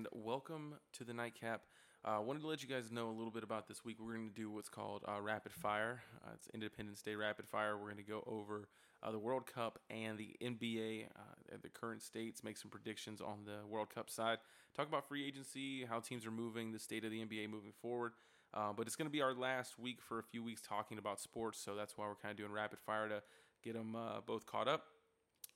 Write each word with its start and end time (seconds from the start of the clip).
and 0.00 0.24
welcome 0.24 0.76
to 0.94 1.04
the 1.04 1.12
Nightcap. 1.12 1.60
I 2.06 2.16
uh, 2.16 2.20
wanted 2.22 2.40
to 2.40 2.46
let 2.46 2.62
you 2.62 2.68
guys 2.70 2.90
know 2.90 3.10
a 3.10 3.12
little 3.12 3.30
bit 3.30 3.42
about 3.42 3.68
this 3.68 3.84
week. 3.84 3.98
We're 4.00 4.14
going 4.14 4.30
to 4.30 4.34
do 4.34 4.50
what's 4.50 4.70
called 4.70 5.04
uh, 5.06 5.20
Rapid 5.20 5.52
Fire. 5.52 6.00
Uh, 6.24 6.30
it's 6.32 6.48
Independence 6.54 7.02
Day 7.02 7.16
Rapid 7.16 7.46
Fire. 7.46 7.76
We're 7.76 7.92
going 7.92 8.02
to 8.02 8.10
go 8.10 8.24
over 8.26 8.66
uh, 9.02 9.10
the 9.10 9.18
World 9.18 9.44
Cup 9.44 9.78
and 9.90 10.16
the 10.16 10.34
NBA 10.42 11.08
uh, 11.14 11.56
the 11.60 11.68
current 11.68 12.00
states, 12.00 12.42
make 12.42 12.56
some 12.56 12.70
predictions 12.70 13.20
on 13.20 13.40
the 13.44 13.66
World 13.68 13.94
Cup 13.94 14.08
side, 14.08 14.38
talk 14.74 14.88
about 14.88 15.06
free 15.06 15.26
agency, 15.26 15.84
how 15.84 16.00
teams 16.00 16.24
are 16.24 16.30
moving, 16.30 16.72
the 16.72 16.78
state 16.78 17.04
of 17.04 17.10
the 17.10 17.22
NBA 17.22 17.50
moving 17.50 17.72
forward. 17.82 18.12
Uh, 18.54 18.72
but 18.74 18.86
it's 18.86 18.96
going 18.96 19.06
to 19.06 19.12
be 19.12 19.20
our 19.20 19.34
last 19.34 19.78
week 19.78 20.00
for 20.00 20.18
a 20.18 20.22
few 20.22 20.42
weeks 20.42 20.62
talking 20.62 20.96
about 20.96 21.20
sports, 21.20 21.60
so 21.62 21.74
that's 21.74 21.98
why 21.98 22.06
we're 22.06 22.14
kind 22.14 22.32
of 22.32 22.38
doing 22.38 22.52
rapid 22.52 22.78
fire 22.78 23.06
to 23.06 23.22
get 23.62 23.74
them 23.74 23.94
both 24.26 24.46
caught 24.46 24.66
up. 24.66 24.84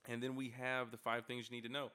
And 0.07 0.23
then 0.23 0.37
we 0.37 0.51
have 0.59 0.91
the 0.91 0.99
five 0.99 1.25
things 1.25 1.49
you 1.51 1.57
need 1.57 1.65
to 1.65 1.73
know. 1.73 1.93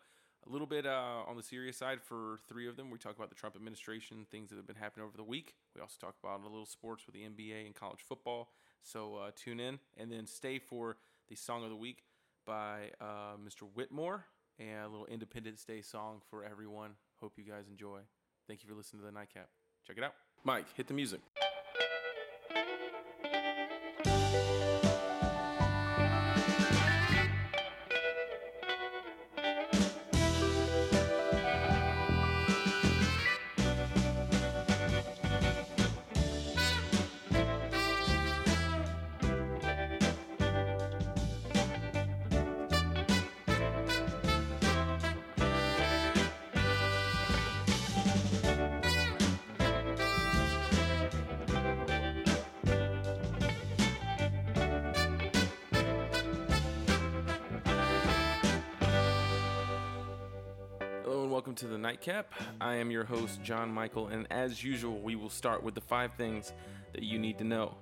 A 0.47 0.51
little 0.51 0.67
bit 0.67 0.85
uh, 0.85 1.23
on 1.27 1.35
the 1.35 1.43
serious 1.43 1.77
side 1.77 2.01
for 2.01 2.39
three 2.47 2.67
of 2.67 2.77
them. 2.77 2.89
We 2.89 2.97
talk 2.97 3.15
about 3.15 3.29
the 3.29 3.35
Trump 3.35 3.55
administration, 3.55 4.25
things 4.31 4.49
that 4.49 4.55
have 4.55 4.65
been 4.65 4.75
happening 4.75 5.05
over 5.05 5.17
the 5.17 5.23
week. 5.23 5.53
We 5.75 5.81
also 5.81 5.95
talk 5.99 6.15
about 6.23 6.41
a 6.41 6.43
little 6.43 6.65
sports 6.65 7.05
with 7.05 7.13
the 7.13 7.21
NBA 7.21 7.65
and 7.65 7.75
college 7.75 7.99
football. 7.99 8.49
So 8.81 9.15
uh, 9.15 9.31
tune 9.35 9.59
in 9.59 9.79
and 9.97 10.11
then 10.11 10.25
stay 10.25 10.57
for 10.59 10.97
the 11.27 11.35
song 11.35 11.63
of 11.63 11.69
the 11.69 11.75
week 11.75 12.03
by 12.45 12.91
uh, 13.01 13.35
Mr. 13.45 13.67
Whitmore 13.73 14.25
and 14.57 14.85
a 14.85 14.87
little 14.87 15.05
Independence 15.05 15.63
Day 15.63 15.81
song 15.81 16.21
for 16.29 16.43
everyone. 16.43 16.91
Hope 17.19 17.33
you 17.37 17.43
guys 17.43 17.67
enjoy. 17.69 17.99
Thank 18.47 18.63
you 18.63 18.69
for 18.69 18.75
listening 18.75 19.01
to 19.01 19.05
the 19.05 19.11
Nightcap. 19.11 19.49
Check 19.85 19.97
it 19.97 20.03
out. 20.03 20.13
Mike, 20.43 20.65
hit 20.75 20.87
the 20.87 20.93
music. 20.93 21.19
To 61.59 61.67
the 61.67 61.77
Nightcap. 61.77 62.31
I 62.61 62.75
am 62.75 62.89
your 62.89 63.03
host, 63.03 63.43
John 63.43 63.69
Michael, 63.69 64.07
and 64.07 64.25
as 64.31 64.63
usual, 64.63 65.01
we 65.01 65.17
will 65.17 65.29
start 65.29 65.61
with 65.61 65.75
the 65.75 65.81
five 65.81 66.13
things 66.13 66.53
that 66.93 67.03
you 67.03 67.19
need 67.19 67.37
to 67.39 67.43
know. 67.43 67.75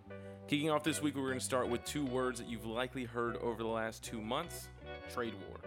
Kicking 0.47 0.72
off 0.72 0.83
this 0.83 1.00
week, 1.00 1.16
we're 1.16 1.28
going 1.28 1.38
to 1.38 1.45
start 1.45 1.70
with 1.70 1.86
two 1.86 2.03
words 2.03 2.39
that 2.39 2.50
you've 2.50 2.66
likely 2.66 3.03
heard 3.03 3.38
over 3.38 3.61
the 3.61 3.70
last 3.70 4.03
two 4.03 4.20
months 4.20 4.70
trade 5.14 5.36
war. 5.48 5.59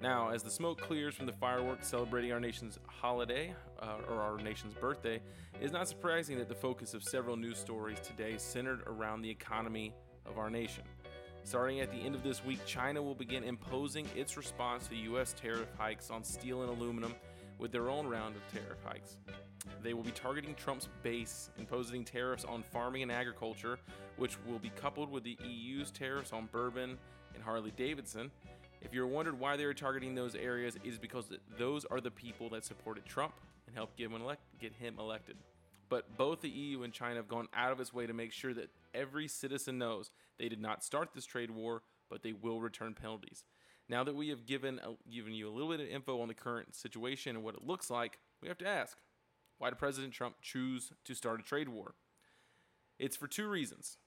Now, 0.00 0.30
as 0.30 0.42
the 0.42 0.50
smoke 0.50 0.80
clears 0.80 1.14
from 1.14 1.26
the 1.26 1.32
fireworks 1.32 1.88
celebrating 1.88 2.32
our 2.32 2.40
nation's 2.40 2.78
holiday, 2.86 3.54
uh, 3.82 3.96
or 4.08 4.22
our 4.22 4.38
nation's 4.38 4.72
birthday, 4.72 5.16
it 5.16 5.62
is 5.62 5.72
not 5.72 5.88
surprising 5.88 6.38
that 6.38 6.48
the 6.48 6.54
focus 6.54 6.94
of 6.94 7.02
several 7.02 7.36
news 7.36 7.58
stories 7.58 7.98
today 8.00 8.38
centered 8.38 8.80
around 8.86 9.20
the 9.20 9.30
economy 9.30 9.92
of 10.24 10.38
our 10.38 10.48
nation. 10.48 10.84
Starting 11.46 11.78
at 11.78 11.92
the 11.92 11.98
end 11.98 12.16
of 12.16 12.24
this 12.24 12.44
week, 12.44 12.58
China 12.66 13.00
will 13.00 13.14
begin 13.14 13.44
imposing 13.44 14.04
its 14.16 14.36
response 14.36 14.88
to 14.88 14.96
U.S. 14.96 15.32
tariff 15.32 15.68
hikes 15.78 16.10
on 16.10 16.24
steel 16.24 16.62
and 16.62 16.70
aluminum 16.70 17.14
with 17.58 17.72
their 17.72 17.88
own 17.88 18.06
round 18.06 18.36
of 18.36 18.42
tariff 18.52 18.78
hikes. 18.84 19.16
They 19.82 19.94
will 19.94 20.02
be 20.02 20.10
targeting 20.10 20.54
Trump's 20.54 20.88
base, 21.02 21.50
imposing 21.58 22.04
tariffs 22.04 22.44
on 22.44 22.62
farming 22.62 23.02
and 23.02 23.12
agriculture, 23.12 23.78
which 24.16 24.36
will 24.46 24.58
be 24.58 24.70
coupled 24.70 25.10
with 25.10 25.24
the 25.24 25.36
EU's 25.44 25.90
tariffs 25.90 26.32
on 26.32 26.48
bourbon 26.52 26.98
and 27.34 27.42
Harley 27.42 27.72
Davidson. 27.76 28.30
If 28.82 28.92
you're 28.92 29.06
wondered 29.06 29.38
why 29.38 29.56
they 29.56 29.64
are 29.64 29.74
targeting 29.74 30.14
those 30.14 30.34
areas, 30.34 30.76
it 30.76 30.88
is 30.88 30.98
because 30.98 31.26
those 31.58 31.84
are 31.86 32.00
the 32.00 32.10
people 32.10 32.48
that 32.50 32.64
supported 32.64 33.04
Trump 33.04 33.34
and 33.66 33.74
helped 33.74 33.98
him, 33.98 34.14
elect- 34.14 34.42
get 34.60 34.72
him 34.74 34.96
elected. 34.98 35.36
But 35.88 36.16
both 36.16 36.40
the 36.40 36.48
EU 36.48 36.82
and 36.82 36.92
China 36.92 37.16
have 37.16 37.28
gone 37.28 37.48
out 37.54 37.72
of 37.72 37.80
its 37.80 37.92
way 37.92 38.06
to 38.06 38.12
make 38.12 38.32
sure 38.32 38.54
that 38.54 38.70
every 38.94 39.28
citizen 39.28 39.78
knows 39.78 40.10
they 40.38 40.48
did 40.48 40.60
not 40.60 40.84
start 40.84 41.10
this 41.14 41.26
trade 41.26 41.50
war, 41.50 41.82
but 42.10 42.22
they 42.22 42.32
will 42.32 42.60
return 42.60 42.94
penalties. 42.94 43.44
Now 43.88 44.04
that 44.04 44.16
we 44.16 44.28
have 44.28 44.46
given 44.46 44.80
a, 44.82 45.10
given 45.10 45.32
you 45.32 45.48
a 45.48 45.52
little 45.52 45.70
bit 45.70 45.80
of 45.80 45.88
info 45.88 46.20
on 46.20 46.28
the 46.28 46.34
current 46.34 46.74
situation 46.74 47.36
and 47.36 47.44
what 47.44 47.54
it 47.54 47.64
looks 47.64 47.90
like, 47.90 48.18
we 48.42 48.48
have 48.48 48.58
to 48.58 48.66
ask, 48.66 48.96
why 49.58 49.70
did 49.70 49.78
President 49.78 50.12
Trump 50.12 50.36
choose 50.42 50.92
to 51.04 51.14
start 51.14 51.40
a 51.40 51.42
trade 51.42 51.68
war? 51.68 51.94
It's 52.98 53.16
for 53.16 53.26
two 53.26 53.48
reasons. 53.48 53.98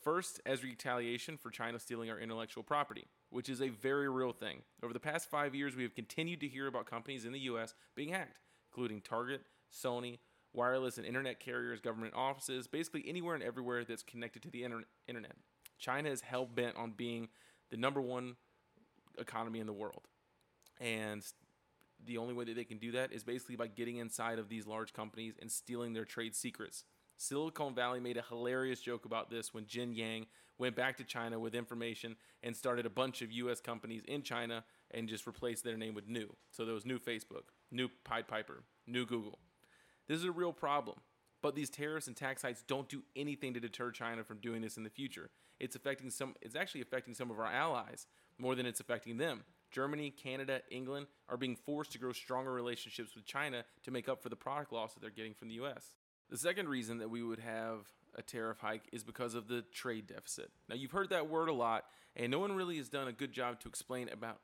First, 0.00 0.40
as 0.46 0.62
retaliation 0.62 1.36
for 1.36 1.50
China 1.50 1.78
stealing 1.78 2.10
our 2.10 2.18
intellectual 2.18 2.62
property, 2.62 3.06
which 3.30 3.48
is 3.48 3.60
a 3.60 3.68
very 3.68 4.08
real 4.08 4.32
thing. 4.32 4.62
Over 4.82 4.92
the 4.92 5.00
past 5.00 5.28
five 5.28 5.54
years, 5.54 5.74
we 5.74 5.82
have 5.82 5.94
continued 5.94 6.40
to 6.40 6.48
hear 6.48 6.66
about 6.66 6.86
companies 6.86 7.24
in 7.24 7.32
the 7.32 7.40
U.S. 7.40 7.74
being 7.94 8.10
hacked, 8.10 8.38
including 8.70 9.00
Target, 9.00 9.42
Sony, 9.72 10.18
wireless 10.52 10.96
and 10.96 11.06
internet 11.06 11.40
carriers, 11.40 11.80
government 11.80 12.14
offices, 12.14 12.66
basically 12.66 13.04
anywhere 13.06 13.34
and 13.34 13.44
everywhere 13.44 13.84
that's 13.84 14.02
connected 14.02 14.42
to 14.42 14.50
the 14.50 14.64
internet. 14.64 15.36
China 15.78 16.08
is 16.08 16.22
hell 16.22 16.46
bent 16.46 16.76
on 16.76 16.92
being 16.92 17.28
the 17.70 17.76
number 17.76 18.00
one 18.00 18.36
economy 19.18 19.60
in 19.60 19.66
the 19.66 19.72
world. 19.72 20.02
And 20.80 21.22
the 22.04 22.18
only 22.18 22.34
way 22.34 22.44
that 22.44 22.56
they 22.56 22.64
can 22.64 22.78
do 22.78 22.92
that 22.92 23.12
is 23.12 23.24
basically 23.24 23.56
by 23.56 23.68
getting 23.68 23.96
inside 23.96 24.38
of 24.38 24.48
these 24.48 24.66
large 24.66 24.92
companies 24.92 25.34
and 25.40 25.50
stealing 25.50 25.92
their 25.92 26.04
trade 26.04 26.34
secrets. 26.34 26.84
Silicon 27.16 27.74
Valley 27.74 28.00
made 28.00 28.18
a 28.18 28.24
hilarious 28.28 28.80
joke 28.80 29.06
about 29.06 29.30
this 29.30 29.54
when 29.54 29.64
Jian-Yang 29.64 30.26
went 30.58 30.76
back 30.76 30.96
to 30.98 31.04
China 31.04 31.38
with 31.38 31.54
information 31.54 32.16
and 32.42 32.54
started 32.54 32.86
a 32.86 32.90
bunch 32.90 33.22
of 33.22 33.32
US 33.32 33.60
companies 33.60 34.02
in 34.06 34.22
China 34.22 34.64
and 34.90 35.08
just 35.08 35.26
replaced 35.26 35.64
their 35.64 35.76
name 35.76 35.94
with 35.94 36.08
new. 36.08 36.34
So 36.50 36.64
there 36.64 36.74
was 36.74 36.84
new 36.84 36.98
Facebook, 36.98 37.48
new 37.70 37.88
Pied 38.04 38.28
Piper, 38.28 38.64
new 38.86 39.06
Google. 39.06 39.38
This 40.08 40.18
is 40.18 40.24
a 40.24 40.32
real 40.32 40.52
problem. 40.52 40.98
But 41.42 41.54
these 41.54 41.70
tariffs 41.70 42.06
and 42.06 42.16
tax 42.16 42.42
hikes 42.42 42.64
don't 42.66 42.88
do 42.88 43.02
anything 43.14 43.54
to 43.54 43.60
deter 43.60 43.90
China 43.90 44.24
from 44.24 44.38
doing 44.38 44.62
this 44.62 44.76
in 44.76 44.84
the 44.84 44.90
future. 44.90 45.30
It's 45.60 45.76
affecting 45.76 46.10
some 46.10 46.34
it's 46.42 46.56
actually 46.56 46.80
affecting 46.80 47.14
some 47.14 47.30
of 47.30 47.38
our 47.38 47.46
allies 47.46 48.06
more 48.38 48.54
than 48.54 48.66
it's 48.66 48.80
affecting 48.80 49.16
them. 49.16 49.44
Germany, 49.70 50.10
Canada, 50.10 50.62
England 50.70 51.06
are 51.28 51.36
being 51.36 51.56
forced 51.56 51.92
to 51.92 51.98
grow 51.98 52.12
stronger 52.12 52.52
relationships 52.52 53.14
with 53.14 53.26
China 53.26 53.64
to 53.82 53.90
make 53.90 54.08
up 54.08 54.22
for 54.22 54.28
the 54.28 54.36
product 54.36 54.72
loss 54.72 54.94
that 54.94 55.00
they're 55.00 55.10
getting 55.10 55.34
from 55.34 55.48
the 55.48 55.54
US. 55.54 55.96
The 56.30 56.38
second 56.38 56.68
reason 56.68 56.98
that 56.98 57.10
we 57.10 57.22
would 57.22 57.40
have 57.40 57.86
a 58.16 58.22
tariff 58.22 58.58
hike 58.58 58.84
is 58.92 59.04
because 59.04 59.34
of 59.34 59.48
the 59.48 59.62
trade 59.72 60.06
deficit. 60.06 60.50
Now, 60.68 60.76
you've 60.76 60.92
heard 60.92 61.10
that 61.10 61.28
word 61.28 61.48
a 61.48 61.52
lot, 61.52 61.84
and 62.16 62.30
no 62.30 62.38
one 62.38 62.52
really 62.52 62.78
has 62.78 62.88
done 62.88 63.08
a 63.08 63.12
good 63.12 63.32
job 63.32 63.60
to 63.60 63.68
explain 63.68 64.08
about 64.08 64.38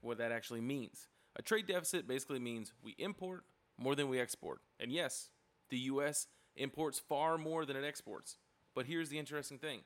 what 0.00 0.18
that 0.18 0.32
actually 0.32 0.60
means. 0.60 1.08
A 1.36 1.42
trade 1.42 1.66
deficit 1.66 2.08
basically 2.08 2.40
means 2.40 2.72
we 2.82 2.94
import 2.98 3.44
more 3.78 3.94
than 3.94 4.08
we 4.08 4.18
export. 4.18 4.60
And 4.80 4.90
yes, 4.90 5.30
the 5.68 5.78
US 5.78 6.26
imports 6.56 6.98
far 6.98 7.38
more 7.38 7.64
than 7.64 7.76
it 7.76 7.84
exports. 7.84 8.36
But 8.74 8.86
here's 8.86 9.08
the 9.08 9.18
interesting 9.18 9.58
thing 9.58 9.80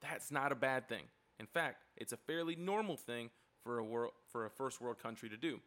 that's 0.00 0.30
not 0.30 0.52
a 0.52 0.56
bad 0.56 0.88
thing. 0.88 1.04
In 1.40 1.46
fact, 1.46 1.82
it's 1.96 2.12
a 2.12 2.16
fairly 2.16 2.54
normal 2.54 2.96
thing 2.96 3.30
for 3.64 3.78
a, 3.78 3.84
world, 3.84 4.12
for 4.30 4.46
a 4.46 4.50
first 4.50 4.80
world 4.80 5.02
country 5.02 5.28
to 5.28 5.36
do. 5.36 5.60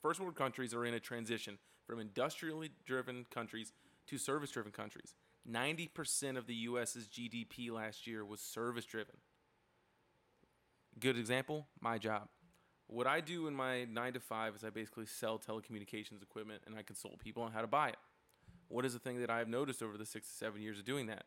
First 0.00 0.20
world 0.20 0.36
countries 0.36 0.72
are 0.72 0.84
in 0.84 0.94
a 0.94 1.00
transition 1.00 1.58
from 1.86 1.98
industrially 1.98 2.70
driven 2.84 3.26
countries 3.30 3.72
to 4.06 4.18
service 4.18 4.50
driven 4.50 4.70
countries. 4.70 5.14
90% 5.50 6.36
of 6.36 6.46
the 6.46 6.54
US's 6.54 7.08
GDP 7.08 7.70
last 7.70 8.06
year 8.06 8.24
was 8.24 8.40
service 8.40 8.84
driven. 8.84 9.16
Good 11.00 11.18
example, 11.18 11.66
my 11.80 11.98
job 11.98 12.28
what 12.88 13.06
I 13.06 13.20
do 13.20 13.46
in 13.46 13.54
my 13.54 13.84
nine 13.84 14.14
to 14.14 14.20
five 14.20 14.56
is 14.56 14.64
I 14.64 14.70
basically 14.70 15.06
sell 15.06 15.38
telecommunications 15.38 16.22
equipment 16.22 16.62
and 16.66 16.74
I 16.74 16.82
consult 16.82 17.18
people 17.18 17.42
on 17.42 17.52
how 17.52 17.60
to 17.60 17.66
buy 17.66 17.90
it. 17.90 17.96
What 18.68 18.84
is 18.84 18.94
the 18.94 18.98
thing 18.98 19.20
that 19.20 19.30
I've 19.30 19.48
noticed 19.48 19.82
over 19.82 19.96
the 19.96 20.06
six 20.06 20.26
to 20.26 20.34
seven 20.34 20.62
years 20.62 20.78
of 20.78 20.84
doing 20.84 21.06
that? 21.06 21.24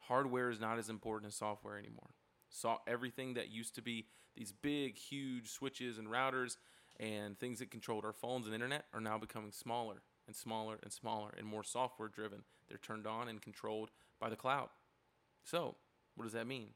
Hardware 0.00 0.50
is 0.50 0.60
not 0.60 0.78
as 0.78 0.88
important 0.88 1.30
as 1.30 1.36
software 1.36 1.78
anymore. 1.78 2.10
So 2.52 2.76
everything 2.86 3.34
that 3.34 3.50
used 3.50 3.74
to 3.74 3.82
be 3.82 4.06
these 4.36 4.52
big, 4.52 4.96
huge 4.96 5.50
switches 5.50 5.98
and 5.98 6.08
routers 6.08 6.56
and 7.00 7.38
things 7.38 7.58
that 7.58 7.70
controlled 7.70 8.04
our 8.04 8.12
phones 8.12 8.46
and 8.46 8.54
internet 8.54 8.84
are 8.94 9.00
now 9.00 9.18
becoming 9.18 9.50
smaller 9.52 10.02
and 10.26 10.36
smaller 10.36 10.78
and 10.82 10.92
smaller 10.92 11.34
and 11.36 11.46
more 11.46 11.64
software 11.64 12.08
driven. 12.08 12.44
They're 12.68 12.78
turned 12.78 13.06
on 13.06 13.28
and 13.28 13.42
controlled 13.42 13.90
by 14.20 14.30
the 14.30 14.36
cloud. 14.36 14.68
So, 15.44 15.74
what 16.14 16.24
does 16.24 16.32
that 16.34 16.46
mean? 16.46 16.68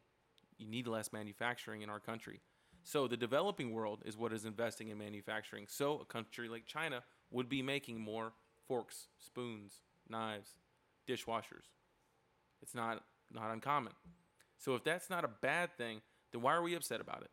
You 0.58 0.66
need 0.66 0.86
less 0.86 1.12
manufacturing 1.12 1.82
in 1.82 1.90
our 1.90 2.00
country. 2.00 2.40
So 2.82 3.08
the 3.08 3.16
developing 3.16 3.72
world 3.72 4.02
is 4.06 4.16
what 4.16 4.32
is 4.32 4.44
investing 4.44 4.90
in 4.90 4.98
manufacturing. 4.98 5.66
So 5.68 5.98
a 5.98 6.04
country 6.04 6.48
like 6.48 6.66
China 6.66 7.02
would 7.32 7.48
be 7.48 7.60
making 7.60 8.00
more 8.00 8.32
forks, 8.68 9.08
spoons, 9.18 9.80
knives, 10.08 10.50
dishwashers. 11.08 11.66
It's 12.62 12.76
not 12.76 13.02
not 13.32 13.50
uncommon. 13.52 13.92
So 14.58 14.74
if 14.74 14.84
that's 14.84 15.10
not 15.10 15.24
a 15.24 15.28
bad 15.28 15.76
thing, 15.76 16.00
then 16.32 16.42
why 16.42 16.54
are 16.54 16.62
we 16.62 16.74
upset 16.74 17.00
about 17.00 17.22
it? 17.22 17.30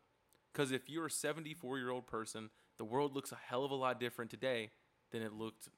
Because 0.52 0.70
if 0.70 0.88
you're 0.88 1.06
a 1.06 1.10
74 1.10 1.78
year 1.78 1.90
old 1.90 2.06
person, 2.06 2.50
the 2.78 2.84
world 2.84 3.14
looks 3.14 3.32
a 3.32 3.38
hell 3.48 3.64
of 3.64 3.70
a 3.70 3.76
lot 3.76 4.00
different 4.00 4.30
today 4.30 4.70
than 5.10 5.22
it 5.22 5.32
looked 5.32 5.68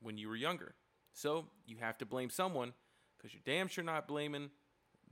when 0.00 0.18
you 0.18 0.28
were 0.28 0.36
younger. 0.36 0.74
So 1.14 1.46
you 1.66 1.76
have 1.80 1.98
to 1.98 2.06
blame 2.06 2.30
someone 2.30 2.72
because 3.16 3.34
you're 3.34 3.42
damn 3.44 3.68
sure 3.68 3.84
not 3.84 4.08
blaming 4.08 4.50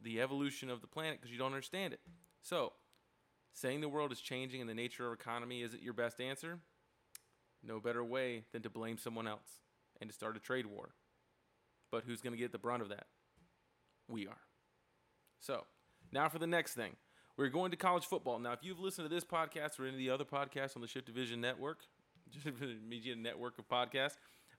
the 0.02 0.20
evolution 0.20 0.70
of 0.70 0.80
the 0.80 0.86
planet 0.86 1.18
because 1.20 1.30
you 1.30 1.38
don't 1.38 1.52
understand 1.52 1.92
it. 1.92 2.00
So, 2.42 2.72
saying 3.52 3.80
the 3.80 3.88
world 3.88 4.12
is 4.12 4.20
changing 4.20 4.60
and 4.60 4.70
the 4.70 4.74
nature 4.74 5.06
of 5.06 5.12
economy 5.12 5.62
isn't 5.62 5.82
your 5.82 5.92
best 5.92 6.20
answer? 6.20 6.58
No 7.62 7.80
better 7.80 8.02
way 8.02 8.44
than 8.52 8.62
to 8.62 8.70
blame 8.70 8.96
someone 8.96 9.28
else 9.28 9.60
and 10.00 10.08
to 10.08 10.14
start 10.14 10.36
a 10.36 10.40
trade 10.40 10.66
war. 10.66 10.90
But 11.90 12.04
who's 12.04 12.22
going 12.22 12.32
to 12.32 12.38
get 12.38 12.52
the 12.52 12.58
brunt 12.58 12.82
of 12.82 12.88
that? 12.88 13.06
We 14.08 14.26
are. 14.26 14.38
So, 15.40 15.64
now 16.12 16.28
for 16.28 16.38
the 16.38 16.46
next 16.46 16.74
thing. 16.74 16.96
We're 17.36 17.48
going 17.48 17.70
to 17.70 17.76
college 17.76 18.04
football. 18.04 18.38
Now, 18.38 18.52
if 18.52 18.58
you've 18.62 18.78
listened 18.78 19.08
to 19.08 19.14
this 19.14 19.24
podcast 19.24 19.80
or 19.80 19.84
any 19.84 19.94
of 19.94 19.98
the 19.98 20.10
other 20.10 20.24
podcasts 20.24 20.76
on 20.76 20.82
the 20.82 20.88
Shift 20.88 21.06
Division 21.06 21.40
Network, 21.40 21.78
media 22.86 23.16
network 23.16 23.58
of 23.58 23.66
podcasts, 23.66 24.16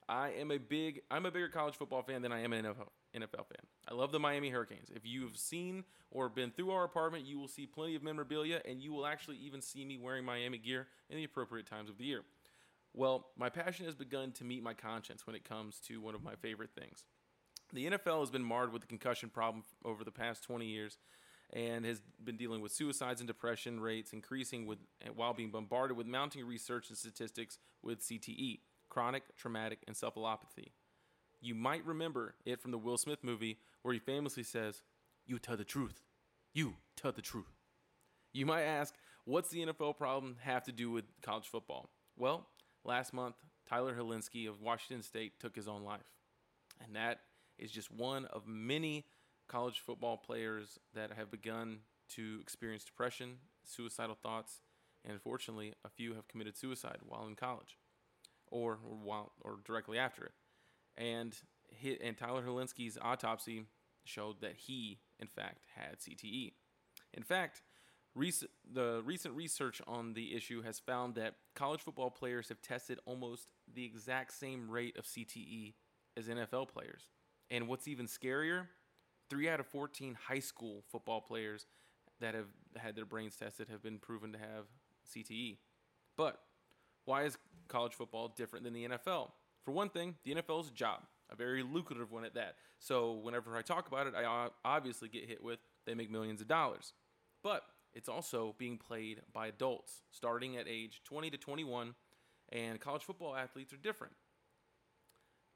I 0.08 0.30
am 0.30 0.50
a 0.50 0.58
big 0.58 1.02
I'm 1.10 1.26
a 1.26 1.30
bigger 1.30 1.48
college 1.48 1.76
football 1.76 2.02
fan 2.02 2.22
than 2.22 2.32
I 2.32 2.40
am 2.40 2.52
an 2.52 2.64
NFL, 2.64 2.88
NFL 3.14 3.46
fan. 3.46 3.64
I 3.88 3.94
love 3.94 4.10
the 4.10 4.18
Miami 4.18 4.50
Hurricanes. 4.50 4.90
If 4.94 5.06
you've 5.06 5.36
seen 5.36 5.84
or 6.10 6.28
been 6.28 6.50
through 6.50 6.72
our 6.72 6.82
apartment, 6.82 7.24
you 7.24 7.38
will 7.38 7.48
see 7.48 7.66
plenty 7.66 7.94
of 7.94 8.02
memorabilia 8.02 8.60
and 8.68 8.82
you 8.82 8.92
will 8.92 9.06
actually 9.06 9.36
even 9.36 9.60
see 9.60 9.84
me 9.84 9.98
wearing 9.98 10.24
Miami 10.24 10.58
gear 10.58 10.88
in 11.08 11.16
the 11.16 11.24
appropriate 11.24 11.66
times 11.66 11.88
of 11.88 11.98
the 11.98 12.04
year. 12.04 12.22
Well, 12.94 13.28
my 13.38 13.48
passion 13.48 13.86
has 13.86 13.94
begun 13.94 14.32
to 14.32 14.44
meet 14.44 14.62
my 14.62 14.74
conscience 14.74 15.26
when 15.26 15.36
it 15.36 15.48
comes 15.48 15.78
to 15.86 16.00
one 16.00 16.14
of 16.14 16.22
my 16.22 16.34
favorite 16.34 16.70
things. 16.78 17.04
The 17.72 17.86
NFL 17.86 18.20
has 18.20 18.30
been 18.30 18.44
marred 18.44 18.72
with 18.72 18.82
the 18.82 18.88
concussion 18.88 19.30
problem 19.30 19.64
over 19.84 20.04
the 20.04 20.10
past 20.10 20.42
20 20.44 20.66
years 20.66 20.98
and 21.52 21.84
has 21.84 22.00
been 22.22 22.36
dealing 22.36 22.60
with 22.60 22.72
suicides 22.72 23.20
and 23.20 23.26
depression 23.26 23.80
rates 23.80 24.12
increasing 24.12 24.66
with 24.66 24.78
while 25.14 25.34
being 25.34 25.50
bombarded 25.50 25.96
with 25.96 26.06
mounting 26.06 26.46
research 26.46 26.88
and 26.88 26.98
statistics 26.98 27.58
with 27.82 28.00
CTE 28.00 28.60
chronic 28.88 29.22
traumatic 29.36 29.78
encephalopathy. 29.90 30.72
You 31.40 31.54
might 31.54 31.84
remember 31.84 32.34
it 32.44 32.60
from 32.60 32.70
the 32.70 32.78
Will 32.78 32.98
Smith 32.98 33.24
movie 33.24 33.58
where 33.82 33.94
he 33.94 34.00
famously 34.00 34.42
says, 34.42 34.82
You 35.26 35.38
tell 35.38 35.56
the 35.56 35.64
truth. 35.64 36.02
You 36.52 36.74
tell 36.96 37.12
the 37.12 37.22
truth. 37.22 37.56
You 38.32 38.46
might 38.46 38.62
ask, 38.62 38.94
what's 39.24 39.50
the 39.50 39.66
NFL 39.66 39.96
problem 39.96 40.36
have 40.40 40.64
to 40.64 40.72
do 40.72 40.90
with 40.90 41.04
college 41.22 41.48
football? 41.48 41.90
Well, 42.16 42.46
last 42.84 43.12
month, 43.12 43.36
Tyler 43.68 43.94
Hilinski 43.94 44.48
of 44.48 44.60
Washington 44.60 45.02
State 45.02 45.40
took 45.40 45.56
his 45.56 45.68
own 45.68 45.82
life. 45.82 46.10
And 46.84 46.96
that 46.96 47.20
is 47.62 47.70
just 47.70 47.90
one 47.90 48.26
of 48.26 48.46
many 48.46 49.04
college 49.48 49.80
football 49.80 50.16
players 50.16 50.78
that 50.94 51.12
have 51.12 51.30
begun 51.30 51.78
to 52.10 52.38
experience 52.40 52.84
depression, 52.84 53.36
suicidal 53.64 54.16
thoughts, 54.20 54.60
and 55.04 55.12
unfortunately, 55.12 55.74
a 55.84 55.88
few 55.88 56.14
have 56.14 56.28
committed 56.28 56.56
suicide 56.56 56.98
while 57.06 57.26
in 57.26 57.34
college 57.34 57.76
or, 58.50 58.78
while 58.82 59.32
or 59.40 59.58
directly 59.64 59.98
after 59.98 60.24
it. 60.24 60.32
And 60.96 61.36
hit, 61.70 62.00
and 62.02 62.16
Tyler 62.16 62.42
Hilinski's 62.42 62.98
autopsy 63.00 63.64
showed 64.04 64.40
that 64.40 64.56
he, 64.56 64.98
in 65.18 65.26
fact, 65.26 65.64
had 65.74 65.98
CTE. 65.98 66.52
In 67.14 67.22
fact, 67.22 67.62
rec- 68.14 68.48
the 68.70 69.02
recent 69.04 69.34
research 69.34 69.80
on 69.86 70.14
the 70.14 70.34
issue 70.34 70.62
has 70.62 70.78
found 70.78 71.14
that 71.14 71.36
college 71.54 71.80
football 71.80 72.10
players 72.10 72.48
have 72.48 72.60
tested 72.60 72.98
almost 73.06 73.48
the 73.72 73.84
exact 73.84 74.32
same 74.32 74.70
rate 74.70 74.96
of 74.98 75.04
CTE 75.04 75.74
as 76.16 76.28
NFL 76.28 76.68
players. 76.68 77.08
And 77.50 77.68
what's 77.68 77.88
even 77.88 78.06
scarier, 78.06 78.66
three 79.28 79.48
out 79.48 79.60
of 79.60 79.66
14 79.66 80.16
high 80.28 80.38
school 80.38 80.82
football 80.90 81.20
players 81.20 81.66
that 82.20 82.34
have 82.34 82.48
had 82.76 82.96
their 82.96 83.04
brains 83.04 83.36
tested 83.36 83.68
have 83.68 83.82
been 83.82 83.98
proven 83.98 84.32
to 84.32 84.38
have 84.38 84.66
CTE. 85.14 85.58
But 86.16 86.38
why 87.04 87.24
is 87.24 87.36
college 87.68 87.92
football 87.92 88.28
different 88.28 88.64
than 88.64 88.72
the 88.72 88.88
NFL? 88.88 89.32
For 89.64 89.72
one 89.72 89.90
thing, 89.90 90.16
the 90.24 90.34
NFL 90.34 90.62
is 90.62 90.68
a 90.68 90.72
job, 90.72 91.00
a 91.30 91.36
very 91.36 91.62
lucrative 91.62 92.10
one 92.10 92.24
at 92.24 92.34
that. 92.34 92.56
So 92.78 93.12
whenever 93.12 93.56
I 93.56 93.62
talk 93.62 93.86
about 93.88 94.06
it, 94.06 94.14
I 94.16 94.48
obviously 94.64 95.08
get 95.08 95.28
hit 95.28 95.42
with 95.42 95.58
they 95.84 95.94
make 95.94 96.10
millions 96.10 96.40
of 96.40 96.48
dollars. 96.48 96.92
But 97.42 97.62
it's 97.94 98.08
also 98.08 98.54
being 98.58 98.78
played 98.78 99.22
by 99.32 99.48
adults 99.48 100.02
starting 100.10 100.56
at 100.56 100.66
age 100.68 101.02
20 101.04 101.30
to 101.30 101.36
21, 101.36 101.94
and 102.50 102.80
college 102.80 103.02
football 103.02 103.36
athletes 103.36 103.72
are 103.72 103.78
different. 103.78 104.12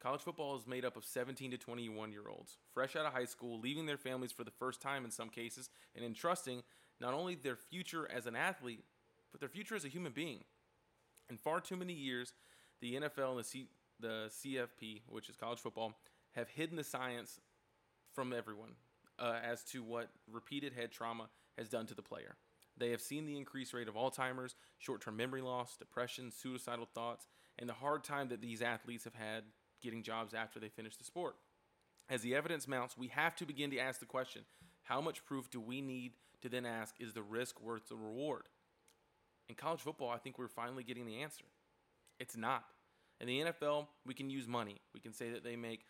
College 0.01 0.21
football 0.21 0.57
is 0.57 0.67
made 0.67 0.85
up 0.85 0.97
of 0.97 1.05
17 1.05 1.51
to 1.51 1.59
21 1.59 2.13
year 2.13 2.29
olds, 2.29 2.59
fresh 2.73 2.97
out 2.97 3.07
of 3.07 3.13
high 3.13 3.25
school, 3.25 3.59
leaving 3.59 3.87
their 3.87 3.97
families 3.97 4.33
for 4.33 4.45
the 4.45 4.51
first 4.51 4.81
time 4.81 5.05
in 5.05 5.11
some 5.11 5.29
cases, 5.29 5.71
and 5.95 6.05
entrusting 6.05 6.63
not 7.01 7.15
only 7.15 7.35
their 7.35 7.57
future 7.57 8.09
as 8.15 8.27
an 8.27 8.37
athlete, 8.37 8.85
but 9.33 9.41
their 9.41 9.49
future 9.49 9.75
as 9.75 9.85
a 9.85 9.89
human 9.89 10.13
being. 10.13 10.41
In 11.31 11.37
far 11.37 11.61
too 11.61 11.77
many 11.77 11.93
years, 11.93 12.35
the 12.81 12.95
NFL 12.95 13.31
and 13.31 13.39
the, 13.39 13.45
C- 13.45 13.69
the 13.99 14.31
CFP, 14.31 15.03
which 15.09 15.29
is 15.29 15.37
college 15.37 15.59
football, 15.59 15.95
have 16.33 16.49
hidden 16.49 16.77
the 16.77 16.85
science 16.85 17.41
from 18.15 18.33
everyone 18.33 18.73
uh, 19.19 19.39
as 19.43 19.63
to 19.65 19.83
what 19.83 20.09
repeated 20.31 20.73
head 20.73 20.93
trauma 20.93 21.29
has 21.59 21.69
done 21.69 21.87
to 21.87 21.95
the 21.95 22.03
player. 22.03 22.37
They 22.79 22.91
have 22.91 23.01
seen 23.01 23.25
the 23.25 23.37
increased 23.37 23.73
rate 23.73 23.89
of 23.89 23.95
Alzheimer's, 23.95 24.55
short 24.79 25.01
term 25.01 25.17
memory 25.17 25.41
loss, 25.41 25.77
depression, 25.77 26.31
suicidal 26.31 26.87
thoughts, 26.95 27.27
and 27.59 27.69
the 27.69 27.75
hard 27.75 28.05
time 28.05 28.29
that 28.29 28.43
these 28.43 28.61
athletes 28.61 29.05
have 29.05 29.15
had 29.15 29.45
getting 29.83 30.03
jobs 30.03 30.35
after 30.35 30.59
they 30.59 30.69
finish 30.69 30.97
the 30.97 31.05
sport. 31.05 31.37
As 32.09 32.23
the 32.23 32.35
evidence 32.35 32.69
mounts, 32.69 32.97
we 32.97 33.09
have 33.09 33.35
to 33.37 33.47
begin 33.47 33.71
to 33.71 33.79
ask 33.79 34.01
the 34.01 34.07
question 34.07 34.43
how 34.83 35.01
much 35.01 35.25
proof 35.25 35.51
do 35.51 35.61
we 35.61 35.81
need 35.81 36.13
to 36.43 36.49
then 36.49 36.65
ask, 36.65 36.95
is 37.01 37.13
the 37.13 37.23
risk 37.23 37.61
worth 37.61 37.89
the 37.89 37.97
reward? 37.97 38.45
In 39.49 39.55
college 39.55 39.81
football, 39.81 40.11
I 40.11 40.19
think 40.19 40.39
we're 40.39 40.49
finally 40.49 40.85
getting 40.85 41.07
the 41.07 41.23
answer. 41.23 41.45
It's 42.21 42.37
not. 42.37 42.65
In 43.21 43.27
the 43.27 43.41
NFL, 43.41 43.87
we 44.05 44.15
can 44.15 44.31
use 44.31 44.47
money. 44.47 44.81
We 44.95 45.01
can 45.01 45.13
say 45.13 45.31
that 45.31 45.43
they 45.43 45.57
make 45.57 45.85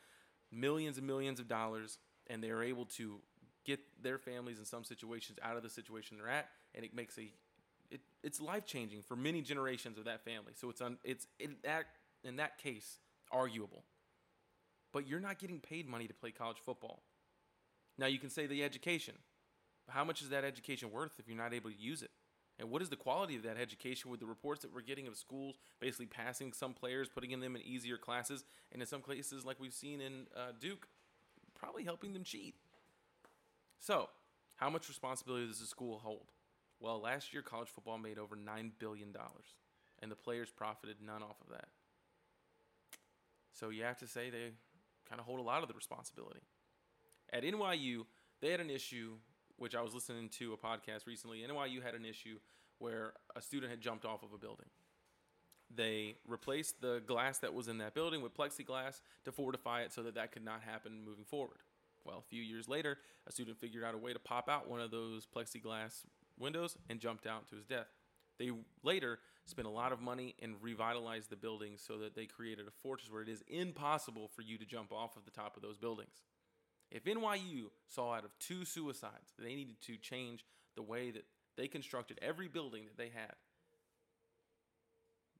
millions 0.50 0.98
and 0.98 1.06
millions 1.06 1.40
of 1.40 1.48
dollars 1.48 1.98
and 2.28 2.42
they're 2.42 2.62
able 2.62 2.86
to 2.86 3.20
get 3.64 3.80
their 4.00 4.18
families 4.18 4.58
in 4.58 4.64
some 4.64 4.84
situations 4.84 5.38
out 5.42 5.56
of 5.56 5.62
the 5.62 5.68
situation 5.68 6.16
they're 6.16 6.32
at 6.32 6.48
and 6.74 6.84
it 6.84 6.94
makes 6.94 7.18
a 7.18 7.32
it, 7.90 8.00
it's 8.22 8.40
life 8.40 8.64
changing 8.64 9.02
for 9.02 9.16
many 9.16 9.40
generations 9.42 9.98
of 9.98 10.04
that 10.04 10.24
family. 10.24 10.52
So 10.54 10.70
it's 10.70 10.80
un, 10.80 10.98
it's 11.04 11.26
in 11.38 11.56
that 11.64 11.86
in 12.24 12.36
that 12.36 12.58
case 12.58 12.98
arguable. 13.30 13.84
But 14.92 15.06
you're 15.06 15.20
not 15.20 15.38
getting 15.38 15.60
paid 15.60 15.88
money 15.88 16.06
to 16.06 16.14
play 16.14 16.30
college 16.30 16.58
football. 16.64 17.02
Now 17.98 18.06
you 18.06 18.18
can 18.18 18.30
say 18.30 18.46
the 18.46 18.62
education. 18.62 19.14
How 19.88 20.04
much 20.04 20.22
is 20.22 20.30
that 20.30 20.44
education 20.44 20.90
worth 20.90 21.12
if 21.18 21.28
you're 21.28 21.36
not 21.36 21.54
able 21.54 21.70
to 21.70 21.78
use 21.78 22.02
it? 22.02 22.10
And 22.58 22.70
what 22.70 22.80
is 22.80 22.88
the 22.88 22.96
quality 22.96 23.36
of 23.36 23.42
that 23.42 23.58
education 23.58 24.10
with 24.10 24.20
the 24.20 24.26
reports 24.26 24.62
that 24.62 24.72
we're 24.72 24.80
getting 24.80 25.06
of 25.06 25.16
schools 25.16 25.56
basically 25.78 26.06
passing 26.06 26.52
some 26.52 26.72
players, 26.72 27.08
putting 27.08 27.38
them 27.38 27.54
in 27.54 27.62
easier 27.62 27.98
classes, 27.98 28.44
and 28.72 28.80
in 28.80 28.88
some 28.88 29.02
cases, 29.02 29.44
like 29.44 29.60
we've 29.60 29.74
seen 29.74 30.00
in 30.00 30.26
uh, 30.34 30.52
Duke, 30.58 30.88
probably 31.54 31.84
helping 31.84 32.14
them 32.14 32.24
cheat? 32.24 32.54
So, 33.78 34.08
how 34.56 34.70
much 34.70 34.88
responsibility 34.88 35.46
does 35.46 35.60
the 35.60 35.66
school 35.66 35.98
hold? 35.98 36.32
Well, 36.80 37.00
last 37.00 37.32
year, 37.32 37.42
college 37.42 37.68
football 37.68 37.98
made 37.98 38.18
over 38.18 38.36
$9 38.36 38.70
billion, 38.78 39.14
and 40.02 40.10
the 40.10 40.16
players 40.16 40.50
profited 40.50 40.96
none 41.04 41.22
off 41.22 41.36
of 41.42 41.50
that. 41.50 41.68
So, 43.56 43.70
you 43.70 43.84
have 43.84 43.98
to 43.98 44.06
say 44.06 44.30
they 44.30 44.52
kind 45.08 45.20
of 45.20 45.26
hold 45.26 45.40
a 45.40 45.42
lot 45.42 45.62
of 45.62 45.68
the 45.68 45.74
responsibility. 45.74 46.40
At 47.32 47.42
NYU, 47.42 48.04
they 48.40 48.50
had 48.50 48.60
an 48.60 48.70
issue 48.70 49.14
which 49.56 49.74
I 49.74 49.82
was 49.82 49.94
listening 49.94 50.28
to 50.38 50.52
a 50.52 50.56
podcast 50.56 51.06
recently. 51.06 51.38
NYU 51.38 51.82
had 51.82 51.94
an 51.94 52.04
issue 52.04 52.38
where 52.78 53.14
a 53.34 53.40
student 53.40 53.70
had 53.70 53.80
jumped 53.80 54.04
off 54.04 54.22
of 54.22 54.32
a 54.34 54.38
building. 54.38 54.66
They 55.74 56.16
replaced 56.26 56.80
the 56.80 57.02
glass 57.06 57.38
that 57.38 57.54
was 57.54 57.68
in 57.68 57.78
that 57.78 57.94
building 57.94 58.22
with 58.22 58.36
plexiglass 58.36 59.00
to 59.24 59.32
fortify 59.32 59.82
it 59.82 59.92
so 59.92 60.02
that 60.02 60.14
that 60.14 60.30
could 60.32 60.44
not 60.44 60.62
happen 60.62 61.04
moving 61.04 61.24
forward. 61.24 61.58
Well, 62.04 62.18
a 62.18 62.28
few 62.28 62.42
years 62.42 62.68
later, 62.68 62.98
a 63.26 63.32
student 63.32 63.58
figured 63.58 63.82
out 63.82 63.94
a 63.94 63.98
way 63.98 64.12
to 64.12 64.18
pop 64.18 64.48
out 64.48 64.70
one 64.70 64.80
of 64.80 64.92
those 64.92 65.26
plexiglass 65.26 66.04
windows 66.38 66.76
and 66.88 67.00
jumped 67.00 67.26
out 67.26 67.48
to 67.48 67.56
his 67.56 67.64
death. 67.64 67.88
They 68.38 68.50
later 68.82 69.18
spent 69.44 69.66
a 69.66 69.70
lot 69.70 69.92
of 69.92 70.00
money 70.00 70.34
and 70.42 70.56
revitalized 70.60 71.30
the 71.30 71.36
buildings 71.36 71.82
so 71.86 71.98
that 71.98 72.14
they 72.14 72.26
created 72.26 72.66
a 72.66 72.70
fortress 72.82 73.10
where 73.10 73.22
it 73.22 73.28
is 73.28 73.42
impossible 73.48 74.28
for 74.34 74.42
you 74.42 74.58
to 74.58 74.64
jump 74.64 74.92
off 74.92 75.16
of 75.16 75.24
the 75.24 75.30
top 75.30 75.56
of 75.56 75.62
those 75.62 75.76
buildings. 75.76 76.22
If 76.90 77.04
NYU 77.04 77.70
saw 77.88 78.14
out 78.14 78.24
of 78.24 78.36
two 78.38 78.64
suicides, 78.64 79.34
they 79.38 79.54
needed 79.54 79.80
to 79.82 79.96
change 79.96 80.44
the 80.74 80.82
way 80.82 81.10
that 81.10 81.24
they 81.56 81.68
constructed 81.68 82.18
every 82.20 82.48
building 82.48 82.84
that 82.84 82.96
they 82.96 83.08
had. 83.08 83.34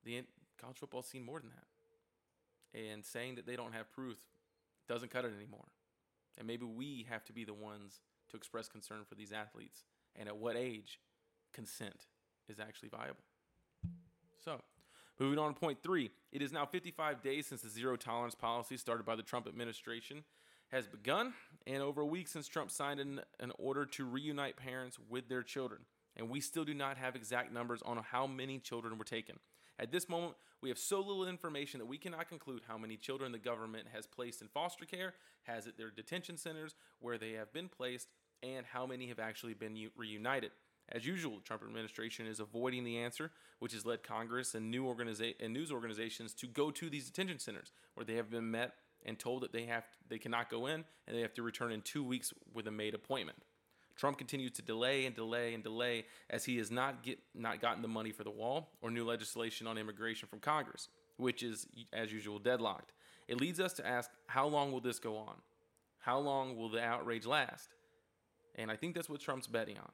The 0.05 0.23
college 0.61 0.79
football 0.79 1.03
seen 1.03 1.25
more 1.25 1.41
than 1.41 1.51
that. 1.51 2.81
And 2.81 3.05
saying 3.05 3.37
that 3.37 3.47
they 3.47 3.57
don't 3.57 3.75
have 3.75 3.91
proof 3.93 4.19
doesn't 4.89 5.11
cut 5.11 5.25
it 5.25 5.33
anymore. 5.37 5.67
And 6.39 6.47
maybe 6.47 6.65
we 6.65 7.07
have 7.09 7.25
to 7.25 7.33
be 7.33 7.45
the 7.45 7.55
ones 7.55 8.01
to 8.31 8.37
express 8.37 8.69
concern 8.69 9.01
for 9.09 9.15
these 9.15 9.33
athletes 9.33 9.85
and 10.15 10.29
at 10.29 10.37
what 10.37 10.57
age 10.57 11.01
consent 11.53 12.07
is 12.49 12.59
actually 12.61 12.89
viable. 12.89 13.23
So, 14.45 14.61
moving 15.19 15.39
on 15.39 15.55
to 15.55 15.61
point 15.61 15.79
three, 15.83 16.11
it 16.33 16.43
is 16.43 16.53
now 16.53 16.67
55 16.67 17.23
days 17.23 17.47
since 17.47 17.63
the 17.63 17.69
zero 17.69 17.97
tolerance 17.97 18.35
policy 18.35 18.77
started 18.77 19.05
by 19.05 19.17
the 19.17 19.23
Trump 19.23 19.47
administration 19.47 20.25
has 20.69 20.87
begun, 20.87 21.33
and 21.67 21.83
over 21.83 22.01
a 22.01 22.07
week 22.07 22.29
since 22.29 22.49
Trump 22.49 22.71
signed 22.71 23.01
an, 23.01 23.21
an 23.41 23.53
order 23.59 23.87
to 23.87 24.05
reunite 24.05 24.57
parents 24.57 24.99
with 25.09 25.29
their 25.29 25.43
children. 25.43 25.83
And 26.17 26.31
we 26.31 26.41
still 26.41 26.65
do 26.65 26.75
not 26.75 26.97
have 26.97 27.15
exact 27.15 27.53
numbers 27.53 27.83
on 27.83 27.99
how 27.99 28.27
many 28.27 28.59
children 28.59 28.99
were 28.99 29.05
taken. 29.05 29.39
At 29.79 29.93
this 29.93 30.09
moment, 30.09 30.35
we 30.63 30.71
have 30.71 30.79
so 30.79 31.01
little 31.01 31.29
information 31.29 31.79
that 31.79 31.87
we 31.87 31.99
cannot 31.99 32.29
conclude 32.29 32.63
how 32.67 32.79
many 32.79 32.97
children 32.97 33.31
the 33.31 33.39
government 33.39 33.87
has 33.93 34.07
placed 34.07 34.41
in 34.41 34.49
foster 34.49 34.87
care, 34.87 35.13
has 35.45 35.67
at 35.67 35.77
their 35.77 35.91
detention 35.91 36.39
centers, 36.39 36.75
where 36.99 37.19
they 37.19 37.33
have 37.33 37.53
been 37.53 37.69
placed, 37.69 38.09
and 38.43 38.65
how 38.67 38.87
many 38.87 39.09
have 39.09 39.19
actually 39.19 39.55
been 39.55 39.91
reunited. 39.97 40.51
As 40.93 41.05
usual, 41.05 41.37
the 41.37 41.43
Trump 41.43 41.63
administration 41.63 42.27
is 42.27 42.39
avoiding 42.39 42.85
the 42.85 42.99
answer, 42.99 43.33
which 43.59 43.73
has 43.73 43.85
led 43.85 44.03
Congress 44.03 44.55
and, 44.55 44.71
new 44.71 44.85
organiza- 44.85 45.35
and 45.41 45.53
news 45.53 45.73
organizations 45.73 46.33
to 46.35 46.47
go 46.47 46.71
to 46.71 46.89
these 46.89 47.07
detention 47.07 47.39
centers 47.39 47.73
where 47.95 48.05
they 48.05 48.15
have 48.15 48.31
been 48.31 48.51
met 48.51 48.75
and 49.05 49.19
told 49.19 49.43
that 49.43 49.53
they 49.53 49.65
have 49.65 49.85
they 50.09 50.19
cannot 50.19 50.51
go 50.51 50.67
in 50.67 50.85
and 51.07 51.17
they 51.17 51.21
have 51.21 51.35
to 51.35 51.43
return 51.43 51.73
in 51.73 51.81
two 51.81 52.05
weeks 52.05 52.33
with 52.55 52.67
a 52.67 52.71
made 52.71 52.95
appointment. 52.95 53.39
Trump 53.97 54.19
continues 54.19 54.53
to 54.53 54.63
delay 54.63 55.07
and 55.07 55.17
delay 55.17 55.55
and 55.55 55.63
delay 55.63 56.05
as 56.29 56.45
he 56.45 56.59
has 56.59 56.71
not 56.71 57.03
get 57.03 57.19
not 57.35 57.61
gotten 57.61 57.83
the 57.83 57.89
money 57.89 58.13
for 58.13 58.25
the 58.25 58.31
wall 58.31 58.71
or 58.83 58.91
new 58.91 59.05
legislation 59.05 59.67
on 59.67 59.79
immigration 59.79 60.29
from 60.29 60.39
Congress, 60.39 60.89
which 61.17 61.43
is 61.43 61.67
as 61.93 62.13
usual 62.13 62.39
deadlocked. 62.39 62.93
It 63.27 63.41
leads 63.41 63.59
us 63.59 63.73
to 63.75 63.87
ask 63.87 64.11
how 64.27 64.47
long 64.47 64.71
will 64.71 64.81
this 64.81 64.99
go 64.99 65.17
on? 65.17 65.37
How 65.99 66.19
long 66.19 66.57
will 66.57 66.69
the 66.69 66.83
outrage 66.83 67.27
last? 67.27 67.71
And 68.55 68.71
I 68.71 68.77
think 68.77 68.95
that's 68.95 69.09
what 69.09 69.21
Trump's 69.21 69.47
betting 69.47 69.79
on. 69.79 69.91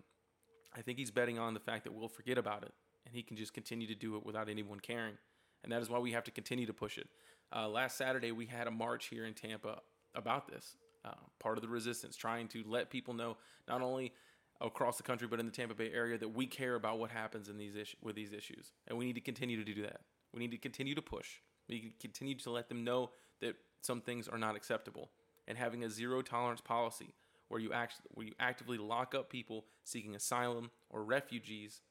I 0.77 0.83
think 0.83 0.99
he's 0.99 1.11
betting 1.11 1.39
on 1.39 1.55
the 1.55 1.61
fact 1.61 1.85
that 1.85 1.93
we'll 1.93 2.09
forget 2.09 2.39
about 2.39 2.63
it 2.63 2.73
and 3.07 3.15
he 3.15 3.23
can 3.23 3.37
just 3.37 3.53
continue 3.53 3.87
to 3.87 3.95
do 3.95 4.17
it 4.17 4.25
without 4.25 4.49
anyone 4.49 4.81
caring. 4.81 5.15
And 5.63 5.73
that 5.73 5.83
is 5.83 5.89
why 5.89 5.99
we 5.99 6.13
have 6.13 6.25
to 6.25 6.31
continue 6.31 6.67
to 6.67 6.73
push 6.73 6.99
it. 6.99 7.09
Uh, 7.55 7.69
last 7.69 7.97
Saturday, 7.97 8.33
we 8.33 8.47
had 8.47 8.67
a 8.67 8.71
march 8.71 9.07
here 9.07 9.27
in 9.27 9.35
Tampa 9.35 9.81
about 10.15 10.49
this. 10.49 10.77
Uh, 11.05 11.11
part 11.41 11.59
of 11.59 11.63
the 11.63 11.69
resistance, 11.69 12.17
trying 12.17 12.47
to 12.49 12.63
let 12.67 12.89
people 12.89 13.13
know 13.13 13.37
not 13.69 13.83
only 13.83 14.13
across 14.61 14.97
the 14.97 15.03
country 15.03 15.27
but 15.27 15.41
in 15.41 15.47
the 15.47 15.53
Tampa 15.53 15.75
Bay 15.75 15.91
area 15.93 16.17
that 16.17 16.29
we 16.29 16.47
care 16.47 16.77
about 16.77 17.01
what 17.01 17.11
happens 17.11 17.49
in 17.49 17.59
these 17.59 17.75
with 18.01 18.15
these 18.15 18.33
issues, 18.33 18.71
and 18.87 18.97
we 18.97 19.05
need 19.05 19.17
to 19.17 19.21
continue 19.21 19.57
to 19.57 19.65
do 19.65 19.83
that. 19.83 20.03
We 20.33 20.39
need 20.39 20.53
to 20.53 20.59
continue 20.59 20.95
to 20.95 21.03
push. 21.03 21.41
We 21.69 21.75
need 21.75 21.91
to 21.91 21.99
continue 21.99 22.37
to 22.37 22.51
let 22.51 22.69
them 22.69 22.85
know 22.85 23.11
that 23.41 23.57
some 23.81 24.01
things 24.01 24.29
are 24.29 24.39
not 24.39 24.55
acceptable, 24.55 25.11
and 25.49 25.59
having 25.59 25.83
a 25.83 25.91
zero 25.91 26.23
tolerance 26.23 26.61
policy 26.61 27.15
where 27.53 27.61
you 27.61 27.71
act 27.71 27.97
where 28.15 28.25
you 28.25 28.33
actively 28.41 28.79
lock 28.79 29.15
up 29.15 29.29
people 29.29 29.67
seeking 29.85 30.15
asylum 30.15 30.71
or 30.89 31.05
refugees, 31.05 31.83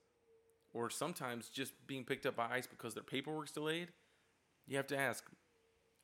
or 0.73 0.89
sometimes 0.89 1.49
just 1.49 1.73
being 1.85 2.03
picked 2.03 2.25
up 2.25 2.35
by 2.35 2.47
ICE 2.49 2.65
because 2.65 2.95
their 2.95 3.03
paperwork's 3.03 3.51
delayed. 3.51 3.89
You 4.65 4.77
have 4.77 4.87
to 4.87 4.97
ask, 4.97 5.23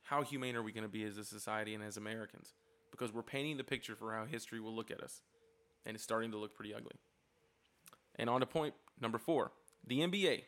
how 0.03 0.21
humane 0.21 0.55
are 0.55 0.61
we 0.61 0.71
going 0.71 0.83
to 0.83 0.89
be 0.89 1.03
as 1.05 1.17
a 1.17 1.25
society 1.25 1.73
and 1.73 1.83
as 1.83 1.97
Americans? 1.97 2.53
Because 2.91 3.11
we're 3.11 3.23
painting 3.23 3.57
the 3.57 3.63
picture 3.63 3.95
for 3.95 4.13
how 4.13 4.25
history 4.25 4.59
will 4.59 4.75
look 4.75 4.91
at 4.91 5.01
us, 5.01 5.21
and 5.87 5.95
it's 5.95 6.03
starting 6.03 6.29
to 6.31 6.37
look 6.37 6.53
pretty 6.53 6.75
ugly. 6.75 6.95
And 8.15 8.29
on 8.29 8.41
to 8.41 8.45
point 8.45 8.75
number 9.01 9.17
four, 9.17 9.53
the 9.87 10.01
NBA. 10.01 10.43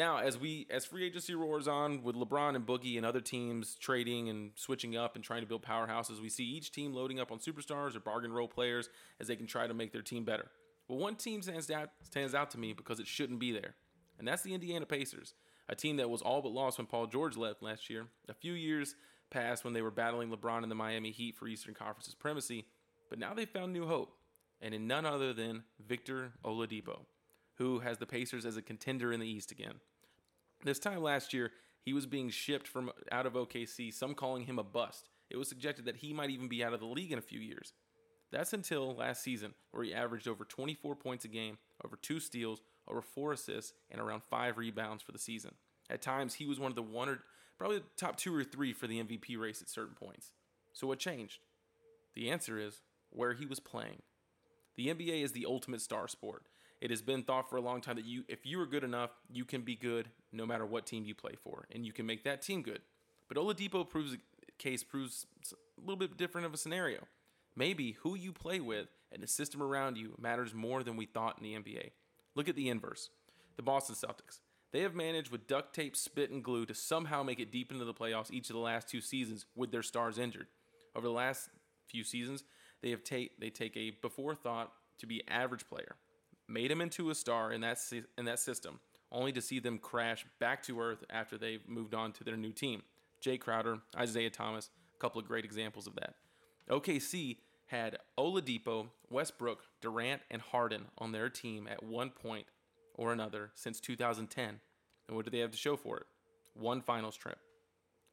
Now, 0.00 0.16
as 0.16 0.38
we 0.38 0.66
as 0.70 0.86
free 0.86 1.04
agency 1.04 1.34
roars 1.34 1.68
on 1.68 2.02
with 2.02 2.16
LeBron 2.16 2.56
and 2.56 2.64
Boogie 2.64 2.96
and 2.96 3.04
other 3.04 3.20
teams 3.20 3.74
trading 3.74 4.30
and 4.30 4.52
switching 4.54 4.96
up 4.96 5.14
and 5.14 5.22
trying 5.22 5.42
to 5.42 5.46
build 5.46 5.62
powerhouses, 5.62 6.22
we 6.22 6.30
see 6.30 6.42
each 6.42 6.72
team 6.72 6.94
loading 6.94 7.20
up 7.20 7.30
on 7.30 7.38
superstars 7.38 7.94
or 7.94 8.00
bargain 8.00 8.32
role 8.32 8.48
players 8.48 8.88
as 9.20 9.26
they 9.26 9.36
can 9.36 9.46
try 9.46 9.66
to 9.66 9.74
make 9.74 9.92
their 9.92 10.00
team 10.00 10.24
better. 10.24 10.46
Well, 10.88 10.96
one 10.96 11.16
team 11.16 11.42
stands 11.42 11.70
out 11.70 11.90
stands 12.00 12.34
out 12.34 12.50
to 12.52 12.58
me 12.58 12.72
because 12.72 12.98
it 12.98 13.06
shouldn't 13.06 13.40
be 13.40 13.52
there, 13.52 13.74
and 14.18 14.26
that's 14.26 14.40
the 14.40 14.54
Indiana 14.54 14.86
Pacers, 14.86 15.34
a 15.68 15.74
team 15.74 15.98
that 15.98 16.08
was 16.08 16.22
all 16.22 16.40
but 16.40 16.52
lost 16.52 16.78
when 16.78 16.86
Paul 16.86 17.06
George 17.06 17.36
left 17.36 17.62
last 17.62 17.90
year. 17.90 18.06
A 18.26 18.32
few 18.32 18.54
years 18.54 18.94
passed 19.28 19.64
when 19.64 19.74
they 19.74 19.82
were 19.82 19.90
battling 19.90 20.30
LeBron 20.30 20.62
and 20.62 20.70
the 20.70 20.76
Miami 20.76 21.10
Heat 21.10 21.36
for 21.36 21.46
Eastern 21.46 21.74
Conference 21.74 22.08
supremacy, 22.08 22.64
but 23.10 23.18
now 23.18 23.34
they 23.34 23.44
found 23.44 23.74
new 23.74 23.86
hope, 23.86 24.14
and 24.62 24.72
in 24.72 24.86
none 24.86 25.04
other 25.04 25.34
than 25.34 25.62
Victor 25.78 26.32
Oladipo 26.42 27.00
who 27.60 27.80
has 27.80 27.98
the 27.98 28.06
Pacers 28.06 28.46
as 28.46 28.56
a 28.56 28.62
contender 28.62 29.12
in 29.12 29.20
the 29.20 29.28
East 29.28 29.52
again. 29.52 29.74
This 30.64 30.78
time 30.78 31.02
last 31.02 31.34
year, 31.34 31.52
he 31.84 31.92
was 31.92 32.06
being 32.06 32.30
shipped 32.30 32.66
from 32.66 32.90
out 33.12 33.26
of 33.26 33.34
OKC, 33.34 33.92
some 33.92 34.14
calling 34.14 34.44
him 34.46 34.58
a 34.58 34.64
bust. 34.64 35.10
It 35.28 35.36
was 35.36 35.48
suggested 35.48 35.84
that 35.84 35.96
he 35.96 36.14
might 36.14 36.30
even 36.30 36.48
be 36.48 36.64
out 36.64 36.72
of 36.72 36.80
the 36.80 36.86
league 36.86 37.12
in 37.12 37.18
a 37.18 37.22
few 37.22 37.38
years. 37.38 37.74
That's 38.32 38.54
until 38.54 38.94
last 38.94 39.22
season, 39.22 39.52
where 39.72 39.84
he 39.84 39.92
averaged 39.92 40.26
over 40.26 40.46
24 40.46 40.96
points 40.96 41.26
a 41.26 41.28
game, 41.28 41.58
over 41.84 41.96
two 42.00 42.18
steals, 42.18 42.62
over 42.88 43.02
four 43.02 43.34
assists, 43.34 43.74
and 43.90 44.00
around 44.00 44.22
five 44.30 44.56
rebounds 44.56 45.02
for 45.02 45.12
the 45.12 45.18
season. 45.18 45.52
At 45.90 46.00
times, 46.00 46.34
he 46.34 46.46
was 46.46 46.58
one 46.58 46.72
of 46.72 46.76
the 46.76 46.82
one 46.82 47.10
or 47.10 47.18
probably 47.58 47.78
the 47.78 47.84
top 47.98 48.16
two 48.16 48.34
or 48.34 48.42
three 48.42 48.72
for 48.72 48.86
the 48.86 49.02
MVP 49.02 49.38
race 49.38 49.60
at 49.60 49.68
certain 49.68 49.94
points. 49.94 50.32
So, 50.72 50.86
what 50.86 50.98
changed? 50.98 51.40
The 52.14 52.30
answer 52.30 52.58
is 52.58 52.80
where 53.10 53.34
he 53.34 53.44
was 53.44 53.60
playing. 53.60 54.00
The 54.76 54.86
NBA 54.86 55.22
is 55.22 55.32
the 55.32 55.44
ultimate 55.46 55.82
star 55.82 56.08
sport. 56.08 56.44
It 56.80 56.90
has 56.90 57.02
been 57.02 57.22
thought 57.22 57.50
for 57.50 57.56
a 57.56 57.60
long 57.60 57.80
time 57.80 57.96
that 57.96 58.06
you, 58.06 58.24
if 58.28 58.46
you 58.46 58.60
are 58.60 58.66
good 58.66 58.84
enough, 58.84 59.10
you 59.30 59.44
can 59.44 59.62
be 59.62 59.76
good 59.76 60.08
no 60.32 60.46
matter 60.46 60.64
what 60.64 60.86
team 60.86 61.04
you 61.04 61.14
play 61.14 61.34
for, 61.42 61.66
and 61.72 61.84
you 61.84 61.92
can 61.92 62.06
make 62.06 62.24
that 62.24 62.40
team 62.40 62.62
good. 62.62 62.80
But 63.28 63.36
Oladipo 63.36 63.88
proves 63.88 64.16
case 64.58 64.82
proves 64.82 65.26
a 65.52 65.80
little 65.80 65.96
bit 65.96 66.16
different 66.16 66.46
of 66.46 66.54
a 66.54 66.56
scenario. 66.56 67.06
Maybe 67.56 67.92
who 68.02 68.14
you 68.14 68.32
play 68.32 68.60
with 68.60 68.88
and 69.10 69.22
the 69.22 69.26
system 69.26 69.62
around 69.62 69.96
you 69.96 70.14
matters 70.20 70.54
more 70.54 70.82
than 70.82 70.96
we 70.96 71.06
thought 71.06 71.38
in 71.38 71.44
the 71.44 71.54
NBA. 71.54 71.90
Look 72.34 72.48
at 72.48 72.56
the 72.56 72.68
inverse. 72.68 73.10
The 73.56 73.62
Boston 73.62 73.96
Celtics. 73.96 74.40
They 74.72 74.80
have 74.82 74.94
managed 74.94 75.32
with 75.32 75.48
duct 75.48 75.74
tape, 75.74 75.96
spit, 75.96 76.30
and 76.30 76.44
glue 76.44 76.64
to 76.66 76.74
somehow 76.74 77.22
make 77.22 77.40
it 77.40 77.50
deep 77.50 77.72
into 77.72 77.84
the 77.84 77.94
playoffs 77.94 78.30
each 78.30 78.50
of 78.50 78.54
the 78.54 78.60
last 78.60 78.88
two 78.88 79.00
seasons 79.00 79.46
with 79.56 79.72
their 79.72 79.82
stars 79.82 80.18
injured. 80.18 80.46
Over 80.94 81.06
the 81.06 81.12
last 81.12 81.48
few 81.86 82.04
seasons, 82.04 82.44
they 82.82 82.90
have 82.90 83.02
take 83.02 83.38
they 83.40 83.50
take 83.50 83.76
a 83.76 83.90
before 83.90 84.34
thought 84.34 84.72
to 84.98 85.06
be 85.06 85.22
average 85.28 85.66
player, 85.68 85.96
made 86.50 86.70
him 86.70 86.80
into 86.80 87.10
a 87.10 87.14
star 87.14 87.52
in 87.52 87.60
that 87.60 87.78
in 88.18 88.24
that 88.24 88.38
system, 88.38 88.80
only 89.12 89.32
to 89.32 89.40
see 89.40 89.58
them 89.58 89.78
crash 89.78 90.26
back 90.38 90.62
to 90.64 90.80
earth 90.80 91.04
after 91.08 91.38
they've 91.38 91.66
moved 91.68 91.94
on 91.94 92.12
to 92.12 92.24
their 92.24 92.36
new 92.36 92.52
team. 92.52 92.82
Jae 93.24 93.40
Crowder, 93.40 93.78
Isaiah 93.96 94.30
Thomas, 94.30 94.70
a 94.94 94.98
couple 94.98 95.20
of 95.20 95.28
great 95.28 95.44
examples 95.44 95.86
of 95.86 95.94
that. 95.96 96.14
OKC 96.70 97.38
had 97.66 97.98
Oladipo, 98.18 98.88
Westbrook, 99.10 99.62
Durant, 99.80 100.22
and 100.30 100.42
Harden 100.42 100.86
on 100.98 101.12
their 101.12 101.28
team 101.28 101.68
at 101.70 101.82
one 101.82 102.10
point 102.10 102.46
or 102.94 103.12
another 103.12 103.50
since 103.54 103.80
2010. 103.80 104.60
And 105.06 105.16
what 105.16 105.24
do 105.24 105.30
they 105.30 105.38
have 105.38 105.50
to 105.52 105.56
show 105.58 105.76
for 105.76 105.98
it? 105.98 106.06
One 106.54 106.80
finals 106.80 107.16
trip. 107.16 107.38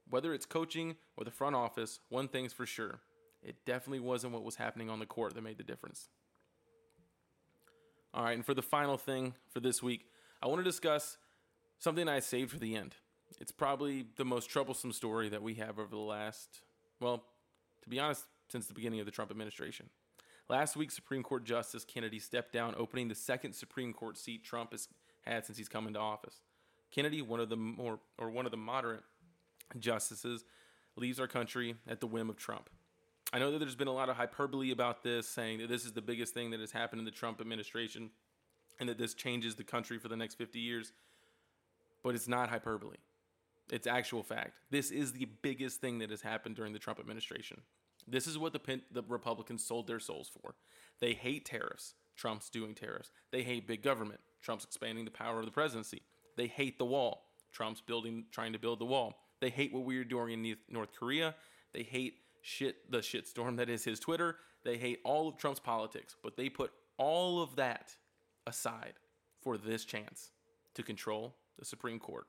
Whether 0.09 0.33
it's 0.33 0.45
coaching 0.45 0.95
or 1.15 1.23
the 1.23 1.31
front 1.31 1.55
office, 1.55 1.99
one 2.09 2.27
thing's 2.27 2.53
for 2.53 2.65
sure 2.65 2.99
it 3.41 3.55
definitely 3.65 3.99
wasn't 3.99 4.33
what 4.33 4.43
was 4.43 4.55
happening 4.55 4.89
on 4.89 4.99
the 4.99 5.05
court 5.05 5.33
that 5.35 5.43
made 5.43 5.57
the 5.57 5.63
difference. 5.63 6.09
All 8.13 8.23
right, 8.23 8.35
and 8.35 8.45
for 8.45 8.53
the 8.53 8.61
final 8.61 8.97
thing 8.97 9.33
for 9.49 9.59
this 9.59 9.83
week, 9.83 10.05
I 10.41 10.47
want 10.47 10.59
to 10.59 10.63
discuss 10.63 11.17
something 11.79 12.07
I 12.07 12.19
saved 12.19 12.51
for 12.51 12.59
the 12.59 12.75
end. 12.75 12.95
It's 13.39 13.51
probably 13.51 14.05
the 14.15 14.25
most 14.25 14.49
troublesome 14.49 14.91
story 14.91 15.29
that 15.29 15.43
we 15.43 15.55
have 15.55 15.77
over 15.77 15.89
the 15.89 15.97
last, 15.97 16.61
well, 16.99 17.25
to 17.83 17.89
be 17.89 17.99
honest, 17.99 18.23
since 18.49 18.65
the 18.67 18.73
beginning 18.73 18.99
of 18.99 19.05
the 19.05 19.11
Trump 19.11 19.29
administration. 19.29 19.89
Last 20.49 20.77
week, 20.77 20.91
Supreme 20.91 21.23
Court 21.23 21.43
Justice 21.43 21.83
Kennedy 21.83 22.19
stepped 22.19 22.53
down, 22.53 22.73
opening 22.77 23.09
the 23.09 23.15
second 23.15 23.53
Supreme 23.53 23.91
Court 23.91 24.17
seat 24.17 24.45
Trump 24.45 24.71
has 24.71 24.87
had 25.25 25.45
since 25.45 25.57
he's 25.57 25.67
come 25.67 25.87
into 25.87 25.99
office. 25.99 26.41
Kennedy, 26.89 27.21
one 27.21 27.41
of 27.41 27.49
the 27.49 27.57
more 27.57 27.99
or 28.17 28.29
one 28.29 28.45
of 28.45 28.51
the 28.51 28.57
moderate 28.57 29.03
justices, 29.77 30.45
leaves 30.95 31.19
our 31.19 31.27
country 31.27 31.75
at 31.87 31.99
the 31.99 32.07
whim 32.07 32.29
of 32.29 32.37
Trump. 32.37 32.69
I 33.33 33.39
know 33.39 33.51
that 33.51 33.59
there's 33.59 33.75
been 33.75 33.89
a 33.89 33.93
lot 33.93 34.09
of 34.09 34.15
hyperbole 34.15 34.71
about 34.71 35.03
this, 35.03 35.27
saying 35.27 35.59
that 35.59 35.67
this 35.67 35.85
is 35.85 35.91
the 35.91 36.01
biggest 36.01 36.33
thing 36.33 36.51
that 36.51 36.61
has 36.61 36.71
happened 36.71 36.99
in 36.99 37.05
the 37.05 37.11
Trump 37.11 37.41
administration 37.41 38.09
and 38.79 38.87
that 38.87 38.97
this 38.97 39.13
changes 39.13 39.55
the 39.55 39.63
country 39.63 39.97
for 39.97 40.07
the 40.07 40.15
next 40.15 40.35
50 40.35 40.59
years. 40.59 40.93
But 42.03 42.15
it's 42.15 42.27
not 42.27 42.49
hyperbole. 42.49 42.97
It's 43.69 43.85
actual 43.85 44.23
fact. 44.23 44.53
This 44.71 44.91
is 44.91 45.11
the 45.11 45.27
biggest 45.41 45.81
thing 45.81 45.99
that 45.99 46.09
has 46.09 46.21
happened 46.21 46.55
during 46.55 46.71
the 46.71 46.79
Trump 46.79 46.99
administration. 46.99 47.61
This 48.07 48.27
is 48.27 48.37
what 48.37 48.53
the, 48.53 48.81
the 48.91 49.03
Republicans 49.07 49.65
sold 49.65 49.87
their 49.87 49.99
souls 49.99 50.29
for. 50.29 50.55
They 51.01 51.13
hate 51.13 51.45
tariffs. 51.45 51.95
Trump's 52.15 52.49
doing 52.49 52.75
tariffs. 52.75 53.11
They 53.31 53.43
hate 53.43 53.67
big 53.67 53.83
government. 53.83 54.21
Trump's 54.41 54.63
expanding 54.63 55.03
the 55.03 55.11
power 55.11 55.39
of 55.39 55.45
the 55.45 55.51
presidency. 55.51 56.01
They 56.37 56.47
hate 56.47 56.77
the 56.77 56.85
wall. 56.85 57.25
Trump's 57.51 57.81
building, 57.81 58.25
trying 58.31 58.53
to 58.53 58.59
build 58.59 58.79
the 58.79 58.85
wall. 58.85 59.19
They 59.41 59.49
hate 59.49 59.73
what 59.73 59.83
we 59.83 59.97
are 59.97 60.05
doing 60.05 60.45
in 60.45 60.55
North 60.69 60.93
Korea. 60.97 61.35
They 61.73 61.83
hate 61.83 62.15
shit 62.41 62.91
the 62.91 62.99
shitstorm 62.99 63.57
that 63.57 63.69
is 63.69 63.83
his 63.83 63.99
Twitter. 63.99 64.37
They 64.63 64.77
hate 64.77 64.99
all 65.03 65.27
of 65.27 65.37
Trump's 65.37 65.59
politics, 65.59 66.15
but 66.23 66.35
they 66.35 66.49
put 66.49 66.71
all 66.97 67.41
of 67.41 67.55
that 67.55 67.95
aside 68.45 68.93
for 69.41 69.57
this 69.57 69.85
chance 69.85 70.31
to 70.75 70.83
control 70.83 71.35
the 71.57 71.65
Supreme 71.65 71.99
Court. 71.99 72.27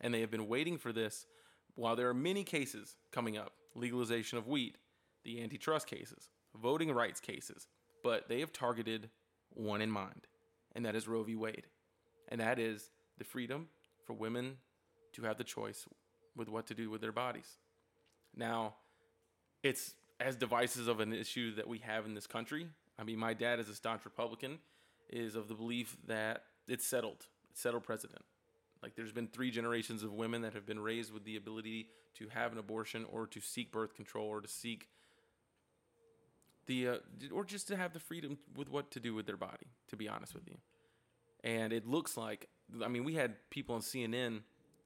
And 0.00 0.12
they 0.12 0.20
have 0.20 0.30
been 0.30 0.48
waiting 0.48 0.78
for 0.78 0.92
this 0.92 1.26
while 1.74 1.96
there 1.96 2.08
are 2.08 2.14
many 2.14 2.44
cases 2.44 2.96
coming 3.12 3.36
up 3.36 3.52
legalization 3.74 4.38
of 4.38 4.46
weed, 4.46 4.78
the 5.24 5.42
antitrust 5.42 5.86
cases, 5.86 6.30
voting 6.60 6.90
rights 6.90 7.20
cases, 7.20 7.66
but 8.02 8.28
they 8.28 8.40
have 8.40 8.52
targeted 8.52 9.10
one 9.50 9.82
in 9.82 9.90
mind, 9.90 10.26
and 10.74 10.84
that 10.84 10.96
is 10.96 11.06
Roe 11.06 11.22
v. 11.22 11.36
Wade. 11.36 11.66
And 12.28 12.40
that 12.40 12.58
is 12.58 12.90
the 13.18 13.24
freedom 13.24 13.68
for 14.04 14.14
women 14.14 14.56
to 15.12 15.22
have 15.22 15.38
the 15.38 15.44
choice 15.44 15.86
with 16.34 16.48
what 16.48 16.66
to 16.66 16.74
do 16.74 16.90
with 16.90 17.00
their 17.00 17.12
bodies. 17.12 17.58
Now, 18.34 18.74
it's 19.66 19.94
as 20.20 20.36
divisive 20.36 20.88
of 20.88 21.00
an 21.00 21.12
issue 21.12 21.54
that 21.56 21.68
we 21.68 21.78
have 21.78 22.06
in 22.06 22.14
this 22.14 22.26
country. 22.26 22.68
I 22.98 23.04
mean, 23.04 23.18
my 23.18 23.34
dad, 23.34 23.60
is 23.60 23.68
a 23.68 23.74
staunch 23.74 24.04
Republican, 24.04 24.58
is 25.10 25.34
of 25.34 25.48
the 25.48 25.54
belief 25.54 25.96
that 26.06 26.44
it's 26.66 26.86
settled, 26.86 27.26
it's 27.50 27.60
settled 27.60 27.84
precedent. 27.84 28.22
Like 28.82 28.94
there's 28.94 29.12
been 29.12 29.26
three 29.28 29.50
generations 29.50 30.02
of 30.02 30.12
women 30.12 30.42
that 30.42 30.54
have 30.54 30.66
been 30.66 30.78
raised 30.78 31.12
with 31.12 31.24
the 31.24 31.36
ability 31.36 31.88
to 32.14 32.28
have 32.28 32.52
an 32.52 32.58
abortion 32.58 33.04
or 33.10 33.26
to 33.26 33.40
seek 33.40 33.72
birth 33.72 33.94
control 33.94 34.28
or 34.28 34.40
to 34.40 34.48
seek 34.48 34.88
the 36.66 36.88
uh, 36.88 36.96
or 37.32 37.44
just 37.44 37.68
to 37.68 37.76
have 37.76 37.92
the 37.92 38.00
freedom 38.00 38.38
with 38.56 38.70
what 38.70 38.90
to 38.92 39.00
do 39.00 39.14
with 39.14 39.26
their 39.26 39.36
body. 39.36 39.66
To 39.88 39.96
be 39.96 40.08
honest 40.08 40.34
with 40.34 40.46
you, 40.46 40.56
and 41.44 41.72
it 41.72 41.86
looks 41.86 42.16
like 42.16 42.48
I 42.84 42.88
mean 42.88 43.04
we 43.04 43.14
had 43.14 43.36
people 43.50 43.74
on 43.74 43.80
CNN 43.80 44.40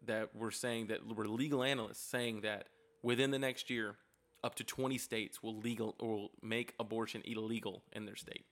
that 0.07 0.35
were 0.35 0.51
saying 0.51 0.89
that 0.89 1.07
were 1.15 1.27
legal 1.27 1.63
analysts 1.63 2.03
saying 2.03 2.43
that 2.43 2.69
within 3.03 3.31
the 3.31 3.39
next 3.39 3.71
year, 3.71 3.97
up 4.43 4.55
to 4.57 4.65
20 4.65 4.99
states 4.99 5.43
will 5.43 5.57
legal 5.57 5.95
or 5.99 6.11
will 6.11 6.31
make 6.43 6.75
abortion 6.79 7.23
illegal 7.25 7.83
in 7.93 8.07
their 8.07 8.17
state. 8.17 8.45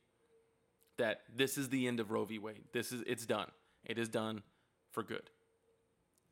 That 0.99 1.23
this 1.35 1.57
is 1.57 1.69
the 1.69 1.87
end 1.87 2.01
of 2.01 2.11
Roe 2.11 2.25
v. 2.25 2.39
Wade. 2.39 2.65
This 2.73 2.93
is 2.93 3.03
it's 3.07 3.27
done. 3.27 3.51
It 3.85 3.99
is 3.99 4.09
done 4.09 4.43
for 4.91 5.03
good. 5.03 5.31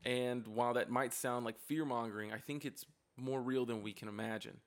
And 0.04 0.46
while 0.46 0.74
that 0.74 0.90
might 0.90 1.12
sound 1.12 1.44
like 1.44 1.58
fear 1.58 1.84
mongering, 1.84 2.32
I 2.32 2.38
think 2.38 2.64
it's 2.64 2.84
more 3.16 3.40
real 3.40 3.64
than 3.64 3.82
we 3.82 3.92
can 3.92 4.08
imagine. 4.08 4.58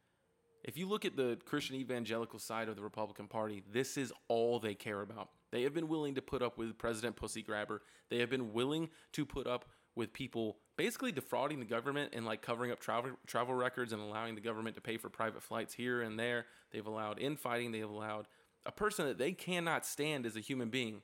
If 0.63 0.77
you 0.77 0.88
look 0.88 1.05
at 1.05 1.15
the 1.15 1.38
Christian 1.46 1.75
evangelical 1.75 2.39
side 2.39 2.67
of 2.67 2.75
the 2.75 2.81
Republican 2.81 3.27
Party, 3.27 3.63
this 3.72 3.98
is 3.98 4.12
all 4.27 4.60
they 4.60 4.75
care 4.75 5.01
about. 5.01 5.29
They 5.51 5.63
have 5.63 5.74
been 5.74 5.88
willing 5.88 6.15
to 6.15 6.22
put 6.22 6.41
up 6.41 6.58
with 6.58 6.77
President 6.77 7.15
Pussy 7.15 7.41
Grabber. 7.41 7.81
They 8.10 8.19
have 8.19 8.29
been 8.29 8.53
willing 8.53 8.89
to 9.13 9.25
put 9.25 9.48
up 9.48 9.65
with 9.96 10.13
people 10.13 10.58
basically 10.79 11.12
defrauding 11.12 11.59
the 11.59 11.65
government 11.65 12.13
and 12.13 12.25
like 12.25 12.41
covering 12.41 12.71
up 12.71 12.79
travel 12.79 13.12
travel 13.27 13.53
records 13.53 13.91
and 13.91 14.01
allowing 14.01 14.33
the 14.33 14.39
government 14.39 14.75
to 14.75 14.81
pay 14.81 14.95
for 14.95 15.09
private 15.09 15.43
flights 15.43 15.74
here 15.74 16.01
and 16.01 16.17
there. 16.17 16.45
They've 16.71 16.86
allowed 16.86 17.19
infighting. 17.19 17.74
They've 17.74 17.83
allowed 17.83 18.27
a 18.65 18.71
person 18.71 19.05
that 19.07 19.17
they 19.17 19.33
cannot 19.33 19.86
stand 19.86 20.25
as 20.25 20.38
a 20.38 20.39
human 20.39 20.69
being 20.69 21.01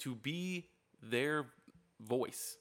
to 0.00 0.16
be 0.16 0.66
their 1.00 1.46
voice 2.00 2.56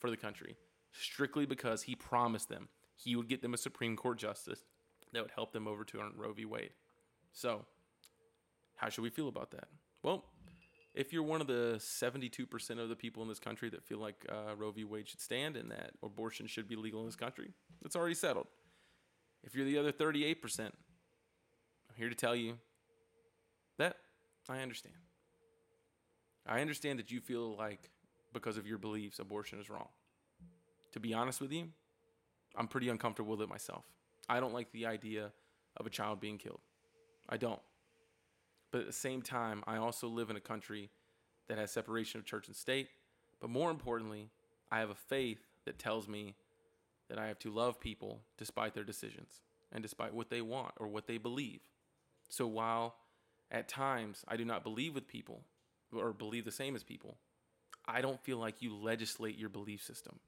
for 0.00 0.10
the 0.10 0.16
country 0.16 0.56
strictly 0.90 1.46
because 1.46 1.82
he 1.82 1.94
promised 1.94 2.48
them 2.48 2.68
he 2.96 3.14
would 3.14 3.28
get 3.28 3.40
them 3.40 3.54
a 3.54 3.58
Supreme 3.58 3.96
Court 3.96 4.18
justice 4.18 4.64
that 5.12 5.22
would 5.22 5.30
help 5.30 5.52
them 5.52 5.68
overturn 5.68 6.10
Roe 6.16 6.32
v. 6.32 6.44
Wade. 6.44 6.70
So, 7.32 7.66
how 8.74 8.88
should 8.88 9.02
we 9.02 9.10
feel 9.10 9.28
about 9.28 9.52
that? 9.52 9.68
Well, 10.02 10.24
if 10.94 11.12
you're 11.12 11.22
one 11.22 11.40
of 11.40 11.46
the 11.46 11.76
72% 11.78 12.78
of 12.78 12.88
the 12.88 12.96
people 12.96 13.22
in 13.22 13.28
this 13.28 13.40
country 13.40 13.68
that 13.70 13.82
feel 13.82 13.98
like 13.98 14.24
uh, 14.28 14.54
Roe 14.56 14.70
v. 14.70 14.84
Wade 14.84 15.08
should 15.08 15.20
stand 15.20 15.56
and 15.56 15.70
that 15.70 15.92
abortion 16.02 16.46
should 16.46 16.68
be 16.68 16.76
legal 16.76 17.00
in 17.00 17.06
this 17.06 17.16
country, 17.16 17.50
it's 17.84 17.96
already 17.96 18.14
settled. 18.14 18.46
If 19.42 19.54
you're 19.54 19.66
the 19.66 19.78
other 19.78 19.92
38%, 19.92 20.60
I'm 20.60 20.72
here 21.96 22.08
to 22.08 22.14
tell 22.14 22.34
you 22.34 22.58
that 23.78 23.96
I 24.48 24.60
understand. 24.60 24.94
I 26.46 26.60
understand 26.60 26.98
that 26.98 27.10
you 27.10 27.20
feel 27.20 27.56
like 27.56 27.90
because 28.32 28.56
of 28.56 28.66
your 28.66 28.78
beliefs, 28.78 29.18
abortion 29.18 29.60
is 29.60 29.68
wrong. 29.68 29.88
To 30.92 31.00
be 31.00 31.12
honest 31.12 31.40
with 31.40 31.52
you, 31.52 31.68
I'm 32.56 32.68
pretty 32.68 32.88
uncomfortable 32.88 33.32
with 33.32 33.42
it 33.42 33.48
myself. 33.48 33.84
I 34.28 34.40
don't 34.40 34.54
like 34.54 34.70
the 34.72 34.86
idea 34.86 35.32
of 35.76 35.86
a 35.86 35.90
child 35.90 36.20
being 36.20 36.38
killed. 36.38 36.60
I 37.28 37.36
don't. 37.36 37.60
But 38.74 38.80
at 38.80 38.86
the 38.88 38.92
same 38.92 39.22
time, 39.22 39.62
I 39.68 39.76
also 39.76 40.08
live 40.08 40.30
in 40.30 40.36
a 40.36 40.40
country 40.40 40.90
that 41.46 41.58
has 41.58 41.70
separation 41.70 42.18
of 42.18 42.26
church 42.26 42.48
and 42.48 42.56
state. 42.56 42.88
But 43.40 43.48
more 43.48 43.70
importantly, 43.70 44.30
I 44.68 44.80
have 44.80 44.90
a 44.90 44.96
faith 44.96 45.38
that 45.64 45.78
tells 45.78 46.08
me 46.08 46.34
that 47.08 47.16
I 47.16 47.28
have 47.28 47.38
to 47.38 47.52
love 47.52 47.78
people 47.78 48.22
despite 48.36 48.74
their 48.74 48.82
decisions 48.82 49.42
and 49.70 49.80
despite 49.80 50.12
what 50.12 50.28
they 50.28 50.40
want 50.40 50.72
or 50.80 50.88
what 50.88 51.06
they 51.06 51.18
believe. 51.18 51.60
So 52.28 52.48
while 52.48 52.96
at 53.48 53.68
times 53.68 54.24
I 54.26 54.36
do 54.36 54.44
not 54.44 54.64
believe 54.64 54.96
with 54.96 55.06
people 55.06 55.42
or 55.96 56.12
believe 56.12 56.44
the 56.44 56.50
same 56.50 56.74
as 56.74 56.82
people, 56.82 57.16
I 57.86 58.00
don't 58.00 58.24
feel 58.24 58.38
like 58.38 58.60
you 58.60 58.74
legislate 58.74 59.38
your 59.38 59.50
belief 59.50 59.84
system. 59.84 60.18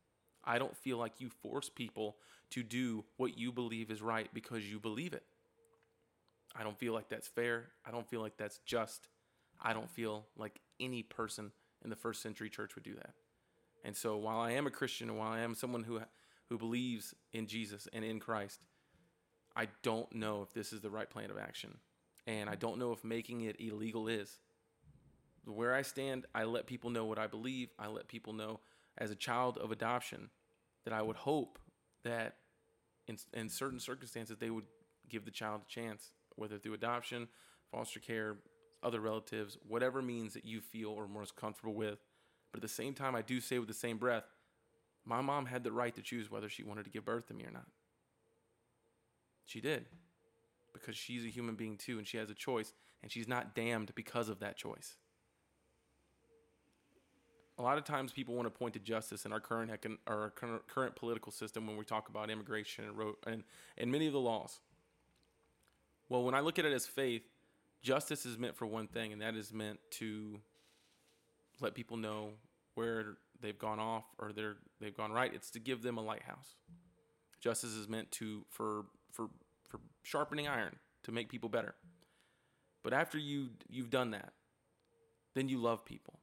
I 0.45 0.61
don't 0.61 0.77
feel 0.77 0.99
like 0.99 1.21
you 1.21 1.31
force 1.31 1.69
people 1.69 2.15
to 2.51 2.63
do 2.63 3.07
what 3.17 3.37
you 3.37 3.51
believe 3.51 3.91
is 3.91 4.03
right 4.03 4.29
because 4.33 4.71
you 4.71 4.79
believe 4.79 5.15
it. 5.15 5.25
I 6.59 6.63
don't 6.63 6.79
feel 6.79 6.93
like 6.93 7.09
that's 7.09 7.29
fair. 7.29 7.69
I 7.85 7.91
don't 7.91 8.09
feel 8.09 8.21
like 8.21 8.37
that's 8.37 8.59
just. 8.65 9.09
I 9.61 9.73
don't 9.73 9.91
feel 9.91 10.27
like 10.37 10.61
any 10.81 11.03
person 11.03 11.53
in 11.83 11.91
the 11.91 11.97
first 11.97 12.23
century 12.23 12.51
church 12.51 12.75
would 12.75 12.85
do 12.85 12.95
that. 12.95 13.15
And 13.85 13.97
so 13.97 14.17
while 14.17 14.41
I 14.41 14.53
am 14.53 14.67
a 14.67 14.71
Christian 14.71 15.09
and 15.09 15.19
while 15.19 15.33
I 15.33 15.41
am 15.41 15.55
someone 15.55 15.85
who 15.85 16.01
who 16.49 16.59
believes 16.59 17.15
in 17.33 17.47
Jesus 17.47 17.89
and 17.93 18.05
in 18.05 18.21
Christ, 18.21 18.61
I 19.57 19.69
don't 19.83 20.13
know 20.15 20.43
if 20.43 20.53
this 20.53 20.73
is 20.73 20.81
the 20.81 20.91
right 20.91 21.09
plan 21.09 21.31
of 21.31 21.39
action. 21.39 21.79
And 22.27 22.49
I 22.49 22.55
don't 22.55 22.79
know 22.79 22.93
if 22.93 23.05
making 23.05 23.43
it 23.43 23.57
illegal 23.61 24.09
is. 24.09 24.39
Where 25.45 25.75
I 25.75 25.83
stand, 25.83 26.27
I 26.35 26.45
let 26.45 26.67
people 26.67 26.91
know 26.91 27.05
what 27.05 27.19
I 27.19 27.27
believe. 27.27 27.71
I 27.79 27.87
let 27.87 28.09
people 28.09 28.33
know 28.33 28.61
as 28.99 29.11
a 29.11 29.17
child 29.17 29.59
of 29.59 29.71
adoption 29.71 30.31
that 30.85 30.93
I 30.93 31.03
would 31.03 31.17
hope 31.17 31.59
that 32.05 32.37
in, 33.07 33.17
in 33.33 33.49
certain 33.49 33.81
circumstances 33.81 34.37
they 34.39 34.51
would 34.51 34.65
give 35.09 35.25
the 35.25 35.31
child 35.31 35.63
a 35.65 35.69
chance 35.69 36.11
whether 36.37 36.59
through 36.59 36.75
adoption, 36.75 37.29
foster 37.71 38.01
care, 38.01 38.37
other 38.83 39.01
relatives, 39.01 39.59
whatever 39.67 40.01
means 40.01 40.35
that 40.35 40.45
you 40.45 40.61
feel 40.61 40.91
or 40.91 41.09
most 41.09 41.37
comfortable 41.37 41.75
with. 41.75 41.99
But 42.53 42.59
at 42.59 42.63
the 42.63 42.69
same 42.69 42.95
time, 42.95 43.15
I 43.15 43.23
do 43.23 43.41
say 43.41 43.59
with 43.59 43.69
the 43.69 43.75
same 43.75 43.99
breath, 43.99 44.25
my 45.05 45.21
mom 45.21 45.47
had 45.47 45.65
the 45.65 45.73
right 45.73 45.95
to 45.95 46.03
choose 46.03 46.31
whether 46.31 46.49
she 46.49 46.63
wanted 46.63 46.85
to 46.85 46.91
give 46.91 47.05
birth 47.05 47.27
to 47.29 47.35
me 47.35 47.45
or 47.45 47.51
not. 47.51 47.67
She 49.45 49.61
did. 49.61 49.87
Because 50.73 50.97
she's 50.97 51.25
a 51.25 51.29
human 51.29 51.55
being 51.55 51.77
too, 51.77 51.99
and 51.99 52.07
she 52.07 52.19
has 52.19 52.29
a 52.29 52.35
choice, 52.35 52.73
and 53.03 53.11
she's 53.11 53.29
not 53.29 53.55
damned 53.55 53.95
because 53.95 54.29
of 54.29 54.41
that 54.41 54.57
choice. 54.57 54.97
A 57.59 57.63
lot 57.63 57.79
of 57.79 57.85
times, 57.85 58.13
people 58.13 58.35
want 58.35 58.47
to 58.47 58.51
point 58.51 58.75
to 58.75 58.81
justice 58.81 59.25
in 59.25 59.33
our 59.33 59.41
current 59.41 59.71
our 60.07 60.31
current 60.31 60.95
political 60.95 61.33
system 61.33 61.67
when 61.67 61.79
we 61.79 61.87
talk 61.87 62.11
about 62.11 62.29
immigration 62.29 62.85
and, 62.85 63.15
and, 63.27 63.45
and 63.79 63.91
many 63.91 64.07
of 64.07 64.13
the 64.13 64.21
laws. 64.21 64.61
Well, 66.09 66.23
when 66.23 66.35
I 66.35 66.41
look 66.41 66.59
at 66.59 66.65
it 66.65 66.73
as 66.73 66.87
faith, 66.87 67.23
justice 67.83 68.27
is 68.27 68.39
meant 68.39 68.57
for 68.57 68.67
one 68.67 68.87
thing, 68.87 69.13
and 69.13 69.23
that 69.23 69.35
is 69.35 69.53
meant 69.53 69.79
to 69.93 70.41
let 71.61 71.75
people 71.75 71.97
know 71.97 72.31
where 72.75 73.17
they've 73.41 73.59
gone 73.59 73.81
off 73.81 74.05
or 74.19 74.33
they're 74.33 74.57
they've 74.81 74.97
gone 74.97 75.13
right. 75.13 75.33
It's 75.35 75.51
to 75.53 75.59
give 75.59 75.83
them 75.83 75.99
a 75.99 76.03
lighthouse. 76.03 76.57
Justice 77.41 77.73
is 77.73 77.89
meant 77.89 78.11
to 78.13 78.45
for 78.51 78.87
for 79.11 79.29
for 79.69 79.81
sharpening 80.03 80.49
iron 80.49 80.77
to 81.05 81.13
make 81.13 81.29
people 81.29 81.49
better. 81.49 81.75
But 82.83 82.93
after 82.93 83.19
you 83.19 83.51
you've 83.69 83.91
done 83.91 84.13
that, 84.13 84.33
then 85.35 85.49
you 85.49 85.59
love 85.59 85.85
people. 85.85 86.21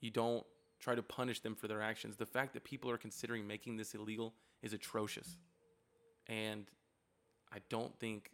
You 0.00 0.10
don't 0.10 0.44
try 0.78 0.94
to 0.94 1.02
punish 1.02 1.40
them 1.40 1.54
for 1.54 1.68
their 1.68 1.82
actions. 1.82 2.16
The 2.16 2.26
fact 2.26 2.54
that 2.54 2.64
people 2.64 2.90
are 2.90 2.96
considering 2.96 3.46
making 3.46 3.76
this 3.76 3.94
illegal 3.94 4.34
is 4.62 4.72
atrocious. 4.72 5.36
And 6.26 6.66
I 7.52 7.58
don't 7.68 7.98
think 7.98 8.30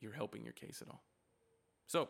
you're 0.00 0.12
helping 0.12 0.44
your 0.44 0.52
case 0.52 0.82
at 0.82 0.88
all. 0.88 1.02
So, 1.86 2.08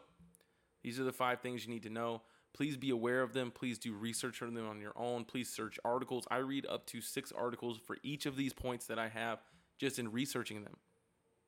these 0.82 1.00
are 1.00 1.04
the 1.04 1.12
five 1.12 1.40
things 1.40 1.66
you 1.66 1.72
need 1.72 1.82
to 1.84 1.90
know. 1.90 2.22
Please 2.54 2.76
be 2.76 2.90
aware 2.90 3.22
of 3.22 3.32
them. 3.32 3.50
Please 3.50 3.78
do 3.78 3.94
research 3.94 4.42
on 4.42 4.54
them 4.54 4.68
on 4.68 4.80
your 4.80 4.92
own. 4.96 5.24
Please 5.24 5.48
search 5.48 5.78
articles. 5.84 6.26
I 6.30 6.38
read 6.38 6.66
up 6.66 6.86
to 6.86 7.00
six 7.00 7.32
articles 7.32 7.78
for 7.84 7.98
each 8.02 8.26
of 8.26 8.36
these 8.36 8.52
points 8.52 8.86
that 8.86 8.98
I 8.98 9.08
have 9.08 9.40
just 9.78 9.98
in 9.98 10.10
researching 10.10 10.62
them. 10.62 10.76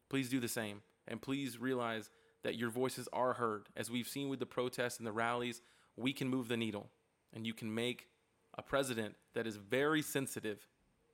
Please 0.08 0.28
do 0.28 0.40
the 0.40 0.48
same. 0.48 0.82
And 1.08 1.20
please 1.20 1.58
realize 1.58 2.10
that 2.42 2.56
your 2.56 2.70
voices 2.70 3.08
are 3.12 3.34
heard. 3.34 3.68
As 3.76 3.90
we've 3.90 4.08
seen 4.08 4.28
with 4.28 4.38
the 4.38 4.46
protests 4.46 4.98
and 4.98 5.06
the 5.06 5.12
rallies, 5.12 5.62
we 5.96 6.12
can 6.12 6.28
move 6.28 6.48
the 6.48 6.56
needle. 6.56 6.90
And 7.32 7.46
you 7.46 7.54
can 7.54 7.74
make 7.74 8.08
a 8.56 8.62
president 8.62 9.16
that 9.34 9.46
is 9.46 9.56
very 9.56 10.02
sensitive 10.02 10.66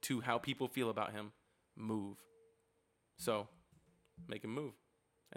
to 0.03 0.21
how 0.21 0.39
people 0.39 0.69
feel 0.69 0.91
about 0.91 1.13
him 1.13 1.33
move. 1.77 2.17
So, 3.19 3.49
make 4.29 4.45
him 4.45 4.55
move. 4.55 4.75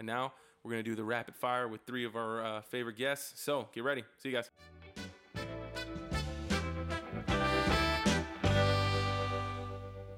And 0.00 0.06
now 0.06 0.32
we're 0.64 0.70
going 0.70 0.82
to 0.82 0.90
do 0.90 0.96
the 0.96 1.04
rapid 1.04 1.36
fire 1.36 1.68
with 1.68 1.82
three 1.82 2.06
of 2.06 2.16
our 2.16 2.42
uh, 2.42 2.60
favorite 2.62 2.96
guests. 2.96 3.38
So 3.42 3.68
get 3.74 3.84
ready. 3.84 4.02
See 4.16 4.30
you 4.30 4.34
guys. 4.34 4.50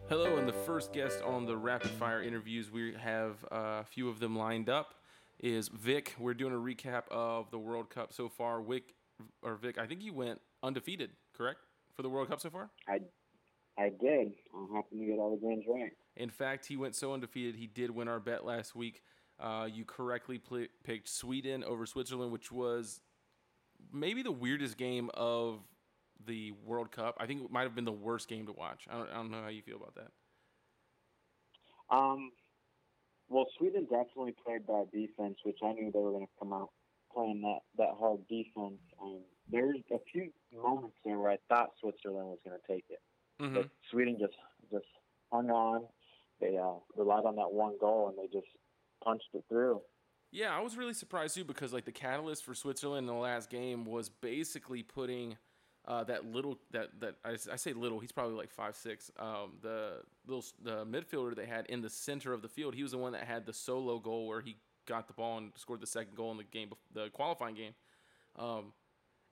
Hello, 0.08 0.36
and 0.36 0.46
the 0.46 0.52
first 0.52 0.92
guest 0.92 1.20
on 1.22 1.46
the 1.46 1.56
rapid 1.56 1.90
fire 1.90 2.22
interviews, 2.22 2.70
we 2.70 2.94
have 2.94 3.44
uh, 3.50 3.80
a 3.80 3.84
few 3.84 4.08
of 4.08 4.20
them 4.20 4.38
lined 4.38 4.68
up, 4.68 4.94
is 5.40 5.66
Vic. 5.66 6.14
We're 6.16 6.34
doing 6.34 6.52
a 6.52 6.56
recap 6.56 7.08
of 7.10 7.50
the 7.50 7.58
World 7.58 7.90
Cup 7.90 8.12
so 8.12 8.28
far. 8.28 8.62
Vic, 8.62 8.94
or 9.42 9.56
Vic, 9.56 9.78
I 9.78 9.86
think 9.86 10.00
you 10.00 10.12
went 10.12 10.40
undefeated, 10.62 11.10
correct, 11.36 11.58
for 11.96 12.02
the 12.02 12.08
World 12.08 12.28
Cup 12.28 12.40
so 12.40 12.50
far? 12.50 12.70
I, 12.86 13.00
I 13.76 13.88
did. 13.88 14.34
I 14.54 14.76
happened 14.76 15.00
to 15.00 15.06
get 15.06 15.18
all 15.18 15.36
the 15.36 15.44
games 15.44 15.64
right. 15.66 15.90
In 16.14 16.30
fact, 16.30 16.66
he 16.66 16.76
went 16.76 16.94
so 16.94 17.12
undefeated, 17.14 17.56
he 17.56 17.66
did 17.66 17.90
win 17.90 18.06
our 18.06 18.20
bet 18.20 18.44
last 18.44 18.76
week. 18.76 19.02
Uh, 19.42 19.66
you 19.66 19.84
correctly 19.84 20.38
pl- 20.38 20.68
picked 20.84 21.08
Sweden 21.08 21.64
over 21.64 21.84
Switzerland, 21.84 22.30
which 22.30 22.52
was 22.52 23.00
maybe 23.92 24.22
the 24.22 24.30
weirdest 24.30 24.76
game 24.76 25.10
of 25.14 25.58
the 26.24 26.52
World 26.64 26.92
Cup. 26.92 27.16
I 27.18 27.26
think 27.26 27.42
it 27.42 27.50
might 27.50 27.64
have 27.64 27.74
been 27.74 27.84
the 27.84 27.90
worst 27.90 28.28
game 28.28 28.46
to 28.46 28.52
watch. 28.52 28.86
I 28.88 28.96
don't, 28.96 29.10
I 29.10 29.14
don't 29.14 29.30
know 29.32 29.42
how 29.42 29.48
you 29.48 29.62
feel 29.62 29.76
about 29.76 29.96
that. 29.96 30.12
Um, 31.90 32.30
well, 33.28 33.46
Sweden 33.58 33.84
definitely 33.90 34.34
played 34.44 34.66
bad 34.66 34.90
defense, 34.92 35.38
which 35.44 35.58
I 35.64 35.72
knew 35.72 35.90
they 35.92 35.98
were 35.98 36.12
going 36.12 36.26
to 36.26 36.32
come 36.38 36.52
out 36.52 36.70
playing 37.12 37.40
that, 37.42 37.60
that 37.78 37.94
hard 37.98 38.20
defense. 38.28 38.78
Um, 39.02 39.22
there's 39.50 39.78
a 39.92 39.98
few 40.12 40.30
moments 40.54 40.96
there 41.04 41.18
where 41.18 41.32
I 41.32 41.38
thought 41.48 41.70
Switzerland 41.80 42.28
was 42.28 42.38
going 42.46 42.58
to 42.58 42.72
take 42.72 42.84
it, 42.90 43.00
Mm-hmm. 43.40 43.54
but 43.54 43.68
Sweden 43.90 44.16
just 44.20 44.34
just 44.70 44.86
hung 45.32 45.50
on. 45.50 45.82
They 46.40 46.56
uh, 46.58 46.74
relied 46.96 47.24
on 47.24 47.34
that 47.36 47.50
one 47.52 47.74
goal 47.80 48.08
and 48.08 48.16
they 48.18 48.30
just 48.32 48.46
punched 49.04 49.28
it 49.34 49.44
through. 49.48 49.80
Yeah, 50.30 50.56
I 50.56 50.60
was 50.60 50.76
really 50.76 50.94
surprised 50.94 51.34
too 51.34 51.44
because 51.44 51.72
like 51.72 51.84
the 51.84 51.92
catalyst 51.92 52.44
for 52.44 52.54
Switzerland 52.54 53.06
in 53.08 53.14
the 53.14 53.20
last 53.20 53.50
game 53.50 53.84
was 53.84 54.08
basically 54.08 54.82
putting 54.82 55.36
uh, 55.86 56.04
that 56.04 56.24
little 56.24 56.58
that 56.70 56.88
that 57.00 57.16
I, 57.24 57.36
I 57.52 57.56
say 57.56 57.72
little 57.72 57.98
he's 57.98 58.12
probably 58.12 58.36
like 58.36 58.50
five 58.50 58.76
six 58.76 59.10
um, 59.18 59.54
the 59.60 59.96
little 60.26 60.44
the 60.62 60.86
midfielder 60.86 61.34
they 61.36 61.46
had 61.46 61.66
in 61.66 61.82
the 61.82 61.90
center 61.90 62.32
of 62.32 62.40
the 62.40 62.48
field. 62.48 62.74
He 62.74 62.82
was 62.82 62.92
the 62.92 62.98
one 62.98 63.12
that 63.12 63.24
had 63.24 63.44
the 63.44 63.52
solo 63.52 63.98
goal 63.98 64.26
where 64.26 64.40
he 64.40 64.56
got 64.86 65.06
the 65.06 65.12
ball 65.12 65.38
and 65.38 65.52
scored 65.56 65.80
the 65.80 65.86
second 65.86 66.16
goal 66.16 66.30
in 66.30 66.38
the 66.38 66.44
game 66.44 66.70
the 66.94 67.10
qualifying 67.10 67.54
game. 67.54 67.74
Um, 68.38 68.72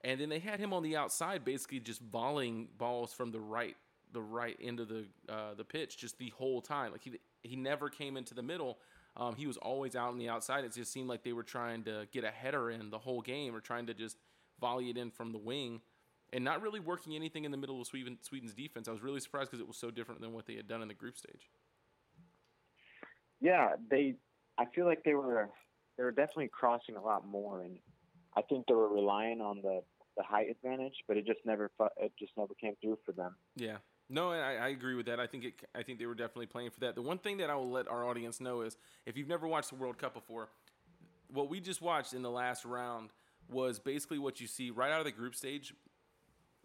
and 0.02 0.20
then 0.20 0.28
they 0.28 0.38
had 0.38 0.60
him 0.60 0.72
on 0.72 0.82
the 0.82 0.96
outside 0.96 1.44
basically 1.44 1.80
just 1.80 2.02
volleying 2.02 2.68
balls 2.78 3.12
from 3.12 3.30
the 3.30 3.40
right 3.40 3.76
the 4.12 4.20
right 4.20 4.58
end 4.60 4.80
of 4.80 4.88
the 4.88 5.06
uh, 5.28 5.54
the 5.56 5.64
pitch 5.64 5.96
just 5.96 6.18
the 6.18 6.30
whole 6.30 6.60
time. 6.60 6.92
Like 6.92 7.02
he 7.02 7.12
he 7.42 7.56
never 7.56 7.88
came 7.88 8.16
into 8.16 8.34
the 8.34 8.42
middle 8.42 8.78
um, 9.20 9.36
he 9.36 9.46
was 9.46 9.58
always 9.58 9.94
out 9.94 10.08
on 10.08 10.18
the 10.18 10.30
outside. 10.30 10.64
It 10.64 10.72
just 10.72 10.90
seemed 10.90 11.08
like 11.08 11.22
they 11.22 11.34
were 11.34 11.42
trying 11.42 11.84
to 11.84 12.08
get 12.10 12.24
a 12.24 12.30
header 12.30 12.70
in 12.70 12.88
the 12.90 12.98
whole 12.98 13.20
game, 13.20 13.54
or 13.54 13.60
trying 13.60 13.86
to 13.86 13.94
just 13.94 14.16
volley 14.58 14.88
it 14.88 14.96
in 14.96 15.10
from 15.10 15.32
the 15.32 15.38
wing, 15.38 15.82
and 16.32 16.42
not 16.42 16.62
really 16.62 16.80
working 16.80 17.14
anything 17.14 17.44
in 17.44 17.50
the 17.50 17.58
middle 17.58 17.80
of 17.80 17.86
Sweden, 17.86 18.16
Sweden's 18.22 18.54
defense. 18.54 18.88
I 18.88 18.92
was 18.92 19.02
really 19.02 19.20
surprised 19.20 19.50
because 19.50 19.60
it 19.60 19.68
was 19.68 19.76
so 19.76 19.90
different 19.90 20.22
than 20.22 20.32
what 20.32 20.46
they 20.46 20.54
had 20.54 20.66
done 20.66 20.80
in 20.80 20.88
the 20.88 20.94
group 20.94 21.18
stage. 21.18 21.50
Yeah, 23.40 23.72
they. 23.90 24.16
I 24.58 24.64
feel 24.74 24.86
like 24.86 25.04
they 25.04 25.14
were 25.14 25.50
they 25.98 26.02
were 26.02 26.12
definitely 26.12 26.48
crossing 26.48 26.96
a 26.96 27.02
lot 27.02 27.26
more, 27.28 27.62
and 27.62 27.78
I 28.36 28.42
think 28.42 28.66
they 28.66 28.74
were 28.74 28.92
relying 28.92 29.42
on 29.42 29.60
the 29.60 29.82
the 30.16 30.22
height 30.22 30.48
advantage, 30.50 31.04
but 31.06 31.18
it 31.18 31.26
just 31.26 31.40
never 31.44 31.70
it 31.98 32.12
just 32.18 32.32
never 32.38 32.54
came 32.54 32.74
through 32.80 32.98
for 33.04 33.12
them. 33.12 33.36
Yeah. 33.54 33.76
No, 34.12 34.32
I, 34.32 34.54
I 34.54 34.68
agree 34.68 34.96
with 34.96 35.06
that. 35.06 35.20
I 35.20 35.28
think 35.28 35.44
it, 35.44 35.54
I 35.72 35.84
think 35.84 36.00
they 36.00 36.06
were 36.06 36.16
definitely 36.16 36.46
playing 36.46 36.70
for 36.70 36.80
that. 36.80 36.96
The 36.96 37.02
one 37.02 37.18
thing 37.18 37.36
that 37.36 37.48
I 37.48 37.54
will 37.54 37.70
let 37.70 37.86
our 37.86 38.04
audience 38.04 38.40
know 38.40 38.62
is 38.62 38.76
if 39.06 39.16
you've 39.16 39.28
never 39.28 39.46
watched 39.46 39.70
the 39.70 39.76
World 39.76 39.98
Cup 39.98 40.14
before, 40.14 40.48
what 41.32 41.48
we 41.48 41.60
just 41.60 41.80
watched 41.80 42.12
in 42.12 42.22
the 42.22 42.30
last 42.30 42.64
round 42.64 43.10
was 43.48 43.78
basically 43.78 44.18
what 44.18 44.40
you 44.40 44.48
see 44.48 44.70
right 44.70 44.90
out 44.90 44.98
of 44.98 45.04
the 45.04 45.12
group 45.12 45.36
stage. 45.36 45.72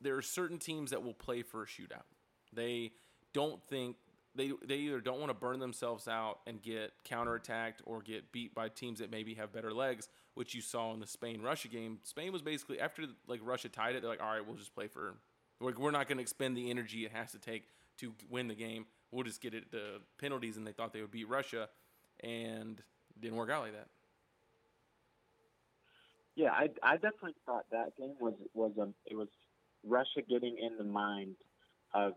There 0.01 0.17
are 0.17 0.23
certain 0.23 0.57
teams 0.57 0.89
that 0.89 1.03
will 1.03 1.13
play 1.13 1.43
for 1.43 1.61
a 1.61 1.65
shootout. 1.67 2.03
They 2.51 2.93
don't 3.31 3.61
think 3.67 3.97
they 4.33 4.51
they 4.65 4.77
either 4.77 4.99
don't 4.99 5.19
want 5.19 5.29
to 5.29 5.35
burn 5.35 5.59
themselves 5.59 6.07
out 6.07 6.39
and 6.47 6.61
get 6.61 6.93
counterattacked 7.07 7.75
or 7.85 8.01
get 8.01 8.31
beat 8.31 8.55
by 8.55 8.69
teams 8.69 8.99
that 8.99 9.11
maybe 9.11 9.35
have 9.35 9.53
better 9.53 9.71
legs, 9.71 10.09
which 10.33 10.55
you 10.55 10.61
saw 10.61 10.93
in 10.93 10.99
the 10.99 11.07
Spain 11.07 11.41
Russia 11.41 11.67
game. 11.67 11.99
Spain 12.03 12.33
was 12.33 12.41
basically 12.41 12.79
after 12.79 13.03
like 13.27 13.39
Russia 13.43 13.69
tied 13.69 13.95
it, 13.95 14.01
they're 14.01 14.09
like, 14.09 14.21
all 14.21 14.31
right, 14.31 14.45
we'll 14.45 14.57
just 14.57 14.73
play 14.73 14.87
for 14.87 15.15
we're, 15.59 15.73
we're 15.77 15.91
not 15.91 16.07
going 16.07 16.17
to 16.17 16.21
expend 16.21 16.57
the 16.57 16.69
energy 16.69 17.05
it 17.05 17.11
has 17.11 17.31
to 17.31 17.39
take 17.39 17.67
to 17.99 18.13
win 18.29 18.47
the 18.47 18.55
game. 18.55 18.85
We'll 19.11 19.23
just 19.23 19.41
get 19.41 19.53
it 19.53 19.71
the 19.71 20.01
penalties, 20.19 20.57
and 20.57 20.67
they 20.67 20.71
thought 20.71 20.93
they 20.93 21.01
would 21.01 21.11
beat 21.11 21.29
Russia, 21.29 21.69
and 22.21 22.79
it 22.79 23.21
didn't 23.21 23.37
work 23.37 23.49
out 23.49 23.63
like 23.63 23.73
that. 23.73 23.87
Yeah, 26.35 26.51
I 26.51 26.69
I 26.83 26.95
definitely 26.95 27.35
thought 27.45 27.65
that 27.71 27.95
game 27.97 28.15
was 28.19 28.33
was 28.53 28.71
a 28.77 28.89
it 29.05 29.15
was 29.15 29.29
Russia 29.85 30.21
getting 30.27 30.57
in 30.57 30.77
the 30.77 30.83
mind 30.83 31.35
of 31.93 32.13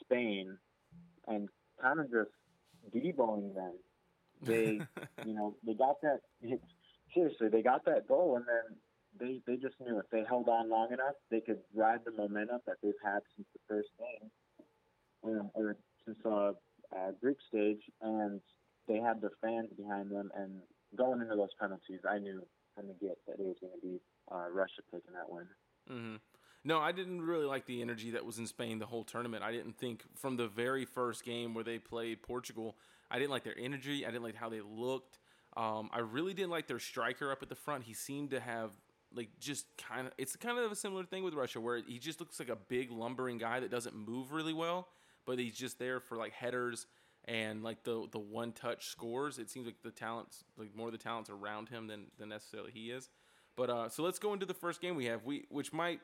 Spain 0.00 0.56
and 1.26 1.48
kind 1.82 1.98
of 1.98 2.10
just 2.10 2.30
deboing 2.94 3.54
them. 3.54 3.72
They 4.42 4.80
you 5.26 5.34
know 5.34 5.56
they 5.66 5.74
got 5.74 6.00
that 6.02 6.20
seriously 7.14 7.48
they 7.48 7.62
got 7.62 7.84
that 7.86 8.06
goal 8.06 8.36
and 8.36 8.44
then 8.46 8.76
they 9.18 9.40
they 9.46 9.56
just 9.56 9.74
knew 9.80 9.98
if 9.98 10.08
they 10.10 10.24
held 10.28 10.48
on 10.48 10.70
long 10.70 10.88
enough 10.92 11.14
they 11.30 11.40
could 11.40 11.60
ride 11.74 12.00
the 12.04 12.12
momentum 12.12 12.60
that 12.66 12.76
they've 12.82 13.02
had 13.04 13.20
since 13.34 13.48
the 13.52 13.60
first 13.68 13.88
game 13.98 14.30
um, 15.24 15.50
or 15.54 15.76
since 16.04 16.18
uh, 16.24 16.52
uh, 16.94 17.10
group 17.20 17.38
stage 17.48 17.80
and 18.02 18.40
they 18.88 18.98
had 18.98 19.20
their 19.20 19.32
fans 19.40 19.68
behind 19.76 20.10
them 20.10 20.30
and 20.36 20.60
going 20.96 21.20
into 21.20 21.36
those 21.36 21.54
penalties 21.60 22.00
I 22.08 22.18
knew 22.18 22.42
from 22.74 22.88
the 22.88 22.94
get 22.94 23.18
that 23.26 23.34
it 23.34 23.46
was 23.46 23.56
going 23.60 23.72
to 23.74 23.86
be 23.86 24.00
uh, 24.30 24.48
Russia 24.52 24.82
taking 24.92 25.12
that 25.14 25.28
win. 25.28 25.46
hmm 25.88 26.16
No, 26.64 26.78
I 26.78 26.92
didn't 26.92 27.22
really 27.22 27.46
like 27.46 27.66
the 27.66 27.82
energy 27.82 28.10
that 28.12 28.24
was 28.24 28.38
in 28.38 28.46
Spain 28.46 28.78
the 28.78 28.86
whole 28.86 29.04
tournament. 29.04 29.42
I 29.42 29.50
didn't 29.50 29.78
think 29.78 30.04
from 30.14 30.36
the 30.36 30.46
very 30.46 30.84
first 30.84 31.24
game 31.24 31.54
where 31.54 31.64
they 31.64 31.78
played 31.78 32.22
Portugal, 32.22 32.76
I 33.10 33.18
didn't 33.18 33.30
like 33.30 33.44
their 33.44 33.58
energy. 33.58 34.04
I 34.04 34.10
didn't 34.10 34.24
like 34.24 34.36
how 34.36 34.48
they 34.48 34.60
looked. 34.60 35.18
Um, 35.56 35.88
I 35.92 36.00
really 36.00 36.34
didn't 36.34 36.50
like 36.50 36.66
their 36.66 36.78
striker 36.78 37.32
up 37.32 37.42
at 37.42 37.48
the 37.48 37.54
front. 37.54 37.84
He 37.84 37.94
seemed 37.94 38.30
to 38.30 38.40
have 38.40 38.72
like 39.16 39.30
just 39.40 39.66
kind 39.76 40.06
of 40.06 40.12
it's 40.18 40.36
kind 40.36 40.58
of 40.58 40.70
a 40.70 40.76
similar 40.76 41.04
thing 41.04 41.24
with 41.24 41.34
Russia 41.34 41.60
where 41.60 41.80
he 41.86 41.98
just 41.98 42.20
looks 42.20 42.38
like 42.38 42.48
a 42.48 42.56
big 42.56 42.90
lumbering 42.90 43.38
guy 43.38 43.60
that 43.60 43.70
doesn't 43.70 43.96
move 43.96 44.32
really 44.32 44.52
well, 44.52 44.88
but 45.24 45.38
he's 45.38 45.56
just 45.56 45.78
there 45.78 46.00
for 46.00 46.16
like 46.16 46.32
headers 46.32 46.86
and 47.24 47.62
like 47.62 47.82
the 47.84 48.06
the 48.12 48.18
one 48.18 48.52
touch 48.52 48.86
scores. 48.86 49.38
It 49.38 49.50
seems 49.50 49.66
like 49.66 49.82
the 49.82 49.90
talents 49.90 50.44
like 50.56 50.74
more 50.76 50.88
of 50.88 50.92
the 50.92 50.98
talents 50.98 51.30
around 51.30 51.68
him 51.68 51.86
than 51.86 52.06
than 52.18 52.28
necessarily 52.28 52.70
he 52.72 52.90
is. 52.90 53.08
But 53.56 53.70
uh, 53.70 53.88
so 53.88 54.02
let's 54.02 54.18
go 54.18 54.32
into 54.32 54.46
the 54.46 54.54
first 54.54 54.80
game 54.80 54.96
we 54.96 55.06
have. 55.06 55.24
We 55.24 55.46
which 55.48 55.72
might 55.72 56.00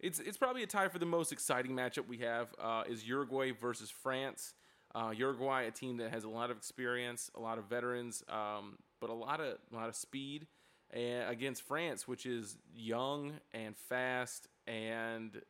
it's 0.00 0.20
it's 0.20 0.36
probably 0.36 0.62
a 0.62 0.66
tie 0.66 0.88
for 0.88 0.98
the 0.98 1.06
most 1.06 1.32
exciting 1.32 1.72
matchup 1.72 2.06
we 2.08 2.18
have 2.18 2.54
uh, 2.60 2.84
is 2.88 3.06
Uruguay 3.06 3.52
versus 3.52 3.90
France. 3.90 4.54
Uh, 4.94 5.10
Uruguay, 5.10 5.62
a 5.62 5.72
team 5.72 5.96
that 5.96 6.12
has 6.12 6.22
a 6.22 6.28
lot 6.28 6.50
of 6.50 6.56
experience, 6.56 7.28
a 7.34 7.40
lot 7.40 7.58
of 7.58 7.64
veterans, 7.64 8.22
um, 8.28 8.78
but 9.00 9.10
a 9.10 9.14
lot 9.14 9.40
of 9.40 9.58
a 9.72 9.74
lot 9.74 9.88
of 9.88 9.96
speed, 9.96 10.46
and 10.94 11.28
against 11.28 11.62
France, 11.62 12.06
which 12.08 12.24
is 12.24 12.56
young 12.74 13.32
and 13.52 13.76
fast 13.76 14.48
and 14.66 15.42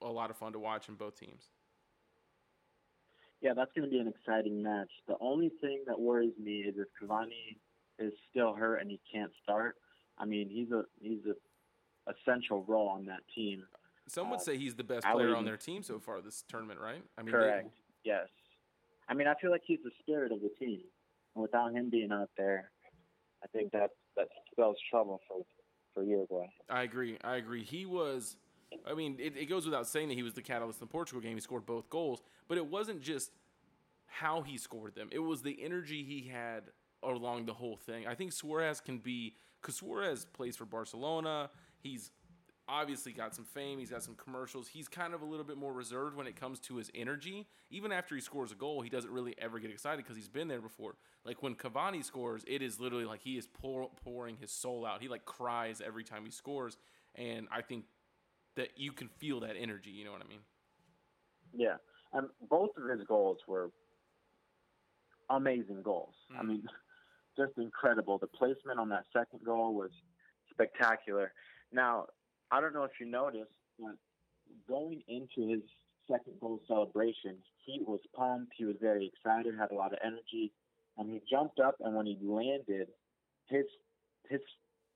a 0.00 0.08
lot 0.08 0.30
of 0.30 0.36
fun 0.36 0.52
to 0.52 0.58
watch 0.58 0.88
in 0.88 0.94
both 0.94 1.18
teams. 1.18 1.50
Yeah, 3.42 3.52
that's 3.54 3.70
going 3.74 3.84
to 3.84 3.90
be 3.90 3.98
an 3.98 4.08
exciting 4.08 4.62
match. 4.62 4.90
The 5.08 5.16
only 5.20 5.50
thing 5.60 5.82
that 5.86 5.98
worries 6.00 6.32
me 6.42 6.60
is 6.60 6.76
if 6.78 6.86
Cavani 7.00 7.58
is 7.98 8.12
still 8.30 8.54
hurt 8.54 8.76
and 8.76 8.90
he 8.90 9.00
can't 9.12 9.32
start. 9.42 9.76
I 10.18 10.24
mean, 10.24 10.48
he's 10.48 10.70
a 10.70 10.84
he's 11.00 11.20
a 11.26 11.34
essential 12.10 12.64
role 12.66 12.88
on 12.88 13.04
that 13.06 13.20
team. 13.34 13.64
Some 14.08 14.30
would 14.30 14.36
Uh, 14.36 14.42
say 14.42 14.56
he's 14.56 14.74
the 14.76 14.84
best 14.84 15.04
I 15.04 15.14
would 15.14 15.22
player 15.24 15.36
on 15.36 15.44
their 15.44 15.56
team 15.56 15.82
so 15.82 15.98
far 15.98 16.20
this 16.20 16.42
tournament, 16.48 16.78
right? 16.80 17.02
I 17.18 17.22
mean, 17.22 17.26
they- 17.26 17.38
Correct. 17.38 17.70
Yes. 18.04 18.28
I 19.08 19.14
mean, 19.14 19.26
I 19.26 19.34
feel 19.34 19.50
like 19.50 19.62
he's 19.66 19.82
the 19.82 19.90
spirit 20.00 20.30
of 20.32 20.40
the 20.40 20.48
team. 20.60 20.82
And 21.34 21.42
without 21.42 21.72
him 21.72 21.90
being 21.90 22.12
out 22.12 22.30
there, 22.36 22.70
I 23.42 23.48
think 23.48 23.72
that 23.72 23.90
that 24.16 24.28
spells 24.52 24.76
trouble 24.90 25.20
for 25.28 25.44
for 25.94 26.02
Uruguay. 26.02 26.46
I 26.68 26.82
agree. 26.82 27.18
I 27.24 27.36
agree. 27.36 27.64
He 27.64 27.86
was. 27.86 28.36
I 28.86 28.94
mean, 28.94 29.16
it, 29.18 29.36
it 29.36 29.46
goes 29.46 29.64
without 29.64 29.86
saying 29.86 30.08
that 30.08 30.14
he 30.14 30.22
was 30.22 30.34
the 30.34 30.42
catalyst 30.42 30.80
in 30.80 30.86
the 30.86 30.92
Portugal 30.92 31.20
game. 31.20 31.34
He 31.34 31.40
scored 31.40 31.64
both 31.64 31.88
goals, 31.88 32.20
but 32.48 32.58
it 32.58 32.66
wasn't 32.66 33.00
just 33.00 33.30
how 34.06 34.42
he 34.42 34.58
scored 34.58 34.94
them. 34.94 35.08
It 35.12 35.20
was 35.20 35.42
the 35.42 35.56
energy 35.62 36.02
he 36.02 36.28
had 36.28 36.64
along 37.02 37.46
the 37.46 37.54
whole 37.54 37.76
thing. 37.76 38.06
I 38.06 38.14
think 38.14 38.32
Suarez 38.32 38.80
can 38.80 38.98
be 38.98 39.34
because 39.60 39.76
Suarez 39.76 40.24
plays 40.24 40.56
for 40.56 40.64
Barcelona. 40.64 41.50
He's 41.78 42.10
obviously 42.68 43.12
got 43.12 43.34
some 43.34 43.44
fame. 43.44 43.78
He's 43.78 43.90
got 43.90 44.02
some 44.02 44.14
commercials. 44.14 44.68
He's 44.68 44.88
kind 44.88 45.14
of 45.14 45.22
a 45.22 45.24
little 45.24 45.44
bit 45.44 45.56
more 45.56 45.72
reserved 45.72 46.16
when 46.16 46.26
it 46.26 46.36
comes 46.36 46.58
to 46.60 46.76
his 46.76 46.90
energy. 46.94 47.46
Even 47.70 47.92
after 47.92 48.14
he 48.14 48.20
scores 48.20 48.52
a 48.52 48.54
goal, 48.54 48.80
he 48.80 48.90
doesn't 48.90 49.10
really 49.10 49.34
ever 49.38 49.58
get 49.58 49.70
excited 49.70 49.98
because 49.98 50.16
he's 50.16 50.28
been 50.28 50.48
there 50.48 50.60
before. 50.60 50.96
Like 51.24 51.42
when 51.42 51.54
Cavani 51.54 52.04
scores, 52.04 52.44
it 52.46 52.62
is 52.62 52.80
literally 52.80 53.04
like 53.04 53.20
he 53.20 53.36
is 53.38 53.46
pour, 53.46 53.90
pouring 54.04 54.36
his 54.36 54.50
soul 54.50 54.84
out. 54.84 55.00
He 55.00 55.08
like 55.08 55.24
cries 55.24 55.80
every 55.84 56.04
time 56.04 56.24
he 56.24 56.30
scores, 56.30 56.76
and 57.14 57.46
I 57.50 57.62
think 57.62 57.84
that 58.56 58.70
you 58.76 58.92
can 58.92 59.08
feel 59.08 59.40
that 59.40 59.56
energy. 59.56 59.90
You 59.90 60.04
know 60.04 60.12
what 60.12 60.22
I 60.24 60.28
mean? 60.28 60.40
Yeah, 61.54 61.76
and 62.12 62.28
both 62.48 62.70
of 62.76 62.88
his 62.88 63.06
goals 63.06 63.38
were 63.46 63.70
amazing 65.30 65.82
goals. 65.82 66.14
I 66.38 66.42
Mhm. 66.42 66.46
mean, 66.48 66.68
just 67.36 67.56
incredible. 67.58 68.18
The 68.18 68.26
placement 68.26 68.78
on 68.78 68.88
that 68.90 69.04
second 69.12 69.44
goal 69.44 69.74
was 69.74 69.90
spectacular. 70.50 71.32
Now, 71.72 72.06
I 72.50 72.60
don't 72.60 72.74
know 72.74 72.84
if 72.84 72.92
you 73.00 73.06
noticed, 73.06 73.50
but 73.78 73.96
going 74.68 75.02
into 75.08 75.48
his 75.48 75.62
second 76.10 76.34
goal 76.40 76.60
celebration, 76.68 77.36
he 77.64 77.80
was 77.86 78.00
pumped. 78.14 78.52
He 78.56 78.64
was 78.64 78.76
very 78.80 79.12
excited, 79.12 79.54
had 79.58 79.72
a 79.72 79.74
lot 79.74 79.92
of 79.92 79.98
energy, 80.04 80.52
and 80.96 81.10
he 81.10 81.20
jumped 81.28 81.58
up. 81.60 81.76
And 81.80 81.94
when 81.94 82.06
he 82.06 82.18
landed, 82.22 82.88
his 83.48 83.64
his 84.28 84.40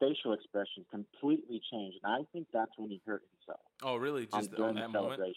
facial 0.01 0.33
expression 0.33 0.85
completely 0.91 1.61
changed. 1.71 1.99
And 2.03 2.13
I 2.13 2.25
think 2.33 2.47
that's 2.53 2.73
when 2.79 2.91
he 2.91 3.01
hurt 3.07 3.23
himself 3.31 3.61
Oh, 3.83 3.97
really? 3.97 4.27
Just 4.27 4.53
uh, 4.53 4.57
during 4.57 4.71
on 4.71 4.75
the 4.75 4.81
that 4.81 4.89
moment? 4.91 5.37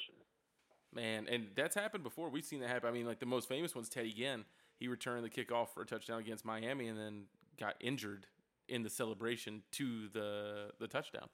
Man, 0.94 1.28
and 1.30 1.48
that's 1.56 1.76
happened 1.76 2.04
before. 2.04 2.30
We've 2.30 2.46
seen 2.46 2.60
that 2.60 2.70
happen. 2.70 2.90
I 2.90 2.92
mean, 2.92 3.06
like 3.06 3.20
the 3.20 3.26
most 3.26 3.50
famous 3.50 3.74
one's 3.74 3.90
Teddy 3.90 4.14
Ginn. 4.14 4.46
He 4.78 4.88
returned 4.88 5.24
the 5.24 5.30
kickoff 5.30 5.70
for 5.74 5.82
a 5.82 5.86
touchdown 5.86 6.20
against 6.20 6.46
Miami 6.46 6.88
and 6.88 6.98
then 6.98 7.24
got 7.60 7.76
injured 7.80 8.28
in 8.68 8.84
the 8.84 8.90
celebration 8.90 9.64
to 9.72 10.08
the 10.10 10.72
the 10.80 10.88
touchdown. 10.88 11.30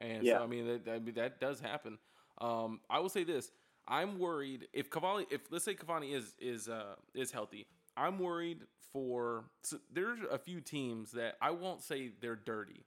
And 0.00 0.24
Yeah. 0.24 0.38
so 0.38 0.42
I 0.44 0.46
mean 0.46 0.66
that, 0.84 1.04
mean, 1.04 1.14
that 1.14 1.40
does 1.40 1.60
happen. 1.60 1.98
Um, 2.38 2.80
I 2.88 3.00
will 3.00 3.08
say 3.08 3.24
this: 3.24 3.50
I'm 3.86 4.18
worried 4.18 4.68
if 4.72 4.90
Cavani, 4.90 5.26
if 5.30 5.42
let's 5.50 5.64
say 5.64 5.74
Cavani 5.74 6.14
is 6.14 6.34
is 6.38 6.68
uh, 6.68 6.94
is 7.14 7.30
healthy, 7.30 7.66
I'm 7.96 8.18
worried 8.18 8.60
for. 8.92 9.44
So 9.62 9.78
there's 9.92 10.20
a 10.30 10.38
few 10.38 10.60
teams 10.60 11.12
that 11.12 11.36
I 11.40 11.50
won't 11.50 11.82
say 11.82 12.12
they're 12.20 12.36
dirty, 12.36 12.86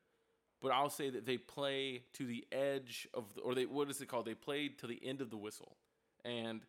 but 0.62 0.72
I'll 0.72 0.90
say 0.90 1.10
that 1.10 1.26
they 1.26 1.38
play 1.38 2.04
to 2.14 2.26
the 2.26 2.46
edge 2.52 3.08
of, 3.14 3.34
the, 3.36 3.42
or 3.42 3.54
they 3.54 3.66
what 3.66 3.90
is 3.90 4.02
it 4.02 4.08
called? 4.08 4.26
They 4.26 4.34
play 4.34 4.70
to 4.70 4.88
the 4.88 5.00
end 5.06 5.22
of 5.22 5.30
the 5.30 5.38
whistle, 5.38 5.78
and 6.26 6.62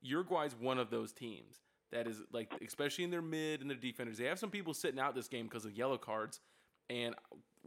Uruguay's 0.00 0.54
one 0.58 0.78
of 0.78 0.90
those 0.90 1.12
teams 1.12 1.60
that 1.90 2.06
is 2.06 2.22
like, 2.32 2.52
especially 2.66 3.04
in 3.04 3.10
their 3.10 3.22
mid 3.22 3.60
and 3.60 3.68
their 3.68 3.76
defenders. 3.76 4.16
They 4.16 4.24
have 4.24 4.38
some 4.38 4.50
people 4.50 4.72
sitting 4.74 4.98
out 4.98 5.14
this 5.14 5.28
game 5.28 5.46
because 5.46 5.64
of 5.64 5.72
yellow 5.72 5.98
cards, 5.98 6.40
and 6.88 7.14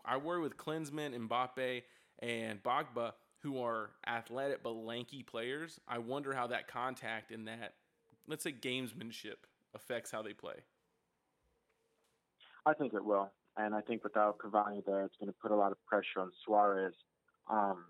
I 0.03 0.17
worry 0.17 0.41
with 0.41 0.57
Griezmann, 0.57 1.27
Mbappe, 1.27 1.83
and 2.19 2.61
Pogba, 2.63 3.13
who 3.39 3.61
are 3.61 3.91
athletic 4.07 4.63
but 4.63 4.71
lanky 4.71 5.23
players. 5.23 5.79
I 5.87 5.99
wonder 5.99 6.33
how 6.33 6.47
that 6.47 6.67
contact 6.67 7.31
and 7.31 7.47
that, 7.47 7.73
let's 8.27 8.43
say, 8.43 8.51
gamesmanship 8.51 9.45
affects 9.73 10.11
how 10.11 10.21
they 10.21 10.33
play. 10.33 10.55
I 12.65 12.73
think 12.73 12.93
it 12.93 13.05
will, 13.05 13.31
and 13.57 13.75
I 13.75 13.81
think 13.81 14.03
without 14.03 14.39
Cavani 14.39 14.83
there, 14.85 15.05
it's 15.05 15.15
going 15.19 15.31
to 15.31 15.37
put 15.39 15.51
a 15.51 15.55
lot 15.55 15.71
of 15.71 15.77
pressure 15.85 16.19
on 16.19 16.31
Suarez. 16.43 16.95
Um, 17.47 17.85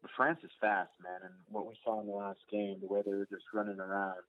but 0.00 0.10
France 0.16 0.40
is 0.42 0.50
fast, 0.60 0.90
man, 1.02 1.20
and 1.22 1.34
what 1.50 1.66
we 1.66 1.74
saw 1.84 2.00
in 2.00 2.06
the 2.06 2.12
last 2.12 2.40
game, 2.50 2.76
the 2.80 2.86
way 2.86 3.02
they 3.04 3.12
were 3.12 3.28
just 3.30 3.44
running 3.52 3.80
around. 3.80 4.20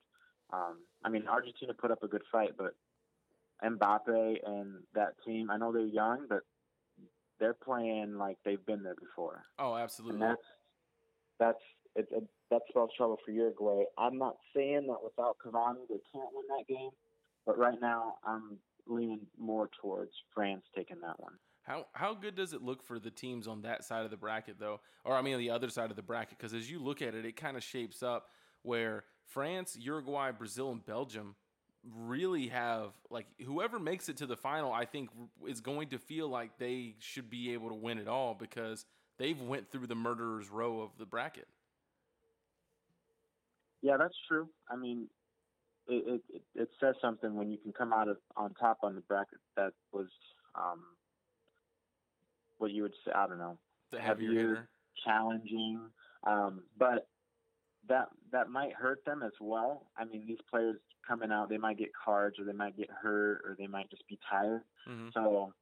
Um, 0.51 0.77
I 1.03 1.09
mean, 1.09 1.27
Argentina 1.27 1.73
put 1.73 1.91
up 1.91 2.03
a 2.03 2.07
good 2.07 2.23
fight, 2.31 2.51
but 2.57 2.75
Mbappe 3.63 4.37
and 4.45 4.83
that 4.93 5.15
team, 5.25 5.49
I 5.49 5.57
know 5.57 5.71
they're 5.71 5.85
young, 5.85 6.25
but 6.27 6.43
they're 7.39 7.53
playing 7.53 8.17
like 8.17 8.37
they've 8.45 8.65
been 8.65 8.83
there 8.83 8.95
before. 8.95 9.43
Oh, 9.59 9.75
absolutely. 9.75 10.21
And 10.21 10.31
that's 10.31 10.41
that's 11.39 11.61
it, 11.95 12.27
that 12.51 12.61
spells 12.69 12.91
trouble 12.95 13.17
for 13.25 13.31
Uruguay. 13.31 13.83
I'm 13.97 14.17
not 14.17 14.37
saying 14.55 14.87
that 14.87 15.03
without 15.03 15.37
Cavani 15.45 15.87
they 15.89 15.99
can't 16.13 16.29
win 16.33 16.45
that 16.57 16.67
game, 16.67 16.91
but 17.45 17.57
right 17.57 17.79
now 17.81 18.15
I'm 18.25 18.57
leaning 18.87 19.21
more 19.37 19.69
towards 19.81 20.11
France 20.33 20.63
taking 20.75 20.99
that 21.01 21.19
one. 21.19 21.33
How 21.63 21.87
how 21.93 22.13
good 22.13 22.35
does 22.35 22.53
it 22.53 22.61
look 22.61 22.83
for 22.83 22.99
the 22.99 23.09
teams 23.09 23.47
on 23.47 23.63
that 23.63 23.83
side 23.83 24.05
of 24.05 24.11
the 24.11 24.17
bracket 24.17 24.59
though, 24.59 24.81
or 25.03 25.15
I 25.15 25.21
mean 25.21 25.37
the 25.39 25.49
other 25.49 25.69
side 25.69 25.89
of 25.89 25.95
the 25.95 26.03
bracket? 26.03 26.37
Because 26.37 26.53
as 26.53 26.69
you 26.69 26.79
look 26.79 27.01
at 27.01 27.15
it, 27.15 27.25
it 27.25 27.35
kind 27.35 27.57
of 27.57 27.63
shapes 27.63 28.03
up 28.03 28.27
where 28.61 29.05
France, 29.25 29.75
Uruguay, 29.79 30.31
Brazil, 30.31 30.71
and 30.71 30.85
Belgium 30.85 31.35
really 31.93 32.47
have 32.47 32.91
like 33.09 33.27
whoever 33.45 33.79
makes 33.79 34.09
it 34.09 34.17
to 34.17 34.25
the 34.25 34.35
final 34.35 34.73
i 34.73 34.85
think 34.85 35.09
is 35.47 35.61
going 35.61 35.89
to 35.89 35.99
feel 35.99 36.27
like 36.27 36.57
they 36.57 36.95
should 36.99 37.29
be 37.29 37.53
able 37.53 37.69
to 37.69 37.75
win 37.75 37.97
it 37.97 38.07
all 38.07 38.33
because 38.33 38.85
they've 39.17 39.39
went 39.41 39.69
through 39.71 39.87
the 39.87 39.95
murderer's 39.95 40.49
row 40.49 40.81
of 40.81 40.91
the 40.97 41.05
bracket. 41.05 41.47
Yeah 43.81 43.97
that's 43.97 44.15
true. 44.27 44.49
I 44.69 44.75
mean 44.75 45.07
it, 45.87 46.21
it, 46.33 46.41
it 46.55 46.69
says 46.79 46.95
something 47.01 47.35
when 47.35 47.51
you 47.51 47.57
can 47.57 47.71
come 47.71 47.93
out 47.93 48.07
of 48.07 48.17
on 48.35 48.53
top 48.55 48.79
on 48.81 48.95
the 48.95 49.01
bracket 49.01 49.37
that 49.55 49.73
was 49.93 50.07
um, 50.55 50.81
what 52.57 52.71
you 52.71 52.81
would 52.81 52.93
say 53.05 53.11
i 53.13 53.27
don't 53.27 53.37
know 53.37 53.57
the 53.91 53.99
heavier, 53.99 54.29
heavier 54.29 54.69
challenging 55.05 55.79
um, 56.25 56.63
but 56.77 57.07
that 57.87 58.09
that 58.31 58.49
might 58.49 58.73
hurt 58.73 59.03
them 59.05 59.23
as 59.23 59.31
well. 59.39 59.83
I 59.97 60.05
mean, 60.05 60.25
these 60.27 60.39
players 60.49 60.77
coming 61.07 61.31
out, 61.31 61.49
they 61.49 61.57
might 61.57 61.77
get 61.77 61.89
cards, 61.93 62.39
or 62.39 62.45
they 62.45 62.53
might 62.53 62.77
get 62.77 62.89
hurt, 62.89 63.41
or 63.45 63.55
they 63.57 63.67
might 63.67 63.89
just 63.89 64.07
be 64.07 64.17
tired. 64.29 64.61
Mm-hmm. 64.89 65.09
So 65.13 65.53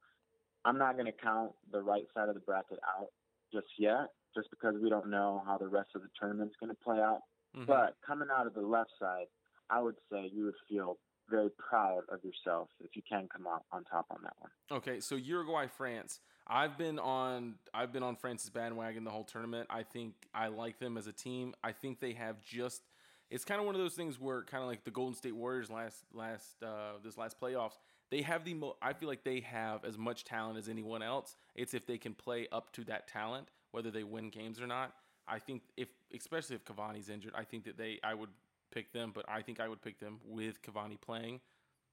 I'm 0.64 0.78
not 0.78 0.94
going 0.94 1.06
to 1.06 1.12
count 1.12 1.52
the 1.70 1.82
right 1.82 2.04
side 2.14 2.28
of 2.28 2.34
the 2.34 2.40
bracket 2.40 2.78
out 2.98 3.08
just 3.52 3.66
yet, 3.78 4.10
just 4.34 4.50
because 4.50 4.74
we 4.82 4.88
don't 4.88 5.08
know 5.10 5.42
how 5.46 5.58
the 5.58 5.68
rest 5.68 5.90
of 5.94 6.02
the 6.02 6.08
tournament's 6.18 6.56
going 6.58 6.70
to 6.70 6.78
play 6.82 6.98
out. 6.98 7.20
Mm-hmm. 7.56 7.66
But 7.66 7.96
coming 8.06 8.28
out 8.34 8.46
of 8.46 8.54
the 8.54 8.62
left 8.62 8.90
side, 8.98 9.26
I 9.70 9.80
would 9.80 9.96
say 10.10 10.30
you 10.32 10.46
would 10.46 10.54
feel 10.68 10.98
very 11.30 11.50
proud 11.50 12.02
of 12.10 12.20
yourself 12.22 12.68
if 12.80 12.96
you 12.96 13.02
can 13.08 13.28
come 13.34 13.46
out 13.46 13.64
on 13.72 13.84
top 13.84 14.06
on 14.10 14.18
that 14.22 14.34
one. 14.38 14.50
Okay, 14.78 15.00
so 15.00 15.14
Uruguay, 15.14 15.66
France. 15.66 16.20
I've 16.46 16.76
been 16.76 16.98
on 16.98 17.54
I've 17.72 17.92
been 17.92 18.02
on 18.02 18.16
France's 18.16 18.50
bandwagon 18.50 19.04
the 19.04 19.10
whole 19.10 19.24
tournament. 19.24 19.66
I 19.70 19.82
think 19.82 20.14
I 20.34 20.48
like 20.48 20.78
them 20.78 20.96
as 20.96 21.06
a 21.06 21.12
team. 21.12 21.54
I 21.62 21.72
think 21.72 22.00
they 22.00 22.12
have 22.12 22.42
just 22.42 22.82
it's 23.30 23.44
kind 23.44 23.58
of 23.58 23.66
one 23.66 23.74
of 23.74 23.80
those 23.80 23.94
things 23.94 24.20
where 24.20 24.42
kind 24.42 24.62
of 24.62 24.68
like 24.68 24.84
the 24.84 24.90
Golden 24.90 25.14
State 25.14 25.34
Warriors 25.34 25.70
last 25.70 26.04
last 26.12 26.62
uh, 26.62 26.92
this 27.02 27.16
last 27.16 27.40
playoffs. 27.40 27.78
They 28.10 28.22
have 28.22 28.44
the 28.44 28.54
mo- 28.54 28.76
I 28.82 28.92
feel 28.92 29.08
like 29.08 29.24
they 29.24 29.40
have 29.40 29.84
as 29.84 29.96
much 29.96 30.24
talent 30.24 30.58
as 30.58 30.68
anyone 30.68 31.02
else. 31.02 31.36
It's 31.54 31.72
if 31.72 31.86
they 31.86 31.98
can 31.98 32.14
play 32.14 32.46
up 32.52 32.72
to 32.74 32.84
that 32.84 33.08
talent, 33.08 33.48
whether 33.70 33.90
they 33.90 34.04
win 34.04 34.28
games 34.28 34.60
or 34.60 34.66
not. 34.66 34.92
I 35.26 35.38
think 35.38 35.62
if 35.76 35.88
especially 36.14 36.56
if 36.56 36.64
Cavani's 36.64 37.08
injured, 37.08 37.32
I 37.34 37.44
think 37.44 37.64
that 37.64 37.78
they 37.78 37.98
I 38.04 38.12
would 38.12 38.30
pick 38.70 38.92
them, 38.92 39.12
but 39.14 39.24
I 39.28 39.40
think 39.40 39.60
I 39.60 39.68
would 39.68 39.80
pick 39.80 39.98
them 39.98 40.20
with 40.26 40.60
Cavani 40.62 41.00
playing 41.00 41.40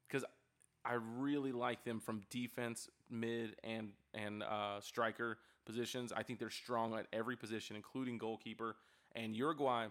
because 0.08 0.26
I 0.84 0.94
really 1.18 1.52
like 1.52 1.84
them 1.84 2.00
from 2.00 2.22
defense, 2.30 2.90
mid, 3.10 3.56
and 3.64 3.92
and 4.14 4.44
uh, 4.44 4.82
striker 4.82 5.38
positions. 5.66 6.12
I 6.16 6.24
think 6.24 6.40
they're 6.40 6.50
strong 6.50 6.94
at 6.96 7.08
every 7.14 7.36
position, 7.36 7.76
including 7.76 8.18
goalkeeper. 8.18 8.76
And 9.16 9.36
Uruguay 9.36 9.88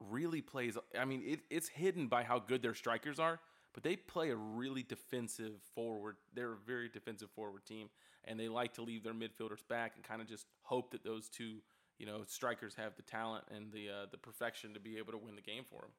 really 0.00 0.40
plays. 0.40 0.76
I 0.98 1.04
mean, 1.04 1.22
it, 1.24 1.40
it's 1.50 1.68
hidden 1.68 2.08
by 2.08 2.22
how 2.22 2.38
good 2.38 2.62
their 2.62 2.74
strikers 2.74 3.18
are, 3.18 3.40
but 3.72 3.82
they 3.82 3.96
play 3.96 4.30
a 4.30 4.36
really 4.36 4.82
defensive 4.82 5.54
forward. 5.74 6.16
They're 6.34 6.52
a 6.52 6.58
very 6.66 6.88
defensive 6.88 7.30
forward 7.30 7.64
team, 7.64 7.88
and 8.24 8.38
they 8.38 8.48
like 8.48 8.74
to 8.74 8.82
leave 8.82 9.02
their 9.02 9.14
midfielders 9.14 9.66
back 9.68 9.92
and 9.96 10.04
kind 10.04 10.20
of 10.20 10.28
just 10.28 10.46
hope 10.62 10.90
that 10.92 11.04
those 11.04 11.28
two, 11.28 11.58
you 11.98 12.06
know, 12.06 12.22
strikers 12.26 12.74
have 12.74 12.94
the 12.96 13.02
talent 13.02 13.44
and 13.54 13.72
the 13.72 13.88
uh, 13.88 14.06
the 14.10 14.18
perfection 14.18 14.74
to 14.74 14.80
be 14.80 14.98
able 14.98 15.12
to 15.12 15.18
win 15.18 15.34
the 15.36 15.42
game 15.42 15.64
for 15.68 15.80
them. 15.80 15.90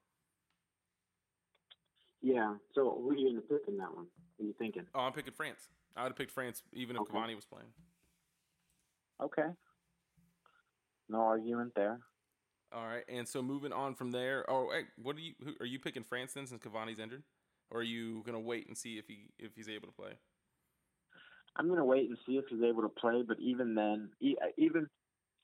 Yeah. 2.22 2.56
So 2.74 2.86
what 2.86 3.16
are 3.16 3.20
you 3.20 3.30
going 3.30 3.36
to 3.36 3.42
pick 3.42 3.68
in 3.68 3.78
that 3.78 3.94
one? 3.96 4.08
What 4.38 4.46
are 4.46 4.48
you 4.48 4.56
thinking? 4.58 4.86
Oh, 4.94 5.02
I'm 5.02 5.14
picking 5.14 5.34
France. 5.34 5.70
I 5.96 6.04
would 6.04 6.10
have 6.10 6.18
picked 6.18 6.32
France 6.32 6.64
even 6.74 6.96
if 6.96 7.04
okay. 7.04 7.14
Cavani 7.14 7.36
was 7.36 7.46
playing. 7.46 7.68
Okay. 9.22 9.50
No 11.08 11.22
argument 11.22 11.74
there. 11.76 12.00
All 12.74 12.86
right, 12.86 13.04
and 13.08 13.28
so 13.28 13.42
moving 13.42 13.72
on 13.72 13.96
from 13.96 14.12
there. 14.12 14.44
Oh, 14.50 14.70
hey, 14.72 14.82
what 15.02 15.16
are 15.16 15.20
you? 15.20 15.34
Who, 15.44 15.54
are 15.62 15.66
you 15.66 15.80
picking 15.80 16.04
France 16.04 16.34
then, 16.34 16.46
since 16.48 16.62
Cavani's 16.62 17.00
injured, 17.00 17.24
or 17.70 17.80
are 17.80 17.84
you 17.84 18.22
gonna 18.26 18.40
wait 18.40 18.68
and 18.68 18.78
see 18.78 18.98
if 18.98 19.06
he 19.08 19.30
if 19.40 19.52
he's 19.56 19.70
able 19.70 19.88
to 19.88 19.94
play? 19.94 20.12
I'm 21.56 21.70
gonna 21.70 21.86
wait 21.86 22.10
and 22.10 22.18
see 22.26 22.34
if 22.34 22.46
he's 22.50 22.64
able 22.64 22.82
to 22.82 22.90
play, 22.90 23.24
but 23.26 23.40
even 23.40 23.76
then, 23.76 24.10
even 24.58 24.88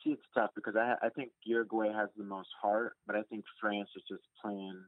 see, 0.04 0.10
it's 0.10 0.22
tough 0.36 0.50
because 0.56 0.76
I 0.76 0.96
I 1.02 1.10
think 1.10 1.30
Uruguay 1.46 1.94
has 1.94 2.10
the 2.18 2.24
most 2.24 2.50
heart, 2.62 2.98
but 3.08 3.16
I 3.16 3.22
think 3.24 3.46
France 3.62 3.90
is 3.96 4.04
just 4.10 4.24
playing 4.44 4.84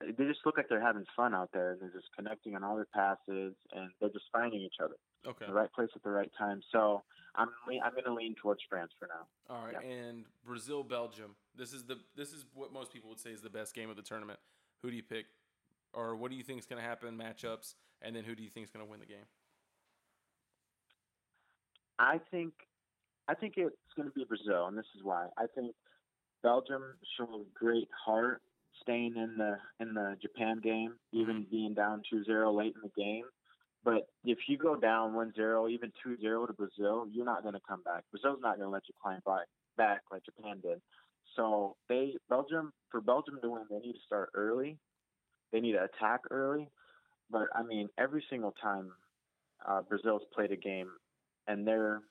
they 0.00 0.24
just 0.24 0.40
look 0.44 0.56
like 0.56 0.68
they're 0.68 0.80
having 0.80 1.04
fun 1.16 1.34
out 1.34 1.50
there. 1.52 1.72
And 1.72 1.80
they're 1.80 1.90
just 1.90 2.08
connecting 2.16 2.54
on 2.54 2.64
all 2.64 2.76
their 2.76 2.86
passes, 2.94 3.54
and 3.72 3.90
they're 4.00 4.10
just 4.10 4.26
finding 4.32 4.60
each 4.60 4.76
other. 4.82 4.96
Okay. 5.26 5.46
The 5.46 5.52
right 5.52 5.72
place 5.72 5.88
at 5.94 6.02
the 6.02 6.10
right 6.10 6.30
time. 6.38 6.60
So 6.72 7.02
I'm 7.34 7.48
I'm 7.68 7.92
going 7.92 8.04
to 8.04 8.14
lean 8.14 8.34
towards 8.40 8.60
France 8.68 8.92
for 8.98 9.08
now. 9.08 9.54
All 9.54 9.64
right. 9.64 9.76
Yeah. 9.82 9.90
And 9.90 10.24
Brazil 10.44 10.82
Belgium. 10.82 11.36
This 11.56 11.72
is 11.72 11.84
the 11.84 11.98
this 12.16 12.32
is 12.32 12.44
what 12.54 12.72
most 12.72 12.92
people 12.92 13.10
would 13.10 13.20
say 13.20 13.30
is 13.30 13.40
the 13.40 13.50
best 13.50 13.74
game 13.74 13.90
of 13.90 13.96
the 13.96 14.02
tournament. 14.02 14.38
Who 14.82 14.90
do 14.90 14.96
you 14.96 15.02
pick, 15.02 15.26
or 15.92 16.16
what 16.16 16.30
do 16.30 16.36
you 16.36 16.42
think 16.42 16.58
is 16.58 16.66
going 16.66 16.82
to 16.82 16.88
happen 16.88 17.16
matchups, 17.16 17.74
and 18.02 18.16
then 18.16 18.24
who 18.24 18.34
do 18.34 18.42
you 18.42 18.48
think 18.48 18.64
is 18.64 18.70
going 18.70 18.84
to 18.84 18.90
win 18.90 19.00
the 19.00 19.06
game? 19.06 19.26
I 21.98 22.18
think 22.30 22.54
I 23.28 23.34
think 23.34 23.54
it's 23.56 23.76
going 23.96 24.08
to 24.08 24.14
be 24.14 24.24
Brazil, 24.24 24.66
and 24.66 24.76
this 24.76 24.86
is 24.96 25.04
why. 25.04 25.28
I 25.38 25.44
think 25.54 25.74
Belgium 26.42 26.82
showed 27.16 27.44
great 27.54 27.88
heart 28.06 28.42
staying 28.82 29.14
in 29.16 29.36
the 29.36 29.56
in 29.78 29.94
the 29.94 30.16
Japan 30.20 30.60
game, 30.62 30.94
even 31.12 31.42
mm-hmm. 31.42 31.50
being 31.50 31.74
down 31.74 32.02
2-0 32.12 32.56
late 32.56 32.74
in 32.74 32.82
the 32.82 33.02
game. 33.02 33.24
But 33.84 34.08
if 34.24 34.38
you 34.46 34.58
go 34.58 34.76
down 34.76 35.12
1-0, 35.12 35.70
even 35.70 35.90
2-0 36.06 36.46
to 36.46 36.52
Brazil, 36.52 37.06
you're 37.10 37.24
not 37.24 37.42
going 37.42 37.54
to 37.54 37.60
come 37.66 37.82
back. 37.82 38.04
Brazil's 38.10 38.40
not 38.42 38.56
going 38.56 38.66
to 38.66 38.72
let 38.72 38.82
you 38.86 38.94
climb 39.02 39.20
back, 39.24 39.46
back 39.78 40.02
like 40.12 40.22
Japan 40.24 40.58
did. 40.62 40.82
So 41.36 41.76
they 41.88 42.14
Belgium 42.28 42.72
for 42.90 43.00
Belgium 43.00 43.38
to 43.42 43.50
win, 43.50 43.62
they 43.70 43.78
need 43.78 43.92
to 43.92 44.04
start 44.04 44.30
early. 44.34 44.76
They 45.52 45.60
need 45.60 45.72
to 45.72 45.84
attack 45.84 46.20
early. 46.30 46.68
But 47.30 47.48
I 47.54 47.62
mean, 47.62 47.88
every 47.98 48.24
single 48.28 48.54
time 48.60 48.90
uh, 49.66 49.82
Brazil's 49.82 50.22
played 50.34 50.52
a 50.52 50.56
game 50.56 50.88
and 51.46 51.66
they're 51.66 52.02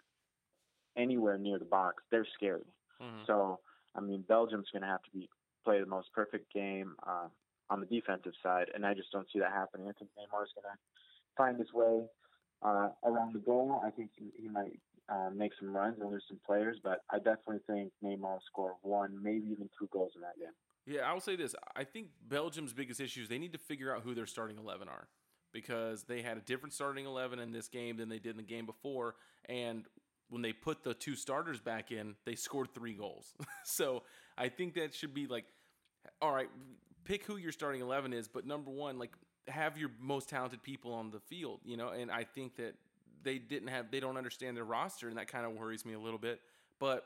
anywhere 0.98 1.38
near 1.38 1.60
the 1.60 1.66
box, 1.66 2.04
they're 2.12 2.28
scary. 2.36 2.66
Mm-hmm. 3.02 3.24
So 3.28 3.60
I 3.96 4.02
mean, 4.02 4.24
Belgium's 4.28 4.68
going 4.72 4.84
to 4.84 4.88
have 4.88 5.04
to 5.04 5.12
be 5.14 5.30
play 5.70 5.80
the 5.80 5.86
most 5.86 6.12
perfect 6.14 6.52
game 6.52 6.96
uh, 7.06 7.28
on 7.70 7.80
the 7.80 7.86
defensive 7.86 8.34
side, 8.42 8.68
and 8.74 8.86
I 8.86 8.96
just 8.96 9.12
don't 9.12 9.28
see 9.32 9.38
that 9.40 9.52
happening. 9.52 9.88
I 9.88 9.94
think 9.94 10.10
Neymar 10.18 10.44
is 10.44 10.50
going 10.56 10.66
to 10.66 10.78
find 11.38 11.60
his 11.60 11.72
way 11.72 12.06
uh, 12.64 12.90
around 13.04 13.36
the 13.36 13.40
goal. 13.40 13.80
I 13.86 13.92
think 13.92 14.10
he, 14.18 14.32
he 14.42 14.50
might 14.50 14.80
uh, 15.08 15.30
make 15.30 15.52
some 15.60 15.76
runs 15.76 15.98
and 16.02 16.12
lose 16.12 16.24
some 16.28 16.40
players, 16.44 16.78
but 16.84 17.02
I 17.12 17.18
definitely 17.18 17.60
think 17.68 17.92
Neymar 18.04 18.22
will 18.22 18.42
score 18.52 18.78
one, 18.82 19.22
maybe 19.22 19.46
even 19.52 19.70
two 19.78 19.88
goals 19.94 20.14
in 20.16 20.22
that 20.22 20.40
game. 20.40 20.54
Yeah, 20.88 21.02
I'll 21.02 21.20
say 21.20 21.36
this. 21.36 21.54
I 21.76 21.84
think 21.84 22.08
Belgium's 22.28 22.74
biggest 22.74 23.00
issue 23.00 23.22
is 23.22 23.30
they 23.30 23.38
need 23.38 23.54
to 23.54 23.60
figure 23.60 23.96
out 23.96 24.02
who 24.02 24.16
their 24.16 24.26
starting 24.26 24.58
11 24.58 24.90
are 24.90 25.08
because 25.54 26.04
they 26.04 26.24
had 26.24 26.38
a 26.38 26.42
different 26.42 26.74
starting 26.74 27.06
11 27.06 27.38
in 27.38 27.52
this 27.52 27.68
game 27.68 27.98
than 27.98 28.10
they 28.10 28.18
did 28.18 28.32
in 28.32 28.38
the 28.38 28.44
game 28.44 28.66
before. 28.66 29.14
And 29.48 29.86
when 30.30 30.42
they 30.42 30.54
put 30.54 30.84
the 30.84 30.96
two 30.96 31.16
starters 31.16 31.60
back 31.60 31.92
in, 31.92 32.16
they 32.26 32.34
scored 32.34 32.74
three 32.74 32.94
goals. 32.94 33.36
so 33.64 34.02
I 34.36 34.50
think 34.50 34.76
that 34.76 34.96
should 34.96 35.14
be 35.14 35.28
like, 35.28 35.46
all 36.22 36.32
right, 36.32 36.50
pick 37.04 37.26
who 37.26 37.38
your 37.38 37.52
starting 37.52 37.82
eleven 37.82 38.14
is, 38.14 38.28
but 38.28 38.46
number 38.46 38.72
one, 38.72 39.00
like 39.00 39.12
have 39.48 39.78
your 39.78 39.90
most 40.00 40.30
talented 40.30 40.62
people 40.64 40.94
on 40.94 41.12
the 41.12 41.20
field, 41.20 41.60
you 41.64 41.78
know. 41.78 41.90
And 41.90 42.12
I 42.12 42.24
think 42.24 42.56
that 42.58 42.76
they 43.24 43.38
didn't 43.38 43.70
have 43.70 43.92
they 43.92 44.00
don't 44.00 44.18
understand 44.18 44.56
their 44.56 44.64
roster, 44.64 45.08
and 45.08 45.18
that 45.18 45.28
kind 45.28 45.46
of 45.46 45.54
worries 45.54 45.86
me 45.86 45.94
a 45.94 46.00
little 46.00 46.20
bit. 46.20 46.42
But 46.80 47.06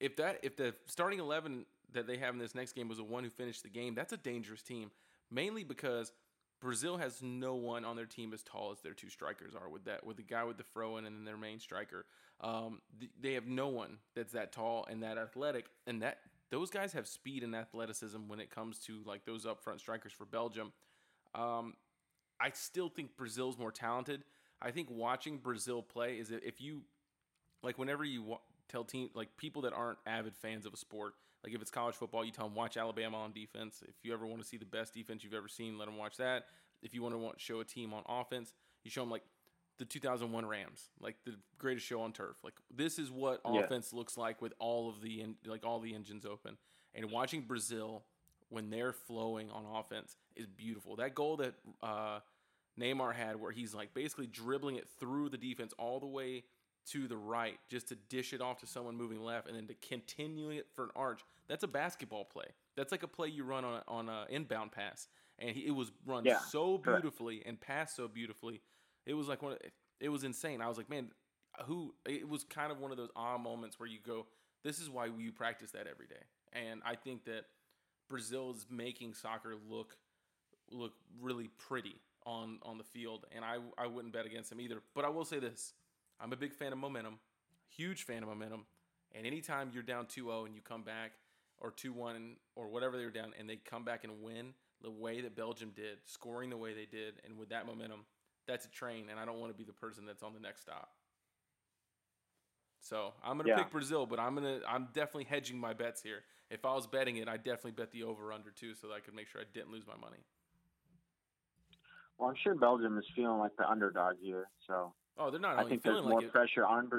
if 0.00 0.16
that 0.16 0.40
if 0.42 0.56
the 0.56 0.74
starting 0.86 1.20
eleven 1.20 1.66
that 1.92 2.06
they 2.06 2.16
have 2.16 2.34
in 2.34 2.40
this 2.40 2.54
next 2.54 2.72
game 2.72 2.88
was 2.88 2.98
the 2.98 3.04
one 3.04 3.24
who 3.24 3.30
finished 3.30 3.62
the 3.62 3.68
game, 3.68 3.94
that's 3.94 4.12
a 4.12 4.16
dangerous 4.16 4.62
team. 4.62 4.90
Mainly 5.30 5.64
because 5.64 6.12
Brazil 6.60 6.98
has 6.98 7.22
no 7.22 7.54
one 7.54 7.84
on 7.84 7.96
their 7.96 8.06
team 8.06 8.32
as 8.32 8.42
tall 8.42 8.70
as 8.72 8.80
their 8.80 8.92
two 8.92 9.08
strikers 9.08 9.54
are. 9.54 9.68
With 9.68 9.84
that, 9.84 10.04
with 10.04 10.16
the 10.16 10.22
guy 10.22 10.44
with 10.44 10.56
the 10.58 10.64
in 10.98 11.06
and 11.06 11.16
then 11.16 11.24
their 11.24 11.36
main 11.36 11.58
striker, 11.58 12.04
um, 12.40 12.80
th- 12.98 13.10
they 13.20 13.34
have 13.34 13.46
no 13.46 13.68
one 13.68 13.98
that's 14.14 14.32
that 14.32 14.52
tall 14.52 14.86
and 14.90 15.02
that 15.02 15.18
athletic, 15.18 15.66
and 15.86 16.02
that 16.02 16.18
those 16.50 16.70
guys 16.70 16.92
have 16.92 17.06
speed 17.06 17.42
and 17.42 17.54
athleticism 17.54 18.18
when 18.28 18.40
it 18.40 18.50
comes 18.50 18.78
to 18.80 19.00
like 19.04 19.24
those 19.24 19.46
up 19.46 19.60
front 19.62 19.80
strikers 19.80 20.12
for 20.12 20.24
Belgium. 20.24 20.72
Um, 21.34 21.74
I 22.40 22.50
still 22.50 22.88
think 22.88 23.16
Brazil's 23.16 23.58
more 23.58 23.70
talented. 23.70 24.24
I 24.60 24.70
think 24.70 24.88
watching 24.90 25.38
Brazil 25.38 25.82
play 25.82 26.14
is 26.14 26.30
if 26.30 26.60
you 26.60 26.82
like 27.62 27.78
whenever 27.78 28.04
you 28.04 28.38
tell 28.68 28.84
team 28.84 29.10
like 29.14 29.36
people 29.36 29.62
that 29.62 29.72
aren't 29.72 29.98
avid 30.06 30.34
fans 30.36 30.66
of 30.66 30.74
a 30.74 30.76
sport, 30.76 31.14
like 31.44 31.54
if 31.54 31.62
it's 31.62 31.70
college 31.70 31.94
football, 31.94 32.24
you 32.24 32.32
tell 32.32 32.46
them 32.46 32.54
watch 32.54 32.76
Alabama 32.76 33.18
on 33.18 33.32
defense. 33.32 33.82
If 33.86 33.94
you 34.02 34.12
ever 34.12 34.26
want 34.26 34.42
to 34.42 34.48
see 34.48 34.56
the 34.56 34.66
best 34.66 34.92
defense 34.92 35.22
you've 35.22 35.34
ever 35.34 35.48
seen, 35.48 35.78
let 35.78 35.86
them 35.86 35.96
watch 35.96 36.16
that. 36.16 36.46
If 36.82 36.94
you 36.94 37.02
want 37.02 37.14
to 37.14 37.32
show 37.38 37.60
a 37.60 37.64
team 37.64 37.92
on 37.92 38.02
offense, 38.08 38.52
you 38.84 38.90
show 38.90 39.02
them 39.02 39.10
like 39.10 39.22
the 39.80 39.86
2001 39.86 40.46
Rams, 40.46 40.90
like 41.00 41.16
the 41.24 41.34
greatest 41.58 41.86
show 41.86 42.02
on 42.02 42.12
turf. 42.12 42.36
Like 42.44 42.54
this 42.72 42.98
is 42.98 43.10
what 43.10 43.40
yeah. 43.50 43.60
offense 43.60 43.92
looks 43.92 44.16
like 44.16 44.40
with 44.40 44.52
all 44.58 44.90
of 44.90 45.00
the 45.00 45.24
like 45.46 45.64
all 45.64 45.80
the 45.80 45.94
engines 45.94 46.24
open. 46.24 46.58
And 46.94 47.10
watching 47.10 47.42
Brazil 47.42 48.04
when 48.50 48.68
they're 48.68 48.92
flowing 48.92 49.50
on 49.50 49.64
offense 49.64 50.16
is 50.36 50.46
beautiful. 50.46 50.96
That 50.96 51.14
goal 51.14 51.38
that 51.38 51.54
uh, 51.82 52.20
Neymar 52.78 53.14
had, 53.14 53.40
where 53.40 53.52
he's 53.52 53.74
like 53.74 53.94
basically 53.94 54.26
dribbling 54.26 54.76
it 54.76 54.86
through 54.98 55.30
the 55.30 55.38
defense 55.38 55.72
all 55.78 55.98
the 55.98 56.06
way 56.06 56.44
to 56.90 57.08
the 57.08 57.16
right 57.16 57.58
just 57.68 57.88
to 57.88 57.94
dish 58.08 58.32
it 58.32 58.42
off 58.42 58.58
to 58.58 58.66
someone 58.66 58.96
moving 58.96 59.22
left 59.22 59.46
and 59.48 59.56
then 59.56 59.66
to 59.66 59.74
continue 59.74 60.50
it 60.50 60.66
for 60.74 60.84
an 60.84 60.90
arch. 60.94 61.20
That's 61.48 61.64
a 61.64 61.68
basketball 61.68 62.24
play. 62.24 62.46
That's 62.76 62.92
like 62.92 63.02
a 63.02 63.08
play 63.08 63.28
you 63.28 63.44
run 63.44 63.64
on 63.64 63.74
a, 63.74 63.82
on 63.88 64.08
an 64.08 64.26
inbound 64.28 64.72
pass, 64.72 65.08
and 65.38 65.50
he, 65.50 65.66
it 65.66 65.74
was 65.74 65.90
run 66.04 66.24
yeah, 66.24 66.38
so 66.50 66.76
beautifully 66.76 67.36
correct. 67.36 67.48
and 67.48 67.60
passed 67.60 67.96
so 67.96 68.08
beautifully. 68.08 68.60
It 69.06 69.14
was 69.14 69.28
like 69.28 69.42
one. 69.42 69.52
Of, 69.52 69.58
it 70.00 70.08
was 70.08 70.24
insane. 70.24 70.60
I 70.60 70.68
was 70.68 70.76
like, 70.76 70.90
man, 70.90 71.10
who? 71.66 71.94
It 72.06 72.28
was 72.28 72.44
kind 72.44 72.72
of 72.72 72.78
one 72.78 72.90
of 72.90 72.96
those 72.96 73.10
ah 73.16 73.38
moments 73.38 73.78
where 73.78 73.88
you 73.88 73.98
go, 74.04 74.26
this 74.64 74.78
is 74.78 74.90
why 74.90 75.06
you 75.06 75.32
practice 75.32 75.70
that 75.72 75.86
every 75.86 76.06
day. 76.06 76.22
And 76.52 76.80
I 76.84 76.94
think 76.94 77.24
that 77.24 77.44
Brazil 78.08 78.50
is 78.50 78.66
making 78.70 79.14
soccer 79.14 79.54
look 79.68 79.96
look 80.70 80.92
really 81.20 81.48
pretty 81.58 81.96
on 82.26 82.58
on 82.62 82.78
the 82.78 82.84
field, 82.84 83.26
and 83.34 83.44
I 83.44 83.58
I 83.78 83.86
wouldn't 83.86 84.12
bet 84.12 84.26
against 84.26 84.50
them 84.50 84.60
either. 84.60 84.82
But 84.94 85.04
I 85.04 85.08
will 85.08 85.24
say 85.24 85.38
this: 85.38 85.74
I'm 86.20 86.32
a 86.32 86.36
big 86.36 86.54
fan 86.54 86.72
of 86.72 86.78
momentum, 86.78 87.18
huge 87.68 88.04
fan 88.04 88.22
of 88.22 88.28
momentum. 88.28 88.66
And 89.12 89.26
anytime 89.26 89.72
you're 89.74 89.82
down 89.82 90.06
2-0 90.06 90.46
and 90.46 90.54
you 90.54 90.60
come 90.60 90.84
back, 90.84 91.10
or 91.58 91.72
2-1 91.72 92.36
or 92.54 92.68
whatever 92.68 92.96
they 92.96 93.04
were 93.04 93.10
down, 93.10 93.32
and 93.38 93.48
they 93.48 93.56
come 93.56 93.84
back 93.84 94.04
and 94.04 94.22
win 94.22 94.54
the 94.82 94.90
way 94.90 95.20
that 95.20 95.34
Belgium 95.34 95.72
did, 95.74 95.98
scoring 96.06 96.48
the 96.50 96.56
way 96.56 96.74
they 96.74 96.86
did, 96.86 97.14
and 97.24 97.36
with 97.36 97.48
that 97.50 97.66
momentum, 97.66 98.04
that's 98.50 98.66
a 98.66 98.70
train. 98.70 99.06
And 99.10 99.18
I 99.18 99.24
don't 99.24 99.38
want 99.38 99.52
to 99.52 99.58
be 99.58 99.64
the 99.64 99.72
person 99.72 100.04
that's 100.06 100.22
on 100.22 100.34
the 100.34 100.40
next 100.40 100.62
stop. 100.62 100.90
So 102.80 103.12
I'm 103.22 103.36
gonna 103.36 103.50
yeah. 103.50 103.56
pick 103.56 103.70
Brazil, 103.70 104.06
but 104.06 104.18
I'm 104.18 104.34
gonna 104.34 104.60
I'm 104.66 104.88
definitely 104.94 105.24
hedging 105.24 105.58
my 105.58 105.74
bets 105.74 106.02
here. 106.02 106.22
If 106.50 106.64
I 106.64 106.74
was 106.74 106.86
betting 106.86 107.18
it, 107.18 107.28
I'd 107.28 107.44
definitely 107.44 107.72
bet 107.72 107.92
the 107.92 108.04
over 108.04 108.32
under 108.32 108.50
too, 108.50 108.74
so 108.74 108.88
that 108.88 108.94
I 108.94 109.00
could 109.00 109.14
make 109.14 109.28
sure 109.28 109.40
I 109.40 109.44
didn't 109.52 109.70
lose 109.70 109.86
my 109.86 109.96
money. 109.96 110.24
Well, 112.18 112.30
I'm 112.30 112.36
sure 112.42 112.54
Belgium 112.54 112.98
is 112.98 113.04
feeling 113.14 113.38
like 113.38 113.54
the 113.56 113.68
underdog 113.68 114.16
here, 114.20 114.48
so 114.66 114.94
Oh, 115.20 115.30
they're 115.30 115.38
not. 115.38 115.58
I 115.58 115.68
think 115.68 115.82
there's 115.82 116.02
more 116.02 116.22
pressure 116.22 116.64
on. 116.64 116.90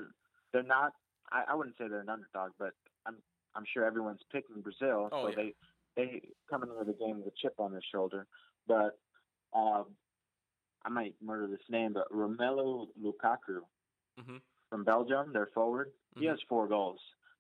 They're 0.53 0.63
not. 0.63 0.93
I, 1.31 1.43
I 1.49 1.55
wouldn't 1.55 1.75
say 1.77 1.87
they're 1.87 2.01
an 2.01 2.09
underdog, 2.09 2.51
but 2.59 2.73
I'm 3.07 3.15
I'm 3.55 3.63
sure 3.73 3.83
everyone's 3.83 4.21
picking 4.31 4.61
Brazil, 4.61 5.09
oh, 5.11 5.23
so 5.23 5.29
yeah. 5.29 5.35
they 5.35 5.53
they 5.95 6.21
come 6.49 6.61
into 6.61 6.75
the 6.85 6.93
game 6.93 7.17
with 7.17 7.33
a 7.33 7.37
chip 7.41 7.55
on 7.57 7.71
their 7.71 7.81
shoulder. 7.91 8.27
But 8.67 8.99
um, 9.55 9.85
I 10.85 10.89
might 10.89 11.15
murder 11.21 11.47
this 11.47 11.59
name, 11.69 11.93
but 11.93 12.11
Romelu 12.11 12.87
Lukaku 13.01 13.59
mm-hmm. 14.19 14.37
from 14.69 14.83
Belgium, 14.83 15.31
their 15.33 15.49
forward, 15.53 15.87
mm-hmm. 15.87 16.21
he 16.21 16.27
has 16.27 16.37
four 16.49 16.67
goals. 16.67 16.99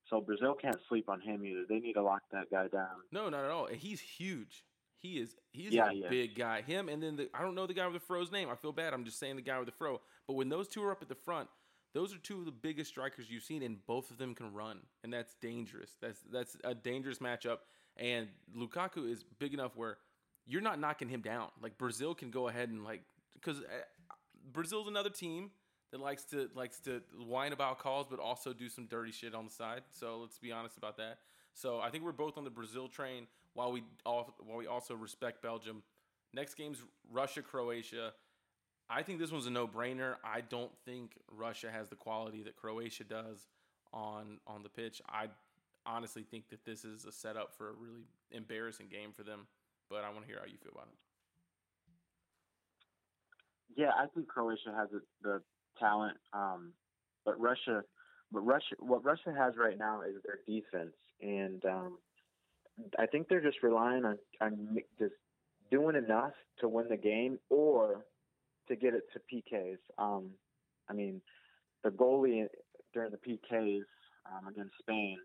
So 0.09 0.19
Brazil 0.19 0.55
can't 0.59 0.79
sleep 0.89 1.09
on 1.09 1.21
him 1.21 1.45
either. 1.45 1.63
They 1.67 1.79
need 1.79 1.93
to 1.93 2.03
lock 2.03 2.21
that 2.31 2.51
guy 2.51 2.67
down. 2.67 2.87
No, 3.11 3.29
not 3.29 3.45
at 3.45 3.51
all. 3.51 3.67
He's 3.67 4.01
huge. 4.01 4.65
He 4.97 5.19
is 5.19 5.35
he's 5.51 5.73
yeah, 5.73 5.89
a 5.89 5.93
yeah. 5.93 6.09
big 6.09 6.35
guy. 6.35 6.61
Him 6.61 6.87
and 6.87 7.01
then 7.01 7.15
the 7.15 7.29
I 7.33 7.41
don't 7.41 7.55
know 7.55 7.65
the 7.65 7.73
guy 7.73 7.85
with 7.85 7.95
the 7.95 8.05
fro's 8.05 8.31
name. 8.31 8.49
I 8.49 8.55
feel 8.55 8.71
bad. 8.71 8.93
I'm 8.93 9.03
just 9.03 9.19
saying 9.19 9.35
the 9.35 9.41
guy 9.41 9.57
with 9.57 9.65
the 9.65 9.71
fro. 9.71 9.99
But 10.27 10.33
when 10.35 10.49
those 10.49 10.67
two 10.67 10.83
are 10.83 10.91
up 10.91 11.01
at 11.01 11.09
the 11.09 11.15
front, 11.15 11.49
those 11.93 12.13
are 12.13 12.19
two 12.19 12.39
of 12.39 12.45
the 12.45 12.51
biggest 12.51 12.91
strikers 12.91 13.29
you've 13.29 13.43
seen, 13.43 13.63
and 13.63 13.83
both 13.87 14.11
of 14.11 14.17
them 14.17 14.35
can 14.35 14.53
run, 14.53 14.79
and 15.03 15.11
that's 15.11 15.33
dangerous. 15.41 15.95
That's 16.01 16.19
that's 16.31 16.55
a 16.63 16.75
dangerous 16.75 17.17
matchup. 17.17 17.59
And 17.97 18.27
Lukaku 18.55 19.11
is 19.11 19.25
big 19.39 19.53
enough 19.53 19.75
where 19.75 19.97
you're 20.45 20.61
not 20.61 20.79
knocking 20.79 21.09
him 21.09 21.21
down. 21.21 21.47
Like 21.61 21.77
Brazil 21.77 22.13
can 22.13 22.29
go 22.29 22.47
ahead 22.47 22.69
and 22.69 22.83
like 22.83 23.01
because 23.33 23.59
uh, 23.59 24.13
Brazil's 24.51 24.87
another 24.87 25.09
team 25.09 25.51
that 25.91 25.99
likes 25.99 26.23
to 26.25 26.49
likes 26.55 26.79
to 26.81 27.01
whine 27.17 27.53
about 27.53 27.79
calls, 27.79 28.07
but 28.09 28.19
also 28.19 28.53
do 28.53 28.69
some 28.69 28.85
dirty 28.87 29.11
shit 29.11 29.35
on 29.35 29.45
the 29.45 29.51
side. 29.51 29.81
So 29.91 30.19
let's 30.19 30.39
be 30.39 30.51
honest 30.51 30.77
about 30.77 30.97
that. 30.97 31.19
So 31.53 31.79
I 31.79 31.89
think 31.89 32.03
we're 32.03 32.11
both 32.11 32.37
on 32.37 32.43
the 32.43 32.49
Brazil 32.49 32.87
train 32.87 33.27
while 33.53 33.71
we 33.71 33.83
all, 34.05 34.33
while 34.45 34.57
we 34.57 34.67
also 34.67 34.95
respect 34.95 35.41
Belgium. 35.41 35.83
Next 36.33 36.55
game's 36.55 36.77
Russia 37.11 37.41
Croatia. 37.41 38.13
I 38.89 39.03
think 39.03 39.19
this 39.19 39.31
one's 39.31 39.47
a 39.47 39.51
no-brainer. 39.51 40.15
I 40.23 40.41
don't 40.41 40.71
think 40.85 41.17
Russia 41.29 41.69
has 41.71 41.89
the 41.89 41.95
quality 41.95 42.43
that 42.43 42.55
Croatia 42.55 43.03
does 43.03 43.47
on 43.93 44.39
on 44.47 44.63
the 44.63 44.69
pitch. 44.69 45.01
I 45.09 45.27
honestly 45.85 46.23
think 46.23 46.49
that 46.49 46.63
this 46.63 46.85
is 46.85 47.05
a 47.05 47.11
setup 47.11 47.53
for 47.57 47.69
a 47.69 47.73
really 47.73 48.05
embarrassing 48.31 48.87
game 48.89 49.11
for 49.11 49.23
them. 49.23 49.47
But 49.89 50.05
I 50.05 50.09
want 50.09 50.21
to 50.21 50.27
hear 50.27 50.39
how 50.39 50.45
you 50.45 50.57
feel 50.57 50.71
about 50.71 50.87
it. 50.87 51.10
Yeah, 53.75 53.91
I 53.97 54.07
think 54.13 54.27
Croatia 54.27 54.73
has 54.75 54.89
the 55.21 55.41
talent, 55.79 56.17
um, 56.33 56.73
but 57.25 57.39
Russia, 57.39 57.83
but 58.31 58.41
Russia, 58.41 58.75
what 58.79 59.03
Russia 59.03 59.33
has 59.37 59.53
right 59.57 59.77
now 59.77 60.01
is 60.01 60.15
their 60.25 60.39
defense, 60.45 60.95
and 61.21 61.63
um, 61.65 61.97
I 62.99 63.05
think 63.05 63.27
they're 63.27 63.41
just 63.41 63.63
relying 63.63 64.05
on, 64.05 64.17
on 64.41 64.77
just 64.99 65.13
doing 65.69 65.95
enough 65.95 66.33
to 66.59 66.67
win 66.67 66.87
the 66.89 66.97
game 66.97 67.39
or 67.49 68.05
to 68.67 68.75
get 68.75 68.93
it 68.93 69.03
to 69.13 69.19
PKs. 69.19 69.77
Um, 69.97 70.31
I 70.89 70.93
mean, 70.93 71.21
the 71.83 71.89
goalie 71.89 72.45
during 72.93 73.11
the 73.11 73.17
PKs 73.17 73.83
um, 74.25 74.47
against 74.47 74.73
Spain, 74.79 75.17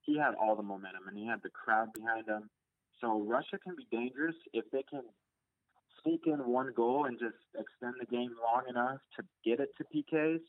he 0.00 0.18
had 0.18 0.34
all 0.40 0.56
the 0.56 0.62
momentum 0.62 1.08
and 1.08 1.16
he 1.16 1.26
had 1.26 1.40
the 1.42 1.50
crowd 1.50 1.88
behind 1.94 2.26
him. 2.26 2.48
So 3.00 3.20
Russia 3.20 3.58
can 3.62 3.74
be 3.76 3.86
dangerous 3.96 4.36
if 4.52 4.64
they 4.72 4.82
can 4.88 5.02
sneak 6.02 6.22
in 6.26 6.38
one 6.46 6.72
goal 6.74 7.06
and 7.06 7.18
just 7.18 7.36
extend 7.54 7.94
the 8.00 8.06
game 8.06 8.30
long 8.42 8.62
enough 8.68 8.98
to 9.16 9.24
get 9.44 9.60
it 9.60 9.70
to 9.78 9.84
PKs. 9.84 10.40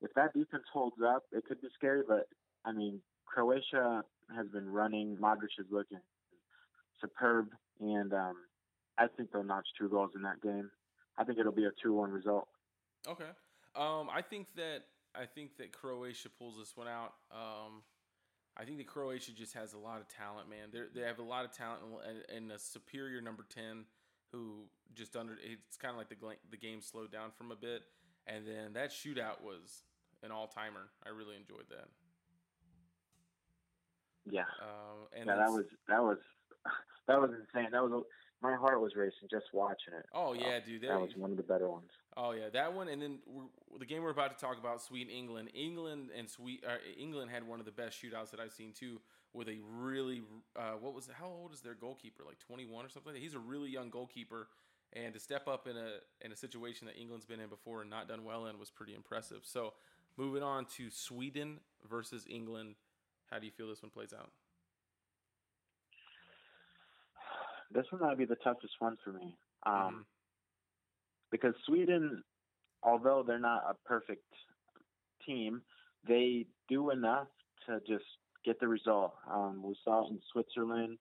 If 0.00 0.12
that 0.14 0.32
defense 0.32 0.64
holds 0.72 0.96
up, 1.04 1.24
it 1.32 1.44
could 1.44 1.60
be 1.60 1.68
scary. 1.74 2.02
But 2.06 2.28
I 2.64 2.72
mean, 2.72 3.00
Croatia 3.26 4.02
has 4.34 4.46
been 4.48 4.68
running. 4.68 5.16
Modric 5.20 5.58
is 5.58 5.66
looking 5.70 6.00
superb, 7.00 7.48
and 7.80 8.12
um, 8.12 8.36
I 8.96 9.06
think 9.16 9.32
they'll 9.32 9.44
notch 9.44 9.66
two 9.78 9.88
goals 9.88 10.10
in 10.14 10.22
that 10.22 10.42
game. 10.42 10.70
I 11.16 11.24
think 11.24 11.38
it'll 11.38 11.52
be 11.52 11.64
a 11.64 11.70
two-one 11.82 12.10
result. 12.10 12.48
Okay, 13.08 13.30
um, 13.76 14.08
I 14.12 14.22
think 14.22 14.48
that 14.56 14.82
I 15.14 15.26
think 15.26 15.56
that 15.58 15.72
Croatia 15.72 16.28
pulls 16.28 16.58
this 16.58 16.76
one 16.76 16.88
out. 16.88 17.14
Um, 17.32 17.82
I 18.56 18.64
think 18.64 18.78
that 18.78 18.86
Croatia 18.86 19.32
just 19.32 19.54
has 19.54 19.72
a 19.72 19.78
lot 19.78 20.00
of 20.00 20.08
talent, 20.08 20.48
man. 20.48 20.68
They 20.72 21.00
they 21.00 21.06
have 21.06 21.18
a 21.18 21.24
lot 21.24 21.44
of 21.44 21.52
talent 21.52 21.80
and, 22.06 22.36
and 22.36 22.52
a 22.52 22.58
superior 22.58 23.20
number 23.20 23.44
ten 23.48 23.84
who 24.32 24.64
just 24.94 25.16
under. 25.16 25.34
It's 25.34 25.76
kind 25.76 25.92
of 25.92 25.98
like 25.98 26.08
the 26.08 26.16
the 26.50 26.56
game 26.56 26.80
slowed 26.80 27.12
down 27.12 27.30
from 27.36 27.50
a 27.50 27.56
bit, 27.56 27.82
and 28.26 28.46
then 28.46 28.72
that 28.74 28.90
shootout 28.90 29.42
was 29.42 29.82
an 30.22 30.30
all 30.30 30.46
timer. 30.46 30.90
I 31.06 31.10
really 31.10 31.36
enjoyed 31.36 31.68
that. 31.70 31.88
Yeah. 34.30 34.42
Um, 34.62 35.08
and 35.16 35.26
yeah, 35.26 35.36
that 35.36 35.50
was 35.50 35.64
that 35.88 36.02
was 36.02 36.18
that 37.08 37.20
was 37.20 37.30
insane. 37.30 37.70
That 37.72 37.82
was 37.82 37.92
a, 37.92 38.00
my 38.40 38.54
heart 38.54 38.80
was 38.80 38.94
racing 38.94 39.28
just 39.30 39.46
watching 39.52 39.94
it. 39.94 40.06
Oh 40.14 40.32
yeah, 40.32 40.60
dude, 40.60 40.82
that, 40.82 40.88
that 40.88 41.00
was 41.00 41.16
one 41.16 41.30
of 41.30 41.36
the 41.36 41.42
better 41.42 41.68
ones. 41.68 41.90
Oh 42.16 42.32
yeah, 42.32 42.48
that 42.52 42.72
one, 42.72 42.88
and 42.88 43.00
then 43.00 43.18
the 43.78 43.86
game 43.86 44.02
we're 44.02 44.10
about 44.10 44.36
to 44.36 44.44
talk 44.44 44.58
about, 44.58 44.82
Sweden 44.82 45.12
England. 45.12 45.50
England 45.54 46.10
and 46.16 46.28
Sweet 46.28 46.64
uh, 46.66 46.76
England 46.98 47.30
had 47.30 47.46
one 47.46 47.60
of 47.60 47.66
the 47.66 47.72
best 47.72 48.00
shootouts 48.02 48.30
that 48.30 48.40
I've 48.40 48.52
seen 48.52 48.72
too. 48.72 49.00
With 49.38 49.48
a 49.48 49.58
really, 49.78 50.22
uh, 50.56 50.72
what 50.80 50.94
was? 50.94 51.08
How 51.12 51.26
old 51.26 51.52
is 51.52 51.60
their 51.60 51.76
goalkeeper? 51.76 52.24
Like 52.26 52.40
twenty 52.40 52.66
one 52.66 52.84
or 52.84 52.88
something. 52.88 53.14
He's 53.14 53.34
a 53.34 53.38
really 53.38 53.70
young 53.70 53.88
goalkeeper, 53.88 54.48
and 54.92 55.14
to 55.14 55.20
step 55.20 55.46
up 55.46 55.68
in 55.68 55.76
a 55.76 56.00
in 56.26 56.32
a 56.32 56.36
situation 56.36 56.88
that 56.88 56.98
England's 56.98 57.24
been 57.24 57.38
in 57.38 57.48
before 57.48 57.82
and 57.82 57.88
not 57.88 58.08
done 58.08 58.24
well 58.24 58.46
in 58.46 58.58
was 58.58 58.68
pretty 58.68 58.96
impressive. 58.96 59.42
So, 59.44 59.74
moving 60.16 60.42
on 60.42 60.66
to 60.76 60.90
Sweden 60.90 61.60
versus 61.88 62.26
England. 62.28 62.74
How 63.30 63.38
do 63.38 63.46
you 63.46 63.52
feel 63.52 63.68
this 63.68 63.80
one 63.80 63.90
plays 63.90 64.12
out? 64.12 64.32
This 67.70 67.84
one 67.90 68.00
might 68.00 68.18
be 68.18 68.24
the 68.24 68.34
toughest 68.42 68.72
one 68.80 68.96
for 69.04 69.12
me, 69.12 69.36
um, 69.66 69.72
mm-hmm. 69.72 69.98
because 71.30 71.54
Sweden, 71.64 72.24
although 72.82 73.22
they're 73.24 73.38
not 73.38 73.62
a 73.70 73.74
perfect 73.86 74.24
team, 75.24 75.62
they 76.08 76.46
do 76.68 76.90
enough 76.90 77.28
to 77.66 77.78
just 77.86 78.04
get 78.44 78.60
the 78.60 78.68
result. 78.68 79.14
Um, 79.30 79.62
we 79.62 79.76
saw 79.84 80.06
it 80.06 80.10
in 80.10 80.20
Switzerland, 80.32 80.98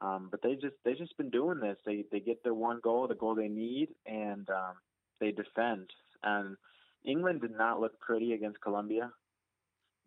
um, 0.00 0.28
but 0.30 0.42
they 0.42 0.54
just 0.54 0.76
they 0.84 0.94
just 0.94 1.16
been 1.16 1.30
doing 1.30 1.60
this. 1.60 1.76
They 1.84 2.04
they 2.10 2.20
get 2.20 2.42
their 2.42 2.54
one 2.54 2.80
goal, 2.82 3.08
the 3.08 3.14
goal 3.14 3.34
they 3.34 3.48
need, 3.48 3.88
and 4.06 4.48
um, 4.50 4.74
they 5.20 5.32
defend. 5.32 5.90
And 6.22 6.56
England 7.04 7.40
did 7.40 7.56
not 7.56 7.80
look 7.80 7.98
pretty 8.00 8.32
against 8.32 8.60
Colombia, 8.60 9.10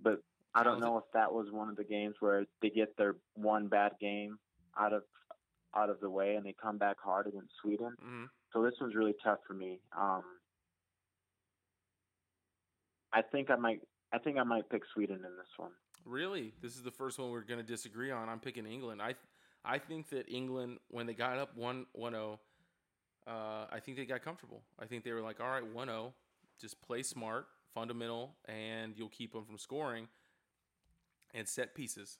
but 0.01 0.22
I 0.53 0.64
don't 0.64 0.82
know 0.82 0.97
if 0.97 1.05
that 1.14 1.32
was 1.32 1.47
one 1.51 1.70
of 1.70 1.78
the 1.78 1.84
games 1.84 2.16
where 2.20 2.45
they 2.62 2.70
get 2.70 2.97
their 2.97 3.16
one 3.36 3.68
bad 3.68 3.93
game 4.01 4.38
out 4.78 4.93
of 4.93 5.03
out 5.76 5.89
of 5.89 5.99
the 6.01 6.09
way 6.09 6.36
and 6.36 6.45
they 6.45 6.53
come 6.62 6.78
back 6.78 6.97
hard 7.01 7.28
against 7.28 7.51
Sweden. 7.62 7.95
Mm-hmm. 8.03 8.26
So 8.51 8.62
this 8.62 8.74
one's 8.82 8.95
really 8.95 9.16
tough 9.24 9.39
for 9.47 9.53
me. 9.53 9.80
Um, 9.97 10.24
I 13.14 13.22
think 13.22 13.49
I 13.49 13.55
might 13.55 13.80
I 14.14 14.18
think 14.18 14.38
I 14.38 14.43
might 14.43 14.70
pick 14.70 14.84
Sweden 14.93 15.18
in 15.18 15.22
this 15.38 15.53
one. 15.57 15.72
Really, 16.05 16.53
this 16.61 16.75
is 16.75 16.81
the 16.81 16.91
first 16.91 17.19
one 17.19 17.29
we're 17.31 17.41
going 17.41 17.59
to 17.59 17.65
disagree 17.65 18.11
on. 18.11 18.27
I'm 18.29 18.39
picking 18.39 18.65
England. 18.65 19.01
I 19.01 19.15
I 19.63 19.77
think 19.77 20.09
that 20.09 20.27
England 20.27 20.79
when 20.89 21.05
they 21.05 21.13
got 21.13 21.37
up 21.37 21.55
1 21.55 21.85
1-0, 21.99 22.39
uh, 23.27 23.29
I 23.71 23.79
think 23.79 23.97
they 23.97 24.05
got 24.05 24.23
comfortable. 24.23 24.61
I 24.79 24.85
think 24.85 25.03
they 25.03 25.11
were 25.11 25.21
like, 25.21 25.39
all 25.39 25.47
right, 25.47 25.63
1-0, 25.63 26.11
just 26.59 26.81
play 26.81 27.03
smart, 27.03 27.47
fundamental, 27.73 28.35
and 28.45 28.93
you'll 28.97 29.09
keep 29.09 29.33
them 29.33 29.45
from 29.45 29.57
scoring. 29.57 30.07
And 31.33 31.47
set 31.47 31.75
pieces. 31.75 32.17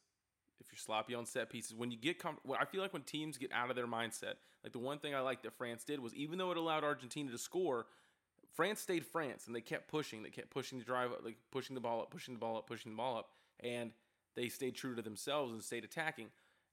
If 0.62 0.68
you're 0.72 0.78
sloppy 0.78 1.16
on 1.16 1.26
set 1.26 1.50
pieces, 1.50 1.76
when 1.76 1.92
you 1.92 1.98
get 1.98 2.18
comfortable, 2.18 2.56
I 2.58 2.66
feel 2.66 2.82
like 2.82 2.94
when 2.94 3.02
teams 3.02 3.38
get 3.38 3.52
out 3.52 3.70
of 3.70 3.76
their 3.76 3.88
mindset, 3.88 4.36
like 4.64 4.72
the 4.72 4.80
one 4.80 5.00
thing 5.00 5.14
I 5.14 5.20
liked 5.20 5.44
that 5.44 5.58
France 5.58 5.84
did 5.84 6.00
was 6.00 6.14
even 6.14 6.38
though 6.38 6.52
it 6.52 6.58
allowed 6.58 6.84
Argentina 6.84 7.30
to 7.32 7.38
score, 7.38 7.88
France 8.54 8.80
stayed 8.80 9.06
France 9.06 9.48
and 9.48 9.56
they 9.56 9.62
kept 9.62 9.90
pushing. 9.90 10.24
They 10.24 10.30
kept 10.30 10.50
pushing 10.50 10.78
the 10.78 10.86
drive, 10.86 11.12
like 11.26 11.38
pushing 11.52 11.74
the 11.74 11.82
ball 11.82 12.02
up, 12.02 12.12
pushing 12.12 12.36
the 12.36 12.40
ball 12.40 12.58
up, 12.58 12.68
pushing 12.68 12.92
the 12.92 12.96
ball 12.96 13.18
up, 13.18 13.30
and 13.62 13.92
they 14.36 14.50
stayed 14.50 14.76
true 14.76 14.96
to 14.96 15.02
themselves 15.02 15.52
and 15.54 15.64
stayed 15.64 15.84
attacking. 15.84 16.28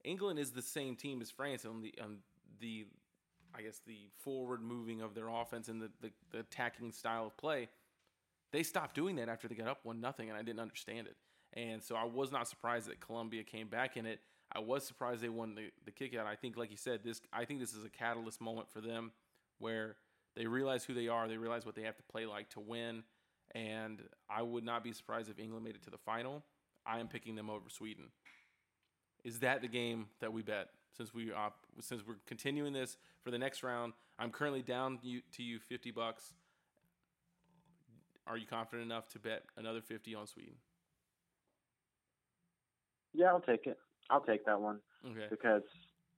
England 0.05 0.39
is 0.39 0.51
the 0.53 0.63
same 0.63 0.97
team 0.97 1.21
as 1.21 1.31
France 1.31 1.65
on 1.65 1.83
the 1.83 1.95
on 2.03 2.19
the, 2.61 2.87
I 3.55 3.63
guess 3.63 3.81
the 3.87 4.09
forward 4.19 4.63
moving 4.63 5.01
of 5.01 5.15
their 5.15 5.29
offense 5.29 5.69
and 5.69 5.81
the, 5.81 5.91
the, 6.01 6.11
the 6.33 6.41
attacking 6.41 6.93
style 6.93 7.27
of 7.27 7.37
play. 7.37 7.69
They 8.53 8.63
stopped 8.63 8.95
doing 8.95 9.17
that 9.17 9.29
after 9.29 9.47
they 9.49 9.55
got 9.55 9.69
up 9.69 9.81
one 9.83 10.01
nothing, 10.01 10.29
and 10.29 10.39
I 10.39 10.43
didn't 10.43 10.61
understand 10.61 11.07
it. 11.07 11.17
And 11.55 11.83
so 11.83 11.95
I 11.95 12.05
was 12.05 12.33
not 12.33 12.49
surprised 12.49 12.89
that 12.89 13.01
Colombia 13.01 13.43
came 13.43 13.69
back 13.69 13.97
in 13.97 14.07
it. 14.07 14.21
I 14.53 14.61
was 14.61 14.87
surprised 14.87 15.21
they 15.21 15.29
won 15.29 15.55
the, 15.55 15.71
the 15.85 15.91
kick 15.91 16.17
out. 16.17 16.27
I 16.27 16.35
think, 16.35 16.57
like 16.57 16.71
you 16.71 16.77
said, 16.77 17.01
this 17.05 17.21
I 17.33 17.45
think 17.45 17.61
this 17.61 17.75
is 17.75 17.85
a 17.85 17.91
catalyst 17.91 18.41
moment 18.41 18.71
for 18.71 18.81
them 18.81 19.13
where 19.59 19.97
they 20.37 20.47
realize 20.47 20.85
who 20.85 20.95
they 20.95 21.09
are, 21.09 21.29
they 21.29 21.37
realize 21.37 21.67
what 21.67 21.75
they 21.75 21.83
have 21.83 21.97
to 21.97 22.03
play 22.05 22.25
like 22.25 22.49
to 22.51 22.61
win. 22.61 23.03
And 23.55 24.03
I 24.31 24.43
would 24.43 24.65
not 24.65 24.85
be 24.85 24.93
surprised 24.93 25.31
if 25.31 25.39
England 25.39 25.65
made 25.65 25.75
it 25.75 25.83
to 25.85 25.91
the 25.91 25.99
final. 25.99 26.45
I 26.89 26.99
am 26.99 27.09
picking 27.09 27.35
them 27.35 27.51
over 27.51 27.69
Sweden. 27.69 28.05
Is 29.25 29.41
that 29.41 29.61
the 29.61 29.69
game 29.69 30.07
that 30.21 30.33
we 30.33 30.43
bet? 30.43 30.69
Since 30.97 31.13
we 31.13 31.31
uh, 31.33 31.51
since 31.81 32.03
we're 32.07 32.17
continuing 32.27 32.73
this 32.73 32.97
for 33.23 33.31
the 33.31 33.39
next 33.39 33.63
round, 33.63 33.93
I'm 34.19 34.31
currently 34.31 34.63
down 34.63 34.99
you, 35.03 35.21
to 35.37 35.43
you 35.43 35.59
50 35.61 35.91
bucks. 35.91 36.33
Are 38.27 38.37
you 38.37 38.47
confident 38.47 38.85
enough 38.91 39.09
to 39.11 39.19
bet 39.19 39.45
another 39.57 39.81
50 39.81 40.15
on 40.15 40.27
Sweden? 40.27 40.55
Yeah, 43.15 43.27
I'll 43.27 43.41
take 43.41 43.67
it. 43.67 43.79
I'll 44.11 44.21
take 44.21 44.45
that 44.47 44.61
one. 44.61 44.81
Okay. 45.07 45.27
Because 45.31 45.63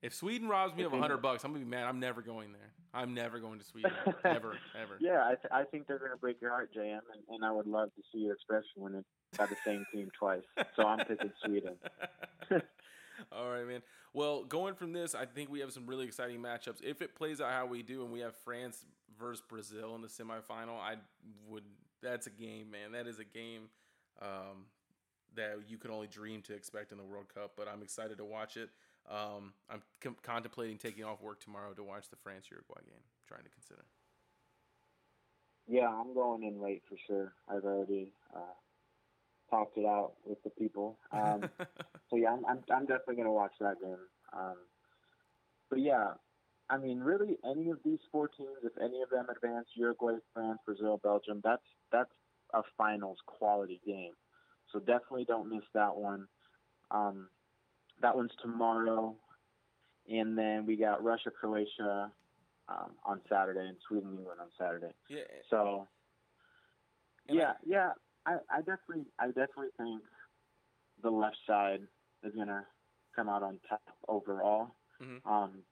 if 0.02 0.14
Sweden 0.14 0.48
robs 0.48 0.74
me 0.74 0.84
of 0.84 0.92
a 0.92 0.98
hundred 0.98 1.18
bucks, 1.22 1.44
I'm 1.44 1.52
gonna 1.52 1.64
be 1.64 1.70
mad. 1.70 1.84
I'm 1.84 2.00
never 2.00 2.22
going 2.22 2.52
there. 2.52 2.72
I'm 2.92 3.14
never 3.14 3.38
going 3.38 3.58
to 3.58 3.64
Sweden. 3.64 3.92
ever, 4.24 4.56
ever. 4.74 4.98
Yeah, 5.00 5.22
I, 5.24 5.34
th- 5.34 5.52
I 5.52 5.64
think 5.64 5.86
they're 5.86 5.98
gonna 5.98 6.16
break 6.16 6.40
your 6.40 6.50
heart, 6.50 6.70
JM, 6.76 6.92
and, 6.92 7.22
and 7.28 7.44
I 7.44 7.52
would 7.52 7.66
love 7.66 7.90
to 7.94 8.02
see 8.12 8.18
your 8.20 8.34
expression 8.34 8.64
when 8.76 8.94
it's 8.94 9.08
by 9.38 9.46
the 9.46 9.56
same 9.64 9.84
team 9.92 10.10
twice. 10.18 10.42
So 10.74 10.84
I'm 10.84 10.98
picking 11.06 11.30
Sweden. 11.44 11.76
All 13.32 13.50
right, 13.50 13.66
man. 13.66 13.82
Well, 14.12 14.44
going 14.44 14.74
from 14.74 14.92
this, 14.92 15.14
I 15.14 15.24
think 15.26 15.50
we 15.50 15.60
have 15.60 15.72
some 15.72 15.86
really 15.86 16.04
exciting 16.04 16.40
matchups. 16.40 16.82
If 16.82 17.00
it 17.00 17.14
plays 17.14 17.40
out 17.40 17.52
how 17.52 17.66
we 17.66 17.82
do, 17.82 18.02
and 18.02 18.12
we 18.12 18.20
have 18.20 18.34
France 18.44 18.84
versus 19.18 19.42
Brazil 19.48 19.94
in 19.94 20.02
the 20.02 20.08
semifinal, 20.08 20.80
I 20.80 20.96
would. 21.48 21.64
That's 22.02 22.26
a 22.26 22.30
game, 22.30 22.70
man. 22.70 22.92
That 22.92 23.06
is 23.06 23.18
a 23.18 23.24
game. 23.24 23.68
Um, 24.20 24.66
that 25.36 25.58
you 25.68 25.78
could 25.78 25.90
only 25.92 26.08
dream 26.08 26.42
to 26.42 26.54
expect 26.54 26.90
in 26.90 26.98
the 26.98 27.04
World 27.04 27.26
Cup. 27.32 27.52
But 27.56 27.68
I'm 27.68 27.82
excited 27.82 28.18
to 28.18 28.24
watch 28.24 28.56
it. 28.56 28.70
Um, 29.08 29.54
I'm 29.68 29.82
com- 30.00 30.16
contemplating 30.22 30.78
taking 30.78 31.04
off 31.04 31.20
work 31.22 31.40
tomorrow 31.40 31.72
to 31.72 31.82
watch 31.82 32.08
the 32.10 32.16
France 32.16 32.46
Uruguay 32.50 32.80
game. 32.86 33.02
Trying 33.26 33.44
to 33.44 33.50
consider. 33.50 33.84
Yeah, 35.66 35.88
I'm 35.88 36.14
going 36.14 36.42
in 36.44 36.60
late 36.60 36.82
for 36.88 36.96
sure. 37.06 37.32
I've 37.48 37.64
already 37.64 38.12
uh, 38.34 38.54
talked 39.50 39.78
it 39.78 39.86
out 39.86 40.12
with 40.24 40.42
the 40.42 40.50
people. 40.50 40.98
Um, 41.12 41.48
so 42.10 42.16
yeah, 42.16 42.30
I'm, 42.32 42.44
I'm, 42.46 42.58
I'm 42.72 42.86
definitely 42.86 43.16
going 43.16 43.26
to 43.26 43.32
watch 43.32 43.52
that 43.60 43.80
game. 43.80 43.96
Um, 44.32 44.56
but 45.68 45.80
yeah, 45.80 46.14
I 46.68 46.78
mean, 46.78 47.00
really, 47.00 47.36
any 47.48 47.70
of 47.70 47.78
these 47.84 47.98
four 48.12 48.28
teams, 48.28 48.58
if 48.62 48.72
any 48.82 49.02
of 49.02 49.10
them 49.10 49.26
advance, 49.28 49.68
Uruguay, 49.74 50.14
France, 50.32 50.58
Brazil, 50.64 51.00
Belgium, 51.02 51.40
that's 51.42 51.62
that's 51.92 52.10
a 52.54 52.62
finals 52.76 53.18
quality 53.26 53.80
game. 53.84 54.12
So 54.72 54.78
definitely 54.78 55.24
don't 55.24 55.48
miss 55.48 55.64
that 55.74 55.96
one. 55.96 56.26
Um, 56.90 57.28
that 58.00 58.16
one's 58.16 58.32
tomorrow, 58.42 59.14
and 60.08 60.36
then 60.36 60.66
we 60.66 60.76
got 60.76 61.02
Russia, 61.02 61.30
Croatia 61.30 62.10
um, 62.68 62.92
on 63.04 63.20
Saturday, 63.28 63.66
and 63.66 63.76
Sweden, 63.86 64.10
England 64.18 64.40
on 64.40 64.48
Saturday. 64.58 64.92
Yeah. 65.08 65.20
So. 65.48 65.88
Yeah, 67.28 67.52
yeah, 67.64 67.90
I, 68.26 68.38
I 68.50 68.58
definitely, 68.58 69.04
I 69.20 69.26
definitely 69.28 69.68
think 69.76 70.02
the 71.00 71.10
left 71.10 71.36
side 71.46 71.82
is 72.24 72.34
gonna 72.34 72.66
come 73.14 73.28
out 73.28 73.44
on 73.44 73.60
top 73.68 73.82
overall. 74.08 74.74
Mhm. 75.00 75.24
Um, 75.24 75.62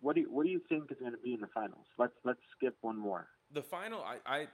what 0.00 0.14
do 0.14 0.22
you, 0.22 0.30
what 0.30 0.44
do 0.44 0.50
you 0.50 0.60
think 0.68 0.90
is 0.90 0.98
going 0.98 1.12
to 1.12 1.18
be 1.18 1.34
in 1.34 1.40
the 1.40 1.46
finals? 1.48 1.86
Let's 1.98 2.12
let's 2.24 2.40
skip 2.56 2.76
one 2.82 2.98
more. 2.98 3.28
The 3.52 3.62
final, 3.62 4.02
I, 4.02 4.16
I 4.26 4.48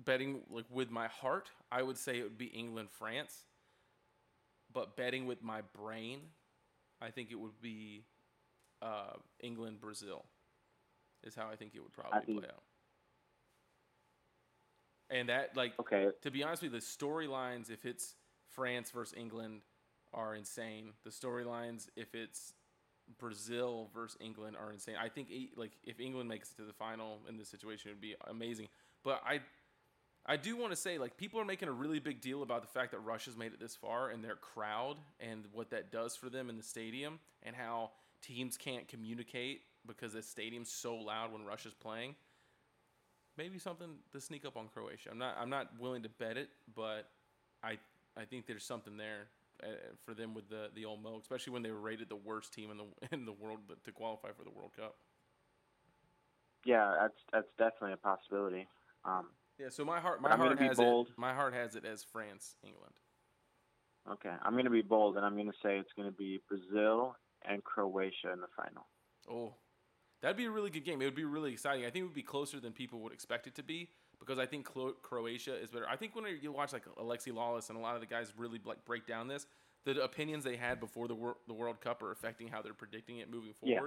betting 0.00 0.42
like 0.50 0.66
with 0.70 0.90
my 0.90 1.08
heart, 1.08 1.50
I 1.70 1.82
would 1.82 1.98
say 1.98 2.18
it 2.18 2.22
would 2.22 2.38
be 2.38 2.46
England 2.46 2.88
France. 2.90 3.44
But 4.76 4.94
betting 4.94 5.24
with 5.24 5.42
my 5.42 5.62
brain, 5.74 6.20
I 7.00 7.10
think 7.10 7.30
it 7.30 7.40
would 7.40 7.62
be 7.62 8.04
uh, 8.82 9.14
England 9.40 9.80
Brazil. 9.80 10.26
Is 11.24 11.34
how 11.34 11.48
I 11.50 11.56
think 11.56 11.74
it 11.74 11.80
would 11.80 11.94
probably 11.94 12.20
think- 12.26 12.40
play 12.40 12.48
out. 12.50 12.62
And 15.08 15.30
that 15.30 15.56
like 15.56 15.72
Okay, 15.80 16.10
to 16.20 16.30
be 16.30 16.42
honest 16.42 16.62
with 16.62 16.74
you, 16.74 16.78
the 16.78 16.84
storylines, 16.84 17.70
if 17.70 17.86
it's 17.86 18.16
France 18.50 18.90
versus 18.90 19.14
England, 19.16 19.62
are 20.12 20.34
insane. 20.34 20.92
The 21.04 21.10
storylines, 21.10 21.88
if 21.96 22.14
it's 22.14 22.52
Brazil 23.18 23.88
versus 23.94 24.18
England, 24.20 24.56
are 24.60 24.72
insane. 24.72 24.96
I 25.00 25.08
think 25.08 25.28
like 25.56 25.72
if 25.84 26.00
England 26.00 26.28
makes 26.28 26.50
it 26.50 26.56
to 26.56 26.64
the 26.64 26.74
final 26.74 27.20
in 27.30 27.38
this 27.38 27.48
situation, 27.48 27.90
it 27.90 27.94
would 27.94 28.00
be 28.02 28.16
amazing. 28.28 28.68
But 29.02 29.22
I, 29.24 29.40
I 30.26 30.36
do 30.36 30.56
want 30.56 30.72
to 30.72 30.76
say 30.76 30.98
like 30.98 31.16
people 31.16 31.40
are 31.40 31.44
making 31.44 31.68
a 31.68 31.72
really 31.72 32.00
big 32.00 32.20
deal 32.20 32.42
about 32.42 32.62
the 32.62 32.68
fact 32.68 32.90
that 32.92 32.98
Russia's 32.98 33.36
made 33.36 33.52
it 33.52 33.60
this 33.60 33.76
far 33.76 34.10
and 34.10 34.24
their 34.24 34.34
crowd 34.34 34.96
and 35.20 35.44
what 35.52 35.70
that 35.70 35.92
does 35.92 36.16
for 36.16 36.28
them 36.28 36.50
in 36.50 36.56
the 36.56 36.62
stadium 36.62 37.20
and 37.44 37.54
how 37.54 37.92
teams 38.22 38.56
can't 38.56 38.88
communicate 38.88 39.62
because 39.86 40.14
the 40.14 40.22
stadium's 40.22 40.70
so 40.70 40.96
loud 40.96 41.32
when 41.32 41.44
Russia's 41.44 41.74
playing 41.74 42.16
maybe 43.36 43.58
something 43.58 43.88
to 44.12 44.20
sneak 44.20 44.44
up 44.44 44.56
on 44.56 44.68
Croatia. 44.68 45.10
I'm 45.10 45.18
not 45.18 45.36
I'm 45.38 45.50
not 45.50 45.78
willing 45.78 46.02
to 46.02 46.08
bet 46.08 46.36
it, 46.36 46.48
but 46.74 47.08
I 47.62 47.78
I 48.16 48.24
think 48.24 48.46
there's 48.46 48.64
something 48.64 48.96
there 48.96 49.28
uh, 49.62 49.66
for 50.04 50.14
them 50.14 50.34
with 50.34 50.48
the 50.48 50.70
the 50.74 50.84
old 50.84 51.02
Mo, 51.02 51.18
especially 51.20 51.52
when 51.52 51.62
they 51.62 51.70
were 51.70 51.80
rated 51.80 52.08
the 52.08 52.16
worst 52.16 52.52
team 52.52 52.70
in 52.70 52.78
the 52.78 52.84
in 53.12 53.24
the 53.24 53.32
world 53.32 53.60
to 53.84 53.92
qualify 53.92 54.28
for 54.36 54.44
the 54.44 54.50
World 54.50 54.72
Cup. 54.76 54.96
yeah, 56.64 56.94
that's 57.00 57.18
that's 57.32 57.48
definitely 57.58 57.92
a 57.92 57.96
possibility. 57.96 58.66
Um, 59.04 59.26
Yeah, 59.58 59.68
so 59.70 59.84
my 59.84 60.00
heart 60.00 60.20
my 60.20 60.30
I'm 60.30 60.38
heart 60.38 60.58
has 60.60 60.76
bold. 60.76 61.08
it 61.08 61.18
my 61.18 61.32
heart 61.34 61.54
has 61.54 61.76
it 61.76 61.84
as 61.84 62.02
France 62.04 62.56
England. 62.62 62.94
okay, 64.12 64.32
I'm 64.42 64.52
going 64.52 64.64
to 64.64 64.70
be 64.70 64.82
bold, 64.82 65.16
and 65.16 65.24
I'm 65.24 65.34
going 65.34 65.46
to 65.50 65.58
say 65.62 65.78
it's 65.78 65.92
going 65.96 66.08
to 66.08 66.16
be 66.16 66.40
Brazil 66.48 67.16
and 67.48 67.62
Croatia 67.64 68.32
in 68.32 68.40
the 68.40 68.48
final. 68.56 68.86
Oh, 69.30 69.54
that'd 70.22 70.36
be 70.36 70.44
a 70.44 70.50
really 70.50 70.70
good 70.70 70.84
game. 70.84 71.00
It 71.00 71.06
would 71.06 71.14
be 71.16 71.24
really 71.24 71.52
exciting. 71.52 71.84
I 71.84 71.90
think 71.90 72.02
it 72.02 72.06
would 72.06 72.14
be 72.14 72.22
closer 72.22 72.60
than 72.60 72.72
people 72.72 73.00
would 73.00 73.12
expect 73.12 73.46
it 73.46 73.54
to 73.56 73.62
be 73.62 73.90
because 74.20 74.38
I 74.38 74.46
think 74.46 74.64
Clo- 74.66 74.94
Croatia 75.02 75.54
is 75.60 75.70
better. 75.70 75.86
I 75.88 75.96
think 75.96 76.14
when 76.14 76.24
you 76.40 76.52
watch 76.52 76.72
like 76.72 76.84
Alexi 76.96 77.32
Lalas 77.32 77.68
and 77.70 77.78
a 77.78 77.80
lot 77.80 77.94
of 77.94 78.00
the 78.00 78.06
guys 78.06 78.32
really 78.36 78.60
like 78.64 78.84
break 78.84 79.06
down 79.06 79.26
this, 79.28 79.46
the 79.84 80.02
opinions 80.02 80.44
they 80.44 80.56
had 80.56 80.80
before 80.80 81.08
the 81.08 81.14
wor- 81.14 81.36
the 81.46 81.54
World 81.54 81.80
Cup 81.80 82.02
are 82.02 82.12
affecting 82.12 82.48
how 82.48 82.60
they're 82.62 82.74
predicting 82.74 83.18
it 83.18 83.30
moving 83.30 83.54
Yeah. 83.62 83.80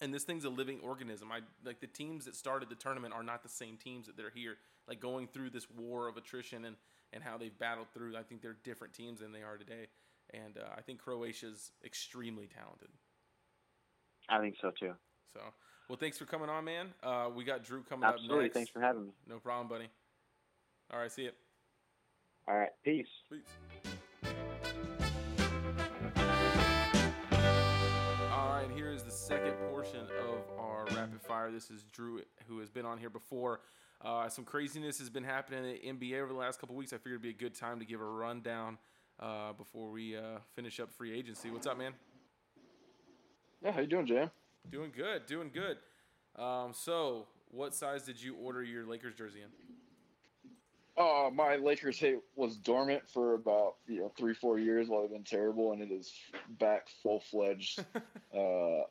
And 0.00 0.14
this 0.14 0.24
thing's 0.24 0.44
a 0.44 0.50
living 0.50 0.78
organism. 0.82 1.32
I 1.32 1.40
like 1.64 1.80
the 1.80 1.88
teams 1.88 2.24
that 2.26 2.36
started 2.36 2.68
the 2.68 2.76
tournament 2.76 3.14
are 3.14 3.22
not 3.22 3.42
the 3.42 3.48
same 3.48 3.76
teams 3.76 4.06
that 4.06 4.16
they're 4.16 4.30
here. 4.34 4.56
Like 4.86 5.00
going 5.00 5.26
through 5.26 5.50
this 5.50 5.66
war 5.70 6.08
of 6.08 6.16
attrition 6.16 6.64
and 6.64 6.76
and 7.12 7.22
how 7.22 7.38
they've 7.38 7.58
battled 7.58 7.88
through. 7.94 8.16
I 8.16 8.22
think 8.22 8.42
they're 8.42 8.56
different 8.64 8.92
teams 8.94 9.20
than 9.20 9.32
they 9.32 9.42
are 9.42 9.56
today. 9.56 9.86
And 10.34 10.58
uh, 10.58 10.74
I 10.76 10.82
think 10.82 11.00
Croatia's 11.00 11.72
extremely 11.84 12.46
talented. 12.46 12.90
I 14.28 14.40
think 14.40 14.56
so 14.60 14.70
too. 14.78 14.92
So, 15.32 15.40
Well, 15.88 15.96
thanks 15.98 16.18
for 16.18 16.26
coming 16.26 16.50
on, 16.50 16.64
man. 16.64 16.88
Uh, 17.02 17.30
we 17.34 17.44
got 17.44 17.64
Drew 17.64 17.82
coming 17.82 18.04
Absolutely. 18.06 18.36
up 18.36 18.42
next. 18.42 18.54
Thanks 18.54 18.70
for 18.70 18.80
having 18.80 19.06
me. 19.06 19.12
No 19.26 19.38
problem, 19.38 19.68
buddy. 19.68 19.88
All 20.92 21.00
right, 21.00 21.10
see 21.10 21.22
you. 21.22 21.30
All 22.46 22.56
right. 22.56 22.70
Peace. 22.82 23.06
Please. 23.28 23.42
Second 29.28 29.56
portion 29.70 30.06
of 30.26 30.58
our 30.58 30.86
rapid 30.96 31.20
fire. 31.20 31.50
This 31.50 31.70
is 31.70 31.82
Drew, 31.92 32.22
who 32.46 32.60
has 32.60 32.70
been 32.70 32.86
on 32.86 32.96
here 32.96 33.10
before. 33.10 33.60
Uh, 34.02 34.26
some 34.30 34.42
craziness 34.42 34.98
has 35.00 35.10
been 35.10 35.22
happening 35.22 35.76
in 35.82 35.98
the 35.98 36.06
NBA 36.06 36.22
over 36.22 36.32
the 36.32 36.38
last 36.38 36.58
couple 36.58 36.74
weeks. 36.74 36.94
I 36.94 36.96
figured 36.96 37.20
it'd 37.20 37.22
be 37.22 37.28
a 37.28 37.32
good 37.34 37.54
time 37.54 37.78
to 37.78 37.84
give 37.84 38.00
a 38.00 38.06
rundown 38.06 38.78
uh, 39.20 39.52
before 39.52 39.90
we 39.90 40.16
uh, 40.16 40.38
finish 40.56 40.80
up 40.80 40.90
free 40.90 41.12
agency. 41.14 41.50
What's 41.50 41.66
up, 41.66 41.76
man? 41.76 41.92
Yeah, 43.62 43.72
how 43.72 43.82
you 43.82 43.86
doing, 43.86 44.06
Jam? 44.06 44.30
Doing 44.70 44.92
good, 44.96 45.26
doing 45.26 45.50
good. 45.52 45.76
Um, 46.42 46.72
so, 46.72 47.26
what 47.50 47.74
size 47.74 48.04
did 48.04 48.22
you 48.22 48.34
order 48.34 48.62
your 48.62 48.86
Lakers 48.86 49.14
jersey 49.14 49.40
in? 49.42 49.50
Uh, 50.98 51.28
my 51.30 51.56
Lakers 51.56 51.98
hate 51.98 52.20
was 52.34 52.56
dormant 52.56 53.02
for 53.12 53.34
about 53.34 53.74
you 53.86 54.00
know 54.00 54.12
three 54.18 54.34
four 54.34 54.58
years 54.58 54.88
while 54.88 55.02
they've 55.02 55.10
been 55.10 55.22
terrible, 55.22 55.72
and 55.72 55.82
it 55.82 55.92
is 55.92 56.12
back 56.58 56.88
full 57.02 57.20
fledged, 57.20 57.84
uh, 58.34 58.82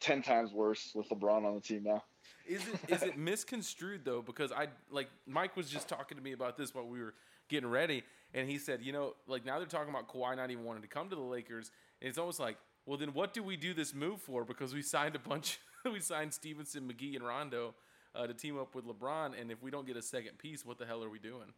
ten 0.00 0.22
times 0.22 0.52
worse 0.52 0.92
with 0.94 1.08
LeBron 1.08 1.44
on 1.44 1.54
the 1.54 1.60
team 1.60 1.84
now. 1.84 2.02
Is 2.46 2.62
it 2.68 2.92
is 2.92 3.02
it 3.02 3.18
misconstrued 3.18 4.04
though? 4.04 4.22
Because 4.22 4.52
I 4.52 4.68
like 4.90 5.08
Mike 5.26 5.56
was 5.56 5.68
just 5.68 5.88
talking 5.88 6.16
to 6.16 6.22
me 6.22 6.32
about 6.32 6.56
this 6.56 6.74
while 6.74 6.86
we 6.86 7.00
were 7.00 7.14
getting 7.48 7.68
ready, 7.68 8.02
and 8.34 8.48
he 8.48 8.58
said, 8.58 8.82
you 8.82 8.92
know, 8.92 9.14
like 9.26 9.44
now 9.44 9.58
they're 9.58 9.66
talking 9.66 9.90
about 9.90 10.08
Kawhi 10.08 10.36
not 10.36 10.50
even 10.50 10.64
wanting 10.64 10.82
to 10.82 10.88
come 10.88 11.08
to 11.08 11.16
the 11.16 11.22
Lakers, 11.22 11.70
and 12.00 12.08
it's 12.08 12.18
almost 12.18 12.40
like, 12.40 12.56
well, 12.84 12.96
then 12.96 13.12
what 13.12 13.32
do 13.32 13.42
we 13.42 13.56
do 13.56 13.74
this 13.74 13.94
move 13.94 14.20
for? 14.20 14.44
Because 14.44 14.74
we 14.74 14.82
signed 14.82 15.16
a 15.16 15.18
bunch, 15.18 15.58
we 15.84 16.00
signed 16.00 16.32
Stephenson, 16.34 16.88
McGee, 16.88 17.16
and 17.16 17.26
Rondo 17.26 17.74
uh, 18.14 18.26
to 18.26 18.34
team 18.34 18.58
up 18.58 18.74
with 18.74 18.84
LeBron, 18.86 19.40
and 19.40 19.50
if 19.50 19.62
we 19.62 19.70
don't 19.70 19.86
get 19.86 19.96
a 19.96 20.02
second 20.02 20.38
piece, 20.38 20.64
what 20.64 20.78
the 20.78 20.86
hell 20.86 21.02
are 21.02 21.10
we 21.10 21.18
doing? 21.18 21.52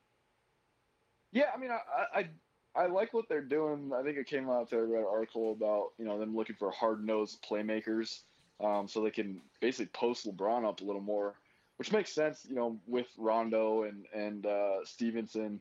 Yeah, 1.32 1.50
I 1.54 1.58
mean, 1.58 1.70
I, 1.70 2.18
I 2.18 2.28
I 2.74 2.86
like 2.86 3.12
what 3.12 3.28
they're 3.28 3.42
doing. 3.42 3.92
I 3.92 4.02
think 4.02 4.16
it 4.18 4.26
came 4.26 4.48
out 4.48 4.68
to 4.70 4.76
I 4.76 4.80
read 4.80 5.00
an 5.00 5.06
article 5.10 5.52
about 5.52 5.92
you 5.98 6.04
know 6.04 6.18
them 6.18 6.34
looking 6.36 6.56
for 6.56 6.70
hard 6.70 7.04
nosed 7.04 7.44
playmakers, 7.48 8.22
um, 8.60 8.88
so 8.88 9.02
they 9.02 9.10
can 9.10 9.42
basically 9.60 9.86
post 9.86 10.26
LeBron 10.26 10.66
up 10.68 10.80
a 10.80 10.84
little 10.84 11.00
more, 11.02 11.34
which 11.76 11.92
makes 11.92 12.12
sense. 12.12 12.46
You 12.48 12.54
know, 12.56 12.80
with 12.86 13.08
Rondo 13.18 13.82
and 13.82 14.06
and 14.14 14.46
uh, 14.46 14.84
Stephenson 14.84 15.60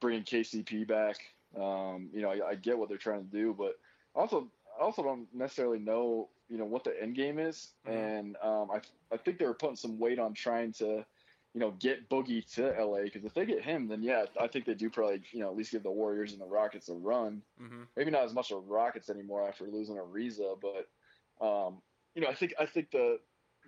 bringing 0.00 0.24
KCP 0.24 0.84
back. 0.84 1.16
Um, 1.56 2.10
you 2.12 2.20
know, 2.22 2.30
I, 2.30 2.50
I 2.50 2.54
get 2.56 2.78
what 2.78 2.88
they're 2.88 2.98
trying 2.98 3.24
to 3.24 3.30
do, 3.30 3.54
but 3.54 3.78
also 4.14 4.50
I 4.78 4.82
also 4.82 5.02
don't 5.02 5.32
necessarily 5.34 5.78
know 5.78 6.28
you 6.48 6.58
know 6.58 6.64
what 6.64 6.84
the 6.84 7.00
end 7.00 7.14
game 7.14 7.38
is, 7.38 7.72
Mhm. 7.86 7.94
and 7.94 8.36
um, 8.42 8.70
I 8.70 8.80
I 9.12 9.16
think 9.16 9.38
they 9.38 9.46
were 9.46 9.54
putting 9.54 9.76
some 9.76 9.98
weight 9.98 10.18
on 10.18 10.34
trying 10.34 10.72
to 10.74 11.04
you 11.58 11.64
know, 11.64 11.74
get 11.80 12.08
Boogie 12.08 12.48
to 12.54 12.68
LA 12.80 13.02
because 13.02 13.24
if 13.24 13.34
they 13.34 13.44
get 13.44 13.64
him, 13.64 13.88
then 13.88 14.00
yeah, 14.00 14.26
I 14.40 14.46
think 14.46 14.64
they 14.64 14.74
do 14.74 14.88
probably, 14.88 15.22
you 15.32 15.40
know, 15.40 15.48
at 15.48 15.56
least 15.56 15.72
give 15.72 15.82
the 15.82 15.90
Warriors 15.90 16.30
and 16.30 16.40
the 16.40 16.46
Rockets 16.46 16.88
a 16.88 16.94
run. 16.94 17.42
Mm-hmm. 17.60 17.82
Maybe 17.96 18.12
not 18.12 18.22
as 18.22 18.32
much 18.32 18.52
of 18.52 18.68
Rockets 18.68 19.10
anymore 19.10 19.48
after 19.48 19.64
losing 19.64 19.96
Ariza, 19.96 20.56
but 20.62 21.44
um, 21.44 21.82
you 22.14 22.22
know, 22.22 22.28
I 22.28 22.34
think 22.34 22.54
I 22.60 22.66
think 22.66 22.92
the 22.92 23.18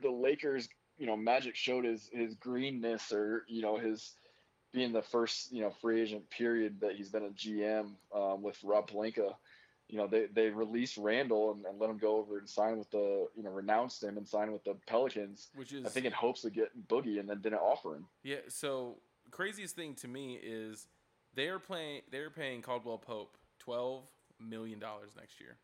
the 0.02 0.08
Lakers, 0.08 0.68
you 0.98 1.06
know, 1.06 1.16
Magic 1.16 1.56
showed 1.56 1.84
his 1.84 2.08
his 2.12 2.36
greenness 2.36 3.10
or 3.10 3.42
you 3.48 3.60
know 3.60 3.76
his 3.76 4.14
being 4.72 4.92
the 4.92 5.02
first 5.02 5.50
you 5.50 5.62
know 5.62 5.72
free 5.82 6.00
agent 6.00 6.30
period 6.30 6.78
that 6.82 6.94
he's 6.94 7.08
been 7.08 7.24
a 7.24 7.30
GM 7.30 7.94
um, 8.14 8.40
with 8.40 8.56
Rob 8.62 8.88
Pelinka. 8.88 9.34
You 9.90 9.98
know, 9.98 10.06
they, 10.06 10.26
they 10.26 10.50
released 10.50 10.96
Randall 10.96 11.52
and, 11.52 11.64
and 11.66 11.80
let 11.80 11.90
him 11.90 11.98
go 11.98 12.16
over 12.16 12.38
and 12.38 12.48
sign 12.48 12.78
with 12.78 12.90
the, 12.90 13.26
you 13.34 13.42
know, 13.42 13.50
renounced 13.50 14.02
him 14.02 14.16
and 14.16 14.26
sign 14.26 14.52
with 14.52 14.62
the 14.64 14.76
Pelicans. 14.86 15.48
Which 15.54 15.72
is 15.72 15.84
I 15.84 15.88
think 15.88 16.06
in 16.06 16.12
hopes 16.12 16.44
of 16.44 16.52
getting 16.52 16.82
Boogie, 16.88 17.18
and 17.18 17.28
then 17.28 17.40
didn't 17.40 17.58
offer 17.58 17.96
him. 17.96 18.06
Yeah. 18.22 18.36
So 18.48 18.98
craziest 19.30 19.74
thing 19.74 19.94
to 19.96 20.08
me 20.08 20.38
is 20.42 20.86
they 21.34 21.48
are 21.48 21.58
playing. 21.58 22.02
They're 22.10 22.30
paying 22.30 22.62
Caldwell 22.62 22.98
Pope 22.98 23.36
twelve 23.58 24.04
million 24.38 24.78
dollars 24.78 25.12
next 25.16 25.40
year. 25.40 25.56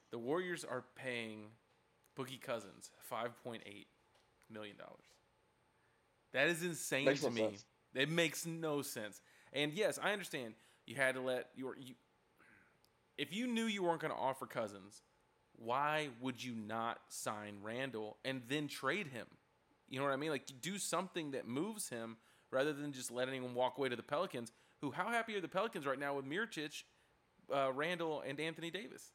the 0.10 0.18
Warriors 0.18 0.64
are 0.64 0.84
paying 0.96 1.46
Boogie 2.18 2.40
Cousins 2.40 2.90
five 3.02 3.30
point 3.42 3.62
eight 3.66 3.86
million 4.50 4.76
dollars. 4.76 5.06
That 6.32 6.48
is 6.48 6.62
insane 6.62 7.04
Makes 7.04 7.20
to 7.20 7.26
no 7.26 7.32
me. 7.32 7.40
sense. 7.42 7.64
It 7.94 8.10
makes 8.10 8.46
no 8.46 8.82
sense. 8.82 9.20
And 9.52 9.72
yes, 9.72 9.98
I 10.02 10.12
understand 10.12 10.54
you 10.86 10.96
had 10.96 11.14
to 11.14 11.20
let 11.20 11.48
your 11.54 11.76
you. 11.76 11.94
If 13.18 13.32
you 13.32 13.46
knew 13.46 13.64
you 13.66 13.82
weren't 13.82 14.00
going 14.00 14.12
to 14.12 14.18
offer 14.18 14.46
Cousins, 14.46 15.02
why 15.56 16.08
would 16.20 16.42
you 16.42 16.54
not 16.54 16.98
sign 17.08 17.56
Randall 17.62 18.16
and 18.24 18.42
then 18.48 18.68
trade 18.68 19.08
him? 19.08 19.26
You 19.88 19.98
know 19.98 20.06
what 20.06 20.12
I 20.12 20.16
mean? 20.16 20.30
Like 20.30 20.46
do 20.60 20.78
something 20.78 21.32
that 21.32 21.46
moves 21.46 21.88
him 21.88 22.16
rather 22.50 22.72
than 22.72 22.92
just 22.92 23.10
letting 23.10 23.42
him 23.42 23.54
walk 23.54 23.78
away 23.78 23.88
to 23.90 23.96
the 23.96 24.02
Pelicans. 24.02 24.52
Who? 24.80 24.90
How 24.90 25.08
happy 25.10 25.36
are 25.36 25.40
the 25.40 25.48
Pelicans 25.48 25.86
right 25.86 25.98
now 25.98 26.14
with 26.16 26.24
Mirotic, 26.24 26.82
uh, 27.54 27.72
Randall, 27.72 28.22
and 28.26 28.40
Anthony 28.40 28.70
Davis? 28.70 29.10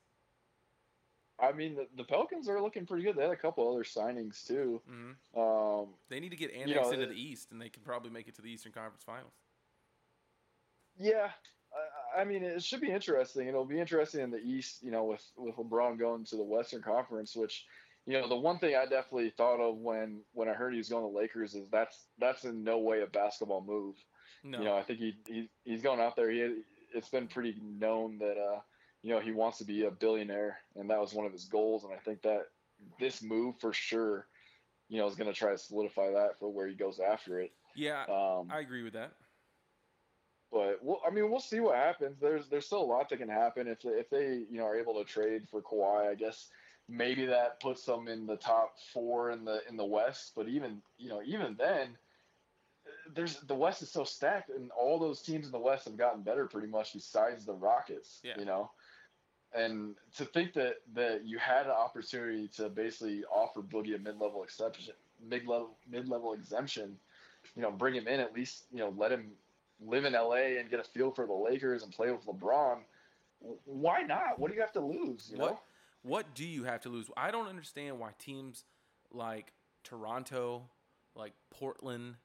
I 1.40 1.52
mean, 1.52 1.76
the, 1.76 1.88
the 1.96 2.04
Pelicans 2.04 2.48
are 2.50 2.62
looking 2.62 2.86
pretty 2.86 3.04
good. 3.04 3.16
They 3.16 3.22
had 3.24 3.32
a 3.32 3.36
couple 3.36 3.72
other 3.72 3.84
signings 3.84 4.46
too. 4.46 4.82
hmm 4.88 5.40
Um, 5.40 5.90
They 6.10 6.20
need 6.20 6.30
to 6.30 6.36
get 6.36 6.52
You 6.54 6.62
annexed 6.62 6.84
know, 6.86 6.92
into 6.92 7.04
it- 7.06 7.10
the 7.10 7.22
East, 7.22 7.52
and 7.52 7.62
they 7.62 7.70
can 7.70 7.84
probably 7.84 8.10
make 8.12 8.28
it 8.28 8.36
to 8.36 8.42
the 8.42 8.50
Eastern 8.50 8.72
Conference 8.72 9.04
Finals. 9.04 9.34
yeah, 11.00 11.30
I, 11.74 12.22
I 12.22 12.26
mean, 12.26 12.44
it 12.44 12.64
should 12.64 12.82
be 12.82 12.92
interesting. 12.92 13.48
It'll 13.48 13.66
be 13.66 13.80
interesting 13.80 14.22
in 14.22 14.32
the 14.32 14.40
East, 14.40 14.82
you 14.82 14.92
know, 14.92 15.06
with 15.06 15.24
with 15.38 15.56
LeBron 15.56 16.00
going 16.00 16.26
to 16.26 16.36
the 16.36 16.44
Western 16.44 16.82
Conference, 16.82 17.36
which, 17.36 17.66
you 18.06 18.14
know, 18.14 18.28
the 18.28 18.36
one 18.36 18.60
thing 18.60 18.76
I 18.76 18.86
definitely 18.86 19.32
thought 19.32 19.60
of 19.60 19.78
when 19.78 20.22
when 20.34 20.50
I 20.50 20.54
heard 20.54 20.74
he 20.74 20.78
was 20.78 20.90
going 20.90 21.06
to 21.06 21.12
the 21.12 21.18
Lakers 21.20 21.54
is 21.56 21.68
that's 21.70 22.08
that's 22.18 22.44
in 22.46 22.64
no 22.64 22.80
way 22.80 23.02
a 23.02 23.08
basketball 23.08 23.64
move. 23.66 23.96
No, 24.44 24.60
You 24.60 24.66
know, 24.66 24.78
I 24.78 24.84
think 24.84 25.00
he, 25.00 25.16
he 25.28 25.50
he's 25.64 25.82
going 25.82 26.00
out 26.00 26.16
there. 26.16 26.30
He 26.30 26.62
it's 26.94 27.10
been 27.10 27.28
pretty 27.28 27.56
known 27.62 28.18
that 28.20 28.38
uh, 28.38 28.62
you 29.04 29.14
know, 29.14 29.20
he 29.20 29.32
wants 29.32 29.58
to 29.60 29.66
be 29.66 29.86
a 29.86 29.92
billionaire, 29.92 30.60
and 30.76 30.90
that 30.90 31.00
was 31.00 31.14
one 31.14 31.26
of 31.26 31.32
his 31.32 31.46
goals. 31.46 31.84
And 31.84 31.94
I 31.94 31.98
think 31.98 32.22
that 32.24 32.48
this 33.00 33.22
move 33.22 33.56
for 33.60 33.74
sure, 33.74 34.28
you 34.90 34.98
know, 34.98 35.08
is 35.08 35.16
going 35.16 35.32
to 35.32 35.38
try 35.38 35.52
to 35.52 35.58
solidify 35.58 36.12
that 36.12 36.40
for 36.40 36.50
where 36.52 36.68
he 36.68 36.76
goes 36.76 37.00
after 37.00 37.40
it. 37.40 37.52
yeah, 37.76 38.04
Um, 38.04 38.50
I 38.52 38.60
agree 38.60 38.84
with 38.84 38.94
that. 38.94 39.14
But 40.52 40.80
we'll, 40.82 41.00
I 41.06 41.12
mean, 41.12 41.30
we'll 41.30 41.40
see 41.40 41.60
what 41.60 41.76
happens. 41.76 42.18
There's 42.20 42.48
there's 42.48 42.66
still 42.66 42.82
a 42.82 42.84
lot 42.84 43.10
that 43.10 43.18
can 43.18 43.30
happen 43.30 43.68
if 43.68 43.82
they, 43.82 43.90
if 43.90 44.10
they 44.10 44.46
you 44.50 44.58
know 44.58 44.66
are 44.66 44.80
able 44.80 44.94
to 44.96 45.04
trade 45.04 45.48
for 45.50 45.62
Kawhi. 45.62 46.10
I 46.10 46.16
guess 46.16 46.48
maybe 46.90 47.26
that 47.26 47.60
puts 47.60 47.84
them 47.84 48.08
in 48.08 48.26
the 48.26 48.38
top 48.38 48.76
four 48.94 49.32
in 49.32 49.44
the 49.44 49.62
in 49.70 49.78
the 49.78 49.86
West. 49.86 50.34
But 50.36 50.48
even 50.48 50.82
you 50.98 51.10
know 51.10 51.22
even 51.26 51.56
then, 51.58 51.98
there's 53.14 53.38
the 53.42 53.56
West 53.56 53.82
is 53.82 53.92
so 53.92 54.04
stacked, 54.04 54.50
and 54.50 54.72
all 54.72 55.00
those 55.00 55.22
teams 55.22 55.46
in 55.46 55.52
the 55.52 55.60
West 55.60 55.86
have 55.86 55.98
gotten 55.98 56.22
better 56.22 56.46
pretty 56.46 56.68
much, 56.68 56.94
besides 56.94 57.46
the 57.46 57.54
Rockets. 57.54 58.20
Yeah. 58.24 58.34
You 58.40 58.46
know. 58.46 58.72
And 59.56 59.96
to 60.18 60.26
think 60.26 60.54
that, 60.54 60.76
that 60.94 61.26
you 61.26 61.38
had 61.38 61.68
an 61.68 61.72
opportunity 61.72 62.50
to 62.58 62.68
basically 62.68 63.24
offer 63.26 63.62
Boogie 63.62 63.96
a 63.96 63.98
mid-level 63.98 64.44
exception, 64.44 64.94
mid-level 65.26 65.78
mid-level 65.90 66.34
exemption, 66.34 66.98
you 67.56 67.62
know, 67.62 67.72
bring 67.72 67.96
him 67.96 68.08
in 68.08 68.20
at 68.20 68.34
least, 68.34 68.66
you 68.72 68.80
know, 68.80 68.94
let 68.98 69.12
him 69.12 69.32
live 69.80 70.06
in 70.06 70.14
LA 70.14 70.58
and 70.60 70.70
get 70.70 70.80
a 70.80 70.84
feel 70.84 71.12
for 71.12 71.26
the 71.26 71.34
Lakers 71.34 71.84
and 71.84 71.92
play 71.92 72.12
with 72.12 72.26
LeBron. 72.26 72.80
Why 73.66 74.02
not? 74.02 74.40
What 74.40 74.50
do 74.50 74.56
you 74.56 74.62
have 74.62 74.72
to 74.74 74.82
lose? 74.82 75.30
You 75.32 75.38
What 75.38 75.52
know? 75.52 75.60
what 76.02 76.34
do 76.34 76.46
you 76.46 76.64
have 76.64 76.82
to 76.82 76.90
lose? 76.90 77.10
I 77.16 77.32
don't 77.32 77.48
understand 77.48 78.00
why 78.00 78.12
teams 78.18 78.64
like 79.12 79.54
Toronto, 79.84 80.70
like 81.16 81.34
Portland, 81.52 82.16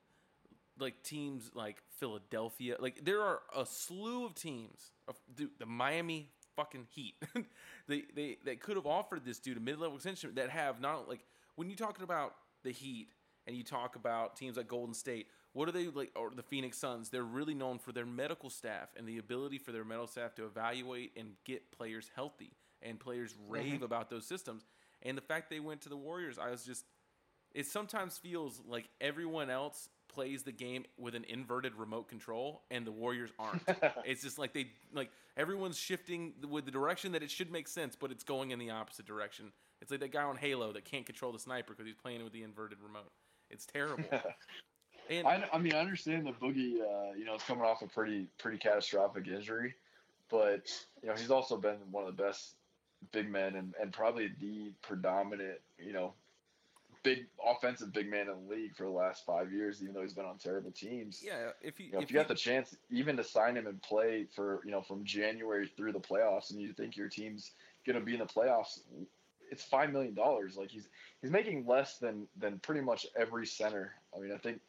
like 0.78 1.02
teams 1.02 1.50
like 1.54 1.82
Philadelphia, 1.98 2.76
like 2.80 3.04
there 3.04 3.20
are 3.22 3.40
a 3.54 3.66
slew 3.66 4.24
of 4.24 4.34
teams 4.34 4.92
of 5.06 5.18
dude, 5.34 5.50
the 5.58 5.66
Miami 5.66 6.30
fucking 6.56 6.86
Heat. 6.90 7.14
they 7.88 8.04
they 8.14 8.38
they 8.44 8.56
could 8.56 8.76
have 8.76 8.86
offered 8.86 9.24
this 9.24 9.38
dude 9.38 9.58
a 9.58 9.60
mid-level 9.60 9.96
extension 9.96 10.34
that 10.36 10.50
have 10.50 10.80
not 10.80 11.08
like 11.08 11.24
when 11.56 11.68
you 11.68 11.76
talking 11.76 12.04
about 12.04 12.34
the 12.64 12.70
Heat 12.70 13.08
and 13.46 13.56
you 13.56 13.64
talk 13.64 13.96
about 13.96 14.36
teams 14.36 14.56
like 14.56 14.68
Golden 14.68 14.94
State, 14.94 15.26
what 15.52 15.68
are 15.68 15.72
they 15.72 15.88
like 15.88 16.12
or 16.16 16.30
the 16.34 16.42
Phoenix 16.42 16.78
Suns? 16.78 17.10
They're 17.10 17.22
really 17.22 17.54
known 17.54 17.78
for 17.78 17.92
their 17.92 18.06
medical 18.06 18.50
staff 18.50 18.88
and 18.96 19.06
the 19.06 19.18
ability 19.18 19.58
for 19.58 19.72
their 19.72 19.84
medical 19.84 20.06
staff 20.06 20.34
to 20.36 20.46
evaluate 20.46 21.12
and 21.16 21.32
get 21.44 21.70
players 21.72 22.10
healthy 22.14 22.52
and 22.80 22.98
players 22.98 23.32
mm-hmm. 23.32 23.52
rave 23.52 23.82
about 23.82 24.10
those 24.10 24.26
systems. 24.26 24.64
And 25.02 25.16
the 25.16 25.22
fact 25.22 25.50
they 25.50 25.60
went 25.60 25.82
to 25.82 25.88
the 25.88 25.96
Warriors, 25.96 26.38
I 26.38 26.50
was 26.50 26.64
just 26.64 26.84
it 27.54 27.66
sometimes 27.66 28.16
feels 28.16 28.60
like 28.66 28.88
everyone 29.00 29.50
else 29.50 29.90
plays 30.08 30.42
the 30.42 30.52
game 30.52 30.84
with 30.98 31.14
an 31.14 31.24
inverted 31.28 31.74
remote 31.74 32.08
control 32.08 32.62
and 32.70 32.86
the 32.86 32.92
Warriors 32.92 33.30
aren't. 33.38 33.62
it's 34.04 34.22
just 34.22 34.38
like 34.38 34.52
they 34.52 34.68
like 34.92 35.10
everyone's 35.36 35.78
shifting 35.78 36.34
with 36.48 36.64
the 36.64 36.70
direction 36.70 37.12
that 37.12 37.22
it 37.22 37.30
should 37.30 37.50
make 37.50 37.68
sense, 37.68 37.96
but 37.98 38.10
it's 38.10 38.24
going 38.24 38.50
in 38.50 38.58
the 38.58 38.70
opposite 38.70 39.06
direction. 39.06 39.52
It's 39.80 39.90
like 39.90 40.00
that 40.00 40.12
guy 40.12 40.22
on 40.22 40.36
Halo 40.36 40.72
that 40.72 40.84
can't 40.84 41.04
control 41.04 41.32
the 41.32 41.38
sniper 41.38 41.72
because 41.72 41.86
he's 41.86 41.96
playing 41.96 42.22
with 42.22 42.32
the 42.32 42.42
inverted 42.42 42.78
remote. 42.82 43.10
It's 43.50 43.66
terrible. 43.66 44.04
And 45.18 45.28
I, 45.28 45.44
I 45.52 45.58
mean, 45.58 45.74
I 45.74 45.78
understand 45.78 46.26
the 46.26 46.32
Boogie, 46.32 46.80
uh, 46.80 47.14
you 47.16 47.24
know, 47.24 47.34
is 47.34 47.42
coming 47.42 47.64
off 47.64 47.82
a 47.82 47.86
pretty 47.86 48.26
pretty 48.38 48.58
catastrophic 48.58 49.26
injury, 49.26 49.74
but 50.30 50.70
you 51.02 51.08
know, 51.08 51.14
he's 51.14 51.30
also 51.30 51.56
been 51.56 51.76
one 51.90 52.06
of 52.06 52.16
the 52.16 52.22
best 52.22 52.54
big 53.12 53.30
men 53.30 53.56
and, 53.56 53.74
and 53.80 53.92
probably 53.92 54.30
the 54.40 54.72
predominant, 54.82 55.58
you 55.78 55.92
know, 55.92 56.14
big 57.02 57.26
offensive 57.44 57.92
big 57.92 58.08
man 58.08 58.28
in 58.28 58.46
the 58.46 58.54
league 58.54 58.76
for 58.76 58.84
the 58.84 58.90
last 58.90 59.26
five 59.26 59.52
years, 59.52 59.82
even 59.82 59.94
though 59.94 60.02
he's 60.02 60.14
been 60.14 60.24
on 60.24 60.38
terrible 60.38 60.70
teams. 60.70 61.22
Yeah, 61.24 61.50
if 61.60 61.78
you, 61.80 61.86
You 61.86 61.92
know, 61.92 61.98
if 61.98 62.04
if 62.04 62.10
you 62.10 62.16
got 62.16 62.28
the 62.28 62.34
chance 62.34 62.76
even 62.90 63.16
to 63.16 63.24
sign 63.24 63.56
him 63.56 63.66
and 63.66 63.80
play 63.82 64.26
for 64.34 64.60
you 64.64 64.70
know 64.70 64.82
from 64.82 65.04
January 65.04 65.66
through 65.76 65.92
the 65.92 66.00
playoffs, 66.00 66.50
and 66.50 66.60
you 66.60 66.72
think 66.72 66.96
your 66.96 67.08
team's 67.08 67.52
going 67.86 67.98
to 67.98 68.04
be 68.04 68.14
in 68.14 68.20
the 68.20 68.26
playoffs, 68.26 68.80
it's 69.50 69.64
five 69.64 69.92
million 69.92 70.14
dollars. 70.14 70.56
Like 70.56 70.70
he's 70.70 70.88
he's 71.20 71.30
making 71.30 71.66
less 71.66 71.98
than 71.98 72.26
than 72.38 72.58
pretty 72.60 72.80
much 72.80 73.06
every 73.16 73.46
center. 73.46 73.92
I 74.16 74.20
mean, 74.20 74.32
I 74.32 74.38
think 74.38 74.60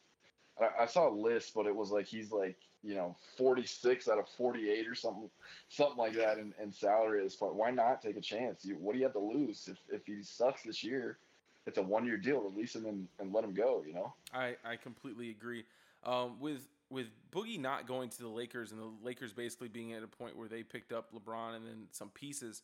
I, 0.60 0.86
saw 0.86 1.08
a 1.08 1.14
list, 1.14 1.52
but 1.54 1.66
it 1.66 1.74
was 1.74 1.90
like 1.90 2.06
he's 2.06 2.30
like 2.30 2.56
you 2.82 2.94
know 2.94 3.16
46 3.38 4.08
out 4.08 4.18
of 4.18 4.28
48 4.36 4.86
or 4.86 4.94
something 4.94 5.30
something 5.68 5.96
like 5.96 6.14
that 6.14 6.38
in, 6.38 6.54
in 6.62 6.72
salary 6.72 7.20
at 7.20 7.24
this 7.24 7.36
point. 7.36 7.54
Why 7.54 7.70
not 7.70 8.02
take 8.02 8.16
a 8.16 8.20
chance? 8.20 8.64
You, 8.64 8.76
what 8.76 8.92
do 8.92 8.98
you 8.98 9.04
have 9.04 9.14
to 9.14 9.20
lose 9.20 9.68
if 9.68 9.78
if 9.92 10.06
he 10.06 10.22
sucks 10.22 10.62
this 10.62 10.84
year? 10.84 11.18
It's 11.66 11.78
a 11.78 11.82
one 11.82 12.04
year 12.04 12.18
deal. 12.18 12.40
Release 12.40 12.76
him 12.76 12.86
and, 12.86 13.08
and 13.18 13.32
let 13.32 13.42
him 13.42 13.54
go. 13.54 13.82
You 13.86 13.94
know. 13.94 14.14
I, 14.32 14.56
I 14.64 14.76
completely 14.76 15.30
agree. 15.30 15.64
Um, 16.04 16.38
with 16.38 16.68
with 16.90 17.08
Boogie 17.32 17.58
not 17.58 17.88
going 17.88 18.10
to 18.10 18.18
the 18.18 18.28
Lakers 18.28 18.70
and 18.70 18.80
the 18.80 18.90
Lakers 19.02 19.32
basically 19.32 19.68
being 19.68 19.92
at 19.94 20.02
a 20.02 20.06
point 20.06 20.36
where 20.36 20.48
they 20.48 20.62
picked 20.62 20.92
up 20.92 21.10
LeBron 21.12 21.56
and 21.56 21.66
then 21.66 21.86
some 21.90 22.10
pieces, 22.10 22.62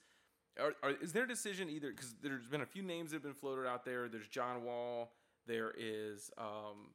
are, 0.58 0.74
are, 0.82 0.90
is 1.02 1.12
their 1.12 1.26
decision 1.26 1.68
either 1.68 1.90
because 1.90 2.14
there's 2.22 2.46
been 2.46 2.60
a 2.60 2.66
few 2.66 2.82
names 2.82 3.10
that 3.10 3.16
have 3.16 3.22
been 3.22 3.34
floated 3.34 3.66
out 3.66 3.84
there. 3.84 4.08
There's 4.08 4.28
John 4.28 4.62
Wall. 4.62 5.12
There 5.46 5.72
is 5.76 6.30
um, 6.38 6.90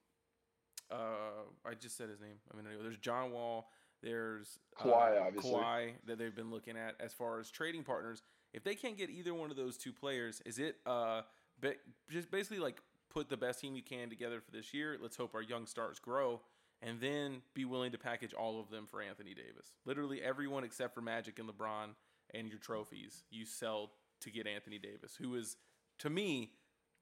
uh, 0.92 1.44
I 1.66 1.74
just 1.74 1.98
said 1.98 2.10
his 2.10 2.20
name 2.20 2.38
I 2.52 2.56
mean. 2.56 2.66
There's 2.82 2.98
John 2.98 3.32
Wall. 3.32 3.70
There's 4.02 4.60
uh, 4.80 4.84
Kawhi, 4.84 5.22
obviously. 5.22 5.52
Kawhi 5.52 5.92
that 6.06 6.18
they've 6.18 6.36
been 6.36 6.52
looking 6.52 6.78
at 6.78 6.96
as 7.00 7.14
far 7.14 7.40
as 7.40 7.50
trading 7.50 7.84
partners. 7.84 8.22
If 8.54 8.64
they 8.64 8.76
can't 8.76 8.98
get 8.98 9.10
either 9.10 9.34
one 9.34 9.52
of 9.52 9.58
those 9.58 9.78
two 9.78 9.92
players, 9.92 10.42
is 10.46 10.60
it 10.60 10.78
uh, 10.86 11.22
ba- 11.60 11.76
just 12.10 12.32
basically 12.32 12.60
like 12.60 12.82
put 13.10 13.30
the 13.30 13.38
best 13.38 13.60
team 13.60 13.76
you 13.76 13.84
can 13.84 14.10
together 14.10 14.42
for 14.42 14.52
this 14.52 14.74
year? 14.74 14.98
Let's 15.02 15.18
hope 15.18 15.34
our 15.34 15.42
young 15.42 15.66
stars 15.66 16.00
grow, 16.00 16.42
and 16.82 17.00
then 17.02 17.42
be 17.54 17.66
willing 17.66 17.92
to 17.94 17.98
package 17.98 18.34
all 18.34 18.60
of 18.60 18.70
them 18.70 18.86
for 18.86 19.02
Anthony 19.02 19.34
Davis. 19.34 19.74
Literally 19.86 20.22
everyone 20.22 20.64
except 20.64 20.94
for 20.94 21.02
Magic 21.02 21.40
and 21.40 21.50
LeBron 21.50 21.96
and 22.34 22.48
your 22.48 22.60
trophies 22.60 23.24
you 23.30 23.46
sell 23.46 23.92
to 24.22 24.30
get 24.30 24.48
Anthony 24.48 24.78
Davis, 24.78 25.16
who 25.20 25.36
is 25.36 25.58
to 26.00 26.10
me 26.10 26.52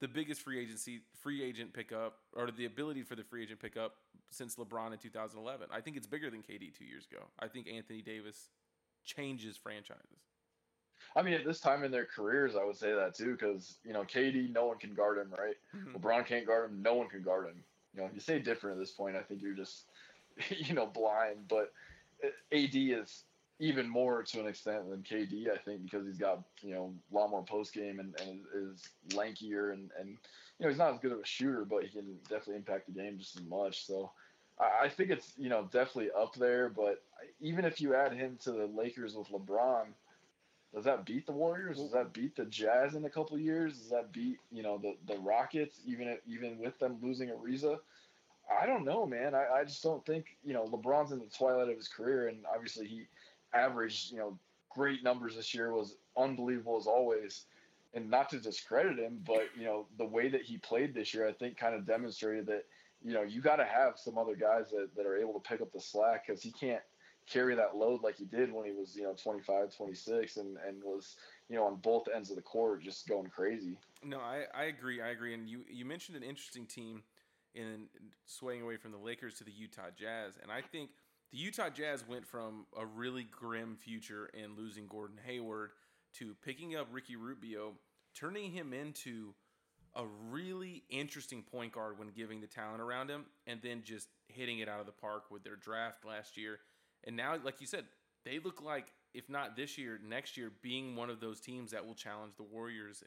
the 0.03 0.07
biggest 0.09 0.41
free 0.41 0.59
agency 0.59 0.99
free 1.21 1.41
agent 1.41 1.71
pickup 1.73 2.17
or 2.35 2.51
the 2.51 2.65
ability 2.65 3.03
for 3.03 3.15
the 3.15 3.23
free 3.23 3.41
agent 3.41 3.57
pickup 3.61 3.95
since 4.31 4.57
LeBron 4.57 4.91
in 4.91 4.97
2011. 4.97 5.69
I 5.71 5.79
think 5.79 5.95
it's 5.95 6.05
bigger 6.05 6.29
than 6.29 6.41
KD 6.41 6.77
2 6.77 6.83
years 6.83 7.07
ago. 7.09 7.21
I 7.39 7.47
think 7.47 7.69
Anthony 7.69 8.01
Davis 8.01 8.49
changes 9.05 9.55
franchises. 9.55 10.27
I 11.15 11.21
mean, 11.21 11.35
at 11.35 11.45
this 11.45 11.61
time 11.61 11.85
in 11.85 11.91
their 11.91 12.05
careers, 12.05 12.57
I 12.57 12.65
would 12.65 12.75
say 12.75 12.91
that 12.91 13.15
too, 13.15 13.31
because 13.31 13.77
you 13.85 13.93
know, 13.93 14.03
KD, 14.03 14.51
no 14.51 14.65
one 14.65 14.77
can 14.77 14.93
guard 14.93 15.19
him, 15.19 15.33
right? 15.39 15.55
Mhm. 15.73 15.93
LeBron 15.93 16.25
can't 16.25 16.45
guard 16.45 16.69
him, 16.69 16.81
no 16.81 16.95
one 16.95 17.07
can 17.07 17.21
guard 17.21 17.47
him. 17.47 17.63
You 17.93 18.01
know, 18.01 18.07
if 18.07 18.13
you 18.13 18.19
say 18.19 18.39
different 18.39 18.75
at 18.75 18.79
this 18.81 18.91
point, 18.91 19.15
I 19.15 19.21
think 19.21 19.41
you're 19.41 19.53
just, 19.53 19.85
you 20.49 20.73
know, 20.73 20.85
blind. 20.85 21.47
But 21.47 21.71
AD 22.51 22.75
is 22.75 23.23
even 23.63 23.87
more 23.87 24.23
to 24.23 24.39
an 24.41 24.47
extent 24.47 24.89
than 24.89 25.01
KD, 25.01 25.49
I 25.49 25.57
think, 25.57 25.83
because 25.83 26.05
he's 26.05 26.17
got 26.17 26.43
you 26.61 26.73
know 26.73 26.93
a 27.11 27.15
lot 27.15 27.29
more 27.29 27.43
post 27.43 27.73
game 27.73 27.99
and, 27.99 28.13
and 28.21 28.41
is 28.53 28.89
lankier 29.09 29.73
and 29.73 29.89
and 29.99 30.09
you 30.09 30.63
know 30.63 30.69
he's 30.69 30.77
not 30.77 30.93
as 30.93 30.99
good 30.99 31.13
of 31.13 31.19
a 31.19 31.25
shooter, 31.25 31.65
but 31.65 31.83
he 31.83 31.89
can 31.89 32.17
definitely 32.23 32.57
impact 32.57 32.87
the 32.87 33.01
game 33.01 33.17
just 33.17 33.37
as 33.37 33.43
much. 33.43 33.85
So. 33.85 34.11
I 34.59 34.87
think 34.87 35.09
it's 35.09 35.33
you 35.35 35.49
know 35.49 35.67
definitely 35.71 36.11
up 36.15 36.35
there, 36.35 36.69
but 36.69 37.01
even 37.41 37.65
if 37.65 37.81
you 37.81 37.95
add 37.95 38.13
him 38.13 38.37
to 38.43 38.51
the 38.51 38.67
Lakers 38.67 39.15
with 39.15 39.27
LeBron, 39.29 39.87
does 40.73 40.85
that 40.85 41.05
beat 41.05 41.25
the 41.25 41.31
Warriors? 41.31 41.77
Does 41.77 41.91
that 41.91 42.13
beat 42.13 42.35
the 42.35 42.45
Jazz 42.45 42.93
in 42.93 43.05
a 43.05 43.09
couple 43.09 43.37
years? 43.39 43.77
Does 43.79 43.89
that 43.89 44.11
beat 44.11 44.37
you 44.51 44.61
know 44.61 44.77
the 44.77 44.95
the 45.11 45.19
Rockets 45.19 45.79
even 45.87 46.07
if, 46.07 46.19
even 46.27 46.59
with 46.59 46.77
them 46.79 46.97
losing 47.01 47.29
Ariza? 47.29 47.79
I 48.61 48.65
don't 48.65 48.85
know, 48.85 49.05
man. 49.05 49.33
I, 49.33 49.47
I 49.59 49.63
just 49.63 49.83
don't 49.83 50.05
think 50.05 50.37
you 50.43 50.53
know 50.53 50.65
LeBron's 50.65 51.11
in 51.11 51.19
the 51.19 51.25
twilight 51.35 51.69
of 51.69 51.77
his 51.77 51.87
career, 51.87 52.27
and 52.27 52.39
obviously 52.53 52.87
he 52.87 53.07
averaged 53.53 54.11
you 54.11 54.17
know 54.17 54.37
great 54.69 55.03
numbers 55.03 55.35
this 55.35 55.53
year 55.53 55.73
was 55.73 55.95
unbelievable 56.17 56.77
as 56.77 56.87
always. 56.87 57.45
And 57.95 58.09
not 58.09 58.27
to 58.31 58.39
discredit 58.39 58.97
him, 58.97 59.21
but 59.25 59.49
you 59.55 59.65
know 59.65 59.85
the 59.97 60.05
way 60.05 60.27
that 60.29 60.41
he 60.41 60.57
played 60.57 60.95
this 60.95 61.13
year, 61.13 61.27
I 61.27 61.33
think 61.33 61.57
kind 61.57 61.75
of 61.75 61.85
demonstrated 61.85 62.47
that 62.47 62.65
you 63.03 63.13
know 63.13 63.21
you 63.21 63.39
got 63.41 63.57
to 63.57 63.65
have 63.65 63.93
some 63.97 64.17
other 64.17 64.35
guys 64.35 64.71
that, 64.71 64.89
that 64.95 65.05
are 65.05 65.17
able 65.17 65.33
to 65.33 65.39
pick 65.39 65.61
up 65.61 65.71
the 65.71 65.79
slack 65.79 66.25
because 66.25 66.41
he 66.41 66.51
can't 66.51 66.81
carry 67.29 67.55
that 67.55 67.75
load 67.75 68.01
like 68.03 68.15
he 68.17 68.25
did 68.25 68.51
when 68.51 68.65
he 68.65 68.71
was 68.71 68.95
you 68.95 69.03
know 69.03 69.13
25 69.13 69.75
26 69.75 70.37
and 70.37 70.57
and 70.67 70.83
was 70.83 71.15
you 71.49 71.55
know 71.55 71.65
on 71.65 71.75
both 71.77 72.07
ends 72.13 72.29
of 72.29 72.35
the 72.35 72.41
court 72.41 72.81
just 72.81 73.07
going 73.07 73.27
crazy 73.27 73.77
No, 74.03 74.19
I, 74.19 74.43
I 74.53 74.63
agree. 74.65 75.01
I 75.01 75.09
agree. 75.09 75.33
And 75.33 75.47
you, 75.47 75.63
you 75.71 75.85
mentioned 75.85 76.17
an 76.17 76.23
interesting 76.23 76.65
team 76.65 77.03
in 77.55 77.85
swaying 78.25 78.61
away 78.61 78.77
from 78.77 78.91
the 78.91 78.97
Lakers 78.97 79.35
to 79.35 79.43
the 79.43 79.51
Utah 79.51 79.89
Jazz. 79.95 80.33
And 80.41 80.51
I 80.51 80.61
think 80.61 80.89
the 81.33 81.39
Utah 81.39 81.69
Jazz 81.69 82.07
went 82.07 82.27
from 82.27 82.67
a 82.77 82.85
really 82.85 83.23
grim 83.23 83.75
future 83.75 84.29
in 84.35 84.55
losing 84.55 84.85
Gordon 84.87 85.17
Hayward 85.25 85.71
to 86.19 86.35
picking 86.45 86.75
up 86.75 86.87
Ricky 86.91 87.15
Rubio, 87.15 87.73
turning 88.15 88.51
him 88.51 88.71
into 88.71 89.33
a 89.95 90.05
really 90.29 90.83
interesting 90.91 91.41
point 91.41 91.73
guard 91.73 91.97
when 91.97 92.09
giving 92.09 92.39
the 92.39 92.45
talent 92.45 92.81
around 92.81 93.09
him, 93.09 93.25
and 93.47 93.59
then 93.63 93.81
just 93.83 94.09
hitting 94.27 94.59
it 94.59 94.69
out 94.69 94.79
of 94.79 94.85
the 94.85 94.91
park 94.91 95.31
with 95.31 95.43
their 95.43 95.55
draft 95.55 96.05
last 96.05 96.37
year. 96.37 96.59
And 97.03 97.15
now, 97.15 97.35
like 97.43 97.59
you 97.59 97.67
said, 97.67 97.85
they 98.25 98.37
look 98.37 98.61
like, 98.61 98.93
if 99.15 99.27
not 99.27 99.55
this 99.55 99.75
year, 99.75 99.99
next 100.07 100.37
year, 100.37 100.51
being 100.61 100.95
one 100.95 101.09
of 101.09 101.19
those 101.19 101.39
teams 101.39 101.71
that 101.71 101.83
will 101.83 101.95
challenge 101.95 102.33
the 102.37 102.43
Warriors. 102.43 103.03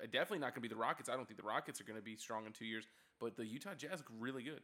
Definitely 0.00 0.38
not 0.38 0.54
going 0.54 0.62
to 0.62 0.68
be 0.68 0.68
the 0.68 0.76
Rockets. 0.76 1.10
I 1.10 1.16
don't 1.16 1.26
think 1.28 1.38
the 1.38 1.46
Rockets 1.46 1.82
are 1.82 1.84
going 1.84 1.98
to 1.98 2.04
be 2.04 2.16
strong 2.16 2.46
in 2.46 2.52
two 2.52 2.64
years, 2.64 2.86
but 3.20 3.36
the 3.36 3.44
Utah 3.44 3.74
Jazz 3.74 3.98
look 3.98 4.08
really 4.18 4.42
good. 4.42 4.62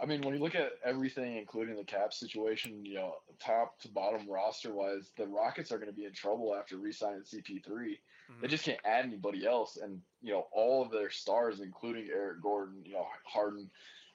I 0.00 0.06
mean 0.06 0.20
when 0.22 0.34
you 0.34 0.40
look 0.40 0.54
at 0.54 0.72
everything 0.84 1.36
including 1.36 1.76
the 1.76 1.84
cap 1.84 2.12
situation 2.12 2.84
you 2.84 2.94
know 2.94 3.16
top 3.38 3.78
to 3.80 3.88
bottom 3.88 4.28
roster 4.28 4.72
wise 4.72 5.12
the 5.16 5.26
rockets 5.26 5.70
are 5.72 5.78
going 5.78 5.90
to 5.90 5.96
be 5.96 6.04
in 6.06 6.12
trouble 6.12 6.54
after 6.54 6.76
re-signing 6.76 7.22
cp3 7.22 7.98
Mhm. 8.30 8.40
they 8.40 8.48
just 8.48 8.64
can't 8.64 8.80
add 8.84 9.04
anybody 9.04 9.46
else 9.46 9.76
and 9.76 10.00
you 10.22 10.32
know 10.32 10.46
all 10.52 10.82
of 10.82 10.90
their 10.90 11.10
stars 11.10 11.60
including 11.60 12.08
eric 12.10 12.40
gordon 12.40 12.84
you 12.84 12.92
know 12.92 13.06
harden 13.24 13.70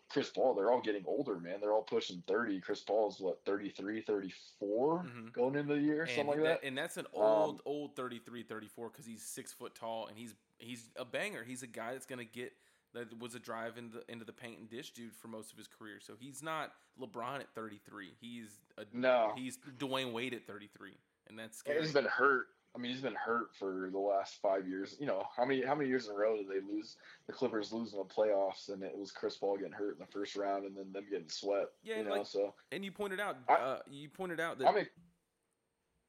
chris 0.08 0.30
paul 0.30 0.54
they're 0.54 0.72
all 0.72 0.82
getting 0.82 1.04
older 1.06 1.40
man 1.40 1.60
they're 1.60 1.74
all 1.74 1.84
pushing 1.84 2.22
30 2.28 2.62
chris 2.62 2.82
paul's 2.84 3.20
what 3.20 3.44
33 3.46 4.02
34 4.02 5.04
Mhm. 5.04 5.32
going 5.34 5.56
into 5.56 5.76
the 5.76 5.82
year 5.82 6.02
And, 6.04 6.12
something 6.12 6.28
like 6.28 6.38
that- 6.44 6.62
that 6.62 6.68
and 6.68 6.78
that's 6.78 6.98
an 6.98 7.08
Um, 7.08 7.22
old, 7.22 7.62
old 7.66 7.96
33, 7.96 8.44
34 8.44 8.90
because 8.90 9.06
he's 9.06 9.24
six 9.26 9.52
foot 9.52 9.76
tall 9.76 10.08
and 10.08 10.18
he's 10.18 10.36
he's 10.58 10.90
a 10.96 11.04
banger. 11.04 11.44
He's 11.44 11.64
a 11.64 11.68
guy 11.68 11.92
that's 11.92 12.06
going 12.06 12.20
to 12.20 12.32
get 12.32 12.54
that 12.96 13.20
was 13.20 13.36
a 13.36 13.40
drive 13.40 13.78
into 13.78 14.00
into 14.10 14.26
the 14.26 14.34
paint 14.34 14.60
and 14.60 14.70
dish 14.70 14.92
dude 14.92 15.16
for 15.16 15.28
most 15.28 15.52
of 15.52 15.58
his 15.58 15.68
career. 15.68 16.00
So 16.00 16.14
he's 16.20 16.42
not 16.42 16.72
LeBron 17.00 17.40
at 17.42 17.50
33. 17.54 18.14
He's 18.20 18.50
a, 18.78 18.86
No. 18.94 19.34
He's 19.36 19.60
Dwyane 19.78 20.12
Wade 20.14 20.34
at 20.34 20.48
33, 20.48 20.94
and 21.30 21.38
that's 21.38 21.58
scary. 21.58 21.82
He's 21.82 21.94
been 21.94 22.06
hurt. 22.06 22.48
I 22.74 22.78
mean, 22.78 22.92
he's 22.92 23.02
been 23.02 23.16
hurt 23.16 23.56
for 23.58 23.90
the 23.90 23.98
last 24.00 24.42
five 24.42 24.68
years. 24.68 24.98
You 25.00 25.06
know, 25.06 25.24
how 25.38 25.46
many 25.46 25.64
how 25.64 25.76
many 25.76 25.88
years 25.88 26.08
in 26.08 26.14
a 26.16 26.18
row 26.18 26.36
did 26.36 26.48
they 26.50 26.60
lose? 26.74 26.98
The 27.28 27.34
Clippers 27.34 27.72
losing 27.72 28.00
the 28.00 28.06
playoffs, 28.06 28.68
and 28.68 28.84
it 28.84 28.98
was 28.98 29.12
Chris 29.12 29.38
Paul 29.38 29.56
getting 29.58 29.72
hurt 29.72 29.94
in 29.94 30.00
the 30.00 30.12
first 30.12 30.36
round, 30.36 30.66
and 30.66 30.76
then 30.76 30.92
them 30.92 31.06
getting 31.10 31.30
swept. 31.30 31.72
Yeah, 31.84 32.00
you 32.00 32.04
know. 32.04 32.16
like- 32.16 32.26
so 32.28 32.54
and 32.74 32.84
you 32.84 32.92
pointed 32.92 33.20
out, 33.22 33.38
I- 33.48 33.54
uh, 33.54 33.80
you 33.90 34.10
pointed 34.10 34.40
out 34.42 34.58
that 34.60 34.68
I 34.68 34.74
mean, 34.74 34.88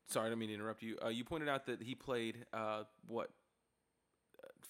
Sorry, 0.09 0.27
I 0.27 0.29
didn't 0.29 0.39
mean 0.41 0.49
to 0.51 0.55
interrupt 0.55 0.83
you. 0.83 0.97
Uh, 1.05 1.09
you 1.09 1.25
pointed 1.25 1.49
out 1.49 1.67
that 1.67 1.83
he 1.83 1.95
played 1.97 2.47
uh, 2.53 2.85
what 3.09 3.31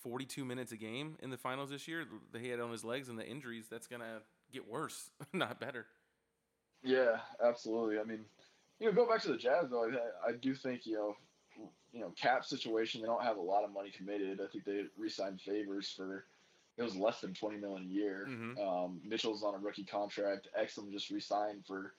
forty-two 0.07 0.45
minutes 0.45 0.73
a 0.73 0.77
game 0.77 1.17
in 1.23 1.31
the 1.31 1.37
finals 1.37 1.71
this 1.71 1.89
year. 1.89 2.05
That 2.33 2.41
he 2.41 2.49
had 2.49 2.61
on 2.61 2.71
his 2.71 2.85
legs 2.85 3.09
and 3.09 3.19
the 3.19 3.27
injuries. 3.27 3.67
That's 3.69 3.87
gonna 3.87 4.21
get 4.53 4.69
worse, 4.69 5.11
not 5.33 5.59
better. 5.61 5.87
yeah, 6.83 7.17
absolutely. 7.43 7.99
I 7.99 8.05
mean, 8.05 8.21
you 8.79 8.87
know, 8.87 8.93
go 8.93 9.09
back 9.09 9.23
to 9.23 9.29
the 9.29 9.37
Jazz 9.37 9.71
though. 9.71 9.85
I, 9.91 10.29
I 10.29 10.33
do 10.33 10.55
think 10.55 10.87
you 10.87 10.95
know, 10.95 11.17
you 11.93 12.01
know, 12.01 12.13
cap 12.21 12.45
situation. 12.45 13.01
They 13.01 13.07
don't 13.07 13.23
have 13.25 13.37
a 13.39 13.41
lot 13.43 13.65
of 13.65 13.73
money 13.73 13.91
committed. 13.91 14.41
I 14.41 14.47
think 14.53 14.65
they 14.65 14.83
re-signed 14.97 15.41
favors 15.41 15.91
for. 15.91 16.27
It 16.79 16.83
was 16.83 16.95
less 16.95 17.21
than 17.21 17.33
twenty 17.35 17.57
million 17.57 17.89
a 17.89 17.93
year. 17.93 18.27
Mhm. 18.29 18.59
Um, 18.61 19.01
Mitchell's 19.05 19.43
on 19.43 19.55
a 19.55 19.59
rookie 19.59 19.85
contract. 19.85 20.49
Exum 20.61 20.93
just 20.93 21.11
re-signed 21.11 21.65
for 21.67 21.95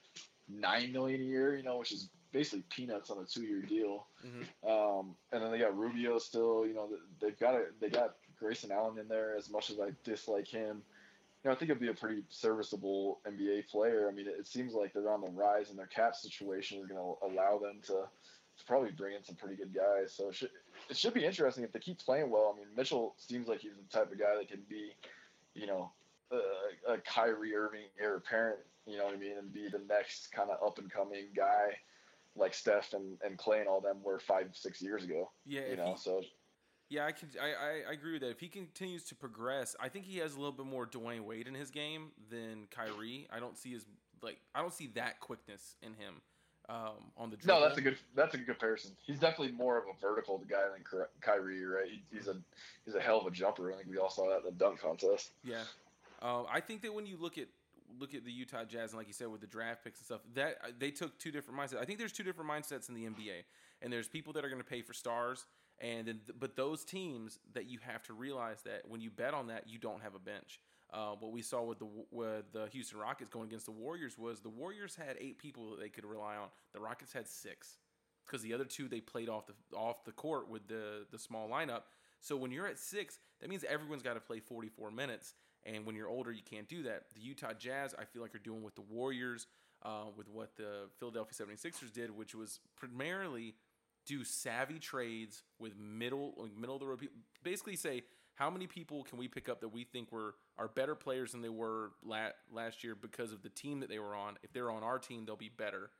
nine 0.47 0.91
million 0.93 1.19
a 1.21 1.25
year. 1.25 1.55
You 1.57 1.63
know, 1.63 1.77
which 1.79 1.91
is 1.91 2.09
basically 2.37 2.63
peanuts 2.69 3.09
on 3.09 3.17
a 3.17 3.25
two-year 3.25 3.63
deal. 3.63 4.05
Mhm. 4.23 4.45
Um, 4.63 5.15
and 5.31 5.41
then 5.41 5.51
they 5.51 5.57
got 5.57 5.75
Rubio 5.75 6.19
still. 6.19 6.67
You 6.67 6.75
know, 6.75 6.87
they've 7.19 7.37
got 7.39 7.55
a, 7.55 7.65
they 7.79 7.89
got 7.89 8.15
Grayson 8.37 8.71
Allen 8.71 8.99
in 8.99 9.07
there. 9.07 9.35
As 9.35 9.49
much 9.49 9.71
as 9.71 9.79
I 9.79 9.89
dislike 10.03 10.47
him, 10.47 10.83
you 11.43 11.49
know, 11.49 11.51
I 11.51 11.55
think 11.55 11.71
it'd 11.71 11.81
be 11.81 11.87
a 11.87 11.95
pretty 11.95 12.23
serviceable 12.29 13.21
NBA 13.27 13.69
player. 13.69 14.07
I 14.07 14.13
mean, 14.13 14.27
it, 14.27 14.35
it 14.37 14.45
seems 14.45 14.73
like 14.73 14.93
they're 14.93 15.09
on 15.09 15.21
the 15.21 15.31
rise, 15.31 15.71
and 15.71 15.79
their 15.79 15.87
cap 15.87 16.15
situation 16.15 16.79
is 16.79 16.85
going 16.85 16.99
to 16.99 17.25
allow 17.25 17.57
them 17.57 17.79
to, 17.87 17.93
to 18.57 18.65
probably 18.67 18.91
bring 18.91 19.15
in 19.15 19.23
some 19.23 19.35
pretty 19.35 19.55
good 19.55 19.73
guys. 19.73 20.13
So 20.13 20.29
it 20.29 20.35
should 20.35 20.51
it 20.91 20.95
should 20.95 21.15
be 21.15 21.25
interesting 21.25 21.63
if 21.63 21.71
they 21.71 21.79
keep 21.79 21.97
playing 21.97 22.29
well. 22.29 22.53
I 22.53 22.59
mean, 22.59 22.67
Mitchell 22.75 23.15
seems 23.17 23.47
like 23.47 23.61
he's 23.61 23.77
the 23.77 23.97
type 23.97 24.11
of 24.11 24.19
guy 24.19 24.35
that 24.37 24.47
can 24.47 24.61
be, 24.69 24.91
you 25.55 25.65
know, 25.65 25.91
a, 26.31 26.93
a 26.93 26.97
Kyrie 26.99 27.55
Irving 27.55 27.87
heir 27.99 28.15
apparent. 28.15 28.59
You 28.85 28.97
know 28.99 29.05
what 29.05 29.15
I 29.15 29.17
mean, 29.17 29.39
and 29.39 29.51
be 29.51 29.67
the 29.69 29.81
next 29.89 30.31
kind 30.31 30.51
of 30.51 30.65
up 30.65 30.77
and 30.77 30.89
coming 30.91 31.25
guy 31.35 31.77
like 32.37 32.53
Steph 32.53 32.93
and, 32.93 33.17
and 33.25 33.37
Klay 33.37 33.59
and 33.59 33.67
all 33.67 33.81
them 33.81 33.97
were 34.03 34.19
five, 34.19 34.49
six 34.53 34.81
years 34.81 35.03
ago. 35.03 35.29
Yeah, 35.45 35.61
You 35.69 35.77
know, 35.77 35.93
he, 35.93 35.97
so 35.99 36.21
Yeah, 36.89 37.05
I 37.05 37.11
can. 37.11 37.29
I, 37.41 37.47
I, 37.47 37.89
I 37.89 37.93
agree 37.93 38.13
with 38.13 38.21
that. 38.21 38.29
If 38.31 38.39
he 38.39 38.47
continues 38.47 39.03
to 39.05 39.15
progress, 39.15 39.75
I 39.79 39.89
think 39.89 40.05
he 40.05 40.17
has 40.19 40.33
a 40.35 40.37
little 40.37 40.51
bit 40.51 40.65
more 40.65 40.85
Dwyane 40.85 41.21
Wade 41.25 41.47
in 41.47 41.53
his 41.53 41.69
game 41.71 42.11
than 42.29 42.67
Kyrie. 42.71 43.27
I 43.31 43.39
don't 43.39 43.57
see 43.57 43.71
his 43.71 43.85
like. 44.21 44.39
I 44.55 44.61
don't 44.61 44.73
see 44.73 44.87
that 44.95 45.19
quickness 45.19 45.75
in 45.81 45.93
him 45.93 46.21
um, 46.69 47.11
on 47.17 47.29
the 47.29 47.37
dribble. 47.37 47.59
No, 47.59 47.65
that's 47.67 47.77
a 47.77 47.81
good 47.81 47.97
that's 48.15 48.33
a 48.35 48.37
good 48.37 48.47
comparison. 48.47 48.91
He's 49.05 49.19
definitely 49.19 49.51
more 49.53 49.77
of 49.77 49.83
a 49.85 49.99
vertical 50.01 50.41
guy 50.49 50.63
than 50.73 50.83
Kyrie, 51.21 51.65
right? 51.65 51.87
He- 51.89 52.03
He's 52.17 52.27
a 52.27 52.35
he's 52.85 52.95
a 52.95 53.01
hell 53.01 53.19
of 53.19 53.27
a 53.27 53.31
jumper. 53.31 53.71
I 53.71 53.75
think 53.75 53.89
we 53.89 53.97
all 53.97 54.09
saw 54.09 54.29
that 54.29 54.39
in 54.39 54.45
the 54.45 54.51
dunk 54.51 54.79
contest. 54.81 55.31
Yeah, 55.43 55.63
uh, 56.21 56.43
I 56.43 56.61
think 56.61 56.81
that 56.83 56.93
when 56.93 57.05
you 57.05 57.17
look 57.17 57.37
at 57.37 57.47
look 57.99 58.13
at 58.13 58.25
the 58.25 58.31
Utah 58.31 58.63
Jazz 58.63 58.91
and 58.91 58.97
like 58.97 59.07
you 59.07 59.13
said 59.13 59.27
with 59.27 59.41
the 59.41 59.47
draft 59.47 59.83
picks 59.83 59.99
and 59.99 60.05
stuff, 60.05 60.21
that 60.35 60.57
uh, 60.63 60.67
they 60.77 60.91
took 60.91 61.17
two 61.19 61.31
different 61.31 61.59
mindsets. 61.59 61.79
I 61.79 61.85
think 61.85 61.99
there's 61.99 62.11
two 62.11 62.23
different 62.23 62.49
mindsets 62.49 62.89
in 62.89 62.95
the 62.95 63.05
NBA, 63.05 63.43
and 63.81 63.91
there's 63.91 64.07
people 64.07 64.33
that 64.33 64.45
are 64.45 64.49
going 64.49 64.61
to 64.61 64.67
pay 64.67 64.81
for 64.81 64.93
stars, 64.93 65.45
and 65.79 66.07
then 66.07 66.19
but 66.39 66.55
those 66.55 66.83
teams 66.83 67.39
that 67.53 67.65
you 67.69 67.79
have 67.81 68.03
to 68.03 68.13
realize 68.13 68.61
that 68.63 68.83
when 68.87 69.01
you 69.01 69.09
bet 69.09 69.33
on 69.33 69.47
that, 69.47 69.67
you 69.67 69.77
don't 69.77 70.01
have 70.01 70.15
a 70.15 70.19
bench. 70.19 70.59
Uh, 70.93 71.11
what 71.19 71.31
we 71.31 71.41
saw 71.41 71.63
with 71.63 71.79
the 71.79 71.87
with 72.11 72.51
the 72.53 72.67
Houston 72.71 72.99
Rockets 72.99 73.29
going 73.29 73.47
against 73.47 73.65
the 73.65 73.71
Warriors 73.71 74.17
was 74.17 74.39
the 74.39 74.49
Warriors 74.49 74.95
had 74.95 75.17
eight 75.19 75.37
people 75.37 75.71
that 75.71 75.79
they 75.79 75.89
could 75.89 76.05
rely 76.05 76.35
on. 76.35 76.47
The 76.73 76.79
Rockets 76.79 77.11
had 77.11 77.27
six 77.27 77.77
because 78.25 78.41
the 78.41 78.53
other 78.53 78.65
two 78.65 78.87
they 78.87 79.01
played 79.01 79.29
off 79.29 79.47
the 79.47 79.75
off 79.75 80.05
the 80.05 80.11
court 80.11 80.49
with 80.49 80.67
the 80.67 81.05
the 81.11 81.19
small 81.19 81.49
lineup. 81.49 81.83
So 82.19 82.35
when 82.35 82.51
you're 82.51 82.67
at 82.67 82.79
six, 82.79 83.19
that 83.41 83.49
means 83.49 83.63
everyone's 83.63 84.01
got 84.01 84.15
to 84.15 84.19
play 84.19 84.39
44 84.39 84.91
minutes. 84.91 85.35
And 85.67 85.85
when 85.85 85.95
you're 85.95 86.07
older, 86.07 86.31
you 86.31 86.41
can't 86.41 86.67
do 86.67 86.83
that. 86.83 87.03
The 87.13 87.19
Utah 87.21 87.53
Jazz, 87.53 87.93
I 87.99 88.05
feel 88.05 88.21
like, 88.21 88.33
are 88.33 88.39
doing 88.39 88.63
what 88.63 88.75
the 88.75 88.81
Warriors, 88.81 89.45
uh, 89.83 90.05
with 90.15 90.27
what 90.29 90.55
the 90.55 90.89
Philadelphia 90.97 91.45
76ers 91.45 91.91
did, 91.93 92.09
which 92.09 92.33
was 92.33 92.59
primarily 92.77 93.53
do 94.05 94.23
savvy 94.23 94.79
trades 94.79 95.43
with 95.59 95.77
middle 95.77 96.33
like 96.37 96.55
middle 96.55 96.75
of 96.75 96.79
the 96.81 96.87
road 96.87 96.99
people. 96.99 97.17
Basically, 97.43 97.75
say 97.75 98.03
how 98.35 98.49
many 98.49 98.65
people 98.65 99.03
can 99.03 99.17
we 99.17 99.27
pick 99.27 99.49
up 99.49 99.59
that 99.59 99.67
we 99.69 99.83
think 99.83 100.11
were 100.11 100.35
are 100.57 100.69
better 100.69 100.95
players 100.95 101.33
than 101.33 101.41
they 101.41 101.49
were 101.49 101.91
la- 102.03 102.29
last 102.51 102.83
year 102.83 102.95
because 102.95 103.33
of 103.33 103.41
the 103.43 103.49
team 103.49 103.81
that 103.81 103.89
they 103.89 103.99
were 103.99 104.15
on. 104.15 104.37
If 104.43 104.53
they're 104.53 104.71
on 104.71 104.83
our 104.83 104.97
team, 104.99 105.25
they'll 105.25 105.35
be 105.35 105.49
better. 105.49 105.91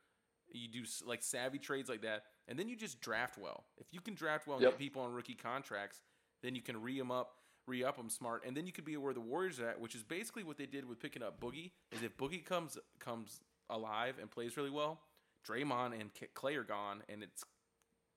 You 0.50 0.66
do 0.68 0.84
like 1.04 1.22
savvy 1.22 1.58
trades 1.58 1.90
like 1.90 2.00
that, 2.02 2.22
and 2.48 2.58
then 2.58 2.68
you 2.70 2.76
just 2.76 3.00
draft 3.02 3.36
well. 3.36 3.64
If 3.76 3.88
you 3.92 4.00
can 4.00 4.14
draft 4.14 4.46
well 4.46 4.56
and 4.56 4.62
Yep. 4.62 4.72
get 4.72 4.78
people 4.78 5.02
on 5.02 5.12
rookie 5.12 5.34
contracts, 5.34 6.00
then 6.42 6.54
you 6.54 6.62
can 6.62 6.80
re 6.80 6.96
them 6.98 7.10
up, 7.10 7.34
re 7.68 7.84
up 7.84 7.96
them 7.96 8.10
smart, 8.10 8.44
and 8.46 8.56
then 8.56 8.66
you 8.66 8.72
could 8.72 8.84
be 8.84 8.96
where 8.96 9.14
the 9.14 9.20
Warriors 9.20 9.60
are 9.60 9.68
at, 9.68 9.80
which 9.80 9.94
is 9.94 10.02
basically 10.02 10.42
what 10.42 10.56
they 10.56 10.66
did 10.66 10.88
with 10.88 11.00
picking 11.00 11.22
up 11.22 11.40
Boogie. 11.40 11.72
Is 11.92 12.02
if 12.02 12.16
Boogie 12.16 12.44
comes 12.44 12.78
comes 12.98 13.40
alive 13.70 14.16
and 14.20 14.30
plays 14.30 14.56
really 14.56 14.70
well, 14.70 15.00
Draymond 15.46 15.98
and 16.00 16.10
Klay 16.34 16.56
are 16.56 16.64
gone, 16.64 17.02
and 17.08 17.22
it's 17.22 17.44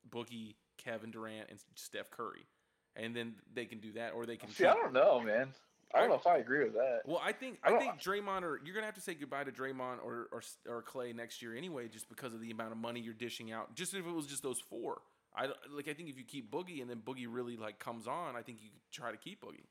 Boogie, 0.09 0.55
Kevin 0.77 1.11
Durant, 1.11 1.49
and 1.49 1.59
Steph 1.75 2.09
Curry, 2.09 2.47
and 2.95 3.15
then 3.15 3.35
they 3.53 3.65
can 3.65 3.79
do 3.79 3.91
that, 3.93 4.13
or 4.13 4.25
they 4.25 4.37
can. 4.37 4.49
See, 4.49 4.65
I 4.65 4.73
don't 4.73 4.93
know, 4.93 5.19
man. 5.19 5.49
I 5.93 5.99
don't 5.99 6.09
know 6.09 6.15
if 6.15 6.27
I 6.27 6.37
agree 6.37 6.63
with 6.63 6.73
that. 6.73 7.01
Well, 7.05 7.21
I 7.23 7.31
think 7.31 7.59
I 7.63 7.73
I, 7.73 7.79
think 7.79 7.99
Draymond 7.99 8.43
or 8.43 8.61
you're 8.63 8.73
gonna 8.73 8.85
have 8.85 8.95
to 8.95 9.01
say 9.01 9.13
goodbye 9.13 9.43
to 9.43 9.51
Draymond 9.51 9.97
or, 10.03 10.29
or 10.31 10.41
or 10.67 10.83
Klay 10.83 11.13
next 11.13 11.41
year 11.41 11.55
anyway, 11.55 11.87
just 11.87 12.07
because 12.07 12.33
of 12.33 12.41
the 12.41 12.51
amount 12.51 12.71
of 12.71 12.77
money 12.77 13.01
you're 13.01 13.13
dishing 13.13 13.51
out. 13.51 13.75
Just 13.75 13.93
if 13.93 14.05
it 14.05 14.11
was 14.11 14.25
just 14.25 14.43
those 14.43 14.59
four, 14.59 15.01
I 15.35 15.47
like. 15.73 15.87
I 15.87 15.93
think 15.93 16.09
if 16.09 16.17
you 16.17 16.23
keep 16.23 16.51
Boogie 16.51 16.81
and 16.81 16.89
then 16.89 16.97
Boogie 16.97 17.27
really 17.29 17.57
like 17.57 17.79
comes 17.79 18.07
on, 18.07 18.35
I 18.35 18.41
think 18.41 18.59
you 18.61 18.69
could 18.69 18.81
try 18.91 19.11
to 19.11 19.17
keep 19.17 19.41
Boogie. 19.41 19.65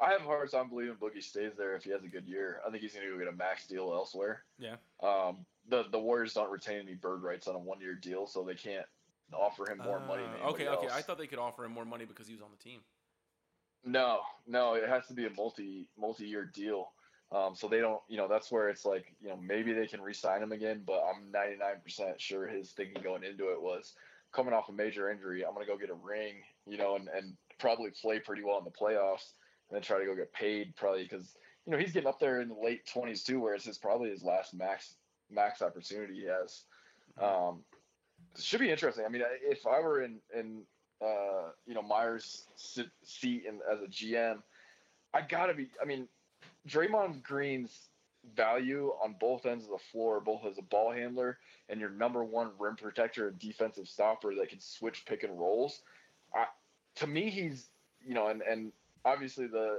I 0.00 0.12
have 0.12 0.22
a 0.22 0.24
hard 0.24 0.50
time 0.50 0.68
believing 0.68 0.94
Boogie 0.94 1.22
stays 1.22 1.52
there 1.58 1.74
if 1.74 1.82
he 1.82 1.90
has 1.90 2.04
a 2.04 2.08
good 2.08 2.26
year. 2.26 2.60
I 2.66 2.70
think 2.70 2.82
he's 2.82 2.92
going 2.92 3.04
to 3.04 3.12
go 3.12 3.18
get 3.18 3.28
a 3.28 3.36
max 3.36 3.66
deal 3.66 3.90
elsewhere. 3.92 4.44
Yeah. 4.58 4.76
Um, 5.02 5.44
the 5.68 5.84
the 5.90 5.98
Warriors 5.98 6.34
don't 6.34 6.50
retain 6.50 6.80
any 6.80 6.94
bird 6.94 7.22
rights 7.22 7.48
on 7.48 7.54
a 7.54 7.58
one 7.58 7.80
year 7.80 7.94
deal, 7.94 8.26
so 8.26 8.44
they 8.44 8.54
can't 8.54 8.86
offer 9.32 9.70
him 9.70 9.78
more 9.78 10.00
money. 10.00 10.22
Uh, 10.22 10.46
anybody 10.46 10.64
okay, 10.64 10.68
okay. 10.68 10.88
I 10.92 11.02
thought 11.02 11.18
they 11.18 11.26
could 11.26 11.38
offer 11.38 11.64
him 11.64 11.72
more 11.72 11.84
money 11.84 12.04
because 12.04 12.26
he 12.26 12.32
was 12.32 12.42
on 12.42 12.48
the 12.56 12.62
team. 12.62 12.80
No, 13.84 14.20
no, 14.46 14.74
it 14.74 14.88
has 14.88 15.06
to 15.08 15.14
be 15.14 15.26
a 15.26 15.30
multi 15.30 15.86
multi 15.98 16.26
year 16.26 16.44
deal. 16.44 16.92
Um, 17.30 17.54
so 17.54 17.68
they 17.68 17.80
don't, 17.80 18.00
you 18.08 18.16
know, 18.16 18.26
that's 18.26 18.50
where 18.50 18.70
it's 18.70 18.86
like, 18.86 19.14
you 19.20 19.28
know, 19.28 19.36
maybe 19.36 19.74
they 19.74 19.86
can 19.86 20.00
re-sign 20.00 20.42
him 20.42 20.52
again, 20.52 20.82
but 20.86 21.02
I'm 21.04 21.30
99% 21.30 22.18
sure 22.18 22.46
his 22.46 22.70
thinking 22.70 23.02
going 23.02 23.22
into 23.22 23.52
it 23.52 23.60
was 23.60 23.92
coming 24.32 24.52
off 24.52 24.68
a 24.68 24.72
major 24.72 25.10
injury. 25.10 25.44
I'm 25.44 25.54
gonna 25.54 25.66
go 25.66 25.76
get 25.76 25.90
a 25.90 25.94
ring, 25.94 26.34
you 26.66 26.76
know, 26.76 26.96
and, 26.96 27.08
and 27.08 27.34
probably 27.58 27.90
play 27.90 28.18
pretty 28.18 28.42
well 28.42 28.58
in 28.58 28.64
the 28.64 28.70
playoffs, 28.70 29.32
and 29.68 29.76
then 29.76 29.82
try 29.82 29.98
to 29.98 30.04
go 30.04 30.14
get 30.14 30.32
paid 30.32 30.74
probably 30.76 31.02
because 31.02 31.36
you 31.66 31.72
know 31.72 31.78
he's 31.78 31.92
getting 31.92 32.08
up 32.08 32.20
there 32.20 32.40
in 32.40 32.48
the 32.48 32.54
late 32.54 32.86
20s 32.86 33.24
too, 33.24 33.40
where 33.40 33.54
it's 33.54 33.64
his 33.64 33.78
probably 33.78 34.10
his 34.10 34.22
last 34.22 34.54
max 34.54 34.94
max 35.30 35.62
opportunity 35.62 36.14
he 36.20 36.26
has. 36.26 36.62
Um, 37.20 37.64
it 38.34 38.42
should 38.42 38.60
be 38.60 38.70
interesting. 38.70 39.04
I 39.04 39.08
mean, 39.08 39.22
if 39.42 39.66
I 39.66 39.80
were 39.80 40.02
in 40.02 40.18
in 40.36 40.62
uh, 41.02 41.50
you 41.66 41.74
know 41.74 41.82
Myers' 41.82 42.44
seat 42.56 43.44
in, 43.46 43.60
as 43.70 43.80
a 43.80 43.86
GM, 43.86 44.38
I 45.14 45.22
gotta 45.22 45.54
be. 45.54 45.68
I 45.80 45.84
mean, 45.84 46.08
Draymond 46.68 47.22
Green's 47.22 47.87
value 48.36 48.92
on 49.02 49.16
both 49.20 49.46
ends 49.46 49.64
of 49.64 49.70
the 49.70 49.78
floor, 49.92 50.20
both 50.20 50.44
as 50.44 50.58
a 50.58 50.62
ball 50.62 50.92
handler 50.92 51.38
and 51.68 51.80
your 51.80 51.90
number 51.90 52.24
one 52.24 52.50
rim 52.58 52.76
protector 52.76 53.28
and 53.28 53.38
defensive 53.38 53.88
stopper 53.88 54.34
that 54.34 54.48
can 54.48 54.60
switch 54.60 55.04
pick 55.06 55.22
and 55.22 55.38
rolls. 55.38 55.82
I, 56.34 56.46
to 56.96 57.06
me, 57.06 57.30
he's 57.30 57.68
you 58.06 58.14
know, 58.14 58.28
and 58.28 58.42
and 58.42 58.72
obviously 59.04 59.46
the 59.46 59.78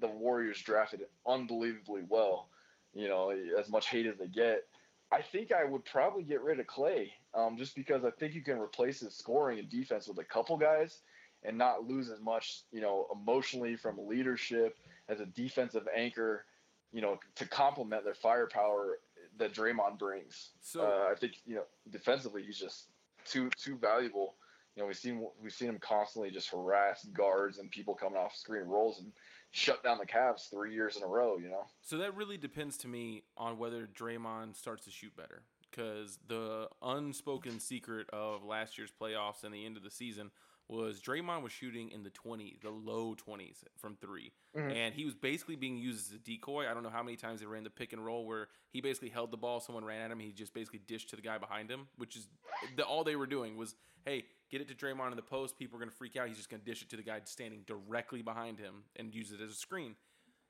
the 0.00 0.08
Warriors 0.08 0.60
drafted 0.60 1.00
unbelievably 1.26 2.02
well. 2.08 2.48
You 2.94 3.08
know, 3.08 3.32
as 3.58 3.68
much 3.68 3.88
hate 3.88 4.06
as 4.06 4.16
they 4.18 4.26
get. 4.26 4.64
I 5.10 5.22
think 5.22 5.52
I 5.52 5.64
would 5.64 5.84
probably 5.86 6.22
get 6.22 6.42
rid 6.42 6.60
of 6.60 6.66
Klay, 6.66 7.10
um, 7.34 7.56
just 7.56 7.74
because 7.74 8.04
I 8.04 8.10
think 8.10 8.34
you 8.34 8.42
can 8.42 8.58
replace 8.58 9.00
his 9.00 9.14
scoring 9.14 9.58
and 9.58 9.68
defense 9.68 10.06
with 10.06 10.18
a 10.18 10.24
couple 10.24 10.56
guys, 10.58 11.00
and 11.42 11.56
not 11.56 11.86
lose 11.86 12.10
as 12.10 12.20
much, 12.20 12.62
you 12.72 12.80
know, 12.80 13.06
emotionally 13.12 13.76
from 13.76 14.06
leadership 14.06 14.76
as 15.08 15.20
a 15.20 15.26
defensive 15.26 15.88
anchor, 15.96 16.44
you 16.92 17.00
know, 17.00 17.18
to 17.36 17.46
complement 17.46 18.04
their 18.04 18.14
firepower 18.14 18.98
that 19.38 19.52
Draymond 19.54 19.98
brings. 19.98 20.50
So- 20.60 20.82
uh, 20.82 21.10
I 21.10 21.14
think 21.14 21.34
you 21.46 21.56
know, 21.56 21.64
defensively 21.90 22.42
he's 22.42 22.58
just 22.58 22.88
too 23.24 23.50
too 23.56 23.76
valuable. 23.76 24.34
You 24.74 24.82
know, 24.82 24.86
we've 24.86 24.96
seen 24.96 25.26
we've 25.42 25.52
seen 25.52 25.68
him 25.70 25.78
constantly 25.80 26.30
just 26.30 26.50
harass 26.50 27.04
guards 27.12 27.58
and 27.58 27.70
people 27.70 27.94
coming 27.94 28.18
off 28.18 28.34
screen 28.36 28.64
rolls 28.64 29.00
and 29.00 29.12
shut 29.50 29.82
down 29.82 29.98
the 29.98 30.06
Cavs 30.06 30.48
three 30.50 30.72
years 30.72 30.96
in 30.96 31.02
a 31.02 31.06
row. 31.06 31.36
You 31.36 31.48
know. 31.48 31.66
So 31.82 31.98
that 31.98 32.14
really 32.14 32.36
depends 32.36 32.76
to 32.78 32.88
me 32.88 33.24
on 33.36 33.58
whether 33.58 33.86
Draymond 33.86 34.56
starts 34.56 34.84
to 34.84 34.90
shoot 34.90 35.16
better. 35.16 35.42
Because 35.70 36.18
the 36.26 36.68
unspoken 36.80 37.60
secret 37.60 38.08
of 38.10 38.42
last 38.42 38.78
year's 38.78 38.90
playoffs 38.90 39.44
and 39.44 39.52
the 39.52 39.66
end 39.66 39.76
of 39.76 39.82
the 39.82 39.90
season 39.90 40.30
was 40.68 41.00
Draymond 41.00 41.42
was 41.42 41.52
shooting 41.52 41.90
in 41.90 42.02
the 42.02 42.10
20, 42.10 42.58
the 42.62 42.70
low 42.70 43.14
20s 43.14 43.64
from 43.76 43.96
3 43.96 44.32
mm-hmm. 44.56 44.70
And 44.70 44.94
he 44.94 45.04
was 45.04 45.14
basically 45.14 45.56
being 45.56 45.78
used 45.78 46.10
as 46.10 46.16
a 46.16 46.18
decoy. 46.18 46.68
I 46.68 46.74
don't 46.74 46.82
know 46.82 46.90
how 46.90 47.02
many 47.02 47.16
times 47.16 47.40
they 47.40 47.46
ran 47.46 47.64
the 47.64 47.70
pick 47.70 47.92
and 47.92 48.04
roll 48.04 48.26
where 48.26 48.48
he 48.70 48.80
basically 48.80 49.08
held 49.08 49.30
the 49.30 49.36
ball, 49.36 49.60
someone 49.60 49.84
ran 49.84 50.02
at 50.02 50.10
him, 50.10 50.18
he 50.18 50.32
just 50.32 50.52
basically 50.52 50.80
dished 50.86 51.10
to 51.10 51.16
the 51.16 51.22
guy 51.22 51.38
behind 51.38 51.70
him, 51.70 51.88
which 51.96 52.16
is 52.16 52.28
the, 52.76 52.84
all 52.84 53.02
they 53.02 53.16
were 53.16 53.26
doing 53.26 53.56
was, 53.56 53.74
hey, 54.04 54.24
get 54.50 54.60
it 54.60 54.68
to 54.68 54.74
Draymond 54.74 55.10
in 55.10 55.16
the 55.16 55.22
post. 55.22 55.58
People 55.58 55.76
are 55.76 55.80
going 55.80 55.90
to 55.90 55.96
freak 55.96 56.16
out. 56.16 56.28
He's 56.28 56.36
just 56.36 56.50
going 56.50 56.60
to 56.60 56.66
dish 56.66 56.82
it 56.82 56.90
to 56.90 56.96
the 56.96 57.02
guy 57.02 57.20
standing 57.24 57.62
directly 57.66 58.20
behind 58.22 58.58
him 58.58 58.84
and 58.96 59.14
use 59.14 59.32
it 59.32 59.40
as 59.40 59.50
a 59.50 59.54
screen 59.54 59.94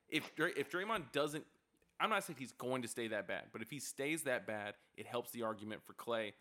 if 0.09 0.31
if 0.37 0.71
Draymond 0.71 1.11
doesn't, 1.11 1.45
I'm 1.99 2.09
not 2.09 2.23
saying 2.23 2.37
he's 2.39 2.51
going 2.51 2.81
to 2.81 2.87
stay 2.87 3.07
that 3.09 3.27
bad, 3.27 3.45
but 3.51 3.61
if 3.61 3.69
he 3.69 3.79
stays 3.79 4.23
that 4.23 4.47
bad, 4.47 4.73
it 4.97 5.05
helps 5.05 5.31
the 5.31 5.43
argument 5.43 5.81
for 5.85 5.93
Klay, 5.93 6.33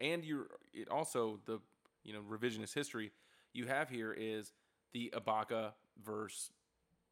and 0.00 0.24
you're 0.24 0.46
it 0.72 0.88
also 0.88 1.40
the 1.46 1.60
you 2.02 2.12
know 2.12 2.20
revisionist 2.20 2.74
history 2.74 3.12
you 3.54 3.66
have 3.66 3.88
here 3.88 4.12
is 4.12 4.52
the 4.92 5.12
Ibaka 5.16 5.72
versus 6.04 6.50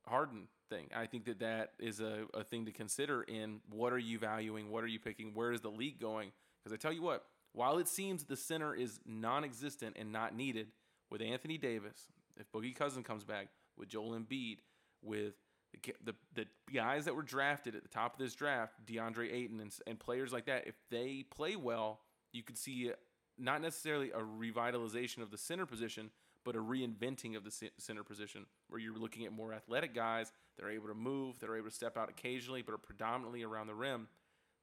Harden 0.07 0.49
thing. 0.69 0.89
I 0.95 1.07
think 1.07 1.25
that 1.27 1.39
that 1.41 1.73
is 1.79 2.01
a, 2.01 2.25
a 2.35 2.43
thing 2.43 2.67
to 2.67 2.73
consider 2.73 3.23
in 3.23 3.61
what 3.71 3.93
are 3.93 3.99
you 3.99 4.19
valuing, 4.19 4.71
what 4.71 4.83
are 4.83 4.89
you 4.89 4.99
picking, 4.99 5.33
where 5.33 5.53
is 5.53 5.61
the 5.61 5.71
league 5.71 6.01
going? 6.01 6.33
Because 6.59 6.75
I 6.75 6.77
tell 6.77 6.93
you 6.93 7.03
what, 7.03 7.25
while 7.53 7.79
it 7.79 7.89
seems 7.89 8.25
the 8.25 8.37
center 8.37 8.75
is 8.75 8.99
non-existent 9.07 9.97
and 9.99 10.13
not 10.13 10.35
needed, 10.35 10.69
with 11.13 11.21
Anthony 11.21 11.59
Davis, 11.59 12.09
if 12.41 12.51
Boogie 12.51 12.75
Cousin 12.75 13.03
comes 13.03 13.23
back, 13.23 13.49
with 13.77 13.89
Joel 13.89 14.19
Embiid, 14.19 14.59
with 15.03 15.35
the, 15.73 15.93
the, 16.05 16.15
the 16.35 16.47
guys 16.73 17.05
that 17.05 17.15
were 17.15 17.23
drafted 17.23 17.75
at 17.75 17.83
the 17.83 17.89
top 17.89 18.15
of 18.15 18.19
this 18.19 18.35
draft, 18.35 18.75
DeAndre 18.87 19.31
Ayton 19.31 19.61
and, 19.61 19.75
and 19.87 20.01
players 20.01 20.33
like 20.33 20.47
that, 20.47 20.67
if 20.67 20.75
they 20.91 21.25
play 21.31 21.55
well, 21.55 22.01
you 22.33 22.43
could 22.43 22.57
see 22.57 22.91
not 23.39 23.61
necessarily 23.61 24.11
a 24.11 24.21
revitalization 24.21 25.19
of 25.19 25.31
the 25.31 25.37
center 25.37 25.67
position, 25.67 26.11
but 26.45 26.57
a 26.57 26.59
reinventing 26.59 27.37
of 27.37 27.45
the 27.45 27.71
center 27.79 28.03
position 28.03 28.47
where 28.69 28.81
you're 28.81 28.97
looking 28.97 29.25
at 29.25 29.33
more 29.33 29.53
athletic 29.53 29.95
guys 29.95 30.33
that 30.57 30.65
are 30.65 30.71
able 30.71 30.89
to 30.89 30.95
move, 30.95 31.39
that 31.41 31.49
are 31.49 31.57
able 31.57 31.69
to 31.69 31.75
step 31.75 31.97
out 31.97 32.09
occasionally, 32.11 32.63
but 32.63 32.73
are 32.73 32.79
predominantly 32.79 33.43
around 33.43 33.67
the 33.67 33.75
rim 33.75 34.09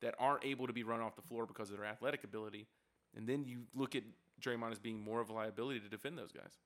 that 0.02 0.16
aren't 0.20 0.46
able 0.46 0.68
to 0.68 0.74
be 0.74 0.84
run 0.84 1.02
off 1.02 1.16
the 1.16 1.22
floor 1.22 1.46
because 1.46 1.70
of 1.70 1.78
their 1.78 1.86
athletic 1.86 2.24
ability. 2.24 2.68
And 3.16 3.28
then 3.28 3.46
you 3.46 3.64
look 3.74 3.96
at 3.96 4.04
Draymond 4.42 4.72
as 4.72 4.80
being 4.80 5.02
more 5.02 5.20
of 5.22 5.30
a 5.30 5.34
liability 5.34 5.80
to 5.80 5.90
defend 5.90 6.18
those 6.18 6.32
guys. 6.32 6.58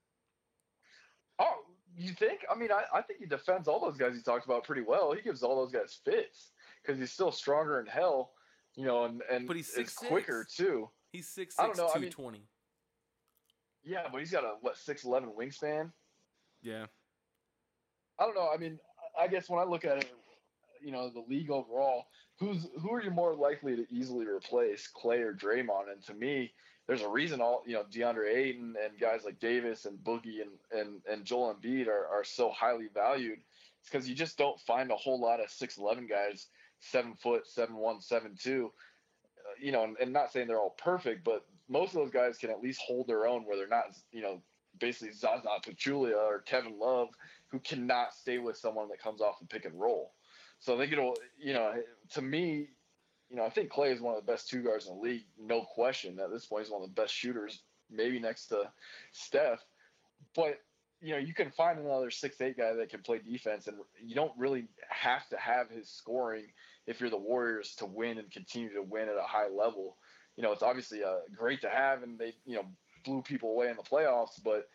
Oh, 1.38 1.62
you 1.96 2.12
think? 2.12 2.40
I 2.50 2.54
mean, 2.56 2.70
I, 2.70 2.84
I 2.96 3.02
think 3.02 3.18
he 3.20 3.26
defends 3.26 3.66
all 3.66 3.80
those 3.80 3.96
guys 3.96 4.14
he 4.14 4.22
talked 4.22 4.44
about 4.46 4.64
pretty 4.64 4.82
well. 4.82 5.12
He 5.12 5.22
gives 5.22 5.42
all 5.42 5.56
those 5.56 5.72
guys 5.72 5.98
fits 6.04 6.50
because 6.82 6.98
he's 6.98 7.10
still 7.12 7.32
stronger 7.32 7.80
in 7.80 7.86
hell, 7.86 8.32
you 8.76 8.84
know, 8.84 9.04
and 9.04 9.22
and 9.30 9.46
But 9.46 9.56
he's 9.56 9.74
6'6". 9.74 9.96
quicker 9.96 10.46
too. 10.48 10.88
He's 11.10 11.26
6'6", 11.28 11.54
I 11.58 11.66
don't 11.66 11.76
know, 11.76 11.84
I 11.94 11.98
mean- 11.98 12.10
220. 12.10 12.42
Yeah, 13.84 14.06
but 14.10 14.18
he's 14.18 14.30
got 14.30 14.44
a 14.44 14.54
what 14.60 14.76
six 14.76 15.04
eleven 15.04 15.30
wingspan. 15.38 15.90
Yeah. 16.62 16.86
I 18.18 18.24
don't 18.24 18.34
know. 18.34 18.48
I 18.52 18.56
mean, 18.56 18.78
I 19.18 19.28
guess 19.28 19.48
when 19.48 19.60
I 19.60 19.64
look 19.64 19.84
at 19.84 19.98
it, 19.98 20.10
you 20.82 20.92
know, 20.92 21.10
the 21.10 21.24
league 21.28 21.50
overall, 21.50 22.06
who's 22.38 22.66
who 22.80 22.92
are 22.92 23.02
you 23.02 23.10
more 23.10 23.34
likely 23.34 23.76
to 23.76 23.86
easily 23.90 24.26
replace, 24.26 24.88
Klay 24.94 25.20
or 25.20 25.34
Draymond? 25.34 25.92
And 25.92 26.02
to 26.06 26.14
me, 26.14 26.52
there's 26.86 27.02
a 27.02 27.08
reason 27.08 27.40
all 27.40 27.62
you 27.66 27.74
know 27.74 27.84
DeAndre 27.92 28.34
Ayton 28.34 28.74
and 28.82 28.98
guys 28.98 29.24
like 29.24 29.38
Davis 29.40 29.84
and 29.84 29.98
Boogie 29.98 30.42
and 30.42 30.80
and 30.80 31.00
and 31.10 31.24
Joel 31.24 31.54
Embiid 31.54 31.88
are 31.88 32.06
are 32.06 32.24
so 32.24 32.50
highly 32.50 32.88
valued. 32.92 33.38
It's 33.80 33.90
because 33.90 34.08
you 34.08 34.14
just 34.14 34.38
don't 34.38 34.60
find 34.60 34.90
a 34.90 34.96
whole 34.96 35.20
lot 35.20 35.40
of 35.42 35.50
six 35.50 35.76
eleven 35.76 36.06
guys, 36.06 36.46
seven 36.80 37.14
foot, 37.14 37.46
seven 37.46 37.76
one, 37.76 38.00
seven 38.00 38.36
two. 38.40 38.72
Uh, 39.38 39.54
you 39.60 39.72
know, 39.72 39.84
and, 39.84 39.96
and 40.00 40.12
not 40.12 40.32
saying 40.32 40.46
they're 40.46 40.60
all 40.60 40.76
perfect, 40.78 41.24
but 41.24 41.44
most 41.68 41.94
of 41.94 41.94
those 41.94 42.10
guys 42.10 42.38
can 42.38 42.50
at 42.50 42.62
least 42.62 42.80
hold 42.86 43.06
their 43.06 43.26
own 43.26 43.42
where 43.44 43.56
they're 43.56 43.68
not, 43.68 43.96
you 44.12 44.22
know, 44.22 44.42
basically 44.78 45.12
Zaza 45.12 45.48
Pachulia 45.62 46.16
or 46.16 46.40
Kevin 46.40 46.78
Love, 46.78 47.08
who 47.48 47.58
cannot 47.60 48.14
stay 48.14 48.38
with 48.38 48.56
someone 48.56 48.88
that 48.88 49.00
comes 49.00 49.20
off 49.20 49.38
the 49.38 49.46
pick 49.46 49.64
and 49.64 49.78
roll. 49.78 50.12
So 50.58 50.74
I 50.74 50.78
think 50.78 50.92
it'll, 50.92 51.16
you 51.38 51.54
know, 51.54 51.74
to 52.12 52.22
me, 52.22 52.68
you 53.30 53.36
know, 53.36 53.44
I 53.44 53.50
think 53.50 53.70
Klay 53.70 53.92
is 53.92 54.00
one 54.00 54.16
of 54.16 54.24
the 54.24 54.30
best 54.30 54.48
two 54.48 54.62
guards 54.62 54.86
in 54.86 54.96
the 54.96 55.00
league, 55.00 55.24
no 55.38 55.62
question. 55.62 56.18
At 56.20 56.30
this 56.30 56.46
point, 56.46 56.64
he's 56.64 56.72
one 56.72 56.82
of 56.82 56.88
the 56.88 57.00
best 57.00 57.14
shooters, 57.14 57.62
maybe 57.90 58.18
next 58.18 58.46
to 58.46 58.70
Steph. 59.12 59.64
But 60.34 60.60
you 61.00 61.12
know, 61.12 61.18
you 61.18 61.34
can 61.34 61.50
find 61.50 61.78
another 61.78 62.10
six 62.10 62.40
eight 62.40 62.56
guy 62.56 62.72
that 62.72 62.88
can 62.88 63.02
play 63.02 63.18
defense, 63.18 63.66
and 63.66 63.76
you 64.02 64.14
don't 64.14 64.32
really 64.38 64.64
have 64.88 65.28
to 65.28 65.36
have 65.36 65.68
his 65.68 65.88
scoring 65.88 66.46
if 66.86 67.00
you're 67.00 67.10
the 67.10 67.16
Warriors 67.16 67.74
to 67.76 67.86
win 67.86 68.18
and 68.18 68.30
continue 68.30 68.72
to 68.72 68.82
win 68.82 69.08
at 69.08 69.16
a 69.16 69.26
high 69.26 69.48
level. 69.48 69.96
You 70.36 70.42
know, 70.42 70.52
it's 70.52 70.62
obviously 70.62 71.04
uh, 71.04 71.16
great 71.34 71.60
to 71.62 71.68
have, 71.68 72.02
and 72.02 72.18
they 72.18 72.34
you 72.46 72.56
know 72.56 72.64
blew 73.04 73.22
people 73.22 73.50
away 73.50 73.68
in 73.68 73.76
the 73.76 73.82
playoffs, 73.82 74.42
but 74.42 74.68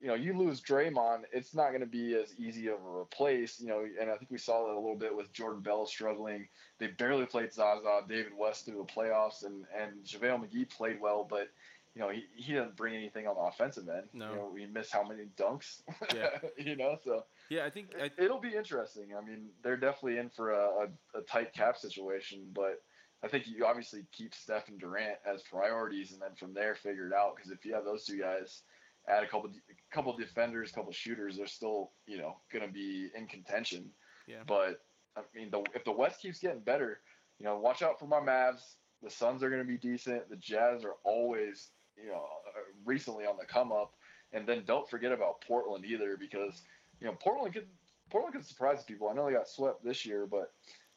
you 0.00 0.08
know, 0.08 0.14
you 0.14 0.36
lose 0.36 0.60
Draymond, 0.60 1.22
it's 1.32 1.54
not 1.54 1.68
going 1.68 1.80
to 1.80 1.86
be 1.86 2.14
as 2.14 2.34
easy 2.36 2.68
of 2.68 2.78
a 2.84 2.98
replace. 3.00 3.58
You 3.58 3.68
know, 3.68 3.86
and 3.98 4.10
I 4.10 4.16
think 4.16 4.30
we 4.30 4.38
saw 4.38 4.66
that 4.66 4.74
a 4.74 4.78
little 4.80 4.96
bit 4.96 5.16
with 5.16 5.32
Jordan 5.32 5.62
Bell 5.62 5.86
struggling. 5.86 6.46
They 6.78 6.88
barely 6.88 7.26
played 7.26 7.54
Zaza, 7.54 8.02
David 8.08 8.32
West 8.36 8.66
through 8.66 8.86
the 8.86 8.92
playoffs, 8.92 9.44
and 9.44 9.64
and 9.74 10.04
JaVale 10.04 10.46
McGee 10.46 10.68
played 10.68 11.00
well, 11.00 11.26
but 11.28 11.48
you 11.94 12.02
know, 12.02 12.10
he, 12.10 12.24
he 12.34 12.52
doesn't 12.54 12.76
bring 12.76 12.94
anything 12.94 13.26
on 13.26 13.36
the 13.36 13.40
offensive 13.40 13.88
end. 13.88 14.08
No. 14.12 14.30
You 14.30 14.36
know, 14.36 14.50
we 14.52 14.66
miss 14.66 14.90
how 14.90 15.04
many 15.04 15.26
dunks. 15.38 15.82
Yeah. 16.14 16.28
you 16.58 16.76
know, 16.76 16.98
so 17.04 17.24
Yeah, 17.48 17.64
I 17.64 17.70
think 17.70 17.90
I, 18.00 18.10
it'll 18.18 18.40
be 18.40 18.54
interesting. 18.54 19.14
I 19.16 19.24
mean, 19.24 19.50
they're 19.62 19.76
definitely 19.76 20.18
in 20.18 20.28
for 20.28 20.50
a, 20.50 20.88
a, 21.14 21.18
a 21.18 21.22
tight 21.22 21.52
cap 21.52 21.76
situation, 21.76 22.46
but 22.52 22.82
I 23.24 23.28
think 23.28 23.46
you 23.46 23.64
obviously 23.64 24.04
keep 24.12 24.34
Steph 24.34 24.68
and 24.68 24.78
Durant 24.78 25.18
as 25.26 25.42
priorities, 25.42 26.12
and 26.12 26.20
then 26.20 26.34
from 26.36 26.52
there 26.52 26.74
figure 26.74 27.06
it 27.06 27.14
out. 27.14 27.36
Because 27.36 27.50
if 27.50 27.64
you 27.64 27.72
have 27.74 27.84
those 27.84 28.04
two 28.04 28.18
guys, 28.18 28.62
add 29.08 29.24
a 29.24 29.26
couple 29.26 29.50
a 29.50 29.94
couple 29.94 30.14
defenders, 30.16 30.70
a 30.70 30.74
couple 30.74 30.92
shooters, 30.92 31.36
they're 31.36 31.46
still 31.46 31.92
you 32.06 32.18
know 32.18 32.36
going 32.52 32.66
to 32.66 32.72
be 32.72 33.08
in 33.16 33.26
contention. 33.26 33.90
Yeah. 34.26 34.42
But 34.46 34.80
I 35.16 35.22
mean, 35.34 35.50
the, 35.50 35.62
if 35.74 35.84
the 35.84 35.92
West 35.92 36.20
keeps 36.20 36.38
getting 36.38 36.60
better, 36.60 37.00
you 37.38 37.46
know, 37.46 37.58
watch 37.58 37.82
out 37.82 37.98
for 37.98 38.06
my 38.06 38.20
Mavs. 38.20 38.74
The 39.02 39.10
Suns 39.10 39.42
are 39.42 39.50
going 39.50 39.60
to 39.60 39.68
be 39.68 39.76
decent. 39.76 40.30
The 40.30 40.36
Jazz 40.36 40.84
are 40.84 40.96
always 41.04 41.70
you 41.96 42.08
know 42.08 42.24
uh, 42.48 42.60
recently 42.84 43.24
on 43.24 43.36
the 43.38 43.46
come 43.46 43.72
up, 43.72 43.94
and 44.32 44.46
then 44.46 44.64
don't 44.66 44.88
forget 44.88 45.12
about 45.12 45.40
Portland 45.46 45.84
either 45.84 46.16
because 46.18 46.62
you 47.00 47.06
know 47.06 47.14
Portland 47.14 47.54
could 47.54 47.68
Portland 48.10 48.34
could 48.34 48.46
surprise 48.46 48.84
people. 48.84 49.08
I 49.08 49.14
know 49.14 49.26
they 49.26 49.32
got 49.32 49.48
swept 49.48 49.84
this 49.84 50.04
year, 50.04 50.26
but 50.26 50.52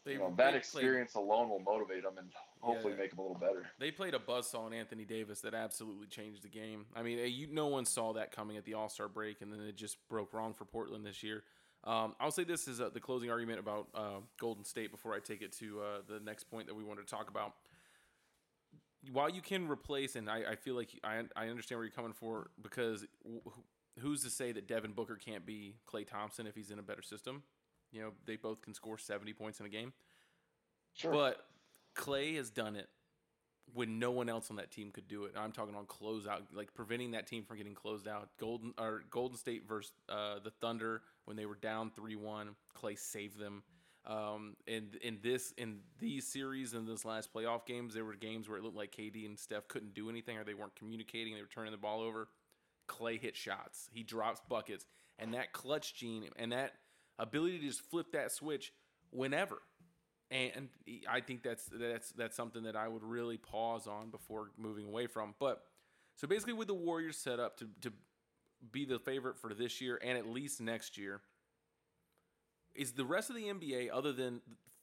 they, 0.08 0.14
you 0.14 0.20
know 0.20 0.34
that 0.38 0.50
played- 0.52 0.56
experience 0.56 1.14
alone 1.16 1.50
will 1.50 1.60
motivate 1.60 2.04
them 2.04 2.18
and 2.18 2.32
hopefully 2.62 2.94
Yeah. 2.94 3.00
make 3.00 3.12
them 3.12 3.20
a 3.20 3.22
little 3.22 3.38
better. 3.38 3.66
They 3.80 3.92
played 3.92 4.14
a 4.16 4.20
buzzsaw 4.20 4.62
on 4.66 4.74
Anthony 4.74 5.06
Davis 5.06 5.42
that 5.42 5.54
absolutely 5.54 6.08
changed 6.08 6.42
the 6.44 6.50
game. 6.50 6.86
I 6.96 7.04
mean, 7.04 7.20
you, 7.32 7.48
no 7.52 7.68
one 7.68 7.86
saw 7.86 8.14
that 8.14 8.32
coming 8.32 8.58
at 8.58 8.66
the 8.66 8.74
All 8.74 8.90
Star 8.90 9.08
break, 9.08 9.42
and 9.42 9.52
then 9.54 9.60
it 9.62 9.76
just 9.76 9.98
broke 10.10 10.34
wrong 10.34 10.54
for 10.54 10.66
Portland 10.66 11.06
this 11.06 11.22
year. 11.22 11.44
Um, 11.84 12.16
I'll 12.20 12.32
say 12.32 12.44
this 12.44 12.68
is 12.68 12.82
uh, 12.82 12.90
the 12.90 13.00
closing 13.00 13.30
argument 13.30 13.60
about 13.60 13.88
uh, 13.94 14.20
Golden 14.40 14.66
State 14.66 14.92
before 14.92 15.14
I 15.14 15.20
take 15.20 15.42
it 15.42 15.52
to 15.60 15.80
uh, 15.82 15.84
the 16.08 16.20
next 16.20 16.46
point 16.46 16.68
that 16.68 16.74
we 16.76 16.84
wanted 16.84 17.06
to 17.08 17.14
talk 17.14 17.30
about. 17.30 17.54
While 19.12 19.30
you 19.30 19.42
can 19.42 19.70
replace, 19.70 20.16
and 20.16 20.30
I, 20.30 20.42
I 20.52 20.56
feel 20.56 20.76
like 20.76 20.90
I, 21.04 21.22
I 21.36 21.48
understand 21.48 21.78
where 21.78 21.86
you're 21.86 21.94
coming 21.94 22.14
for, 22.14 22.50
because 22.62 23.06
wh- 23.26 23.48
who's 24.00 24.24
to 24.24 24.30
say 24.30 24.52
that 24.52 24.68
Devin 24.68 24.92
Booker 24.94 25.16
can't 25.16 25.46
be 25.46 25.76
Klay 25.88 26.06
Thompson 26.06 26.46
if 26.48 26.56
he's 26.56 26.72
in 26.72 26.80
a 26.80 26.84
better 26.84 27.02
system? 27.04 27.44
You 27.92 28.02
know, 28.02 28.12
they 28.26 28.36
both 28.36 28.62
can 28.62 28.74
score 28.74 28.98
70 28.98 29.34
points 29.34 29.60
in 29.60 29.66
a 29.66 29.70
game. 29.70 29.94
Sure. 30.94 31.12
But 31.12 31.46
Klay 31.96 32.36
has 32.36 32.50
done 32.50 32.76
it 32.76 32.90
when 33.74 34.00
no 34.00 34.12
one 34.12 34.30
else 34.30 34.50
on 34.50 34.58
that 34.58 34.72
team 34.72 34.92
could 34.92 35.08
do 35.08 35.26
it. 35.26 35.34
I'm 35.38 35.52
talking 35.52 35.76
on 35.76 35.86
closeout, 35.86 36.42
like 36.54 36.74
preventing 36.74 37.12
that 37.12 37.28
team 37.28 37.44
from 37.44 37.58
getting 37.58 37.74
closed 37.74 38.08
out. 38.08 38.30
Golden 38.40 38.74
or 38.78 39.04
Golden 39.10 39.38
State 39.38 39.68
versus 39.68 39.92
uh, 40.10 40.40
the 40.44 40.52
Thunder 40.62 41.02
when 41.26 41.38
they 41.38 41.46
were 41.46 41.56
down 41.56 41.92
three 41.96 42.16
one. 42.16 42.56
Klay 42.76 42.98
saved 42.98 43.40
them. 43.40 43.64
Um, 44.06 44.56
and 44.68 44.96
in 45.02 45.20
this 45.22 45.54
in 45.58 45.80
these 46.00 46.26
series 46.26 46.74
in 46.74 46.86
this 46.86 47.04
last 47.04 47.34
playoff 47.34 47.66
games, 47.66 47.94
there 47.94 48.06
were 48.06 48.16
games 48.16 48.48
where 48.48 48.58
it 48.58 48.64
looked 48.64 48.78
like 48.78 48.96
KD 48.96 49.26
and 49.26 49.38
Steph 49.38 49.68
couldn't 49.68 49.94
do 49.94 50.10
anything 50.10 50.38
or 50.38 50.46
they 50.46 50.54
weren't 50.54 50.76
communicating. 50.76 51.36
They 51.36 51.42
were 51.42 51.48
turning 51.48 51.74
the 51.74 51.78
ball 51.78 52.02
over. 52.02 52.30
Klay 52.88 53.20
hit 53.20 53.36
shots. 53.36 53.90
He 53.92 54.04
drops 54.04 54.42
buckets, 54.48 54.86
and 55.20 55.34
that 55.34 55.52
clutch 55.52 55.94
gene 55.94 56.30
and 56.38 56.54
that 56.54 56.74
ability 57.20 57.60
to 57.60 57.66
just 57.66 57.82
flip 57.82 58.12
that 58.12 58.32
switch 58.32 58.74
whenever 59.12 59.60
and 60.30 60.70
I 61.10 61.22
think 61.22 61.44
that's 61.44 61.70
that's 61.72 62.12
that's 62.12 62.36
something 62.36 62.64
that 62.64 62.76
I 62.76 62.88
would 62.88 63.04
really 63.04 63.38
pause 63.38 63.88
on 63.88 64.10
before 64.10 64.52
moving 64.58 64.86
away 64.86 65.08
from. 65.08 65.36
But 65.40 65.64
so 66.16 66.28
basically, 66.28 66.54
with 66.54 66.68
the 66.68 66.74
Warriors 66.74 67.18
set 67.18 67.40
up 67.40 67.58
to 67.58 67.70
to 67.82 67.94
be 68.72 68.86
the 68.86 69.00
favorite 69.00 69.38
for 69.38 69.54
this 69.54 69.80
year 69.80 70.00
and 70.04 70.18
at 70.18 70.28
least 70.28 70.60
next 70.60 70.98
year, 70.98 71.22
is 72.76 72.92
the 72.92 73.06
rest 73.06 73.30
of 73.30 73.36
the 73.36 73.44
NBA 73.44 73.90
other 73.94 74.12
than 74.12 74.42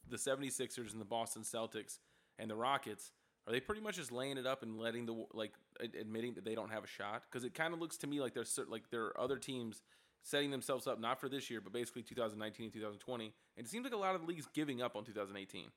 the 0.09 0.17
76ers 0.17 0.93
and 0.93 1.01
the 1.01 1.07
Boston 1.07 1.43
Celtics 1.43 1.99
and 2.39 2.51
the 2.51 2.57
Rockets 2.57 3.13
are 3.47 3.53
they 3.53 3.61
pretty 3.61 3.83
much 3.83 3.97
just 3.97 4.13
laying 4.13 4.39
it 4.39 4.47
up 4.47 4.63
and 4.63 4.79
letting 4.79 5.05
the 5.05 5.27
like 5.35 5.53
admitting 5.81 6.35
that 6.35 6.45
they 6.45 6.55
don't 6.55 6.71
have 6.71 6.85
a 6.85 6.87
shot 6.87 7.23
because 7.31 7.45
it 7.45 7.53
kind 7.53 7.75
of 7.75 7.81
looks 7.81 7.99
to 7.99 8.07
me 8.07 8.21
like 8.21 8.33
there's 8.33 8.59
like 8.69 8.89
there 8.91 9.05
are 9.05 9.21
other 9.21 9.37
teams 9.37 9.83
setting 10.25 10.51
themselves 10.51 10.89
up 10.89 10.99
not 10.99 11.21
for 11.21 11.29
this 11.29 11.49
year 11.49 11.61
but 11.61 11.73
basically 11.73 12.03
2019 12.03 12.65
and 12.65 12.73
2020 12.73 13.33
and 13.57 13.67
it 13.67 13.71
seems 13.71 13.85
like 13.85 13.95
a 13.95 13.97
lot 13.97 14.17
of 14.17 14.23
the 14.23 14.27
leagues 14.27 14.49
giving 14.53 14.83
up 14.83 14.97
on 14.97 15.05
2018 15.05 15.71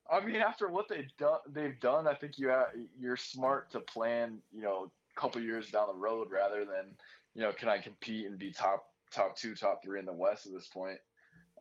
I 0.10 0.26
mean, 0.26 0.38
after 0.38 0.70
what 0.70 0.88
they've 0.88 1.12
done, 1.18 1.40
they've 1.52 1.78
done. 1.80 2.08
I 2.08 2.14
think 2.14 2.38
you 2.38 2.50
ha- 2.50 2.70
you're 2.98 3.18
smart 3.18 3.70
to 3.72 3.82
plan. 3.82 4.38
You 4.54 4.62
know, 4.62 4.90
a 5.16 5.20
couple 5.20 5.42
years 5.42 5.70
down 5.70 5.88
the 5.88 6.00
road 6.00 6.30
rather 6.32 6.60
than 6.64 6.96
you 7.38 7.44
know, 7.44 7.52
can 7.52 7.70
I 7.70 7.78
compete 7.78 8.26
and 8.26 8.38
be 8.40 8.52
top 8.52 8.86
top 9.12 9.38
two, 9.38 9.56
top 9.56 9.84
three 9.84 10.00
in 10.00 10.06
the 10.06 10.14
West 10.14 10.48
at 10.48 10.54
this 10.54 10.68
point? 10.68 10.98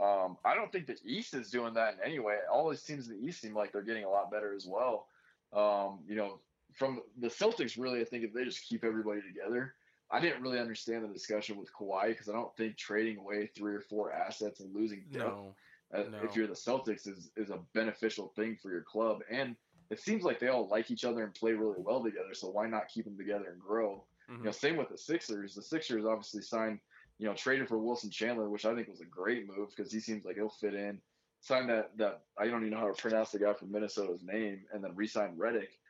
Um, 0.00 0.36
I 0.44 0.54
don't 0.54 0.72
think 0.72 0.86
the 0.86 0.96
East 1.04 1.34
is 1.34 1.50
doing 1.50 1.74
that 1.74 1.94
in 1.94 2.00
any 2.04 2.18
way. 2.18 2.36
All 2.50 2.68
these 2.70 2.82
teams 2.82 3.08
in 3.08 3.20
the 3.20 3.26
East 3.26 3.42
seem 3.42 3.54
like 3.54 3.72
they're 3.72 3.82
getting 3.82 4.04
a 4.04 4.10
lot 4.10 4.30
better 4.30 4.54
as 4.54 4.66
well. 4.66 5.06
Um, 5.52 6.00
you 6.08 6.16
know, 6.16 6.40
from 6.74 7.02
the 7.18 7.28
Celtics, 7.28 7.78
really, 7.78 8.00
I 8.00 8.04
think 8.04 8.24
if 8.24 8.32
they 8.32 8.44
just 8.44 8.66
keep 8.66 8.84
everybody 8.84 9.20
together. 9.20 9.74
I 10.10 10.20
didn't 10.20 10.42
really 10.42 10.60
understand 10.60 11.04
the 11.04 11.08
discussion 11.08 11.56
with 11.56 11.72
Kawhi 11.72 12.08
because 12.08 12.28
I 12.28 12.32
don't 12.32 12.54
think 12.56 12.76
trading 12.76 13.16
away 13.18 13.46
three 13.56 13.74
or 13.74 13.80
four 13.80 14.12
assets 14.12 14.60
and 14.60 14.74
losing 14.74 15.04
depth 15.10 15.24
no 15.24 15.54
uh, 15.94 16.02
No. 16.10 16.18
if 16.22 16.36
you're 16.36 16.46
the 16.46 16.54
Celtics 16.54 17.06
is 17.08 17.30
is 17.36 17.50
a 17.50 17.58
beneficial 17.74 18.28
thing 18.36 18.56
for 18.60 18.70
your 18.70 18.82
club. 18.82 19.22
And 19.30 19.56
it 19.90 20.00
seems 20.00 20.22
like 20.24 20.38
they 20.40 20.48
all 20.48 20.68
like 20.68 20.90
each 20.90 21.04
other 21.04 21.22
and 21.24 21.32
play 21.34 21.52
really 21.52 21.78
well 21.80 22.02
together 22.02 22.34
so 22.34 22.48
why 22.50 22.66
not 22.68 22.88
keep 22.88 23.04
them 23.04 23.16
together 23.16 23.50
and 23.50 23.60
grow? 23.60 24.04
Mhm. 24.30 24.38
you 24.38 24.44
know 24.44 24.50
same 24.52 24.76
with 24.76 24.88
the 24.88 24.98
Sixers. 24.98 25.54
The 25.54 25.62
Sixers 25.62 26.04
obviously 26.04 26.42
signed 26.42 26.80
you 27.18 27.26
know 27.26 27.34
traded 27.34 27.68
for 27.68 27.78
Wilson 27.78 28.10
Chandler 28.10 28.48
which 28.50 28.64
I 28.66 28.74
think 28.74 28.88
was 28.88 29.00
a 29.00 29.04
great 29.06 29.46
move 29.46 29.70
because 29.74 29.92
he 29.92 30.00
seems 30.00 30.24
like 30.24 30.36
he'll 30.36 30.48
fit 30.50 30.74
in. 30.74 31.00
Signed 31.40 31.68
that 31.70 31.96
that 31.98 32.22
I 32.38 32.46
don't 32.46 32.62
even 32.62 32.70
know 32.70 32.80
how 32.80 32.92
to 32.92 33.00
pronounce 33.00 33.30
the 33.30 33.38
guy 33.38 33.52
from 33.54 33.70
Minnesota's 33.72 34.22
name 34.22 34.66
and 34.72 34.82
then 34.82 34.94
re-signed 34.96 35.38
Redick. 35.38 35.68
I- 35.68 35.85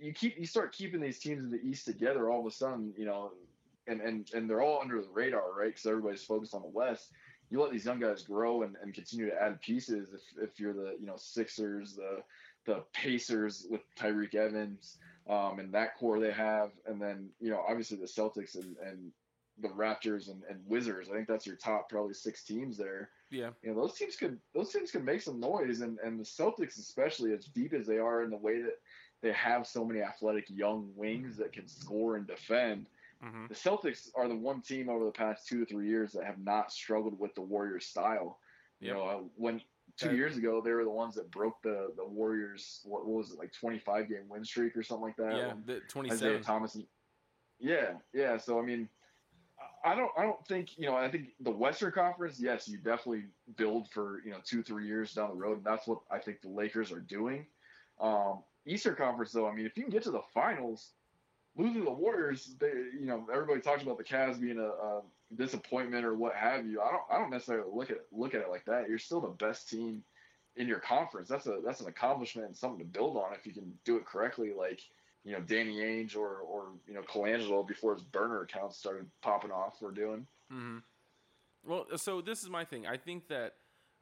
you 0.00 0.12
keep 0.12 0.38
you 0.38 0.46
start 0.46 0.72
keeping 0.72 1.00
these 1.00 1.18
teams 1.18 1.44
in 1.44 1.50
the 1.50 1.60
East 1.60 1.86
together 1.86 2.30
all 2.30 2.40
of 2.40 2.46
a 2.46 2.50
sudden 2.50 2.92
you 2.96 3.04
know 3.04 3.32
and 3.86 4.00
and 4.00 4.30
and 4.34 4.48
they're 4.48 4.62
all 4.62 4.80
under 4.80 5.00
the 5.00 5.08
radar 5.08 5.52
right 5.56 5.68
because 5.68 5.86
everybody's 5.86 6.22
focused 6.22 6.54
on 6.54 6.62
the 6.62 6.68
West 6.68 7.10
you 7.50 7.60
let 7.60 7.72
these 7.72 7.84
young 7.84 8.00
guys 8.00 8.22
grow 8.22 8.62
and, 8.62 8.76
and 8.82 8.94
continue 8.94 9.26
to 9.26 9.42
add 9.42 9.60
pieces 9.60 10.10
if, 10.12 10.20
if 10.42 10.60
you're 10.60 10.74
the 10.74 10.96
you 11.00 11.06
know 11.06 11.16
Sixers, 11.16 11.94
the 11.94 12.22
the 12.66 12.82
Pacers 12.92 13.66
with 13.70 13.80
Tyreke 13.98 14.34
Evans, 14.34 14.98
um, 15.28 15.58
and 15.58 15.72
that 15.72 15.96
core 15.96 16.20
they 16.20 16.32
have, 16.32 16.70
and 16.86 17.00
then 17.00 17.30
you 17.40 17.50
know 17.50 17.64
obviously 17.66 17.96
the 17.96 18.04
Celtics 18.04 18.54
and, 18.56 18.76
and 18.84 19.10
the 19.60 19.68
Raptors 19.68 20.28
and, 20.28 20.42
and 20.48 20.60
Wizards. 20.66 21.08
I 21.10 21.14
think 21.14 21.26
that's 21.26 21.46
your 21.46 21.56
top 21.56 21.88
probably 21.88 22.14
six 22.14 22.44
teams 22.44 22.76
there. 22.76 23.10
yeah 23.30 23.50
You 23.62 23.72
know 23.72 23.80
those 23.80 23.94
teams 23.94 24.16
could 24.16 24.38
those 24.54 24.70
teams 24.70 24.90
could 24.90 25.04
make 25.04 25.22
some 25.22 25.40
noise, 25.40 25.80
and 25.80 25.98
and 26.04 26.20
the 26.20 26.24
Celtics 26.24 26.78
especially 26.78 27.32
as 27.32 27.46
deep 27.46 27.72
as 27.72 27.86
they 27.86 27.98
are 27.98 28.22
in 28.22 28.30
the 28.30 28.36
way 28.36 28.60
that 28.60 28.78
they 29.22 29.32
have 29.32 29.66
so 29.66 29.84
many 29.84 30.00
athletic 30.00 30.48
young 30.48 30.92
wings 30.96 31.36
that 31.36 31.52
can 31.52 31.66
score 31.66 32.16
and 32.16 32.26
defend 32.26 32.88
hmm 33.20 33.46
the 33.48 33.54
Celtics 33.54 34.10
are 34.14 34.28
the 34.28 34.36
one 34.36 34.60
team 34.60 34.88
over 34.88 35.04
the 35.04 35.10
past 35.10 35.46
two 35.46 35.60
to 35.60 35.66
three 35.66 35.88
years 35.88 36.12
that 36.12 36.24
have 36.24 36.38
not 36.38 36.70
struggled 36.72 37.18
with 37.18 37.34
the 37.34 37.40
Warriors 37.40 37.86
style. 37.86 38.38
You 38.80 38.92
know, 38.92 39.02
uh, 39.04 39.20
when 39.36 39.60
two 39.96 40.14
years 40.14 40.36
ago 40.36 40.60
they 40.62 40.72
were 40.72 40.84
the 40.84 40.90
ones 40.90 41.14
that 41.16 41.30
broke 41.30 41.62
the 41.62 41.92
the 41.96 42.04
Warriors. 42.04 42.80
What, 42.84 43.06
what 43.06 43.18
was 43.18 43.32
it 43.32 43.38
like 43.38 43.52
twenty 43.52 43.78
five 43.78 44.08
game 44.08 44.28
win 44.28 44.44
streak 44.44 44.76
or 44.76 44.82
something 44.82 45.04
like 45.06 45.16
that? 45.16 45.36
yeah, 45.36 45.54
the 45.64 45.82
Isaiah 46.10 46.38
27. 46.38 46.42
Thomas. 46.42 46.78
Yeah, 47.58 47.94
yeah. 48.12 48.36
So 48.36 48.58
I 48.58 48.62
mean, 48.62 48.88
I 49.84 49.94
don't 49.94 50.10
I 50.16 50.22
don't 50.22 50.44
think 50.46 50.78
you 50.78 50.86
know. 50.86 50.96
I 50.96 51.10
think 51.10 51.28
the 51.40 51.50
Western 51.50 51.92
Conference, 51.92 52.38
yes, 52.40 52.68
you 52.68 52.78
definitely 52.78 53.24
build 53.56 53.88
for 53.90 54.22
you 54.24 54.30
know 54.30 54.38
two 54.44 54.62
three 54.62 54.86
years 54.86 55.14
down 55.14 55.30
the 55.30 55.36
road. 55.36 55.58
And 55.58 55.66
that's 55.66 55.86
what 55.86 56.00
I 56.10 56.18
think 56.18 56.42
the 56.42 56.48
Lakers 56.48 56.92
are 56.92 57.00
doing. 57.00 57.46
Um, 58.00 58.42
Eastern 58.68 58.94
Conference, 58.94 59.32
though, 59.32 59.48
I 59.48 59.54
mean, 59.54 59.66
if 59.66 59.76
you 59.76 59.84
can 59.84 59.92
get 59.92 60.02
to 60.04 60.10
the 60.10 60.22
finals, 60.32 60.92
losing 61.56 61.84
the 61.84 61.90
Warriors, 61.90 62.54
they 62.58 62.68
you 62.68 63.06
know 63.06 63.26
everybody 63.32 63.60
talks 63.60 63.82
about 63.82 63.98
the 63.98 64.04
Cavs 64.04 64.40
being 64.40 64.58
a, 64.58 64.68
a 64.68 65.02
disappointment 65.36 66.04
or 66.04 66.14
what 66.14 66.34
have 66.34 66.66
you. 66.66 66.80
I 66.80 66.90
don't 66.90 67.02
I 67.10 67.18
don't 67.18 67.30
necessarily 67.30 67.70
look 67.72 67.90
at 67.90 67.98
look 68.12 68.34
at 68.34 68.40
it 68.40 68.50
like 68.50 68.64
that. 68.66 68.88
You're 68.88 68.98
still 68.98 69.20
the 69.20 69.28
best 69.28 69.68
team 69.68 70.02
in 70.56 70.68
your 70.68 70.78
conference. 70.78 71.28
That's 71.28 71.46
a 71.46 71.58
that's 71.64 71.80
an 71.80 71.88
accomplishment 71.88 72.48
and 72.48 72.56
something 72.56 72.78
to 72.78 72.84
build 72.84 73.16
on 73.16 73.34
if 73.34 73.46
you 73.46 73.52
can 73.52 73.72
do 73.84 73.96
it 73.96 74.06
correctly. 74.06 74.52
Like 74.56 74.80
you 75.24 75.32
know 75.32 75.40
Danny 75.40 75.76
Ainge 75.76 76.16
or 76.16 76.38
or 76.38 76.68
you 76.86 76.94
know 76.94 77.02
Colangelo 77.02 77.66
before 77.66 77.94
his 77.94 78.02
burner 78.02 78.42
accounts 78.42 78.78
started 78.78 79.06
popping 79.20 79.50
off. 79.50 79.76
We're 79.80 79.90
doing. 79.90 80.26
hmm 80.50 80.78
Well, 81.66 81.86
so 81.96 82.20
this 82.20 82.42
is 82.42 82.48
my 82.48 82.64
thing. 82.64 82.86
I 82.86 82.96
think 82.96 83.28
that 83.28 83.54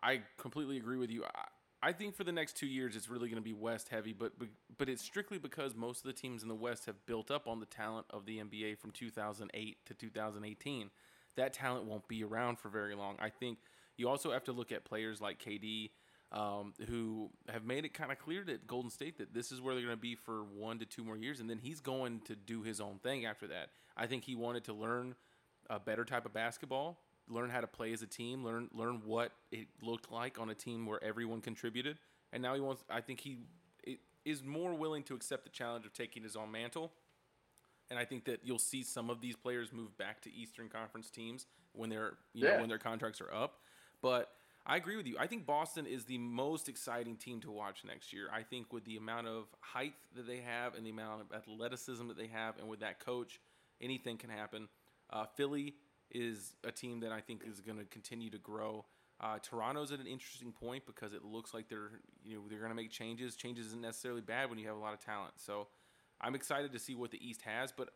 I 0.03 0.23
completely 0.39 0.77
agree 0.77 0.99
with 0.99 1.11
you. 1.11 1.25
I, 1.25 1.45
I 1.87 1.93
think 1.93 2.17
for 2.17 2.25
the 2.25 2.33
next 2.33 2.57
two 2.57 2.67
years, 2.67 2.97
it's 2.97 3.09
really 3.09 3.29
going 3.29 3.41
to 3.41 3.45
be 3.45 3.53
West 3.53 3.91
heavy, 3.91 4.13
but 4.13 4.33
but- 4.77 4.89
it's 4.89 5.03
strictly 5.03 5.39
because 5.39 5.77
most 5.77 5.99
of 5.99 6.07
the 6.07 6.13
teams 6.13 6.43
in 6.43 6.49
the 6.49 6.55
West 6.55 6.87
have 6.87 7.07
built 7.07 7.31
up 7.31 7.47
on 7.47 7.61
the 7.61 7.67
talent 7.67 8.07
of 8.11 8.27
the 8.27 8.39
NBA 8.39 8.77
from 8.79 8.91
2008 8.91 9.77
to 9.87 9.95
2018. 9.95 10.91
That 11.37 11.53
talent 11.53 11.85
won't 11.85 12.09
be 12.09 12.25
around 12.25 12.59
for 12.59 12.71
very 12.71 12.97
long. 12.97 13.17
I 13.21 13.31
think 13.31 13.59
you 13.97 14.09
also 14.09 14.33
have 14.33 14.43
to 14.45 14.53
look 14.53 14.73
at 14.73 14.85
players 14.85 15.21
like 15.21 15.39
KD, 15.39 15.91
um, 16.33 16.75
who 16.89 17.31
have 17.49 17.65
made 17.65 17.85
it 17.85 17.95
kind 17.95 18.11
of 18.11 18.19
clear 18.19 18.43
that 18.45 18.67
Golden 18.67 18.91
State 18.91 19.19
that 19.19 19.33
this 19.33 19.53
is 19.53 19.61
where 19.61 19.75
they're 19.75 19.85
going 19.85 19.97
to 19.97 20.01
be 20.01 20.17
for 20.17 20.43
one 20.43 20.81
to 20.81 20.87
two 20.87 21.05
more 21.05 21.17
years, 21.17 21.39
and 21.39 21.49
then 21.49 21.59
he's 21.59 21.81
going 21.81 22.21
to 22.23 22.35
do 22.35 22.63
his 22.63 22.81
own 22.81 22.99
thing 22.99 23.27
after 23.27 23.47
that. 23.47 23.71
I 23.97 24.07
think 24.09 24.25
he 24.25 24.35
wanted 24.35 24.65
to 24.65 24.73
learn 24.73 25.15
a 25.71 25.79
better 25.79 26.05
type 26.05 26.27
of 26.27 26.33
basketball, 26.33 26.99
learn 27.29 27.51
how 27.51 27.61
to 27.61 27.67
play 27.67 27.93
as 27.93 28.03
a 28.03 28.07
team, 28.07 28.45
learn 28.45 28.69
learn 28.73 29.03
what 29.05 29.33
it 29.51 29.67
looked 29.83 30.11
like 30.11 30.39
on 30.39 30.51
a 30.51 30.55
team 30.55 30.87
where 30.87 31.03
everyone 31.03 31.41
contributed, 31.41 31.99
and 32.33 32.43
now 32.43 32.55
he 32.55 32.61
wants. 32.61 32.85
I 32.91 33.01
think 33.01 33.21
he 33.21 33.39
is 34.25 34.43
more 34.43 34.75
willing 34.75 35.05
to 35.05 35.15
accept 35.15 35.45
the 35.45 35.51
challenge 35.51 35.87
of 35.87 35.93
taking 35.93 36.23
his 36.23 36.37
own 36.37 36.51
mantle. 36.51 36.93
And 37.89 37.99
I 37.99 38.05
think 38.05 38.25
that 38.25 38.41
you'll 38.43 38.59
see 38.59 38.83
some 38.83 39.09
of 39.09 39.21
these 39.21 39.37
players 39.37 39.73
move 39.73 39.97
back 39.97 40.21
to 40.23 40.35
Eastern 40.35 40.69
Conference 40.69 41.09
teams 41.09 41.47
when 41.73 41.89
their 41.89 42.15
you 42.35 42.45
know 42.45 42.59
when 42.59 42.69
their 42.69 42.79
contracts 42.79 43.21
are 43.21 43.33
up. 43.33 43.61
But 44.03 44.31
I 44.67 44.77
agree 44.77 44.97
with 44.97 45.07
you. 45.07 45.17
I 45.19 45.29
think 45.29 45.47
Boston 45.47 45.87
is 45.87 46.05
the 46.05 46.19
most 46.19 46.69
exciting 46.69 47.17
team 47.17 47.41
to 47.43 47.53
watch 47.53 47.85
next 47.87 48.13
year. 48.13 48.27
I 48.33 48.43
think 48.43 48.73
with 48.73 48.85
the 48.85 48.97
amount 48.97 49.29
of 49.29 49.45
height 49.61 49.95
that 50.17 50.27
they 50.27 50.39
have 50.39 50.75
and 50.75 50.85
the 50.85 50.91
amount 50.91 51.23
of 51.23 51.33
athleticism 51.33 52.09
that 52.09 52.19
they 52.19 52.27
have, 52.27 52.59
and 52.59 52.69
with 52.69 52.81
that 52.81 52.99
coach, 52.99 53.41
anything 53.81 54.19
can 54.19 54.31
happen. 54.31 54.69
Uh, 55.09 55.27
Philly 55.37 55.77
is 56.11 56.55
a 56.65 56.73
team 56.73 57.01
that 57.01 57.13
I 57.13 57.21
think 57.21 57.43
is 57.47 57.61
going 57.61 57.79
to 57.79 57.85
continue 57.85 58.31
to 58.31 58.39
grow. 58.39 58.85
Uh, 59.21 59.39
Toronto's 59.39 59.93
at 59.93 59.99
an 59.99 60.07
interesting 60.07 60.53
point 60.53 60.85
because 60.87 61.15
it 61.15 61.25
looks 61.25 61.55
like 61.55 61.69
they're 61.69 62.01
you 62.23 62.37
know 62.37 62.43
they're 62.49 62.59
going 62.59 62.71
to 62.71 62.77
make 62.77 62.91
changes. 62.91 63.35
Changes 63.35 63.69
isn't 63.69 63.81
necessarily 63.81 64.21
bad 64.21 64.51
when 64.51 64.59
you 64.59 64.67
have 64.67 64.77
a 64.77 64.81
lot 64.81 64.93
of 64.93 65.01
talent. 65.01 65.33
So 65.37 65.69
I'm 66.21 66.35
excited 66.35 66.73
to 66.73 66.79
see 66.79 66.95
what 66.95 67.11
the 67.11 67.27
East 67.27 67.43
has, 67.43 67.73
but 67.73 67.91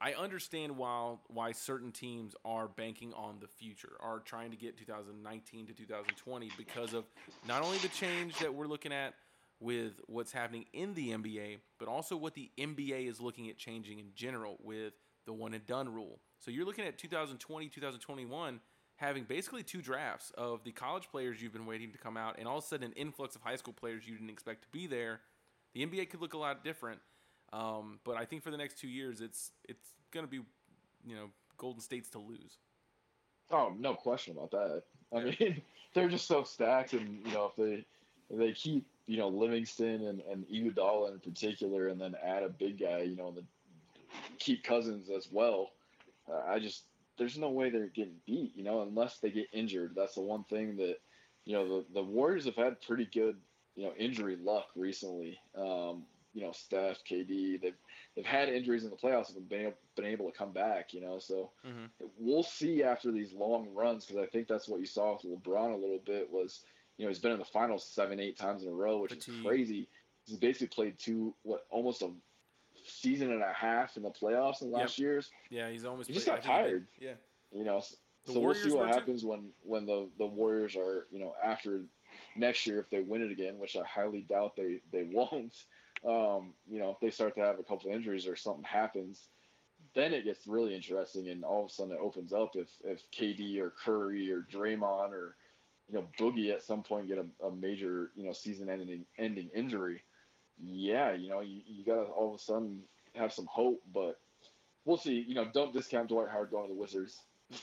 I 0.00 0.12
understand 0.14 0.76
why 0.76 1.16
why 1.28 1.52
certain 1.52 1.92
teams 1.92 2.34
are 2.44 2.68
banking 2.68 3.12
on 3.14 3.38
the 3.40 3.48
future, 3.48 3.96
are 4.00 4.20
trying 4.20 4.50
to 4.50 4.56
get 4.56 4.76
2019 4.76 5.66
to 5.66 5.72
2020 5.72 6.50
because 6.56 6.92
of 6.92 7.04
not 7.46 7.62
only 7.62 7.78
the 7.78 7.88
change 7.88 8.38
that 8.38 8.54
we're 8.54 8.66
looking 8.66 8.92
at 8.92 9.14
with 9.60 10.00
what's 10.06 10.32
happening 10.32 10.66
in 10.72 10.94
the 10.94 11.10
NBA, 11.10 11.58
but 11.78 11.88
also 11.88 12.16
what 12.16 12.34
the 12.34 12.50
NBA 12.58 13.08
is 13.08 13.20
looking 13.20 13.48
at 13.48 13.58
changing 13.58 13.98
in 13.98 14.06
general 14.14 14.56
with 14.62 14.92
the 15.26 15.32
one 15.32 15.52
and 15.52 15.66
done 15.66 15.92
rule. 15.92 16.20
So 16.38 16.50
you're 16.50 16.66
looking 16.66 16.84
at 16.84 16.98
2020, 16.98 17.68
2021 17.68 18.60
having 18.96 19.22
basically 19.22 19.62
two 19.62 19.80
drafts 19.80 20.32
of 20.36 20.64
the 20.64 20.72
college 20.72 21.08
players 21.10 21.40
you've 21.40 21.52
been 21.52 21.66
waiting 21.66 21.92
to 21.92 21.98
come 21.98 22.16
out 22.16 22.36
and 22.36 22.48
all 22.48 22.58
of 22.58 22.64
a 22.64 22.66
sudden 22.66 22.86
an 22.86 22.92
influx 22.92 23.36
of 23.36 23.42
high 23.42 23.54
school 23.54 23.72
players 23.72 24.06
you 24.06 24.14
didn't 24.14 24.30
expect 24.30 24.62
to 24.62 24.68
be 24.72 24.86
there. 24.88 25.20
The 25.74 25.86
NBA 25.86 26.10
could 26.10 26.20
look 26.20 26.34
a 26.34 26.38
lot 26.38 26.64
different. 26.64 27.00
Um, 27.52 28.00
but 28.04 28.16
I 28.16 28.24
think 28.24 28.42
for 28.42 28.50
the 28.50 28.56
next 28.56 28.78
two 28.78 28.88
years, 28.88 29.20
it's 29.20 29.52
it's 29.68 29.90
going 30.10 30.26
to 30.26 30.30
be, 30.30 30.40
you 31.06 31.16
know, 31.16 31.30
Golden 31.56 31.80
State's 31.80 32.10
to 32.10 32.18
lose. 32.18 32.58
Oh, 33.50 33.72
no 33.78 33.94
question 33.94 34.36
about 34.36 34.50
that. 34.50 34.82
I 35.14 35.24
mean, 35.24 35.62
they're 35.94 36.08
just 36.08 36.26
so 36.26 36.42
stacked, 36.42 36.92
and 36.92 37.24
you 37.26 37.32
know, 37.32 37.50
if 37.50 37.56
they 37.56 37.84
if 38.30 38.38
they 38.38 38.52
keep 38.52 38.86
you 39.06 39.16
know 39.16 39.28
Livingston 39.28 40.06
and 40.06 40.20
and 40.30 40.46
Iguodala 40.48 41.12
in 41.12 41.20
particular, 41.20 41.88
and 41.88 42.00
then 42.00 42.14
add 42.22 42.42
a 42.42 42.48
big 42.48 42.78
guy, 42.78 43.02
you 43.02 43.16
know, 43.16 43.28
and 43.28 43.38
the, 43.38 43.44
keep 44.38 44.62
Cousins 44.62 45.08
as 45.10 45.28
well, 45.32 45.70
uh, 46.30 46.42
I 46.50 46.58
just 46.58 46.84
there's 47.18 47.38
no 47.38 47.50
way 47.50 47.70
they're 47.70 47.88
getting 47.88 48.20
beat, 48.26 48.52
you 48.56 48.64
know, 48.64 48.82
unless 48.82 49.18
they 49.18 49.30
get 49.30 49.46
injured. 49.52 49.92
That's 49.94 50.14
the 50.14 50.22
one 50.22 50.44
thing 50.44 50.76
that 50.76 50.96
you 51.44 51.54
know 51.54 51.68
the 51.68 51.86
the 51.94 52.02
Warriors 52.02 52.44
have 52.46 52.56
had 52.56 52.80
pretty 52.82 53.06
good 53.06 53.36
you 53.74 53.84
know 53.84 53.92
injury 53.98 54.36
luck 54.36 54.66
recently. 54.76 55.38
Um, 55.56 56.06
you 56.34 56.42
know, 56.42 56.52
Steph, 56.52 56.98
KD, 57.04 57.56
they've 57.58 57.76
they've 58.16 58.26
had 58.26 58.48
injuries 58.48 58.84
in 58.84 58.90
the 58.90 58.96
playoffs 58.96 59.34
and 59.34 59.48
been 59.48 59.62
able, 59.62 59.76
been 59.96 60.06
able 60.06 60.30
to 60.30 60.36
come 60.36 60.52
back, 60.52 60.92
you 60.92 61.00
know, 61.00 61.18
so 61.18 61.52
Mm-hmm. 61.66 61.86
we'll 62.18 62.42
see 62.42 62.82
after 62.82 63.10
these 63.12 63.32
long 63.32 63.68
runs 63.74 64.06
because 64.06 64.22
I 64.22 64.26
think 64.26 64.48
that's 64.48 64.68
what 64.68 64.80
you 64.80 64.86
saw 64.86 65.12
with 65.12 65.42
LeBron 65.42 65.72
a 65.72 65.76
little 65.76 66.00
bit 66.04 66.30
was 66.30 66.64
you 66.96 67.04
know 67.04 67.08
he's 67.10 67.18
been 67.18 67.32
in 67.32 67.38
the 67.38 67.44
finals 67.44 67.88
seven 67.92 68.20
eight 68.20 68.38
times 68.38 68.62
in 68.62 68.68
a 68.68 68.72
row, 68.74 68.98
which 69.00 69.16
Fatigue. 69.16 69.16
is 69.16 69.26
crazy. 69.26 69.88
He's 70.24 70.38
basically 70.38 70.68
played 70.68 70.98
two 70.98 71.34
what 71.42 71.62
almost 71.70 72.02
a 72.02 72.10
season 72.88 73.32
and 73.32 73.42
a 73.42 73.52
half 73.52 73.96
in 73.96 74.02
the 74.02 74.10
playoffs 74.10 74.62
in 74.62 74.70
the 74.70 74.76
last 74.76 74.98
years. 74.98 75.30
Yeah, 75.50 75.70
he's 75.70 75.84
almost. 75.84 76.08
He 76.08 76.14
just 76.14 76.26
got 76.26 76.42
he 76.42 76.48
tired. 76.48 76.86
Yeah. 77.00 77.14
You 77.52 77.64
know, 77.64 77.82
The 78.26 78.32
so 78.32 78.40
we'll 78.40 78.54
see 78.54 78.70
what 78.70 78.80
were 78.80 78.86
too. 78.88 78.92
happens 78.92 79.24
when 79.24 79.50
when 79.62 79.86
the 79.86 80.08
the 80.18 80.26
Warriors 80.26 80.76
are 80.76 81.06
you 81.10 81.18
know 81.18 81.34
after 81.42 81.82
next 82.36 82.66
year 82.66 82.80
if 82.80 82.90
they 82.90 83.00
win 83.00 83.22
it 83.22 83.30
again, 83.30 83.58
which 83.58 83.76
I 83.76 83.84
highly 83.84 84.22
doubt 84.22 84.56
they 84.56 84.80
they 84.92 85.04
won't. 85.10 85.54
Um, 86.06 86.54
you 86.70 86.78
know, 86.78 86.90
if 86.90 87.00
they 87.00 87.10
start 87.10 87.34
to 87.36 87.40
have 87.40 87.58
a 87.58 87.64
couple 87.64 87.90
injuries 87.90 88.26
or 88.28 88.36
something 88.36 88.62
happens, 88.62 89.28
then 89.94 90.12
it 90.14 90.24
gets 90.24 90.46
really 90.46 90.74
interesting, 90.74 91.28
and 91.28 91.44
all 91.44 91.64
of 91.64 91.70
a 91.70 91.72
sudden 91.72 91.92
it 91.92 91.98
opens 92.00 92.32
up 92.32 92.52
if 92.54 92.68
if 92.84 93.02
KD 93.10 93.58
or 93.58 93.70
Curry 93.70 94.30
or 94.30 94.42
Draymond 94.52 95.10
or 95.10 95.34
you 95.88 95.94
know 95.94 96.06
Boogie 96.20 96.52
at 96.52 96.62
some 96.62 96.82
point 96.82 97.08
get 97.08 97.18
a, 97.18 97.46
a 97.46 97.50
major 97.50 98.10
you 98.14 98.24
know 98.24 98.32
season 98.32 98.68
ending 98.68 99.04
ending 99.18 99.48
injury. 99.54 100.02
Yeah, 100.62 101.12
you 101.12 101.28
know 101.28 101.40
you, 101.40 101.60
you 101.66 101.84
gotta 101.84 102.02
all 102.02 102.34
of 102.34 102.40
a 102.40 102.42
sudden 102.42 102.82
have 103.14 103.32
some 103.32 103.46
hope, 103.46 103.80
but 103.92 104.18
we'll 104.84 104.96
see. 104.96 105.24
You 105.26 105.34
know, 105.34 105.46
don't 105.52 105.72
discount 105.72 106.08
Dwight 106.08 106.28
Howard 106.30 106.50
going 106.50 106.68
to 106.68 106.74
the 106.74 106.80
Wizards. 106.80 107.20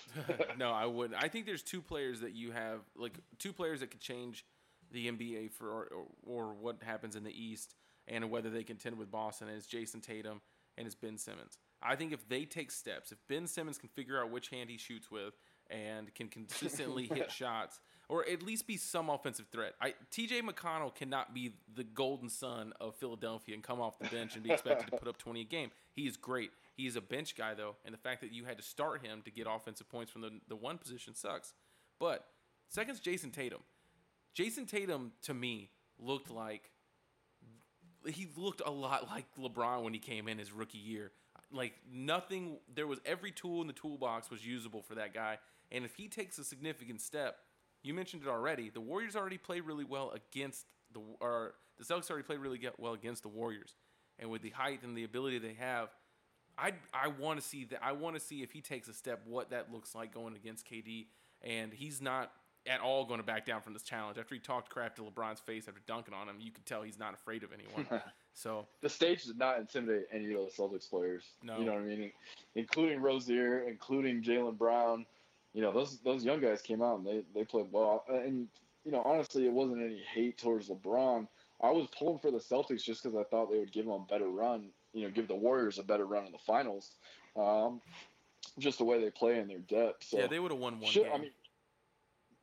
no, 0.57 0.71
I 0.71 0.85
wouldn't. 0.85 1.21
I 1.21 1.27
think 1.27 1.45
there's 1.45 1.61
two 1.61 1.81
players 1.81 2.21
that 2.21 2.33
you 2.33 2.51
have, 2.51 2.79
like 2.95 3.19
two 3.37 3.53
players 3.53 3.81
that 3.81 3.91
could 3.91 3.99
change 3.99 4.45
the 4.91 5.11
NBA 5.11 5.51
for 5.51 5.67
or, 5.67 5.87
or 6.25 6.53
what 6.53 6.77
happens 6.83 7.15
in 7.15 7.23
the 7.23 7.31
East 7.31 7.75
and 8.07 8.29
whether 8.29 8.49
they 8.49 8.63
contend 8.63 8.97
with 8.97 9.11
Boston. 9.11 9.47
And 9.47 9.57
it's 9.57 9.67
Jayson 9.67 10.01
Tatum 10.01 10.41
and 10.77 10.85
it's 10.85 10.95
Ben 10.95 11.17
Simmons. 11.17 11.57
I 11.81 11.95
think 11.95 12.13
if 12.13 12.27
they 12.27 12.45
take 12.45 12.71
steps, 12.71 13.11
if 13.11 13.17
Ben 13.27 13.47
Simmons 13.47 13.77
can 13.77 13.89
figure 13.89 14.21
out 14.21 14.31
which 14.31 14.49
hand 14.49 14.69
he 14.69 14.77
shoots 14.77 15.11
with 15.11 15.33
and 15.69 16.13
can 16.13 16.27
consistently 16.27 17.05
hit 17.13 17.31
shots 17.31 17.79
or 18.09 18.27
at 18.27 18.43
least 18.43 18.67
be 18.67 18.77
some 18.77 19.09
offensive 19.09 19.47
threat. 19.51 19.73
I 19.81 19.93
TJ 20.11 20.41
McConnell 20.41 20.93
cannot 20.93 21.33
be 21.33 21.53
the 21.73 21.83
golden 21.83 22.29
son 22.29 22.73
of 22.79 22.95
Philadelphia 22.95 23.55
and 23.55 23.63
come 23.63 23.81
off 23.81 23.99
the 23.99 24.07
bench 24.09 24.35
and 24.35 24.43
be 24.43 24.51
expected 24.51 24.91
to 24.91 24.97
put 24.97 25.07
up 25.07 25.17
20 25.17 25.41
a 25.41 25.43
game. 25.43 25.71
He 25.93 26.07
is 26.07 26.17
great. 26.17 26.51
He 26.75 26.87
is 26.87 26.95
a 26.95 27.01
bench 27.01 27.35
guy 27.35 27.53
though, 27.53 27.75
and 27.85 27.93
the 27.93 27.97
fact 27.99 28.21
that 28.21 28.33
you 28.33 28.45
had 28.45 28.57
to 28.57 28.63
start 28.63 29.05
him 29.05 29.21
to 29.23 29.31
get 29.31 29.47
offensive 29.49 29.89
points 29.89 30.11
from 30.11 30.21
the 30.21 30.31
the 30.47 30.55
one 30.55 30.77
position 30.77 31.15
sucks. 31.15 31.53
But 31.99 32.25
second's 32.67 32.99
Jayson 32.99 33.31
Tatum. 33.31 33.61
Jayson 34.35 34.67
Tatum 34.67 35.13
to 35.23 35.33
me 35.33 35.69
looked 35.97 36.29
like 36.29 36.71
he 38.05 38.27
looked 38.35 38.61
a 38.65 38.71
lot 38.71 39.07
like 39.09 39.25
LeBron 39.39 39.83
when 39.83 39.93
he 39.93 39.99
came 39.99 40.27
in 40.27 40.37
his 40.37 40.51
rookie 40.51 40.77
year. 40.77 41.11
Like 41.51 41.73
nothing 41.91 42.57
there 42.73 42.87
was 42.87 42.99
every 43.05 43.31
tool 43.31 43.61
in 43.61 43.67
the 43.67 43.73
toolbox 43.73 44.29
was 44.29 44.45
usable 44.45 44.81
for 44.81 44.95
that 44.95 45.13
guy. 45.13 45.37
And 45.71 45.85
if 45.85 45.95
he 45.95 46.07
takes 46.07 46.37
a 46.37 46.43
significant 46.43 47.01
step, 47.01 47.37
you 47.85 47.93
mentioned 47.93 48.23
it 48.23 48.29
already. 48.29 48.69
The 48.69 48.81
Warriors 48.81 49.15
already 49.15 49.37
play 49.37 49.59
really 49.59 49.83
well 49.83 50.11
against 50.11 50.65
the 50.93 51.01
or 51.19 51.53
the 51.77 51.83
Celtics 51.83 52.09
already 52.09 52.25
play 52.25 52.37
really 52.37 52.59
well 52.77 52.93
against 52.93 53.23
the 53.23 53.29
Warriors. 53.29 53.75
And 54.17 54.29
with 54.29 54.41
the 54.41 54.49
height 54.51 54.81
and 54.83 54.97
the 54.97 55.03
ability 55.03 55.39
they 55.39 55.55
have, 55.59 55.89
I 56.57 56.73
I 56.93 57.09
want 57.09 57.39
to 57.39 57.45
see 57.45 57.65
that. 57.65 57.83
I 57.83 57.91
want 57.91 58.15
to 58.15 58.21
see 58.21 58.41
if 58.41 58.51
he 58.51 58.61
takes 58.61 58.87
a 58.87 58.93
step, 58.93 59.21
what 59.25 59.51
that 59.51 59.71
looks 59.71 59.93
like 59.93 60.13
going 60.13 60.35
against 60.35 60.67
KD. 60.67 61.07
And 61.43 61.73
he's 61.73 62.01
not 62.01 62.31
at 62.67 62.81
all 62.81 63.05
going 63.05 63.19
to 63.19 63.25
back 63.25 63.45
down 63.45 63.61
from 63.61 63.73
this 63.73 63.83
challenge. 63.83 64.17
After 64.17 64.33
he 64.33 64.39
talked 64.39 64.69
crap 64.69 64.95
to 64.95 65.03
LeBron's 65.03 65.39
face 65.39 65.67
after 65.67 65.81
dunking 65.85 66.13
on 66.13 66.27
him, 66.27 66.37
you 66.39 66.51
could 66.51 66.65
tell 66.65 66.81
he's 66.81 66.97
not 66.97 67.13
afraid 67.13 67.43
of 67.43 67.51
anyone. 67.53 68.01
so 68.33 68.65
the 68.81 68.89
stage 68.89 69.25
did 69.25 69.37
not 69.37 69.59
intimidate 69.59 70.05
any 70.11 70.33
of 70.33 70.39
the 70.39 70.51
Celtics 70.57 70.89
players. 70.89 71.23
No. 71.43 71.59
You 71.59 71.65
know 71.65 71.73
what 71.73 71.81
I 71.81 71.85
mean? 71.85 72.11
Including 72.55 73.01
Rozier, 73.01 73.65
including 73.67 74.23
Jaylen 74.23 74.57
Brown. 74.57 75.05
You 75.55 75.61
know, 75.61 75.71
those 75.71 75.99
those 75.99 76.25
young 76.25 76.41
guys 76.41 76.61
came 76.61 76.81
out 76.81 76.97
and 76.97 77.07
they, 77.07 77.23
they 77.33 77.45
played 77.45 77.67
well. 77.71 78.03
And 78.09 78.49
you 78.83 78.91
know, 78.91 79.01
honestly, 79.05 79.45
it 79.45 79.53
wasn't 79.53 79.81
any 79.81 80.03
hate 80.13 80.37
towards 80.37 80.67
LeBron. 80.67 81.27
I 81.63 81.71
was 81.71 81.87
pulling 81.97 82.19
for 82.19 82.29
the 82.29 82.39
Celtics 82.39 82.83
just 82.83 83.01
because 83.01 83.17
I 83.17 83.23
thought 83.23 83.49
they 83.49 83.59
would 83.59 83.71
give 83.71 83.85
them 83.85 83.93
a 83.93 84.05
better 84.05 84.27
run. 84.27 84.71
You 84.91 85.05
know, 85.05 85.11
give 85.11 85.29
the 85.29 85.35
Warriors 85.35 85.79
a 85.79 85.83
better 85.83 86.05
run 86.05 86.25
in 86.25 86.33
the 86.33 86.37
finals. 86.45 86.91
Um, 87.37 87.79
just 88.59 88.79
the 88.79 88.83
way 88.83 88.99
they 88.99 89.09
play 89.09 89.39
in 89.39 89.47
their 89.47 89.59
depth. 89.59 90.03
So 90.03 90.19
yeah, 90.19 90.27
they 90.27 90.39
would 90.39 90.51
have 90.51 90.59
won 90.59 90.81
one 90.81 90.91
should, 90.91 91.03
game. 91.03 91.11
I 91.13 91.17
mean, 91.19 91.31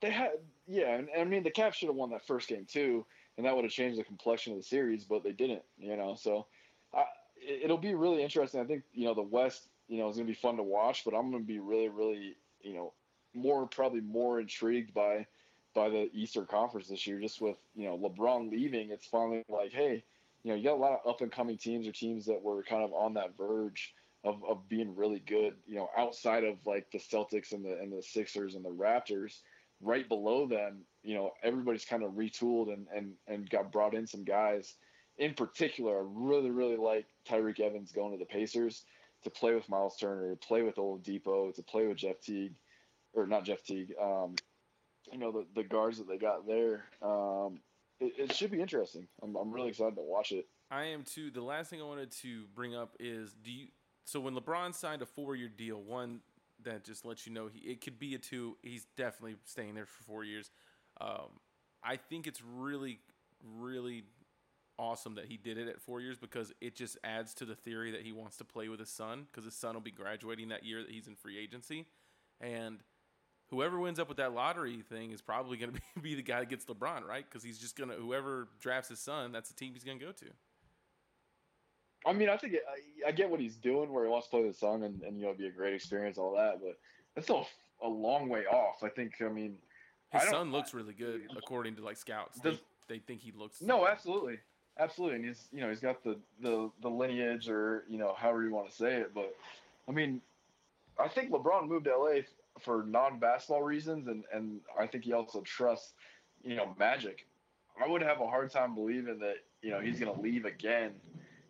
they 0.01 0.11
had 0.11 0.31
yeah, 0.67 0.95
and, 0.95 1.11
and 1.11 1.21
I 1.21 1.25
mean 1.25 1.43
the 1.43 1.51
Cavs 1.51 1.75
should 1.75 1.89
have 1.89 1.97
won 1.97 2.09
that 2.11 2.27
first 2.27 2.49
game 2.49 2.65
too, 2.65 3.05
and 3.37 3.45
that 3.45 3.55
would 3.55 3.65
have 3.67 3.73
changed 3.73 3.99
the 3.99 4.05
complexion 4.05 4.55
of 4.55 4.59
the 4.59 4.65
series, 4.65 5.05
but 5.05 5.23
they 5.23 5.33
didn't. 5.33 5.63
You 5.77 5.99
know, 5.99 6.17
so 6.19 6.47
I, 6.95 7.05
it'll 7.47 7.77
be 7.77 7.95
really 7.95 8.23
interesting. 8.23 8.59
I 8.59 8.65
think 8.65 8.85
you 8.95 9.05
know 9.05 9.13
the 9.13 9.21
West, 9.21 9.69
you 9.89 9.99
know, 9.99 10.09
is 10.09 10.17
going 10.17 10.27
to 10.27 10.33
be 10.33 10.39
fun 10.39 10.57
to 10.57 10.63
watch, 10.63 11.05
but 11.05 11.13
I'm 11.15 11.31
going 11.31 11.43
to 11.43 11.47
be 11.47 11.59
really, 11.59 11.91
really, 11.91 12.37
you 12.63 12.73
know, 12.73 12.95
more 13.35 13.67
probably 13.67 14.01
more 14.01 14.41
intrigued 14.41 14.95
by 14.95 15.27
by 15.75 15.89
the 15.89 16.11
Eastern 16.13 16.47
Conference 16.47 16.89
this 16.89 17.07
year, 17.07 17.19
just 17.21 17.41
with 17.41 17.57
you 17.75 17.87
know 17.87 17.97
LeBron 17.99 18.51
leaving. 18.51 18.91
It's 18.91 19.07
finally 19.07 19.43
like, 19.49 19.73
hey, 19.73 20.03
you 20.45 20.51
know, 20.51 20.57
you 20.57 20.65
got 20.65 20.75
a 20.75 20.77
lot 20.77 21.01
of 21.05 21.11
up 21.11 21.21
and 21.21 21.33
coming 21.33 21.57
teams 21.57 21.87
or 21.87 21.93
teams 21.93 22.27
that 22.27 22.43
were 22.43 22.63
kind 22.63 22.83
of 22.83 22.93
on 22.93 23.15
that 23.15 23.37
verge 23.37 23.95
of, 24.25 24.43
of 24.49 24.69
being 24.69 24.95
really 24.95 25.21
good. 25.21 25.55
You 25.67 25.77
know, 25.77 25.91
outside 25.97 26.45
of 26.45 26.57
like 26.67 26.87
the 26.93 26.99
Celtics 26.99 27.53
and 27.53 27.65
the 27.65 27.79
and 27.79 27.93
the 27.93 28.03
Sixers 28.03 28.55
and 28.55 28.65
the 28.65 28.71
Raptors, 28.71 29.39
right 29.81 30.09
below 30.09 30.47
them, 30.47 30.83
you 31.03 31.15
know, 31.15 31.33
everybody's 31.43 31.85
kind 31.85 32.03
of 32.03 32.13
retooled 32.13 32.73
and 32.73 32.87
and 32.95 33.13
and 33.29 33.49
got 33.49 33.73
brought 33.73 33.95
in 33.95 34.07
some 34.07 34.25
guys. 34.25 34.75
In 35.19 35.35
particular, 35.35 35.99
I 35.99 36.03
really 36.05 36.51
really 36.51 36.77
like 36.77 37.07
Tyreke 37.29 37.61
Evans 37.61 37.93
going 37.93 38.13
to 38.13 38.19
the 38.19 38.25
Pacers 38.25 38.85
to 39.25 39.31
play 39.31 39.55
with 39.55 39.69
Myles 39.69 39.97
Turner, 39.97 40.31
to 40.31 40.37
play 40.37 40.63
with 40.63 40.77
Oladipo, 40.77 41.55
to 41.55 41.63
play 41.63 41.87
with 41.87 41.99
Jeff 41.99 42.21
Teague, 42.21 42.55
or 43.15 43.27
not 43.27 43.45
Jeff 43.45 43.63
Teague. 43.63 43.95
Um, 44.01 44.35
you 45.11 45.19
know 45.19 45.33
the, 45.33 45.47
the 45.55 45.65
guards 45.65 45.99
that 45.99 46.09
they 46.09 46.19
got 46.19 46.47
there. 46.47 46.85
Um, 47.03 47.61
it, 48.01 48.13
it, 48.19 48.33
should 48.33 48.51
be 48.51 48.61
interesting. 48.61 49.07
I'm, 49.23 49.37
I'm 49.37 49.53
really 49.53 49.69
excited 49.69 49.97
to 49.97 50.03
watch 50.03 50.33
it. 50.33 50.47
I 50.71 50.85
am 50.85 51.03
too. 51.03 51.31
The 51.31 51.43
last 51.43 51.71
thing 51.71 51.81
I 51.81 51.85
wanted 51.85 52.11
to 52.23 52.45
bring 52.55 52.75
up 52.75 52.97
is 53.01 53.35
do 53.45 53.51
you 53.51 53.69
so 54.05 54.21
when 54.21 54.35
LeBron 54.35 54.75
signed 54.75 55.03
a 55.03 55.07
four 55.07 55.37
year 55.37 55.49
deal, 55.49 55.81
one 55.81 56.21
that 56.65 56.85
just 56.85 57.05
lets 57.05 57.27
you 57.27 57.33
know 57.33 57.49
he 57.49 57.61
it 57.71 57.81
could 57.81 57.99
be 57.99 58.15
a 58.15 58.19
two. 58.19 58.57
He's 58.63 58.87
definitely 58.97 59.37
staying 59.45 59.75
there 59.75 59.87
for 59.87 60.03
four 60.05 60.25
years. 60.25 60.51
Um, 61.01 61.41
I 61.85 61.97
think 61.97 62.27
it's 62.27 62.43
really, 62.43 63.01
really 63.59 64.05
awesome 64.79 65.17
that 65.17 65.27
he 65.27 65.37
did 65.37 65.59
it 65.59 65.69
at 65.69 65.81
four 65.81 66.01
years 66.01 66.17
because 66.17 66.53
it 66.61 66.75
just 66.75 66.97
adds 67.05 67.35
to 67.35 67.45
the 67.45 67.55
theory 67.55 67.91
that 67.93 68.03
he 68.03 68.13
wants 68.13 68.37
to 68.39 68.45
play 68.45 68.69
with 68.69 68.81
his 68.81 68.91
son 68.91 69.27
because 69.31 69.45
his 69.45 69.55
son 69.55 69.75
will 69.75 69.81
be 69.81 69.91
graduating 69.91 70.49
that 70.49 70.65
year 70.65 70.83
that 70.83 70.91
he's 70.91 71.07
in 71.07 71.15
free 71.15 71.39
agency, 71.39 71.87
and 72.41 72.79
whoever 73.53 73.79
wins 73.79 73.99
up 73.99 74.09
with 74.09 74.17
that 74.17 74.33
lottery 74.33 74.83
thing 74.89 75.13
is 75.13 75.21
probably 75.21 75.59
going 75.59 75.73
to 75.75 75.81
be, 75.97 76.01
be 76.01 76.15
the 76.15 76.23
guy 76.23 76.41
that 76.41 76.49
gets 76.49 76.65
LeBron, 76.65 77.07
right? 77.07 77.25
Because 77.29 77.45
he's 77.45 77.59
just 77.59 77.77
going 77.77 77.91
to 77.91 77.97
whoever 77.97 78.49
drafts 78.59 78.89
his 78.89 78.99
son, 78.99 79.31
that's 79.31 79.51
the 79.51 79.55
team 79.55 79.75
he's 79.75 79.85
going 79.85 79.99
to 79.99 80.05
go 80.05 80.11
to. 80.11 80.27
I 82.05 82.13
mean, 82.13 82.29
I 82.29 82.37
think 82.37 82.55
it, 82.55 82.63
I, 82.69 83.11
I, 83.11 83.13
get 83.13 83.31
what 83.31 83.39
he's 83.39 83.55
doing, 83.55 83.93
where 83.93 84.05
he 84.05 84.11
wants 84.11 84.27
to 84.27 84.31
play 84.31 84.49
the 84.49 84.53
son, 84.53 84.83
and, 84.83 85.01
and 85.03 85.21
you 85.21 85.27
know, 85.27 85.35
be 85.35 85.47
a 85.47 85.53
great 85.53 85.73
experience, 85.73 86.19
all 86.19 86.35
that. 86.35 86.59
But 86.61 86.77
that's 87.15 87.27
still 87.27 87.47
a 87.81 87.89
long 87.89 88.29
way 88.29 88.45
off. 88.47 88.83
I 88.83 88.89
think. 88.89 89.13
I 89.21 89.29
mean, 89.29 89.55
his 90.13 90.29
son 90.29 90.51
looks 90.51 90.75
really 90.75 90.95
good, 90.95 91.23
according 91.37 91.77
to 91.77 91.85
like 91.85 91.97
scouts. 91.97 92.41
Does, 92.41 92.59
they, 92.89 92.97
they 92.97 92.99
think 92.99 93.21
he 93.21 93.31
looks. 93.31 93.63
No, 93.63 93.87
absolutely, 93.87 94.39
absolutely, 94.81 95.17
and 95.17 95.25
he's 95.27 95.47
you 95.53 95.61
know 95.61 95.69
he's 95.69 95.79
got 95.79 96.03
the 96.03 96.17
the 96.41 96.73
the 96.81 96.89
lineage, 96.89 97.49
or 97.49 97.85
you 97.89 97.99
know 97.99 98.17
however 98.19 98.43
you 98.43 98.53
want 98.53 98.69
to 98.69 98.75
say 98.75 98.97
it. 98.97 99.15
But 99.15 99.33
I 99.89 99.93
mean, 99.93 100.21
I 100.99 101.07
think 101.07 101.31
LeBron 101.31 101.69
moved 101.69 101.85
to 101.85 101.97
LA 101.97 102.23
for 102.61 102.85
non-basketball 102.87 103.63
reasons, 103.63 104.09
and 104.09 104.25
and 104.33 104.61
I 104.79 104.87
think 104.87 105.05
he 105.05 105.13
also 105.13 105.41
trusts, 105.43 105.93
you 106.45 106.57
know, 106.57 106.75
Magic. 106.79 107.27
I 107.83 107.89
would 107.89 108.03
have 108.03 108.21
a 108.21 108.27
hard 108.27 108.51
time 108.51 108.75
believing 108.75 109.19
that 109.21 109.37
you 109.63 109.71
know 109.71 109.81
he's 109.81 109.99
going 109.99 110.15
to 110.15 110.21
leave 110.21 110.45
again. 110.45 110.93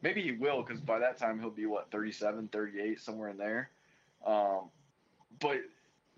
Maybe 0.03 0.23
he 0.23 0.33
will 0.33 0.63
because 0.63 0.81
by 0.81 0.99
that 0.99 1.19
time 1.19 1.39
he'll 1.39 1.51
be 1.51 1.67
what 1.67 1.91
37, 1.91 2.49
38, 2.49 3.01
somewhere 3.01 3.29
in 3.29 3.37
there. 3.37 3.71
Um, 4.27 4.71
but 5.41 5.59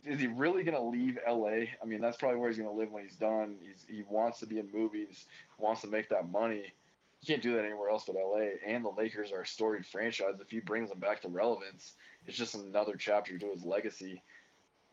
is 0.05 0.21
he 0.21 0.27
really 0.27 0.63
going 0.65 0.77
to 0.77 0.83
leave 0.83 1.19
LA? 1.29 1.67
I 1.83 1.87
mean, 1.87 2.01
that's 2.01 2.17
probably 2.17 2.39
where 2.39 2.49
he's 2.49 2.59
going 2.59 2.69
to 2.69 2.77
live 2.77 2.91
when 2.91 3.05
he's 3.05 3.17
done. 3.17 3.57
He's, 3.63 3.85
he 3.89 4.03
wants 4.09 4.41
to 4.41 4.47
be 4.47 4.59
in 4.59 4.71
movies, 4.73 5.25
wants 5.59 5.81
to 5.83 5.87
make 5.87 6.09
that 6.11 6.31
money. 6.31 6.73
You 7.21 7.27
can't 7.27 7.43
do 7.43 7.55
that 7.55 7.65
anywhere 7.65 7.89
else 7.89 8.05
but 8.07 8.17
LA. 8.17 8.49
And 8.67 8.85
the 8.85 8.91
Lakers 8.91 9.33
are 9.33 9.43
a 9.43 9.47
storied 9.47 9.87
franchise. 9.87 10.35
If 10.41 10.51
he 10.51 10.61
brings 10.61 10.91
them 10.91 10.99
back 10.99 11.23
to 11.23 11.29
relevance, 11.29 11.95
it's 12.27 12.37
just 12.37 12.55
another 12.55 12.97
chapter 12.97 13.39
to 13.39 13.51
his 13.51 13.65
legacy. 13.65 14.23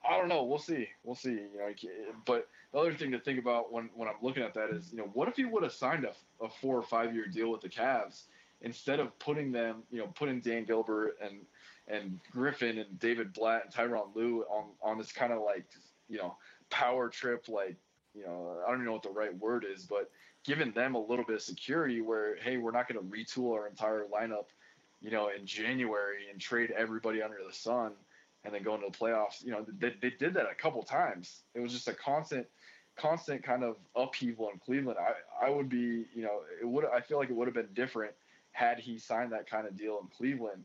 I 0.07 0.17
don't 0.17 0.29
know. 0.29 0.43
We'll 0.43 0.59
see. 0.59 0.87
We'll 1.03 1.15
see. 1.15 1.31
You 1.31 1.49
know, 1.57 1.73
but 2.25 2.47
the 2.71 2.79
other 2.79 2.93
thing 2.93 3.11
to 3.11 3.19
think 3.19 3.39
about 3.39 3.71
when, 3.71 3.89
when 3.93 4.07
I'm 4.07 4.15
looking 4.21 4.43
at 4.43 4.53
that 4.55 4.71
is, 4.71 4.91
you 4.91 4.97
know, 4.97 5.09
what 5.13 5.27
if 5.27 5.35
he 5.35 5.45
would 5.45 5.63
have 5.63 5.73
signed 5.73 6.05
a, 6.05 6.13
a 6.43 6.49
four 6.49 6.77
or 6.77 6.83
five 6.83 7.13
year 7.13 7.27
deal 7.27 7.51
with 7.51 7.61
the 7.61 7.69
Cavs 7.69 8.23
instead 8.61 8.99
of 8.99 9.17
putting 9.19 9.51
them, 9.51 9.83
you 9.91 9.99
know, 9.99 10.07
putting 10.07 10.39
Dan 10.39 10.65
Gilbert 10.65 11.17
and 11.21 11.41
and 11.87 12.19
Griffin 12.31 12.77
and 12.79 12.99
David 12.99 13.33
Blatt 13.33 13.65
and 13.65 13.73
Tyronn 13.73 14.15
Lue 14.15 14.43
on 14.49 14.65
on 14.81 14.97
this 14.97 15.11
kind 15.11 15.33
of 15.33 15.41
like, 15.43 15.65
you 16.09 16.17
know, 16.17 16.35
power 16.69 17.09
trip, 17.09 17.47
like, 17.47 17.75
you 18.15 18.23
know, 18.23 18.57
I 18.65 18.69
don't 18.69 18.77
even 18.77 18.85
know 18.85 18.93
what 18.93 19.03
the 19.03 19.09
right 19.09 19.35
word 19.37 19.65
is, 19.71 19.85
but 19.85 20.09
giving 20.43 20.71
them 20.71 20.95
a 20.95 20.99
little 20.99 21.25
bit 21.25 21.35
of 21.35 21.41
security 21.41 22.01
where, 22.01 22.35
hey, 22.37 22.57
we're 22.57 22.71
not 22.71 22.87
going 22.87 22.99
to 22.99 23.15
retool 23.15 23.53
our 23.53 23.67
entire 23.67 24.05
lineup, 24.11 24.45
you 24.99 25.11
know, 25.11 25.29
in 25.29 25.45
January 25.45 26.29
and 26.31 26.41
trade 26.41 26.71
everybody 26.71 27.21
under 27.21 27.37
the 27.45 27.53
sun 27.53 27.93
and 28.43 28.53
then 28.53 28.63
go 28.63 28.75
into 28.75 28.87
the 28.87 28.97
playoffs. 28.97 29.43
You 29.43 29.51
know, 29.51 29.65
they, 29.79 29.93
they 30.01 30.11
did 30.11 30.33
that 30.33 30.47
a 30.49 30.55
couple 30.55 30.81
times. 30.83 31.41
It 31.53 31.59
was 31.59 31.71
just 31.71 31.87
a 31.87 31.93
constant, 31.93 32.47
constant 32.97 33.43
kind 33.43 33.63
of 33.63 33.75
upheaval 33.95 34.49
in 34.49 34.59
Cleveland. 34.59 34.97
I, 34.99 35.45
I 35.45 35.49
would 35.49 35.69
be, 35.69 36.05
you 36.13 36.23
know, 36.23 36.41
it 36.61 36.67
would. 36.67 36.85
I 36.85 37.01
feel 37.01 37.17
like 37.17 37.29
it 37.29 37.35
would 37.35 37.47
have 37.47 37.55
been 37.55 37.69
different 37.73 38.13
had 38.51 38.79
he 38.79 38.97
signed 38.97 39.31
that 39.31 39.49
kind 39.49 39.67
of 39.67 39.77
deal 39.77 39.99
in 40.01 40.07
Cleveland. 40.15 40.63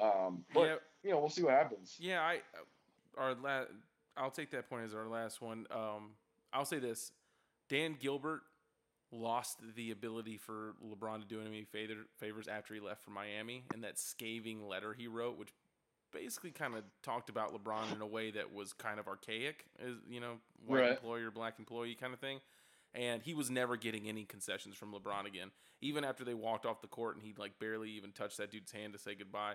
Um, 0.00 0.44
but 0.52 0.64
yeah. 0.64 0.74
you 1.04 1.10
know, 1.10 1.20
we'll 1.20 1.30
see 1.30 1.42
what 1.42 1.54
happens. 1.54 1.96
Yeah, 1.98 2.20
I 2.20 2.40
our 3.16 3.34
la- 3.34 3.64
I'll 4.16 4.30
take 4.30 4.50
that 4.50 4.68
point 4.68 4.84
as 4.84 4.94
our 4.94 5.06
last 5.06 5.40
one. 5.40 5.66
Um, 5.70 6.12
I'll 6.52 6.64
say 6.64 6.78
this: 6.78 7.12
Dan 7.68 7.96
Gilbert 7.98 8.42
lost 9.12 9.58
the 9.76 9.90
ability 9.90 10.38
for 10.38 10.74
LeBron 10.84 11.20
to 11.20 11.26
do 11.26 11.40
any 11.40 11.66
favors 12.18 12.48
after 12.48 12.74
he 12.74 12.80
left 12.80 13.04
for 13.04 13.10
Miami, 13.10 13.64
and 13.72 13.84
that 13.84 13.98
scathing 13.98 14.66
letter 14.66 14.94
he 14.94 15.06
wrote, 15.06 15.38
which 15.38 15.52
basically 16.12 16.50
kind 16.50 16.74
of 16.74 16.84
talked 17.02 17.28
about 17.28 17.52
LeBron 17.54 17.94
in 17.94 18.00
a 18.00 18.06
way 18.06 18.30
that 18.30 18.52
was 18.52 18.72
kind 18.72 19.00
of 19.00 19.08
archaic, 19.08 19.64
as 19.80 19.94
you 20.08 20.20
know, 20.20 20.34
white 20.66 20.80
right. 20.80 20.90
employer, 20.90 21.30
black 21.30 21.58
employee 21.58 21.94
kind 21.94 22.12
of 22.12 22.20
thing. 22.20 22.40
And 22.94 23.22
he 23.22 23.32
was 23.32 23.50
never 23.50 23.76
getting 23.76 24.08
any 24.08 24.24
concessions 24.24 24.76
from 24.76 24.92
LeBron 24.92 25.26
again. 25.26 25.50
Even 25.80 26.04
after 26.04 26.24
they 26.24 26.34
walked 26.34 26.66
off 26.66 26.82
the 26.82 26.88
court 26.88 27.16
and 27.16 27.24
he 27.24 27.34
like 27.36 27.58
barely 27.58 27.90
even 27.90 28.12
touched 28.12 28.36
that 28.36 28.50
dude's 28.50 28.72
hand 28.72 28.92
to 28.92 28.98
say 28.98 29.14
goodbye. 29.14 29.54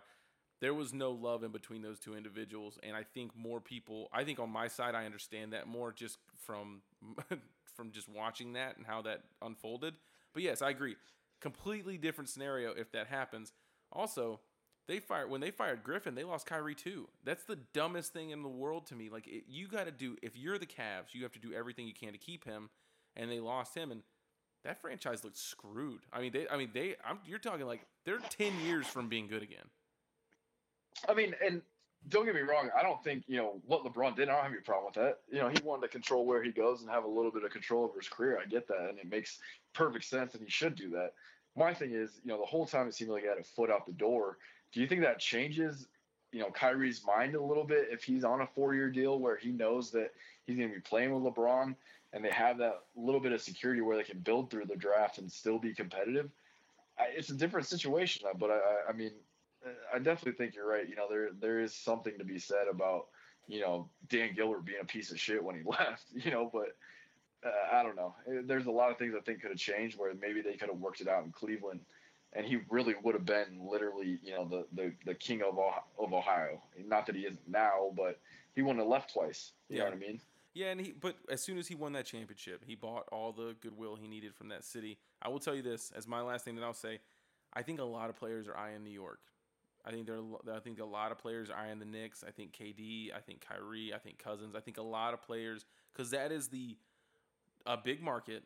There 0.59 0.73
was 0.73 0.91
no 0.91 1.11
love 1.11 1.43
in 1.43 1.51
between 1.51 1.83
those 1.83 1.99
two 1.99 2.15
individuals, 2.15 2.79
and 2.81 2.95
I 2.95 3.03
think 3.03 3.35
more 3.35 3.61
people. 3.61 4.09
I 4.11 4.23
think 4.23 4.39
on 4.39 4.49
my 4.49 4.67
side, 4.67 4.95
I 4.95 5.05
understand 5.05 5.53
that 5.53 5.67
more 5.67 5.91
just 5.91 6.17
from 6.45 6.81
from 7.75 7.91
just 7.91 8.09
watching 8.09 8.53
that 8.53 8.75
and 8.75 8.85
how 8.85 9.03
that 9.03 9.21
unfolded. 9.43 9.93
But 10.33 10.41
yes, 10.41 10.63
I 10.63 10.71
agree. 10.71 10.95
Completely 11.41 11.99
different 11.99 12.29
scenario 12.29 12.71
if 12.71 12.91
that 12.93 13.05
happens. 13.05 13.53
Also, 13.91 14.39
they 14.87 14.99
fired 14.99 15.29
when 15.29 15.41
they 15.41 15.51
fired 15.51 15.83
Griffin, 15.83 16.15
they 16.15 16.23
lost 16.23 16.45
Kyrie 16.45 16.75
too. 16.75 17.07
That's 17.23 17.43
the 17.43 17.57
dumbest 17.73 18.13
thing 18.13 18.29
in 18.29 18.41
the 18.41 18.49
world 18.49 18.87
to 18.87 18.95
me. 18.95 19.09
Like 19.09 19.27
it, 19.27 19.43
you 19.47 19.67
got 19.67 19.85
to 19.85 19.91
do 19.91 20.15
if 20.21 20.35
you're 20.35 20.57
the 20.57 20.65
Cavs, 20.65 21.13
you 21.13 21.23
have 21.23 21.33
to 21.33 21.39
do 21.39 21.53
everything 21.53 21.87
you 21.87 21.93
can 21.93 22.13
to 22.13 22.17
keep 22.17 22.45
him, 22.45 22.69
and 23.15 23.29
they 23.29 23.39
lost 23.39 23.75
him, 23.75 23.91
and 23.91 24.01
that 24.63 24.81
franchise 24.81 25.23
looked 25.23 25.37
screwed. 25.37 26.01
I 26.11 26.21
mean, 26.21 26.31
they, 26.31 26.47
I 26.49 26.57
mean, 26.57 26.69
they, 26.73 26.95
I'm, 27.05 27.19
you're 27.25 27.39
talking 27.39 27.65
like 27.65 27.85
they're 28.05 28.19
ten 28.29 28.53
years 28.65 28.87
from 28.87 29.09
being 29.09 29.27
good 29.27 29.43
again. 29.43 29.65
I 31.07 31.13
mean, 31.13 31.35
and 31.45 31.61
don't 32.09 32.25
get 32.25 32.35
me 32.35 32.41
wrong, 32.41 32.69
I 32.77 32.81
don't 32.81 33.03
think 33.03 33.23
you 33.27 33.37
know 33.37 33.61
what 33.65 33.83
LeBron 33.83 34.15
did. 34.15 34.29
I 34.29 34.33
don't 34.33 34.43
have 34.43 34.51
any 34.51 34.61
problem 34.61 34.85
with 34.85 34.95
that. 34.95 35.19
You 35.29 35.39
know, 35.39 35.49
he 35.49 35.61
wanted 35.63 35.81
to 35.81 35.87
control 35.89 36.25
where 36.25 36.41
he 36.41 36.51
goes 36.51 36.81
and 36.81 36.89
have 36.89 37.03
a 37.03 37.09
little 37.09 37.31
bit 37.31 37.43
of 37.43 37.51
control 37.51 37.83
over 37.83 37.99
his 37.99 38.07
career. 38.07 38.39
I 38.41 38.47
get 38.47 38.67
that, 38.69 38.89
and 38.89 38.99
it 38.99 39.09
makes 39.09 39.39
perfect 39.73 40.05
sense, 40.05 40.33
and 40.33 40.43
he 40.43 40.49
should 40.49 40.75
do 40.75 40.89
that. 40.91 41.13
My 41.57 41.73
thing 41.73 41.91
is, 41.91 42.21
you 42.23 42.31
know, 42.31 42.39
the 42.39 42.45
whole 42.45 42.65
time 42.65 42.87
it 42.87 42.93
seemed 42.93 43.09
like 43.09 43.23
he 43.23 43.27
had 43.27 43.39
a 43.39 43.43
foot 43.43 43.71
out 43.71 43.85
the 43.85 43.91
door 43.91 44.37
do 44.73 44.81
you 44.81 44.87
think 44.87 45.01
that 45.01 45.19
changes, 45.19 45.87
you 46.31 46.39
know, 46.39 46.49
Kyrie's 46.51 47.05
mind 47.05 47.35
a 47.35 47.41
little 47.41 47.63
bit 47.63 47.87
if 47.91 48.03
he's 48.03 48.23
on 48.23 48.41
a 48.41 48.47
four-year 48.47 48.89
deal 48.89 49.19
where 49.19 49.37
he 49.37 49.51
knows 49.51 49.91
that 49.91 50.11
he's 50.45 50.57
going 50.57 50.69
to 50.69 50.75
be 50.75 50.81
playing 50.81 51.11
with 51.11 51.33
LeBron 51.33 51.75
and 52.13 52.23
they 52.23 52.31
have 52.31 52.57
that 52.59 52.83
little 52.95 53.21
bit 53.21 53.31
of 53.31 53.41
security 53.41 53.81
where 53.81 53.97
they 53.97 54.03
can 54.03 54.19
build 54.19 54.49
through 54.49 54.65
the 54.65 54.75
draft 54.75 55.17
and 55.17 55.31
still 55.31 55.59
be 55.59 55.73
competitive? 55.73 56.29
It's 57.15 57.29
a 57.29 57.35
different 57.35 57.67
situation, 57.67 58.27
but 58.39 58.49
I, 58.49 58.89
I 58.89 58.93
mean, 58.93 59.11
I 59.93 59.99
definitely 59.99 60.33
think 60.33 60.55
you're 60.55 60.67
right. 60.67 60.87
You 60.87 60.95
know, 60.95 61.07
there 61.09 61.29
there 61.39 61.59
is 61.59 61.73
something 61.73 62.13
to 62.17 62.23
be 62.23 62.39
said 62.39 62.67
about 62.69 63.07
you 63.47 63.61
know 63.61 63.89
Dan 64.09 64.33
Gilbert 64.35 64.65
being 64.65 64.79
a 64.81 64.85
piece 64.85 65.11
of 65.11 65.19
shit 65.19 65.43
when 65.43 65.55
he 65.55 65.63
left. 65.65 66.05
You 66.13 66.31
know, 66.31 66.49
but 66.51 66.75
uh, 67.45 67.75
I 67.75 67.83
don't 67.83 67.95
know. 67.95 68.15
There's 68.45 68.65
a 68.65 68.71
lot 68.71 68.91
of 68.91 68.97
things 68.97 69.13
I 69.15 69.21
think 69.21 69.41
could 69.41 69.51
have 69.51 69.59
changed 69.59 69.97
where 69.97 70.13
maybe 70.19 70.41
they 70.41 70.55
could 70.55 70.69
have 70.69 70.79
worked 70.79 71.01
it 71.01 71.07
out 71.07 71.23
in 71.23 71.31
Cleveland 71.31 71.81
and 72.37 72.45
he 72.45 72.59
really 72.69 72.93
would 73.03 73.15
have 73.15 73.25
been 73.25 73.59
literally, 73.67 74.19
you 74.23 74.31
know, 74.31 74.45
the 74.45 74.65
the, 74.71 74.93
the 75.05 75.15
king 75.15 75.41
of 75.41 75.57
of 75.99 76.13
Ohio. 76.13 76.61
Not 76.85 77.07
that 77.07 77.15
he 77.15 77.23
isn't 77.23 77.39
now, 77.47 77.91
but 77.97 78.19
he 78.53 78.61
wouldn't 78.61 78.79
have 78.79 78.87
left 78.87 79.11
twice. 79.11 79.53
You 79.69 79.77
yeah. 79.77 79.83
know 79.83 79.89
what 79.89 79.95
I 79.95 79.99
mean? 79.99 80.21
Yeah, 80.53 80.67
and 80.67 80.79
he 80.79 80.91
but 80.91 81.15
as 81.29 81.43
soon 81.43 81.57
as 81.57 81.67
he 81.67 81.73
won 81.73 81.93
that 81.93 82.05
championship, 82.05 82.63
he 82.65 82.75
bought 82.75 83.05
all 83.11 83.31
the 83.31 83.55
goodwill 83.59 83.95
he 83.95 84.07
needed 84.07 84.35
from 84.35 84.49
that 84.49 84.63
city. 84.63 84.99
I 85.21 85.29
will 85.29 85.39
tell 85.39 85.55
you 85.55 85.63
this 85.63 85.91
as 85.95 86.07
my 86.07 86.21
last 86.21 86.45
thing 86.45 86.55
that 86.55 86.63
I'll 86.63 86.73
say, 86.73 86.99
I 87.53 87.63
think 87.63 87.79
a 87.79 87.83
lot 87.83 88.09
of 88.09 88.17
players 88.17 88.47
are 88.47 88.55
eyeing 88.55 88.83
New 88.83 88.91
York. 88.91 89.19
I 89.83 89.91
think 89.91 90.05
there 90.05 90.19
I 90.53 90.59
think 90.59 90.79
a 90.79 90.85
lot 90.85 91.11
of 91.11 91.17
players 91.17 91.49
are 91.49 91.57
eyeing 91.57 91.79
the 91.79 91.85
Knicks. 91.85 92.23
I 92.27 92.29
think 92.29 92.53
KD, 92.53 93.15
I 93.15 93.19
think 93.19 93.43
Kyrie, 93.47 93.93
I 93.95 93.97
think 93.97 94.19
Cousins. 94.19 94.55
I 94.55 94.59
think 94.59 94.77
a 94.77 94.83
lot 94.83 95.15
of 95.15 95.23
players 95.23 95.65
cuz 95.95 96.11
that 96.11 96.31
is 96.31 96.49
the 96.49 96.77
a 97.65 97.77
big 97.77 98.03
market 98.03 98.43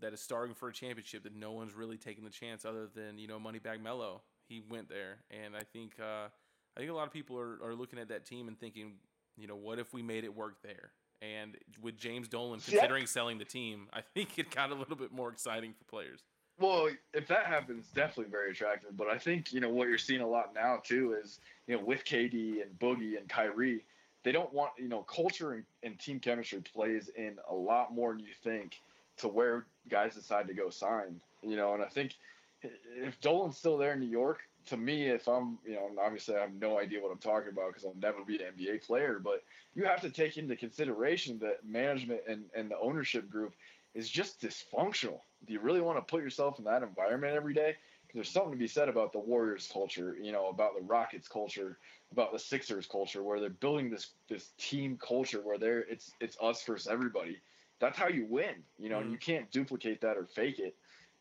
that 0.00 0.12
is 0.12 0.20
starting 0.20 0.54
for 0.54 0.68
a 0.68 0.72
championship 0.72 1.22
that 1.22 1.34
no 1.34 1.52
one's 1.52 1.74
really 1.74 1.96
taking 1.96 2.24
the 2.24 2.30
chance 2.30 2.64
other 2.64 2.88
than, 2.94 3.18
you 3.18 3.28
know, 3.28 3.38
Moneybag 3.38 3.82
Melo. 3.82 4.22
He 4.48 4.62
went 4.68 4.88
there 4.88 5.18
and 5.30 5.56
I 5.56 5.62
think 5.62 5.92
uh 6.00 6.28
I 6.76 6.80
think 6.80 6.90
a 6.90 6.94
lot 6.94 7.06
of 7.06 7.12
people 7.12 7.38
are, 7.38 7.58
are 7.62 7.74
looking 7.74 7.98
at 7.98 8.08
that 8.08 8.26
team 8.26 8.48
and 8.48 8.58
thinking, 8.58 8.94
you 9.36 9.46
know, 9.46 9.56
what 9.56 9.78
if 9.78 9.94
we 9.94 10.02
made 10.02 10.24
it 10.24 10.34
work 10.34 10.56
there? 10.62 10.90
And 11.22 11.56
with 11.80 11.96
James 11.96 12.28
Dolan 12.28 12.60
considering 12.60 13.02
yeah. 13.02 13.08
selling 13.08 13.38
the 13.38 13.44
team, 13.44 13.86
I 13.92 14.00
think 14.00 14.38
it 14.38 14.50
got 14.50 14.70
a 14.70 14.74
little 14.74 14.96
bit 14.96 15.12
more 15.12 15.30
exciting 15.30 15.72
for 15.72 15.84
players. 15.84 16.20
Well, 16.58 16.88
if 17.12 17.26
that 17.28 17.46
happens, 17.46 17.88
definitely 17.94 18.30
very 18.30 18.50
attractive. 18.50 18.96
But 18.96 19.08
I 19.08 19.18
think 19.18 19.52
you 19.52 19.60
know 19.60 19.68
what 19.68 19.88
you're 19.88 19.98
seeing 19.98 20.20
a 20.20 20.26
lot 20.26 20.54
now 20.54 20.80
too 20.82 21.16
is 21.20 21.40
you 21.66 21.76
know 21.76 21.82
with 21.82 22.04
KD 22.04 22.62
and 22.62 22.78
Boogie 22.78 23.18
and 23.18 23.28
Kyrie, 23.28 23.84
they 24.22 24.32
don't 24.32 24.52
want 24.52 24.72
you 24.78 24.88
know 24.88 25.02
culture 25.02 25.52
and, 25.52 25.64
and 25.82 25.98
team 25.98 26.20
chemistry 26.20 26.60
plays 26.60 27.10
in 27.16 27.36
a 27.50 27.54
lot 27.54 27.92
more 27.92 28.12
than 28.12 28.20
you 28.20 28.34
think 28.42 28.80
to 29.16 29.28
where 29.28 29.66
guys 29.88 30.14
decide 30.14 30.48
to 30.48 30.54
go 30.54 30.70
sign. 30.70 31.20
You 31.42 31.56
know, 31.56 31.74
and 31.74 31.82
I 31.82 31.86
think 31.86 32.14
if 32.62 33.20
Dolan's 33.20 33.58
still 33.58 33.76
there 33.76 33.92
in 33.92 34.00
New 34.00 34.08
York, 34.08 34.40
to 34.66 34.76
me, 34.76 35.08
if 35.08 35.28
I'm, 35.28 35.58
you 35.66 35.74
know, 35.74 35.90
obviously 36.00 36.36
I 36.36 36.40
have 36.40 36.54
no 36.54 36.78
idea 36.78 37.02
what 37.02 37.12
I'm 37.12 37.18
talking 37.18 37.50
about 37.50 37.68
because 37.68 37.84
I'll 37.84 37.96
never 38.00 38.24
be 38.24 38.36
an 38.36 38.52
NBA 38.56 38.86
player, 38.86 39.20
but 39.22 39.42
you 39.74 39.84
have 39.84 40.00
to 40.00 40.10
take 40.10 40.38
into 40.38 40.56
consideration 40.56 41.38
that 41.40 41.66
management 41.66 42.20
and, 42.26 42.44
and 42.54 42.70
the 42.70 42.78
ownership 42.78 43.28
group 43.28 43.52
is 43.94 44.08
just 44.08 44.40
dysfunctional. 44.40 45.20
Do 45.46 45.52
you 45.52 45.60
really 45.60 45.80
want 45.80 45.98
to 45.98 46.02
put 46.02 46.22
yourself 46.22 46.58
in 46.58 46.64
that 46.64 46.82
environment 46.82 47.36
every 47.36 47.54
day? 47.54 47.76
There's 48.14 48.28
something 48.28 48.52
to 48.52 48.58
be 48.58 48.68
said 48.68 48.88
about 48.88 49.12
the 49.12 49.18
Warriors 49.18 49.68
culture, 49.72 50.16
you 50.20 50.30
know, 50.30 50.48
about 50.48 50.76
the 50.76 50.82
Rockets 50.82 51.26
culture, 51.26 51.78
about 52.12 52.32
the 52.32 52.38
Sixers 52.38 52.86
culture, 52.86 53.24
where 53.24 53.40
they're 53.40 53.50
building 53.50 53.90
this 53.90 54.10
this 54.28 54.52
team 54.56 54.96
culture 55.04 55.40
where 55.40 55.58
they're 55.58 55.80
it's 55.80 56.12
it's 56.20 56.36
us 56.40 56.62
versus 56.64 56.86
everybody. 56.86 57.38
That's 57.80 57.98
how 57.98 58.08
you 58.08 58.26
win, 58.28 58.54
you 58.78 58.88
know, 58.88 58.96
mm-hmm. 58.96 59.04
and 59.04 59.12
you 59.12 59.18
can't 59.18 59.50
duplicate 59.50 60.00
that 60.02 60.16
or 60.16 60.26
fake 60.26 60.58
it. 60.58 60.76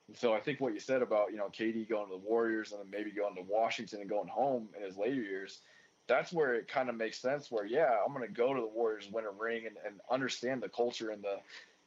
And 0.07 0.17
so 0.17 0.34
I 0.34 0.39
think 0.39 0.59
what 0.59 0.73
you 0.73 0.80
said 0.80 1.01
about, 1.01 1.31
you 1.31 1.38
know, 1.38 1.47
KD 1.47 1.89
going 1.89 2.05
to 2.07 2.11
the 2.11 2.17
Warriors 2.17 2.71
and 2.71 2.81
then 2.81 2.89
maybe 2.89 3.11
going 3.11 3.35
to 3.35 3.41
Washington 3.41 4.01
and 4.01 4.09
going 4.09 4.27
home 4.27 4.69
in 4.77 4.84
his 4.84 4.97
later 4.97 5.21
years, 5.21 5.61
that's 6.07 6.34
where 6.34 6.55
it 6.55 6.67
kind 6.67 6.89
of 6.89 6.95
makes 6.95 7.19
sense 7.19 7.49
where, 7.49 7.65
yeah, 7.65 7.97
I'm 8.05 8.13
going 8.13 8.27
to 8.27 8.34
go 8.34 8.53
to 8.53 8.59
the 8.59 8.67
Warriors, 8.67 9.09
win 9.11 9.25
a 9.25 9.31
ring 9.31 9.65
and, 9.65 9.77
and 9.85 10.01
understand 10.11 10.61
the 10.61 10.69
culture 10.69 11.11
and 11.11 11.23
the, 11.23 11.38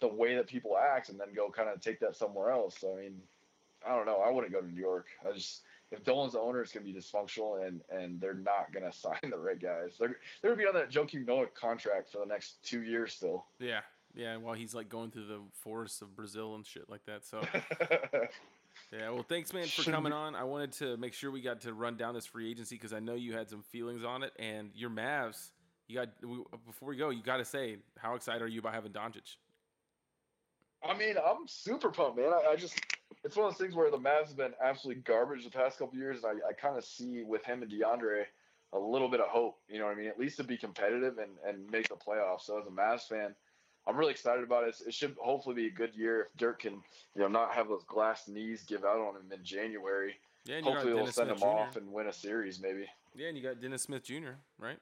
the 0.00 0.08
way 0.08 0.34
that 0.36 0.46
people 0.46 0.76
act 0.78 1.10
and 1.10 1.20
then 1.20 1.34
go 1.34 1.50
kind 1.50 1.68
of 1.68 1.80
take 1.80 2.00
that 2.00 2.16
somewhere 2.16 2.50
else. 2.50 2.76
So, 2.80 2.96
I 2.96 3.02
mean, 3.02 3.20
I 3.86 3.94
don't 3.94 4.06
know. 4.06 4.22
I 4.26 4.30
wouldn't 4.30 4.52
go 4.52 4.60
to 4.60 4.66
New 4.66 4.80
York. 4.80 5.06
I 5.28 5.32
just, 5.32 5.62
if 5.92 6.02
Dolan's 6.02 6.32
the 6.32 6.40
owner, 6.40 6.62
it's 6.62 6.72
going 6.72 6.86
to 6.86 6.92
be 6.92 6.98
dysfunctional 6.98 7.66
and, 7.66 7.82
and 7.90 8.18
they're 8.20 8.34
not 8.34 8.72
going 8.72 8.84
to 8.90 8.96
sign 8.96 9.30
the 9.30 9.38
right 9.38 9.60
guys. 9.60 9.96
They're, 9.98 10.16
they're 10.40 10.54
going 10.54 10.58
to 10.58 10.62
be 10.62 10.68
on 10.68 10.74
that 10.74 10.90
Joakim 10.90 11.26
Noah 11.26 11.46
contract 11.48 12.10
for 12.10 12.18
the 12.18 12.26
next 12.26 12.62
two 12.62 12.82
years 12.82 13.12
still. 13.12 13.44
Yeah. 13.58 13.80
Yeah, 14.16 14.38
while 14.38 14.54
he's 14.54 14.74
like 14.74 14.88
going 14.88 15.10
through 15.10 15.26
the 15.26 15.40
forests 15.52 16.00
of 16.00 16.16
Brazil 16.16 16.54
and 16.54 16.66
shit 16.66 16.88
like 16.88 17.04
that. 17.04 17.26
So, 17.26 17.42
yeah. 18.92 19.10
Well, 19.10 19.26
thanks, 19.28 19.52
man, 19.52 19.66
for 19.66 19.88
coming 19.90 20.12
on. 20.12 20.34
I 20.34 20.44
wanted 20.44 20.72
to 20.72 20.96
make 20.96 21.12
sure 21.12 21.30
we 21.30 21.42
got 21.42 21.60
to 21.60 21.74
run 21.74 21.98
down 21.98 22.14
this 22.14 22.24
free 22.24 22.50
agency 22.50 22.76
because 22.76 22.94
I 22.94 22.98
know 22.98 23.14
you 23.14 23.34
had 23.34 23.50
some 23.50 23.62
feelings 23.62 24.04
on 24.04 24.22
it, 24.22 24.32
and 24.38 24.70
your 24.74 24.90
Mavs. 24.90 25.50
You 25.88 25.96
got 25.96 26.08
before 26.66 26.88
we 26.88 26.96
go, 26.96 27.10
you 27.10 27.22
got 27.22 27.36
to 27.36 27.44
say 27.44 27.76
how 27.98 28.14
excited 28.14 28.42
are 28.42 28.48
you 28.48 28.58
about 28.60 28.74
having 28.74 28.90
Doncic? 28.90 29.36
I 30.82 30.96
mean, 30.96 31.16
I'm 31.16 31.46
super 31.46 31.90
pumped, 31.90 32.18
man. 32.18 32.32
I, 32.32 32.52
I, 32.52 32.56
just 32.56 32.78
it's 33.22 33.36
one 33.36 33.46
of 33.46 33.52
those 33.52 33.60
things 33.60 33.74
where 33.74 33.90
the 33.90 33.98
Mavs 33.98 34.28
have 34.28 34.36
been 34.36 34.52
absolutely 34.62 35.02
garbage 35.02 35.44
the 35.44 35.50
past 35.50 35.78
couple 35.78 35.98
years, 35.98 36.24
and 36.24 36.40
I, 36.42 36.48
I 36.48 36.52
kind 36.52 36.76
of 36.76 36.84
see 36.84 37.22
with 37.22 37.44
him 37.44 37.62
and 37.62 37.70
DeAndre 37.70 38.24
a 38.72 38.78
little 38.78 39.08
bit 39.08 39.20
of 39.20 39.28
hope. 39.28 39.58
You 39.68 39.78
know 39.78 39.86
what 39.86 39.96
I 39.96 40.00
mean? 40.00 40.08
At 40.08 40.18
least 40.18 40.38
to 40.38 40.44
be 40.44 40.56
competitive 40.56 41.18
and, 41.18 41.32
and 41.46 41.70
make 41.70 41.88
the 41.88 41.94
playoffs. 41.94 42.42
So 42.42 42.58
as 42.58 42.66
a 42.66 42.70
Mavs 42.70 43.08
fan, 43.08 43.34
I'm 43.86 43.96
really 43.96 44.10
excited 44.10 44.42
about 44.42 44.66
it. 44.66 44.74
It 44.86 44.94
should 44.94 45.16
hopefully 45.20 45.54
be 45.54 45.66
a 45.66 45.70
good 45.70 45.94
year 45.94 46.22
if 46.22 46.36
Dirk 46.36 46.60
can, 46.60 46.74
you 47.14 47.22
know, 47.22 47.28
not 47.28 47.54
have 47.54 47.68
those 47.68 47.84
glass 47.84 48.26
knees 48.26 48.64
give 48.64 48.84
out 48.84 48.98
on 48.98 49.14
him 49.16 49.30
in 49.32 49.44
January. 49.44 50.16
Yeah, 50.44 50.60
hopefully 50.60 50.94
we'll 50.94 51.06
send 51.06 51.28
Smith 51.28 51.30
him 51.30 51.38
Jr. 51.38 51.46
off 51.46 51.76
and 51.76 51.92
win 51.92 52.06
a 52.06 52.12
series, 52.12 52.60
maybe. 52.60 52.86
Yeah, 53.14 53.28
and 53.28 53.36
you 53.36 53.42
got 53.42 53.60
Dennis 53.60 53.82
Smith 53.82 54.02
Jr. 54.02 54.34
right? 54.58 54.78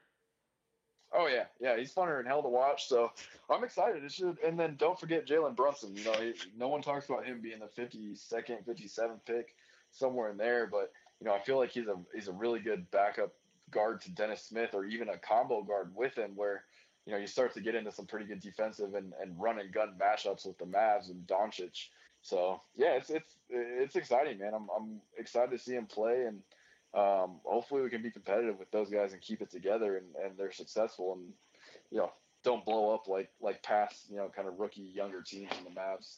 Oh 1.13 1.27
yeah, 1.27 1.45
yeah, 1.59 1.77
he's 1.77 1.93
funner 1.93 2.19
and 2.19 2.27
hell 2.27 2.41
to 2.41 2.49
watch. 2.49 2.87
So 2.87 3.11
I'm 3.49 3.63
excited. 3.63 4.03
It 4.03 4.11
should, 4.11 4.37
and 4.43 4.59
then 4.59 4.75
don't 4.77 4.99
forget 4.99 5.27
Jalen 5.27 5.55
Brunson. 5.55 5.95
You 5.95 6.03
know, 6.03 6.13
he, 6.13 6.33
no 6.57 6.67
one 6.67 6.81
talks 6.81 7.07
about 7.07 7.25
him 7.25 7.41
being 7.41 7.59
the 7.59 7.81
52nd, 7.81 8.65
57th 8.65 9.19
pick, 9.25 9.55
somewhere 9.91 10.29
in 10.31 10.37
there. 10.37 10.67
But 10.67 10.91
you 11.19 11.27
know, 11.27 11.33
I 11.33 11.39
feel 11.39 11.57
like 11.57 11.71
he's 11.71 11.87
a 11.87 11.95
he's 12.13 12.27
a 12.27 12.33
really 12.33 12.59
good 12.59 12.89
backup 12.91 13.33
guard 13.71 14.01
to 14.01 14.11
Dennis 14.11 14.41
Smith, 14.41 14.71
or 14.73 14.85
even 14.85 15.09
a 15.09 15.17
combo 15.17 15.63
guard 15.63 15.91
with 15.95 16.17
him, 16.17 16.31
where 16.35 16.63
you 17.05 17.13
know, 17.13 17.19
you 17.19 17.27
start 17.27 17.53
to 17.53 17.61
get 17.61 17.75
into 17.75 17.91
some 17.91 18.05
pretty 18.05 18.25
good 18.25 18.39
defensive 18.39 18.95
and, 18.95 19.13
and 19.21 19.39
run 19.39 19.59
and 19.59 19.71
gun 19.71 19.93
mashups 19.99 20.45
with 20.45 20.57
the 20.57 20.65
Mavs 20.65 21.09
and 21.09 21.25
Doncic. 21.27 21.87
So 22.21 22.61
yeah, 22.75 22.93
it's 22.93 23.11
it's 23.11 23.35
it's 23.49 23.95
exciting, 23.95 24.39
man. 24.39 24.53
I'm 24.55 24.67
I'm 24.75 25.01
excited 25.17 25.51
to 25.51 25.59
see 25.59 25.75
him 25.75 25.85
play, 25.85 26.25
and 26.25 26.41
um, 26.95 27.39
hopefully 27.43 27.83
we 27.83 27.89
can 27.89 28.01
be 28.01 28.09
competitive 28.09 28.57
with 28.57 28.71
those 28.71 28.89
guys 28.89 29.13
and 29.13 29.21
keep 29.21 29.41
it 29.41 29.51
together, 29.51 29.97
and, 29.97 30.07
and 30.23 30.35
they're 30.35 30.51
successful, 30.51 31.13
and 31.13 31.31
you 31.91 31.99
know 31.99 32.11
don't 32.43 32.65
blow 32.65 32.93
up 32.95 33.07
like 33.07 33.29
like 33.41 33.61
past 33.61 34.05
you 34.09 34.17
know 34.17 34.31
kind 34.35 34.47
of 34.47 34.59
rookie 34.59 34.91
younger 34.95 35.21
teams 35.21 35.51
in 35.59 35.65
the 35.65 35.79
Mavs 35.79 36.17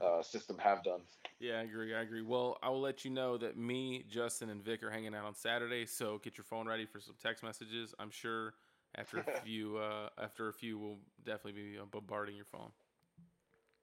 uh, 0.04 0.22
system 0.22 0.58
have 0.58 0.84
done. 0.84 1.00
Yeah, 1.40 1.60
I 1.60 1.62
agree. 1.62 1.94
I 1.94 2.02
agree. 2.02 2.22
Well, 2.22 2.58
I 2.62 2.68
will 2.68 2.80
let 2.82 3.06
you 3.06 3.10
know 3.10 3.38
that 3.38 3.56
me, 3.56 4.04
Justin, 4.10 4.50
and 4.50 4.62
Vic 4.62 4.82
are 4.82 4.90
hanging 4.90 5.14
out 5.14 5.24
on 5.24 5.34
Saturday, 5.34 5.86
so 5.86 6.18
get 6.22 6.36
your 6.36 6.44
phone 6.44 6.68
ready 6.68 6.84
for 6.84 7.00
some 7.00 7.14
text 7.22 7.42
messages. 7.42 7.94
I'm 7.98 8.10
sure 8.10 8.52
after 8.96 9.18
a 9.18 9.40
few, 9.44 9.78
uh, 9.78 10.08
after 10.22 10.48
a 10.48 10.52
few, 10.52 10.78
we'll 10.78 10.98
definitely 11.24 11.52
be 11.52 11.78
uh, 11.78 11.84
bombarding 11.90 12.36
your 12.36 12.44
phone. 12.44 12.70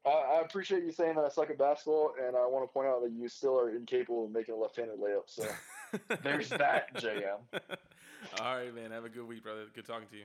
I 0.06 0.41
appreciate 0.44 0.84
you 0.84 0.91
saying 0.91 1.15
that 1.15 1.23
I 1.23 1.30
suck 1.30 1.49
at 1.49 1.57
basketball, 1.57 2.14
and 2.22 2.35
I 2.35 2.45
want 2.45 2.68
to 2.68 2.73
point 2.73 2.88
out 2.90 3.02
that 3.03 3.11
you 3.11 3.30
still 3.30 3.57
are 3.57 3.69
incapable 3.69 4.26
of 4.26 4.31
making 4.31 4.53
a 4.53 4.57
left-handed 4.57 4.99
layup. 4.99 5.23
So 5.27 5.45
there's 6.23 6.49
that, 6.49 6.94
JM. 6.95 7.38
All 8.41 8.57
right, 8.57 8.76
man. 8.76 8.91
Have 8.91 9.06
a 9.06 9.10
good 9.10 9.26
week, 9.26 9.44
brother. 9.44 9.65
Good 9.73 9.88
talking 9.88 10.07
to 10.10 10.18
you. 10.18 10.23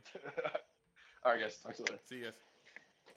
All 1.24 1.32
right, 1.32 1.40
guys. 1.40 1.58
Talk 1.62 1.76
to 1.76 1.78
you 1.78 1.84
later. 1.84 2.00
See 2.08 2.16
you 2.16 2.24
guys. 2.24 2.32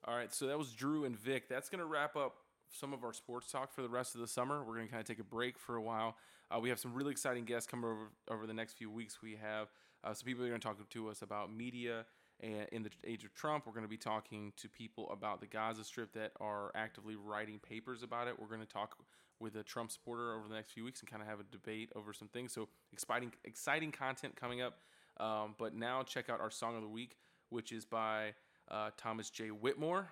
All 0.06 0.16
right, 0.16 0.32
so 0.34 0.48
that 0.48 0.58
was 0.58 0.72
Drew 0.74 1.06
and 1.06 1.18
Vic. 1.18 1.50
That's 1.50 1.70
going 1.70 1.80
to 1.80 1.86
wrap 1.86 2.16
up 2.16 2.36
some 2.70 2.94
of 2.94 3.04
our 3.04 3.14
sports 3.14 3.52
talk 3.52 3.74
for 3.74 3.82
the 3.82 3.90
rest 3.90 4.14
of 4.14 4.22
the 4.22 4.28
summer. 4.28 4.64
We're 4.64 4.76
going 4.76 4.88
to 4.88 4.92
kind 4.92 5.02
of 5.02 5.08
take 5.08 5.20
a 5.20 5.24
break 5.24 5.58
for 5.58 5.76
a 5.76 5.82
while. 5.82 6.16
Uh, 6.50 6.60
we 6.60 6.70
have 6.70 6.80
some 6.80 6.94
really 6.94 7.12
exciting 7.12 7.46
guests 7.46 7.70
coming 7.70 7.90
over 7.90 8.12
over 8.28 8.46
the 8.46 8.54
next 8.54 8.74
few 8.74 8.90
weeks. 8.90 9.22
We 9.22 9.38
have 9.42 9.70
uh, 10.04 10.14
some 10.14 10.26
people 10.26 10.44
are 10.44 10.50
going 10.50 10.60
to 10.60 10.68
talk 10.68 10.90
to 10.90 11.10
us 11.10 11.22
about 11.22 11.54
media 11.54 12.06
and 12.40 12.68
in 12.72 12.84
the 12.84 12.90
age 13.06 13.24
of 13.24 13.34
Trump. 13.34 13.66
We're 13.66 13.74
going 13.74 13.86
to 13.86 13.90
be 13.90 13.98
talking 13.98 14.52
to 14.58 14.68
people 14.68 15.10
about 15.12 15.42
the 15.42 15.48
Gaza 15.48 15.84
Strip 15.84 16.14
that 16.14 16.32
are 16.40 16.72
actively 16.76 17.16
writing 17.16 17.60
papers 17.60 18.04
about 18.04 18.28
it. 18.28 18.40
We're 18.40 18.48
going 18.48 18.62
to 18.62 18.66
talk 18.66 18.98
with 19.40 19.56
a 19.56 19.64
Trump 19.64 19.92
supporter 19.92 20.34
over 20.34 20.48
the 20.48 20.56
next 20.56 20.72
few 20.72 20.84
weeks 20.84 21.00
and 21.02 21.10
kind 21.10 21.22
of 21.22 21.28
have 21.28 21.40
a 21.40 21.44
debate 21.52 21.92
over 21.96 22.14
some 22.14 22.28
things. 22.28 22.54
So 22.54 22.68
exciting, 22.94 23.32
exciting 23.44 23.92
content 23.92 24.36
coming 24.36 24.62
up. 24.62 24.80
Um, 25.20 25.56
but 25.58 25.76
now 25.76 26.04
check 26.04 26.30
out 26.30 26.40
our 26.40 26.52
song 26.52 26.76
of 26.76 26.82
the 26.82 26.88
week, 26.88 27.18
which 27.50 27.72
is 27.72 27.86
by 27.86 28.34
uh, 28.70 28.92
Thomas 28.98 29.30
J. 29.30 29.50
Whitmore, 29.50 30.10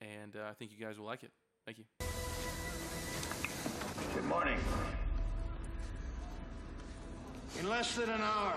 and 0.00 0.36
uh, 0.36 0.50
I 0.50 0.54
think 0.54 0.72
you 0.72 0.84
guys 0.84 0.98
will 0.98 1.06
like 1.06 1.22
it. 1.22 1.30
Thank 1.64 1.78
you. 1.78 1.84
Good 4.14 4.24
morning. 4.24 4.58
In 7.60 7.68
less 7.68 7.94
than 7.94 8.10
an 8.10 8.20
hour, 8.20 8.56